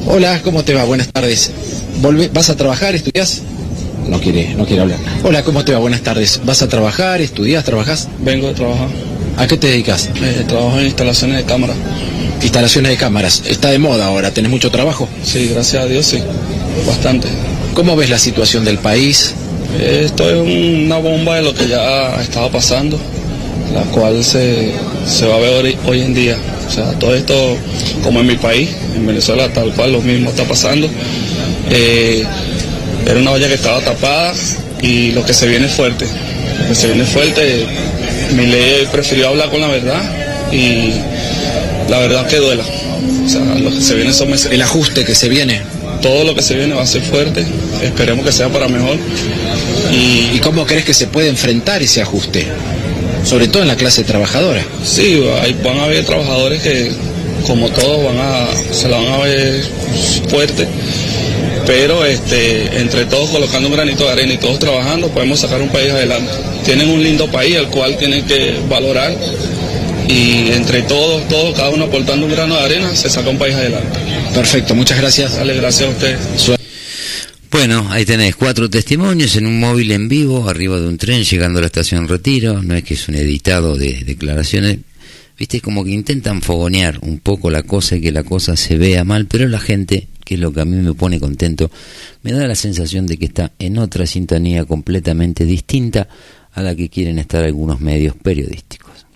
Hola, 0.06 0.42
¿cómo 0.44 0.64
te 0.66 0.74
va? 0.74 0.84
Buenas 0.84 1.08
tardes. 1.14 1.52
Volve- 2.02 2.30
¿Vas 2.34 2.50
a 2.50 2.58
trabajar, 2.58 2.96
estudias? 2.96 3.42
No 4.08 4.20
quiere, 4.20 4.54
no 4.56 4.66
quiere 4.66 4.82
hablar. 4.82 4.98
Hola, 5.24 5.44
¿cómo 5.44 5.64
te 5.64 5.72
va? 5.72 5.80
Buenas 5.80 6.02
tardes. 6.02 6.42
¿Vas 6.44 6.62
a 6.62 6.68
trabajar, 6.68 7.22
estudias, 7.22 7.64
trabajas? 7.64 8.10
Vengo 8.20 8.48
de 8.48 8.54
trabajar. 8.54 8.88
¿A 9.40 9.48
qué 9.48 9.56
te 9.58 9.68
dedicas? 9.68 10.10
Eh, 10.22 10.44
trabajo 10.48 10.78
en 10.80 10.86
instalaciones 10.88 11.38
de 11.38 11.44
cámara. 11.46 11.74
Instalaciones 12.42 12.92
de 12.92 12.98
cámaras. 12.98 13.42
Está 13.46 13.72
de 13.72 13.80
moda 13.80 14.06
ahora, 14.08 14.32
¿tenés 14.34 14.52
mucho 14.52 14.70
trabajo? 14.70 15.08
Sí, 15.24 15.48
gracias 15.54 15.84
a 15.84 15.86
Dios, 15.88 16.06
sí. 16.06 16.20
Bastante. 16.86 17.30
¿Cómo 17.74 17.96
ves 17.96 18.10
la 18.10 18.20
situación 18.20 18.66
del 18.66 18.80
país? 18.80 19.34
Eh, 19.80 20.04
Esto 20.06 20.30
es 20.30 20.36
una 20.86 20.98
bomba 20.98 21.38
de 21.38 21.44
lo 21.44 21.54
que 21.54 21.70
ya 21.70 22.22
estaba 22.22 22.50
pasando, 22.50 23.00
la 23.74 23.84
cual 23.92 24.24
se, 24.26 24.74
se 25.08 25.26
va 25.26 25.36
a 25.36 25.40
ver 25.40 25.66
hoy, 25.66 25.78
hoy 25.86 26.02
en 26.02 26.14
día. 26.14 26.38
O 26.68 26.72
sea, 26.72 26.92
todo 27.00 27.16
esto, 27.16 27.58
como 28.04 28.20
en 28.20 28.28
mi 28.28 28.36
país, 28.36 28.70
en 28.94 29.08
Venezuela, 29.08 29.48
tal 29.54 29.72
cual 29.74 29.94
lo 29.94 30.02
mismo 30.02 30.30
está 30.32 30.44
pasando. 30.44 30.90
Eh, 31.72 32.26
era 33.06 33.20
una 33.20 33.32
olla 33.32 33.48
que 33.48 33.54
estaba 33.54 33.80
tapada 33.80 34.34
y 34.82 35.14
lo 35.14 35.26
que 35.26 35.34
se 35.34 35.48
viene 35.48 35.68
es 35.68 35.74
fuerte. 35.74 36.06
Lo 36.62 36.68
que 36.68 36.76
se 36.76 36.88
viene 36.88 37.04
es 37.04 37.10
fuerte. 37.10 37.66
Mi 38.32 38.46
ley 38.46 38.88
prefirió 38.92 39.30
hablar 39.30 39.50
con 39.50 39.62
la 39.62 39.68
verdad 39.68 40.02
y 40.52 40.94
la 41.90 42.00
verdad 42.00 42.28
que 42.28 42.38
duela. 42.38 42.64
O 43.26 43.30
sea, 43.30 43.42
lo 43.42 43.70
que 43.72 43.82
se 43.82 43.96
viene 43.96 44.14
son 44.14 44.30
meses. 44.32 44.52
El 44.52 44.62
ajuste 44.62 45.04
que 45.06 45.16
se 45.16 45.30
viene. 45.30 45.62
Todo 46.02 46.24
lo 46.24 46.34
que 46.36 46.42
se 46.42 46.56
viene 46.56 46.74
va 46.76 46.84
a 46.84 46.88
ser 46.88 47.02
fuerte. 47.02 47.46
Esperemos 47.84 48.26
que 48.26 48.32
sea 48.32 48.50
para 48.50 48.68
mejor. 48.68 48.98
¿Y, 49.92 50.36
y 50.36 50.40
cómo 50.42 50.66
crees 50.66 50.86
que 50.86 50.94
se 50.94 51.08
puede 51.08 51.30
enfrentar 51.30 51.82
ese 51.82 52.02
ajuste? 52.02 52.46
Sobre 53.26 53.48
todo 53.48 53.62
en 53.64 53.68
la 53.68 53.76
clase 53.76 54.04
trabajadora. 54.04 54.64
Sí, 54.86 55.22
hay- 55.42 55.56
van 55.64 55.78
a 55.80 55.84
haber 55.84 56.06
trabajadores 56.06 56.62
que, 56.62 56.92
como 57.46 57.70
todos, 57.70 58.06
van 58.06 58.18
a, 58.18 58.48
se 58.74 58.88
la 58.88 58.98
van 58.98 59.14
a 59.14 59.18
ver 59.18 59.62
fuerte. 60.30 60.68
Pero 61.70 62.04
este, 62.04 62.82
entre 62.82 63.06
todos 63.06 63.30
colocando 63.30 63.70
un 63.70 63.76
granito 63.76 64.04
de 64.06 64.12
arena 64.12 64.34
y 64.34 64.38
todos 64.38 64.58
trabajando, 64.58 65.08
podemos 65.10 65.40
sacar 65.40 65.62
un 65.62 65.70
país 65.70 65.92
adelante. 65.92 66.32
Tienen 66.66 66.90
un 66.90 67.04
lindo 67.04 67.30
país 67.32 67.58
al 67.58 67.70
cual 67.70 67.96
tienen 67.96 68.26
que 68.26 68.60
valorar 68.68 69.16
y 70.08 70.50
entre 70.52 70.82
todos, 70.82 71.28
todos, 71.28 71.56
cada 71.56 71.70
uno 71.70 71.86
aportando 71.86 72.26
un 72.26 72.32
grano 72.32 72.56
de 72.56 72.62
arena, 72.62 72.96
se 72.96 73.08
saca 73.08 73.30
un 73.30 73.38
país 73.38 73.54
adelante. 73.54 74.00
Perfecto, 74.34 74.74
muchas 74.74 74.98
gracias. 74.98 75.36
Dale, 75.36 75.54
gracias 75.58 75.90
a 75.90 75.92
ustedes. 75.92 76.60
Bueno, 77.52 77.86
ahí 77.92 78.04
tenés 78.04 78.36
cuatro 78.36 78.68
testimonios 78.68 79.36
en 79.36 79.46
un 79.46 79.60
móvil 79.60 79.92
en 79.92 80.10
vivo, 80.10 80.50
arriba 80.50 80.80
de 80.80 80.88
un 80.88 80.98
tren, 80.98 81.24
llegando 81.24 81.60
a 81.60 81.62
la 81.62 81.68
estación 81.68 82.08
Retiro. 82.08 82.64
No 82.64 82.74
es 82.74 82.84
que 82.84 82.96
es 82.96 83.08
un 83.08 83.14
editado 83.14 83.78
de 83.78 84.04
declaraciones. 84.06 84.80
Viste, 85.38 85.62
como 85.62 85.86
que 85.86 85.92
intentan 85.92 86.42
fogonear 86.42 86.98
un 87.04 87.20
poco 87.20 87.52
la 87.52 87.62
cosa 87.62 87.96
y 87.96 88.02
que 88.02 88.12
la 88.12 88.24
cosa 88.24 88.58
se 88.58 88.76
vea 88.76 89.04
mal, 89.04 89.28
pero 89.28 89.48
la 89.48 89.60
gente, 89.60 90.08
que 90.30 90.36
es 90.36 90.42
lo 90.42 90.54
que 90.54 90.62
a 90.62 90.66
mí 90.66 90.78
me 90.78 90.94
pone 90.94 91.20
contento, 91.20 91.72
me 92.22 92.32
da 92.32 92.46
la 92.46 92.54
sensación 92.54 93.08
de 93.08 93.18
que 93.18 93.26
está 93.26 93.52
en 93.58 93.80
otra 93.80 94.06
sintonía 94.06 94.64
completamente 94.64 95.44
distinta 95.44 96.08
a 96.54 96.62
la 96.62 96.76
que 96.76 96.88
quieren 96.88 97.18
estar 97.18 97.44
algunos 97.44 97.82
medios 97.82 98.16
periodísticos. 98.16 99.08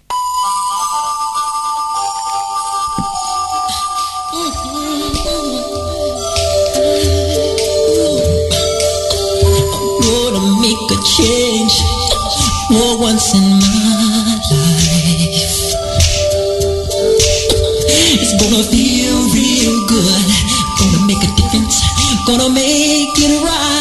Gonna 22.33 22.49
make 22.49 23.13
it 23.19 23.43
right. 23.45 23.73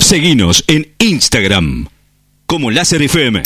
Seguinos 0.00 0.64
en 0.68 0.94
Instagram 1.00 1.86
como 2.46 2.70
Láser 2.70 3.02
FM. 3.02 3.42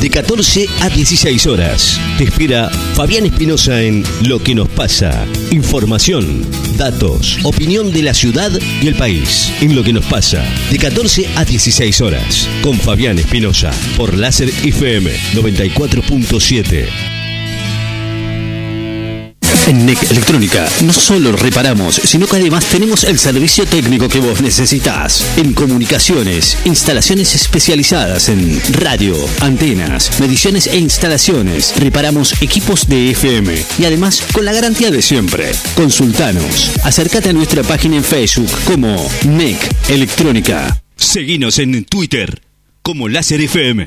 De 0.00 0.10
14 0.10 0.66
a 0.80 0.88
16 0.88 1.46
horas. 1.46 2.00
Te 2.16 2.24
espera 2.24 2.70
Fabián 2.94 3.26
Espinosa 3.26 3.82
en 3.82 4.02
Lo 4.26 4.38
que 4.38 4.54
nos 4.54 4.68
pasa. 4.68 5.26
Información, 5.50 6.46
datos, 6.76 7.38
opinión 7.44 7.92
de 7.92 8.02
la 8.02 8.14
ciudad 8.14 8.50
y 8.82 8.86
el 8.86 8.94
país. 8.94 9.52
En 9.60 9.76
Lo 9.76 9.84
que 9.84 9.92
nos 9.92 10.06
pasa, 10.06 10.42
de 10.70 10.78
14 10.78 11.28
a 11.36 11.44
16 11.44 12.00
horas. 12.00 12.48
Con 12.62 12.78
Fabián 12.78 13.18
Espinosa 13.18 13.70
por 13.96 14.16
Láser 14.16 14.48
FM 14.48 15.10
94.7. 15.34 17.09
En 19.70 19.86
NEC 19.86 20.10
Electrónica 20.10 20.68
no 20.84 20.92
solo 20.92 21.30
reparamos, 21.30 21.94
sino 22.02 22.26
que 22.26 22.38
además 22.38 22.64
tenemos 22.64 23.04
el 23.04 23.20
servicio 23.20 23.64
técnico 23.66 24.08
que 24.08 24.18
vos 24.18 24.40
necesitas. 24.40 25.24
En 25.36 25.52
comunicaciones, 25.52 26.58
instalaciones 26.64 27.36
especializadas 27.36 28.30
en 28.30 28.60
radio, 28.72 29.14
antenas, 29.38 30.18
mediciones 30.18 30.66
e 30.66 30.76
instalaciones. 30.76 31.72
Reparamos 31.78 32.42
equipos 32.42 32.88
de 32.88 33.12
FM 33.12 33.64
y 33.78 33.84
además 33.84 34.24
con 34.32 34.44
la 34.44 34.52
garantía 34.52 34.90
de 34.90 35.02
siempre. 35.02 35.52
Consultanos. 35.76 36.72
Acércate 36.82 37.28
a 37.28 37.32
nuestra 37.32 37.62
página 37.62 37.94
en 37.94 38.02
Facebook 38.02 38.50
como 38.64 39.08
NEC 39.24 39.56
Electrónica. 39.88 40.82
Seguinos 40.96 41.60
en 41.60 41.84
Twitter 41.84 42.42
como 42.82 43.08
Láser 43.08 43.40
FM. 43.40 43.86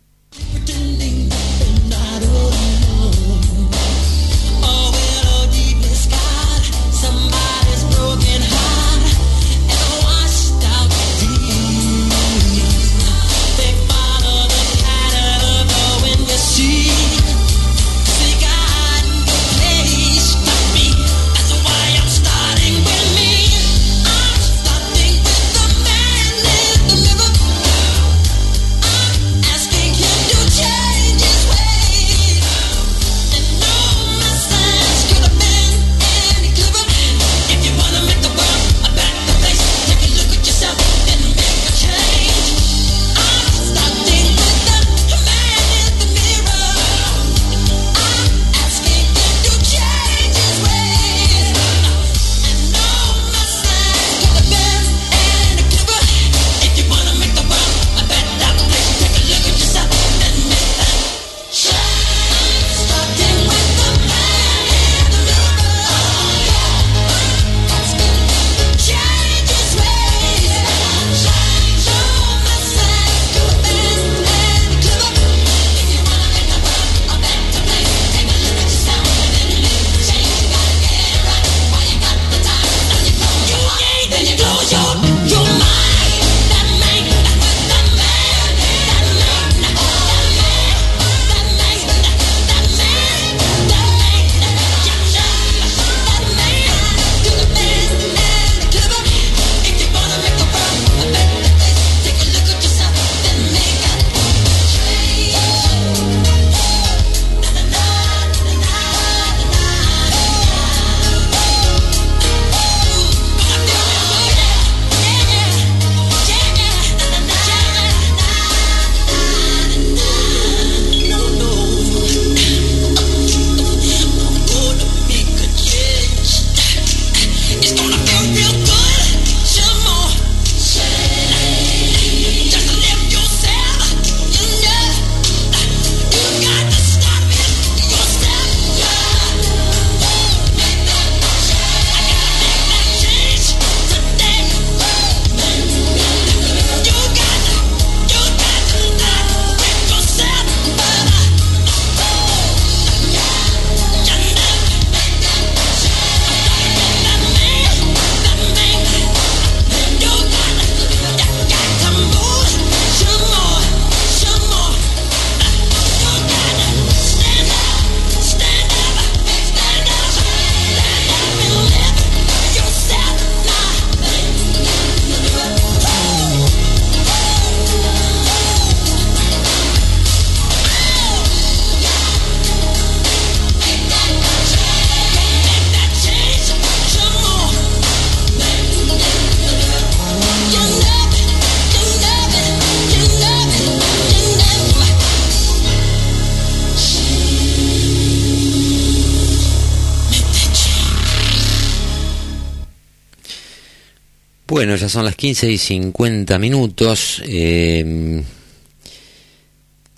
son 204.91 205.05
las 205.05 205.15
15 205.15 205.49
y 205.49 205.57
50 205.57 206.37
minutos. 206.37 207.23
eh, 207.25 208.21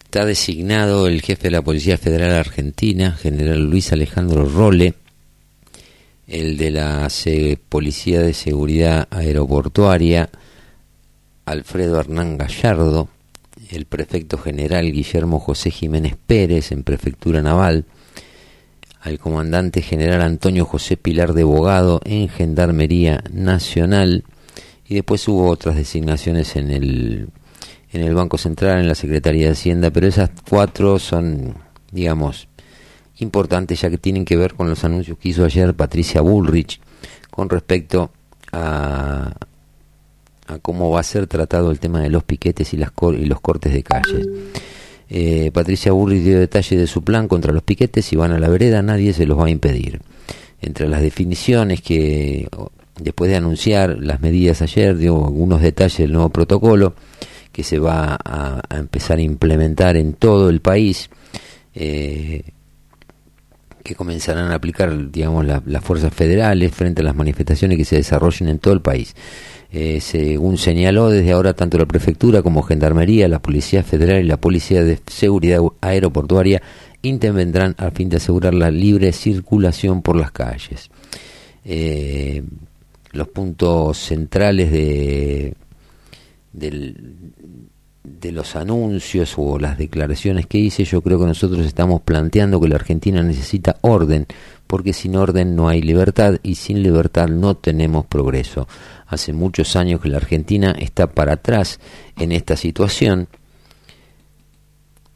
está 0.04 0.24
designado 0.24 1.08
el 1.08 1.24
jefe 1.24 1.44
de 1.46 1.52
la 1.52 1.64
Policía 1.64 1.98
Federal 1.98 2.34
Argentina, 2.34 3.14
general 3.14 3.68
Luis 3.68 3.92
Alejandro 3.92 4.48
Role, 4.48 4.94
el 6.28 6.58
de 6.58 6.70
la 6.70 7.08
Policía 7.70 8.22
de 8.22 8.36
Seguridad 8.36 9.08
Aeroportuaria, 9.10 10.30
Alfredo 11.46 12.00
Hernán 12.00 12.38
Gallardo, 12.38 13.10
el 13.72 13.86
prefecto 13.86 14.38
general 14.38 14.92
Guillermo 14.92 15.40
José 15.40 15.72
Jiménez 15.72 16.16
Pérez 16.28 16.72
en 16.72 16.84
Prefectura 16.84 17.42
Naval, 17.42 17.86
al 19.02 19.18
comandante 19.18 19.82
general 19.82 20.22
Antonio 20.22 20.66
José 20.66 20.98
Pilar 20.98 21.34
de 21.34 21.44
Bogado 21.44 22.00
en 22.06 22.30
Gendarmería 22.30 23.24
Nacional 23.32 24.24
y 24.88 24.96
después 24.96 25.28
hubo 25.28 25.50
otras 25.50 25.76
designaciones 25.76 26.56
en 26.56 26.72
el 26.72 27.30
en 27.94 28.02
el 28.02 28.16
Banco 28.16 28.40
Central, 28.40 28.80
en 28.80 28.88
la 28.88 28.96
Secretaría 28.96 29.46
de 29.46 29.52
Hacienda, 29.52 29.92
pero 29.92 30.08
esas 30.08 30.32
cuatro 30.50 30.98
son, 30.98 31.54
digamos, 31.92 32.48
importantes 33.20 33.82
ya 33.82 33.92
que 33.92 34.00
tienen 34.00 34.26
que 34.26 34.36
ver 34.36 34.56
con 34.56 34.68
los 34.68 34.84
anuncios 34.84 35.18
que 35.20 35.30
hizo 35.30 35.46
ayer 35.46 35.76
Patricia 35.76 36.22
Bullrich 36.22 36.80
con 37.30 37.50
respecto 37.50 38.10
a, 38.52 39.32
a 40.48 40.60
cómo 40.60 40.90
va 40.90 41.00
a 41.00 41.04
ser 41.04 41.28
tratado 41.28 41.72
el 41.72 41.80
tema 41.80 42.02
de 42.02 42.10
los 42.10 42.24
piquetes 42.24 42.74
y, 42.74 42.78
las 42.78 42.92
y 43.00 43.26
los 43.26 43.42
cortes 43.42 43.74
de 43.74 43.84
calles. 43.84 44.28
Eh, 45.10 45.52
Patricia 45.54 45.92
Bullrich 45.92 46.24
dio 46.24 46.40
detalle 46.40 46.76
de 46.76 46.88
su 46.88 47.04
plan 47.04 47.28
contra 47.28 47.54
los 47.54 47.62
piquetes, 47.62 48.06
si 48.06 48.16
van 48.16 48.32
a 48.32 48.40
la 48.40 48.50
vereda 48.50 48.82
nadie 48.82 49.14
se 49.14 49.28
los 49.28 49.38
va 49.38 49.46
a 49.46 49.52
impedir. 49.52 50.02
Entre 50.62 50.88
las 50.88 51.02
definiciones 51.02 51.82
que, 51.82 52.48
después 53.00 53.30
de 53.32 53.38
anunciar 53.38 53.98
las 54.00 54.22
medidas 54.22 54.62
ayer, 54.62 54.98
dio 54.98 55.26
algunos 55.26 55.62
detalles 55.62 55.98
del 55.98 56.14
nuevo 56.14 56.30
protocolo 56.30 56.94
que 57.52 57.64
se 57.64 57.80
va 57.80 58.18
a, 58.24 58.62
empezar 58.78 59.20
a 59.20 59.22
implementar 59.22 59.96
en 59.98 60.14
todo 60.14 60.50
el 60.50 60.60
país. 60.62 61.10
eh, 61.76 62.44
que 63.84 63.96
comenzarán 63.96 64.52
a 64.52 64.56
aplicar, 64.56 65.12
digamos, 65.12 65.46
la- 65.46 65.62
las 65.66 65.84
fuerzas 65.84 66.14
federales 66.14 66.72
frente 66.74 67.02
a 67.02 67.04
las 67.04 67.16
manifestaciones 67.18 67.78
que 67.78 67.84
se 67.84 67.98
desarrollen 67.98 68.48
en 68.48 68.60
todo 68.60 68.74
el 68.74 68.82
país. 68.82 69.14
Eh, 69.74 70.00
según 70.00 70.58
señaló, 70.58 71.10
desde 71.10 71.32
ahora 71.34 71.54
tanto 71.54 71.78
la 71.78 71.86
prefectura 71.86 72.42
como 72.44 72.62
Gendarmería, 72.62 73.28
la 73.28 73.40
Policía 73.42 73.84
Federal 73.84 74.24
y 74.24 74.28
la 74.28 74.38
Policía 74.38 74.84
de 74.84 75.00
Seguridad 75.08 75.60
Aeroportuaria 75.82 76.62
intervendrán 77.02 77.76
a 77.78 77.92
fin 77.92 78.08
de 78.08 78.18
asegurar 78.18 78.54
la 78.54 78.72
libre 78.72 79.12
circulación 79.12 80.02
por 80.02 80.16
las 80.16 80.32
calles. 80.32 80.90
Eh, 81.66 82.44
los 83.14 83.28
puntos 83.30 83.98
centrales 83.98 84.72
de, 84.72 85.56
del, 86.52 87.34
de 88.04 88.32
los 88.32 88.56
anuncios 88.56 89.36
o 89.38 89.58
las 89.58 89.78
declaraciones 89.78 90.48
que 90.48 90.58
hice, 90.58 90.84
yo 90.84 91.02
creo 91.02 91.20
que 91.20 91.26
nosotros 91.26 91.66
estamos 91.66 92.02
planteando 92.02 92.60
que 92.60 92.68
la 92.68 92.76
Argentina 92.76 93.24
necesita 93.24 93.78
orden, 93.82 94.28
porque 94.68 94.94
sin 94.94 95.16
orden 95.16 95.56
no 95.56 95.70
hay 95.70 95.82
libertad 95.82 96.40
y 96.44 96.56
sin 96.56 96.84
libertad 96.84 97.28
no 97.28 97.56
tenemos 97.56 98.06
progreso. 98.06 98.68
Hace 99.08 99.32
muchos 99.32 99.76
años 99.76 100.02
que 100.02 100.10
la 100.10 100.18
Argentina 100.18 100.76
está 100.78 101.08
para 101.08 101.34
atrás 101.34 101.80
en 102.18 102.32
esta 102.32 102.58
situación 102.58 103.28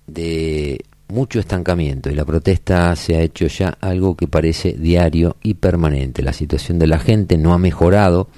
de 0.06 0.86
mucho 1.10 1.40
estancamiento 1.40 2.10
y 2.10 2.16
la 2.16 2.26
protesta 2.26 2.96
se 2.96 3.16
ha 3.16 3.22
hecho 3.22 3.48
ya 3.48 3.70
algo 3.82 4.16
que 4.16 4.28
parece 4.28 4.74
diario 4.74 5.38
y 5.42 5.56
permanente. 5.56 6.22
La 6.22 6.34
situación 6.34 6.80
de 6.80 6.88
la 6.88 7.00
gente 7.00 7.38
no 7.38 7.54
ha 7.54 7.58
mejorado. 7.58 8.30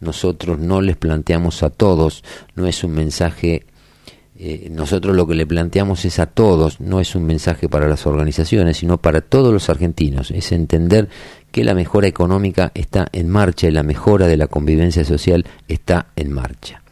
Nosotros 0.00 0.58
no 0.58 0.80
les 0.80 0.96
planteamos 0.96 1.62
a 1.62 1.70
todos, 1.70 2.22
no 2.54 2.66
es 2.66 2.84
un 2.84 2.92
mensaje 2.92 3.66
eh, 4.40 4.68
nosotros 4.70 5.16
lo 5.16 5.26
que 5.26 5.34
le 5.34 5.46
planteamos 5.46 6.04
es 6.04 6.20
a 6.20 6.26
todos, 6.26 6.80
no 6.80 7.00
es 7.00 7.16
un 7.16 7.24
mensaje 7.24 7.68
para 7.68 7.88
las 7.88 8.06
organizaciones, 8.06 8.76
sino 8.76 8.98
para 8.98 9.20
todos 9.20 9.52
los 9.52 9.68
argentinos, 9.68 10.30
es 10.30 10.52
entender 10.52 11.08
que 11.50 11.64
la 11.64 11.74
mejora 11.74 12.06
económica 12.06 12.70
está 12.74 13.08
en 13.10 13.28
marcha 13.28 13.66
y 13.66 13.72
la 13.72 13.82
mejora 13.82 14.28
de 14.28 14.36
la 14.36 14.46
convivencia 14.46 15.04
social 15.04 15.44
está 15.66 16.06
en 16.14 16.32
marcha. 16.32 16.82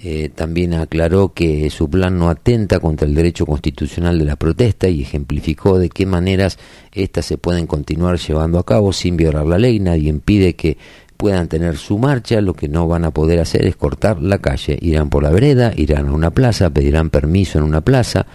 Eh, 0.00 0.30
también 0.32 0.74
aclaró 0.74 1.32
que 1.32 1.68
su 1.70 1.90
plan 1.90 2.18
no 2.18 2.30
atenta 2.30 2.78
contra 2.78 3.08
el 3.08 3.16
derecho 3.16 3.44
constitucional 3.44 4.16
de 4.16 4.24
la 4.24 4.36
protesta 4.36 4.88
y 4.88 5.02
ejemplificó 5.02 5.76
de 5.78 5.88
qué 5.88 6.06
maneras 6.06 6.56
éstas 6.92 7.26
se 7.26 7.36
pueden 7.36 7.66
continuar 7.66 8.16
llevando 8.18 8.60
a 8.60 8.64
cabo 8.64 8.92
sin 8.92 9.16
violar 9.16 9.46
la 9.46 9.58
ley. 9.58 9.80
Nadie 9.80 10.08
impide 10.08 10.54
que 10.54 10.78
puedan 11.16 11.48
tener 11.48 11.76
su 11.76 11.98
marcha, 11.98 12.40
lo 12.40 12.54
que 12.54 12.68
no 12.68 12.86
van 12.86 13.04
a 13.04 13.10
poder 13.10 13.40
hacer 13.40 13.66
es 13.66 13.74
cortar 13.74 14.22
la 14.22 14.38
calle. 14.38 14.78
Irán 14.80 15.10
por 15.10 15.24
la 15.24 15.30
vereda, 15.30 15.72
irán 15.76 16.06
a 16.06 16.12
una 16.12 16.30
plaza, 16.30 16.70
pedirán 16.70 17.10
permiso 17.10 17.58
en 17.58 17.64
una 17.64 17.80
plaza. 17.80 18.26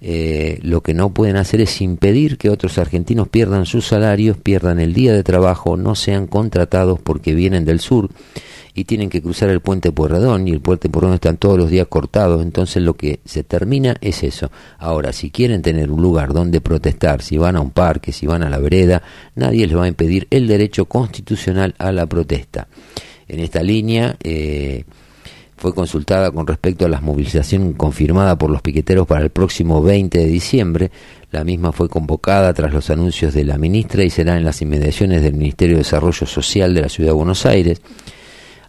Eh, 0.00 0.60
lo 0.62 0.80
que 0.82 0.94
no 0.94 1.12
pueden 1.12 1.36
hacer 1.36 1.60
es 1.60 1.80
impedir 1.80 2.38
que 2.38 2.50
otros 2.50 2.78
argentinos 2.78 3.28
pierdan 3.28 3.66
sus 3.66 3.86
salarios, 3.86 4.36
pierdan 4.36 4.78
el 4.78 4.94
día 4.94 5.12
de 5.12 5.24
trabajo, 5.24 5.76
no 5.76 5.96
sean 5.96 6.28
contratados 6.28 7.00
porque 7.00 7.34
vienen 7.34 7.64
del 7.64 7.80
sur 7.80 8.10
y 8.74 8.84
tienen 8.84 9.08
que 9.08 9.22
cruzar 9.22 9.50
el 9.50 9.60
puente 9.60 9.92
Pueyrredón 9.92 10.48
y 10.48 10.50
el 10.50 10.60
puente 10.60 10.88
Pueyrredón 10.88 11.14
están 11.14 11.36
todos 11.36 11.56
los 11.56 11.70
días 11.70 11.86
cortados, 11.86 12.42
entonces 12.42 12.82
lo 12.82 12.94
que 12.94 13.20
se 13.24 13.44
termina 13.44 13.96
es 14.00 14.24
eso. 14.24 14.50
Ahora, 14.78 15.12
si 15.12 15.30
quieren 15.30 15.62
tener 15.62 15.92
un 15.92 16.02
lugar 16.02 16.32
donde 16.32 16.60
protestar, 16.60 17.22
si 17.22 17.38
van 17.38 17.54
a 17.54 17.60
un 17.60 17.70
parque, 17.70 18.10
si 18.10 18.26
van 18.26 18.42
a 18.42 18.50
la 18.50 18.58
vereda, 18.58 19.02
nadie 19.36 19.68
les 19.68 19.76
va 19.76 19.84
a 19.84 19.88
impedir 19.88 20.26
el 20.30 20.48
derecho 20.48 20.86
constitucional 20.86 21.74
a 21.78 21.92
la 21.92 22.06
protesta. 22.06 22.66
En 23.28 23.38
esta 23.38 23.62
línea 23.62 24.16
eh, 24.24 24.84
fue 25.56 25.72
consultada 25.72 26.32
con 26.32 26.44
respecto 26.44 26.84
a 26.84 26.88
la 26.88 27.00
movilización 27.00 27.74
confirmada 27.74 28.36
por 28.36 28.50
los 28.50 28.60
piqueteros 28.60 29.06
para 29.06 29.22
el 29.22 29.30
próximo 29.30 29.82
20 29.82 30.18
de 30.18 30.26
diciembre. 30.26 30.90
La 31.30 31.44
misma 31.44 31.70
fue 31.70 31.88
convocada 31.88 32.52
tras 32.52 32.72
los 32.72 32.90
anuncios 32.90 33.34
de 33.34 33.44
la 33.44 33.56
ministra 33.56 34.02
y 34.02 34.10
será 34.10 34.36
en 34.36 34.44
las 34.44 34.60
inmediaciones 34.62 35.22
del 35.22 35.34
Ministerio 35.34 35.76
de 35.76 35.84
Desarrollo 35.84 36.26
Social 36.26 36.74
de 36.74 36.82
la 36.82 36.88
Ciudad 36.88 37.10
de 37.10 37.14
Buenos 37.14 37.46
Aires 37.46 37.80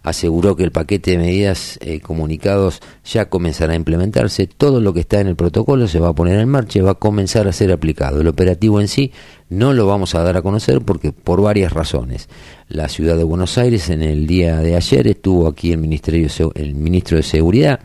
aseguró 0.06 0.54
que 0.54 0.62
el 0.62 0.70
paquete 0.70 1.10
de 1.10 1.18
medidas 1.18 1.80
eh, 1.82 1.98
comunicados 1.98 2.80
ya 3.04 3.28
comenzará 3.28 3.72
a 3.72 3.76
implementarse, 3.76 4.46
todo 4.46 4.80
lo 4.80 4.94
que 4.94 5.00
está 5.00 5.20
en 5.20 5.26
el 5.26 5.34
protocolo 5.34 5.88
se 5.88 5.98
va 5.98 6.10
a 6.10 6.14
poner 6.14 6.38
en 6.38 6.48
marcha 6.48 6.78
y 6.78 6.82
va 6.82 6.92
a 6.92 6.94
comenzar 6.94 7.48
a 7.48 7.52
ser 7.52 7.72
aplicado. 7.72 8.20
El 8.20 8.28
operativo 8.28 8.80
en 8.80 8.86
sí 8.86 9.10
no 9.48 9.72
lo 9.72 9.88
vamos 9.88 10.14
a 10.14 10.22
dar 10.22 10.36
a 10.36 10.42
conocer 10.42 10.80
porque 10.80 11.10
por 11.10 11.42
varias 11.42 11.72
razones. 11.72 12.28
La 12.68 12.88
ciudad 12.88 13.16
de 13.16 13.24
Buenos 13.24 13.58
Aires 13.58 13.90
en 13.90 14.00
el 14.00 14.28
día 14.28 14.58
de 14.58 14.76
ayer 14.76 15.08
estuvo 15.08 15.48
aquí 15.48 15.72
el 15.72 15.78
Ministerio 15.78 16.28
el 16.54 16.76
ministro 16.76 17.16
de 17.16 17.24
Seguridad 17.24 17.80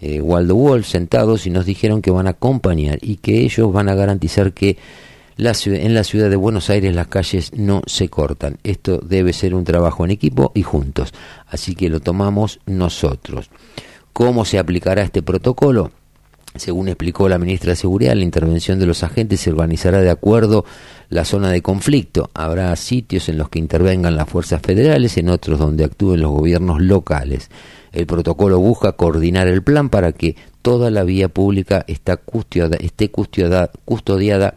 eh, 0.00 0.20
Waldo 0.20 0.56
Wolf 0.56 0.84
sentados 0.84 1.46
y 1.46 1.50
nos 1.50 1.64
dijeron 1.64 2.02
que 2.02 2.10
van 2.10 2.26
a 2.26 2.30
acompañar 2.30 2.98
y 3.02 3.18
que 3.18 3.42
ellos 3.42 3.72
van 3.72 3.88
a 3.88 3.94
garantizar 3.94 4.52
que 4.52 4.76
la 5.36 5.54
ciudad, 5.54 5.80
en 5.80 5.94
la 5.94 6.04
ciudad 6.04 6.30
de 6.30 6.36
Buenos 6.36 6.70
Aires 6.70 6.94
las 6.94 7.08
calles 7.08 7.52
no 7.54 7.82
se 7.86 8.08
cortan. 8.08 8.58
Esto 8.62 8.98
debe 8.98 9.32
ser 9.32 9.54
un 9.54 9.64
trabajo 9.64 10.04
en 10.04 10.10
equipo 10.10 10.52
y 10.54 10.62
juntos. 10.62 11.12
Así 11.46 11.74
que 11.74 11.88
lo 11.88 12.00
tomamos 12.00 12.60
nosotros. 12.66 13.50
¿Cómo 14.12 14.44
se 14.44 14.58
aplicará 14.58 15.02
este 15.02 15.22
protocolo? 15.22 15.90
Según 16.54 16.88
explicó 16.88 17.30
la 17.30 17.38
ministra 17.38 17.70
de 17.70 17.76
Seguridad, 17.76 18.14
la 18.14 18.24
intervención 18.24 18.78
de 18.78 18.84
los 18.84 19.02
agentes 19.02 19.40
se 19.40 19.50
organizará 19.50 20.02
de 20.02 20.10
acuerdo 20.10 20.66
la 21.08 21.24
zona 21.24 21.50
de 21.50 21.62
conflicto. 21.62 22.30
Habrá 22.34 22.76
sitios 22.76 23.30
en 23.30 23.38
los 23.38 23.48
que 23.48 23.58
intervengan 23.58 24.16
las 24.16 24.28
fuerzas 24.28 24.60
federales, 24.60 25.16
en 25.16 25.30
otros 25.30 25.58
donde 25.58 25.84
actúen 25.84 26.20
los 26.20 26.30
gobiernos 26.30 26.82
locales. 26.82 27.50
El 27.90 28.06
protocolo 28.06 28.58
busca 28.58 28.92
coordinar 28.92 29.48
el 29.48 29.62
plan 29.62 29.88
para 29.88 30.12
que 30.12 30.36
toda 30.60 30.90
la 30.90 31.04
vía 31.04 31.28
pública 31.28 31.86
está 31.88 32.18
custodiada, 32.18 32.76
esté 32.76 33.10
custodiada, 33.10 33.70
custodiada 33.86 34.54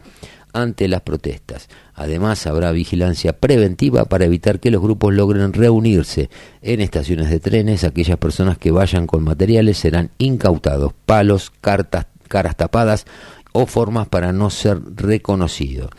ante 0.56 0.88
las 0.88 1.02
protestas. 1.02 1.68
Además, 1.94 2.46
habrá 2.46 2.72
vigilancia 2.72 3.34
preventiva 3.34 4.06
para 4.06 4.24
evitar 4.24 4.58
que 4.58 4.70
los 4.70 4.80
grupos 4.80 5.12
logren 5.12 5.52
reunirse 5.52 6.30
en 6.62 6.80
estaciones 6.80 7.28
de 7.28 7.40
trenes. 7.40 7.84
Aquellas 7.84 8.16
personas 8.16 8.56
que 8.56 8.70
vayan 8.70 9.06
con 9.06 9.22
materiales 9.22 9.76
serán 9.76 10.10
incautados, 10.16 10.94
palos, 11.04 11.52
cartas, 11.60 12.06
caras 12.28 12.56
tapadas 12.56 13.04
o 13.52 13.66
formas 13.66 14.08
para 14.08 14.32
no 14.32 14.48
ser 14.48 14.80
reconocidos. 14.96 15.90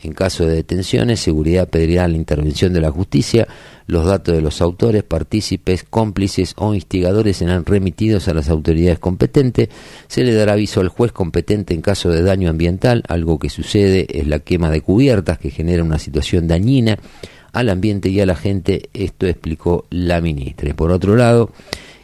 En 0.00 0.12
caso 0.12 0.46
de 0.46 0.54
detenciones, 0.54 1.18
seguridad 1.20 1.68
pedirá 1.68 2.06
la 2.06 2.16
intervención 2.16 2.72
de 2.72 2.80
la 2.80 2.90
justicia. 2.90 3.48
Los 3.86 4.06
datos 4.06 4.34
de 4.34 4.40
los 4.40 4.60
autores, 4.60 5.02
partícipes, 5.02 5.82
cómplices 5.82 6.54
o 6.56 6.74
instigadores 6.74 7.38
serán 7.38 7.64
remitidos 7.64 8.28
a 8.28 8.34
las 8.34 8.48
autoridades 8.48 9.00
competentes. 9.00 9.68
Se 10.06 10.22
le 10.22 10.34
dará 10.34 10.52
aviso 10.52 10.80
al 10.80 10.88
juez 10.88 11.10
competente 11.10 11.74
en 11.74 11.80
caso 11.80 12.10
de 12.10 12.22
daño 12.22 12.48
ambiental. 12.48 13.02
Algo 13.08 13.38
que 13.40 13.50
sucede 13.50 14.06
es 14.10 14.28
la 14.28 14.38
quema 14.38 14.70
de 14.70 14.82
cubiertas 14.82 15.38
que 15.38 15.50
genera 15.50 15.82
una 15.82 15.98
situación 15.98 16.46
dañina 16.46 16.98
al 17.52 17.68
ambiente 17.68 18.08
y 18.08 18.20
a 18.20 18.26
la 18.26 18.36
gente. 18.36 18.90
Esto 18.94 19.26
explicó 19.26 19.86
la 19.90 20.20
ministra. 20.20 20.72
Por 20.74 20.92
otro 20.92 21.16
lado, 21.16 21.50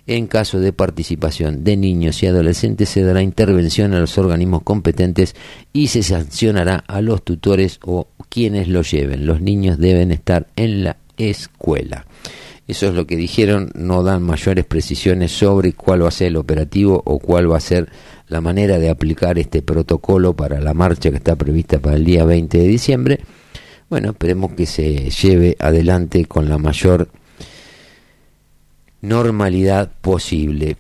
en 0.06 0.26
caso 0.26 0.60
de 0.60 0.72
participación 0.72 1.64
de 1.64 1.76
niños 1.76 2.22
y 2.22 2.26
adolescentes 2.26 2.90
se 2.90 3.02
dará 3.02 3.22
intervención 3.22 3.94
a 3.94 4.01
los 4.01 4.18
organismos 4.18 4.62
competentes 4.62 5.35
y 5.72 5.89
se 5.89 6.02
sancionará 6.02 6.85
a 6.86 7.01
los 7.01 7.24
tutores 7.24 7.78
o 7.85 8.09
quienes 8.28 8.68
lo 8.68 8.82
lleven. 8.82 9.26
Los 9.26 9.40
niños 9.40 9.78
deben 9.78 10.10
estar 10.10 10.47
en 10.56 10.85
la 10.85 10.97
escuela. 11.16 12.06
Eso 12.66 12.89
es 12.89 12.94
lo 12.94 13.06
que 13.06 13.16
dijeron, 13.16 13.70
no 13.74 14.02
dan 14.02 14.22
mayores 14.22 14.64
precisiones 14.64 15.32
sobre 15.32 15.74
cuál 15.74 16.02
va 16.02 16.09
a 16.09 16.12
ser 16.12 16.28
el 16.28 16.36
operativo 16.36 17.02
o 17.05 17.18
cuál 17.18 17.51
va 17.51 17.59
a 17.59 17.60
ser 17.60 17.90
la 18.28 18.40
manera 18.40 18.78
de 18.78 18.89
aplicar 18.89 19.39
este 19.39 19.60
protocolo 19.60 20.35
para 20.35 20.60
la 20.60 20.72
marcha 20.72 21.10
que 21.10 21.16
está 21.16 21.36
prevista 21.36 21.78
para 21.78 21.97
el 21.97 22.05
día 22.05 22.24
20 22.24 22.56
de 22.56 22.66
diciembre. 22.66 23.20
Bueno, 23.90 24.10
esperemos 24.10 24.52
que 24.52 24.64
se 24.64 25.10
lleve 25.10 25.56
adelante 25.60 26.24
con 26.24 26.48
la 26.48 26.56
mayor 26.56 27.09
normalidad 29.05 29.90
posible. 30.01 30.76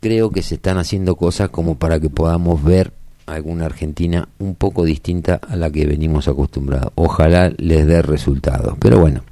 Creo 0.00 0.30
que 0.30 0.42
se 0.42 0.56
están 0.56 0.78
haciendo 0.78 1.16
cosas 1.16 1.50
como 1.50 1.76
para 1.76 2.00
que 2.00 2.10
podamos 2.10 2.62
ver 2.62 2.92
alguna 3.26 3.66
Argentina 3.66 4.28
un 4.38 4.54
poco 4.54 4.84
distinta 4.84 5.40
a 5.48 5.56
la 5.56 5.70
que 5.70 5.86
venimos 5.86 6.28
acostumbrados. 6.28 6.92
Ojalá 6.94 7.52
les 7.58 7.86
dé 7.86 8.02
resultados. 8.02 8.76
Pero 8.78 9.00
bueno, 9.00 9.22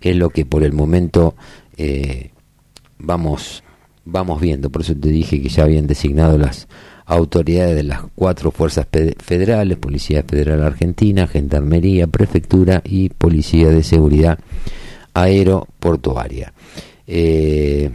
es 0.00 0.16
lo 0.16 0.30
que 0.30 0.44
por 0.44 0.62
el 0.64 0.72
momento 0.72 1.34
eh, 1.76 2.30
vamos, 2.98 3.62
vamos 4.04 4.40
viendo. 4.40 4.70
Por 4.70 4.82
eso 4.82 4.94
te 4.94 5.08
dije 5.08 5.40
que 5.40 5.48
ya 5.48 5.64
habían 5.64 5.86
designado 5.86 6.38
las 6.38 6.68
autoridades 7.06 7.76
de 7.76 7.84
las 7.84 8.02
cuatro 8.14 8.50
fuerzas 8.50 8.86
federales, 9.18 9.78
Policía 9.78 10.24
Federal 10.24 10.62
Argentina, 10.62 11.28
Gendarmería, 11.28 12.08
Prefectura 12.08 12.82
y 12.84 13.10
Policía 13.10 13.68
de 13.68 13.84
Seguridad 13.84 14.40
Aeroportuaria. 15.14 16.52
Eh, 17.06 17.90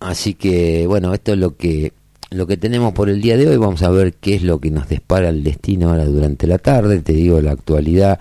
así 0.00 0.34
que 0.34 0.86
bueno, 0.86 1.12
esto 1.14 1.32
es 1.32 1.38
lo 1.38 1.56
que 1.56 1.92
lo 2.30 2.46
que 2.46 2.56
tenemos 2.56 2.92
por 2.92 3.10
el 3.10 3.20
día 3.20 3.36
de 3.36 3.48
hoy. 3.48 3.56
Vamos 3.56 3.82
a 3.82 3.90
ver 3.90 4.14
qué 4.14 4.36
es 4.36 4.42
lo 4.42 4.60
que 4.60 4.70
nos 4.70 4.88
dispara 4.88 5.28
el 5.28 5.42
destino 5.42 5.90
ahora 5.90 6.04
durante 6.04 6.46
la 6.46 6.58
tarde. 6.58 7.00
Te 7.00 7.12
digo, 7.12 7.40
la 7.40 7.52
actualidad 7.52 8.20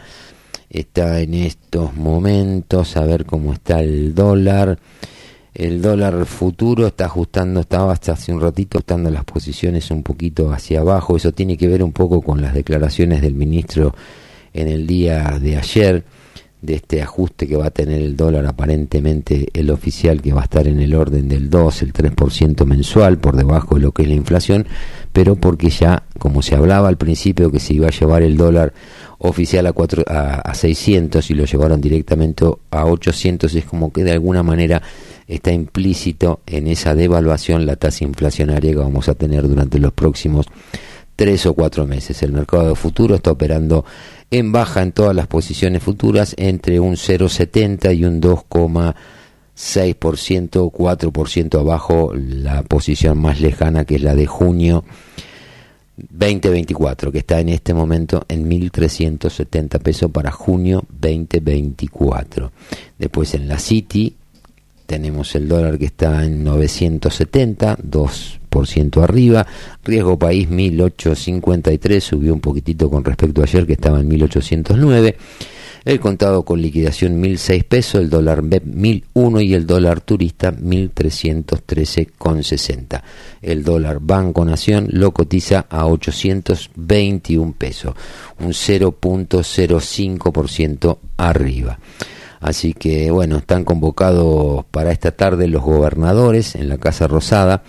está 0.70 1.20
en 1.22 1.34
estos 1.34 1.96
momentos, 1.96 2.98
a 2.98 3.06
ver 3.06 3.26
cómo 3.26 3.54
está 3.54 3.82
el 3.82 4.14
dólar. 4.16 4.80
El 5.54 5.82
dólar 5.82 6.26
futuro 6.26 6.88
está 6.88 7.06
ajustando, 7.06 7.62
estaba 7.62 7.92
hasta 7.92 8.14
hace 8.14 8.32
un 8.32 8.40
ratito 8.40 8.80
estando 8.80 9.10
las 9.10 9.26
posiciones 9.26 9.92
un 9.92 10.04
poquito 10.04 10.52
hacia 10.52 10.80
abajo. 10.80 11.18
Eso 11.18 11.32
tiene 11.32 11.58
que 11.58 11.68
ver 11.68 11.84
un 11.84 11.92
poco 11.92 12.22
con 12.22 12.42
las 12.42 12.54
declaraciones 12.54 13.22
del 13.22 13.36
ministro 13.36 13.94
en 14.54 14.68
el 14.68 14.88
día 14.88 15.38
de 15.40 15.58
ayer 15.58 16.04
de 16.62 16.76
este 16.76 17.02
ajuste 17.02 17.48
que 17.48 17.56
va 17.56 17.68
a 17.68 17.72
tener 17.72 18.02
el 18.02 18.18
dólar 18.18 18.46
aparentemente 18.46 19.48
el 19.54 19.70
oficial 19.70 20.22
que 20.22 20.34
va 20.34 20.42
a 20.42 20.44
estar 20.44 20.68
en 20.68 20.80
el 20.80 20.94
orden 20.94 21.30
del 21.30 21.50
2, 21.50 21.82
el 21.84 21.94
3% 21.94 22.66
mensual 22.66 23.18
por 23.18 23.38
debajo 23.38 23.76
de 23.76 23.82
lo 23.82 23.92
que 23.94 24.04
es 24.04 24.10
la 24.10 24.16
inflación, 24.16 24.68
pero 25.14 25.36
porque 25.36 25.70
ya 25.70 26.04
como 26.18 26.42
se 26.42 26.56
hablaba 26.56 26.90
al 26.90 26.98
principio 26.98 27.52
que 27.52 27.60
se 27.60 27.74
iba 27.74 27.88
a 27.88 27.92
llevar 27.92 28.24
el 28.24 28.36
dólar 28.36 28.74
oficial 29.20 29.68
a, 29.68 29.74
cuatro, 29.74 30.04
a, 30.08 30.36
a 30.42 30.54
600 30.54 31.30
y 31.30 31.34
lo 31.34 31.46
llevaron 31.46 31.80
directamente 31.80 32.46
a 32.72 32.86
800 32.86 33.54
es 33.56 33.66
como 33.66 33.92
que 33.94 34.04
de 34.04 34.12
alguna 34.12 34.44
manera 34.44 34.82
está 35.28 35.52
implícito 35.52 36.42
en 36.46 36.68
esa 36.68 36.96
devaluación 36.96 37.66
la 37.66 37.76
tasa 37.76 38.04
inflacionaria 38.04 38.72
que 38.72 38.78
vamos 38.78 39.08
a 39.08 39.16
tener 39.16 39.48
durante 39.48 39.80
los 39.80 39.94
próximos 39.94 40.48
tres 41.16 41.46
o 41.46 41.54
cuatro 41.54 41.86
meses. 41.86 42.24
El 42.24 42.32
mercado 42.32 42.70
de 42.70 42.76
futuro 42.76 43.16
está 43.16 43.32
operando 43.32 43.84
en 44.32 44.52
baja 44.52 44.82
en 44.82 44.92
todas 44.92 45.16
las 45.16 45.28
posiciones 45.28 45.84
futuras 45.84 46.34
entre 46.38 46.80
un 46.80 46.96
0,70 46.96 47.96
y 47.96 48.06
un 48.06 48.20
2,6%, 48.22 50.72
4% 50.72 51.60
abajo 51.60 52.14
la 52.14 52.64
posición 52.64 53.20
más 53.20 53.42
lejana 53.42 53.86
que 53.86 53.96
es 53.96 54.04
la 54.04 54.16
de 54.16 54.28
junio 54.28 54.84
2024, 55.98 57.12
que 57.12 57.20
está 57.20 57.40
en 57.40 57.50
este 57.50 57.74
momento 57.74 58.26
en 58.30 58.50
1.370 58.50 59.80
pesos 59.80 60.12
para 60.12 60.32
junio 60.32 60.86
2024. 60.90 62.52
Después 62.98 63.34
en 63.34 63.50
la 63.50 63.60
City 63.60 64.16
tenemos 64.86 65.36
el 65.36 65.48
dólar 65.48 65.78
que 65.78 65.86
está 65.86 66.24
en 66.24 66.44
970, 66.44 67.78
2% 67.78 68.39
arriba. 69.02 69.46
Riesgo 69.84 70.18
país 70.18 70.50
1853, 70.50 72.04
subió 72.04 72.34
un 72.34 72.42
poquitito 72.42 72.90
con 72.90 73.04
respecto 73.04 73.42
a 73.42 73.44
ayer 73.46 73.66
que 73.66 73.74
estaba 73.74 74.00
en 74.00 74.08
1809. 74.08 75.18
El 75.86 76.02
contado 76.02 76.44
con 76.44 76.62
liquidación 76.62 77.22
1006 77.22 77.64
pesos, 77.64 78.02
el 78.02 78.10
dólar 78.10 78.42
BEP 78.42 78.66
1001 78.66 79.42
y 79.42 79.54
el 79.54 79.66
dólar 79.66 80.02
turista 80.02 80.52
1313,60. 80.52 83.02
El 83.42 83.64
dólar 83.64 84.00
Banco 84.02 84.44
Nación 84.44 84.90
lo 84.92 85.14
cotiza 85.14 85.68
a 85.70 85.88
821 85.88 87.56
pesos, 87.58 87.96
un 88.40 88.50
0.05% 88.50 90.98
arriba. 91.16 91.80
Así 92.42 92.74
que 92.74 93.12
bueno, 93.12 93.38
están 93.38 93.64
convocados 93.64 94.66
para 94.72 94.92
esta 94.92 95.12
tarde 95.12 95.48
los 95.48 95.64
gobernadores 95.64 96.56
en 96.56 96.68
la 96.70 96.78
Casa 96.78 97.08
Rosada. 97.08 97.64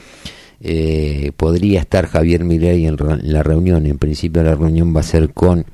Eh, 0.63 1.33
podría 1.37 1.81
estar 1.81 2.07
Javier 2.07 2.45
Milei 2.45 2.87
en, 2.87 2.97
la 3.23 3.43
reunión. 3.43 3.87
En 3.87 3.99
principio 3.99 4.43
la 4.43 4.55
reunión 4.55 4.95
va 4.95 5.01
a 5.01 5.05
ser 5.05 5.33
con 5.33 5.65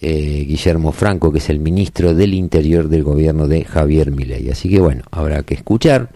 eh, 0.00 0.44
Guillermo 0.46 0.92
Franco, 0.92 1.32
que 1.32 1.38
es 1.38 1.48
el 1.48 1.60
ministro 1.60 2.14
del 2.14 2.34
Interior 2.34 2.88
del 2.88 3.04
gobierno 3.04 3.46
de 3.48 3.64
Javier 3.64 4.10
Milei. 4.10 4.50
Así 4.50 4.68
que 4.68 4.80
bueno, 4.80 5.04
habrá 5.10 5.42
que 5.42 5.54
escuchar, 5.54 6.10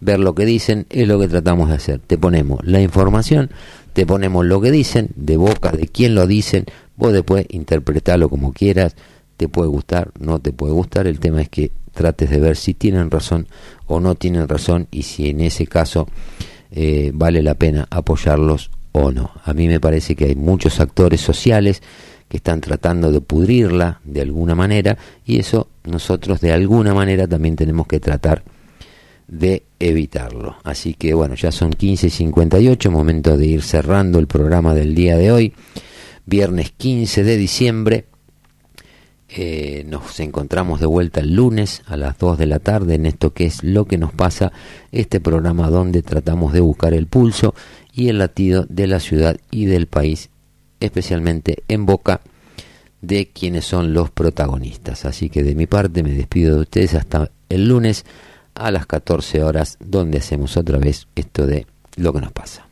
ver 0.00 0.18
lo 0.18 0.34
que 0.34 0.44
dicen, 0.44 0.86
es 0.90 1.06
lo 1.06 1.18
que 1.18 1.28
tratamos 1.28 1.68
de 1.68 1.74
hacer. 1.74 2.00
Te 2.00 2.18
ponemos 2.18 2.60
la 2.64 2.80
información, 2.80 3.50
te 3.92 4.06
ponemos 4.06 4.46
lo 4.46 4.60
que 4.60 4.70
dicen, 4.70 5.10
de 5.14 5.36
boca 5.36 5.72
de 5.72 5.86
quién 5.86 6.14
lo 6.14 6.26
dicen, 6.26 6.64
vos 6.96 7.12
después 7.12 7.46
interpretarlo 7.50 8.28
como 8.28 8.52
quieras, 8.52 8.96
te 9.36 9.48
puede 9.48 9.68
gustar, 9.68 10.10
no 10.18 10.38
te 10.38 10.52
puede 10.52 10.72
gustar, 10.72 11.06
el 11.06 11.20
tema 11.20 11.40
es 11.40 11.48
que 11.48 11.70
trates 11.92 12.30
de 12.30 12.40
ver 12.40 12.56
si 12.56 12.74
tienen 12.74 13.10
razón 13.10 13.46
o 13.86 14.00
no 14.00 14.14
tienen 14.14 14.48
razón 14.48 14.86
y 14.90 15.02
si 15.02 15.28
en 15.28 15.40
ese 15.40 15.66
caso 15.66 16.06
eh, 16.72 17.10
vale 17.14 17.42
la 17.42 17.54
pena 17.54 17.86
apoyarlos 17.90 18.70
o 18.92 19.12
no. 19.12 19.30
A 19.44 19.52
mí 19.54 19.68
me 19.68 19.80
parece 19.80 20.14
que 20.14 20.26
hay 20.26 20.34
muchos 20.34 20.80
actores 20.80 21.20
sociales 21.20 21.82
que 22.28 22.36
están 22.36 22.60
tratando 22.60 23.10
de 23.10 23.20
pudrirla 23.20 24.00
de 24.04 24.20
alguna 24.20 24.54
manera 24.54 24.96
y 25.26 25.38
eso 25.38 25.68
nosotros 25.84 26.40
de 26.40 26.52
alguna 26.52 26.94
manera 26.94 27.26
también 27.26 27.56
tenemos 27.56 27.86
que 27.86 27.98
tratar 27.98 28.44
de 29.26 29.64
evitarlo. 29.78 30.56
Así 30.64 30.94
que 30.94 31.14
bueno, 31.14 31.34
ya 31.34 31.52
son 31.52 31.72
15.58, 31.72 32.90
momento 32.90 33.36
de 33.36 33.46
ir 33.46 33.62
cerrando 33.62 34.18
el 34.18 34.26
programa 34.26 34.74
del 34.74 34.94
día 34.94 35.16
de 35.16 35.32
hoy, 35.32 35.54
viernes 36.26 36.72
15 36.72 37.24
de 37.24 37.36
diciembre. 37.36 38.04
Eh, 39.32 39.84
nos 39.86 40.18
encontramos 40.18 40.80
de 40.80 40.86
vuelta 40.86 41.20
el 41.20 41.36
lunes 41.36 41.82
a 41.86 41.96
las 41.96 42.18
2 42.18 42.36
de 42.36 42.46
la 42.46 42.58
tarde 42.58 42.96
en 42.96 43.06
esto 43.06 43.32
que 43.32 43.44
es 43.44 43.62
lo 43.62 43.84
que 43.84 43.96
nos 43.96 44.12
pasa, 44.12 44.50
este 44.90 45.20
programa 45.20 45.70
donde 45.70 46.02
tratamos 46.02 46.52
de 46.52 46.58
buscar 46.58 46.94
el 46.94 47.06
pulso 47.06 47.54
y 47.92 48.08
el 48.08 48.18
latido 48.18 48.66
de 48.68 48.88
la 48.88 48.98
ciudad 48.98 49.36
y 49.52 49.66
del 49.66 49.86
país, 49.86 50.30
especialmente 50.80 51.62
en 51.68 51.86
boca 51.86 52.22
de 53.02 53.28
quienes 53.28 53.64
son 53.64 53.94
los 53.94 54.10
protagonistas. 54.10 55.04
Así 55.04 55.30
que 55.30 55.44
de 55.44 55.54
mi 55.54 55.66
parte 55.66 56.02
me 56.02 56.12
despido 56.12 56.56
de 56.56 56.62
ustedes 56.62 56.94
hasta 56.94 57.30
el 57.48 57.68
lunes 57.68 58.04
a 58.54 58.72
las 58.72 58.86
14 58.86 59.44
horas 59.44 59.78
donde 59.78 60.18
hacemos 60.18 60.56
otra 60.56 60.78
vez 60.78 61.06
esto 61.14 61.46
de 61.46 61.66
lo 61.96 62.12
que 62.12 62.20
nos 62.20 62.32
pasa. 62.32 62.66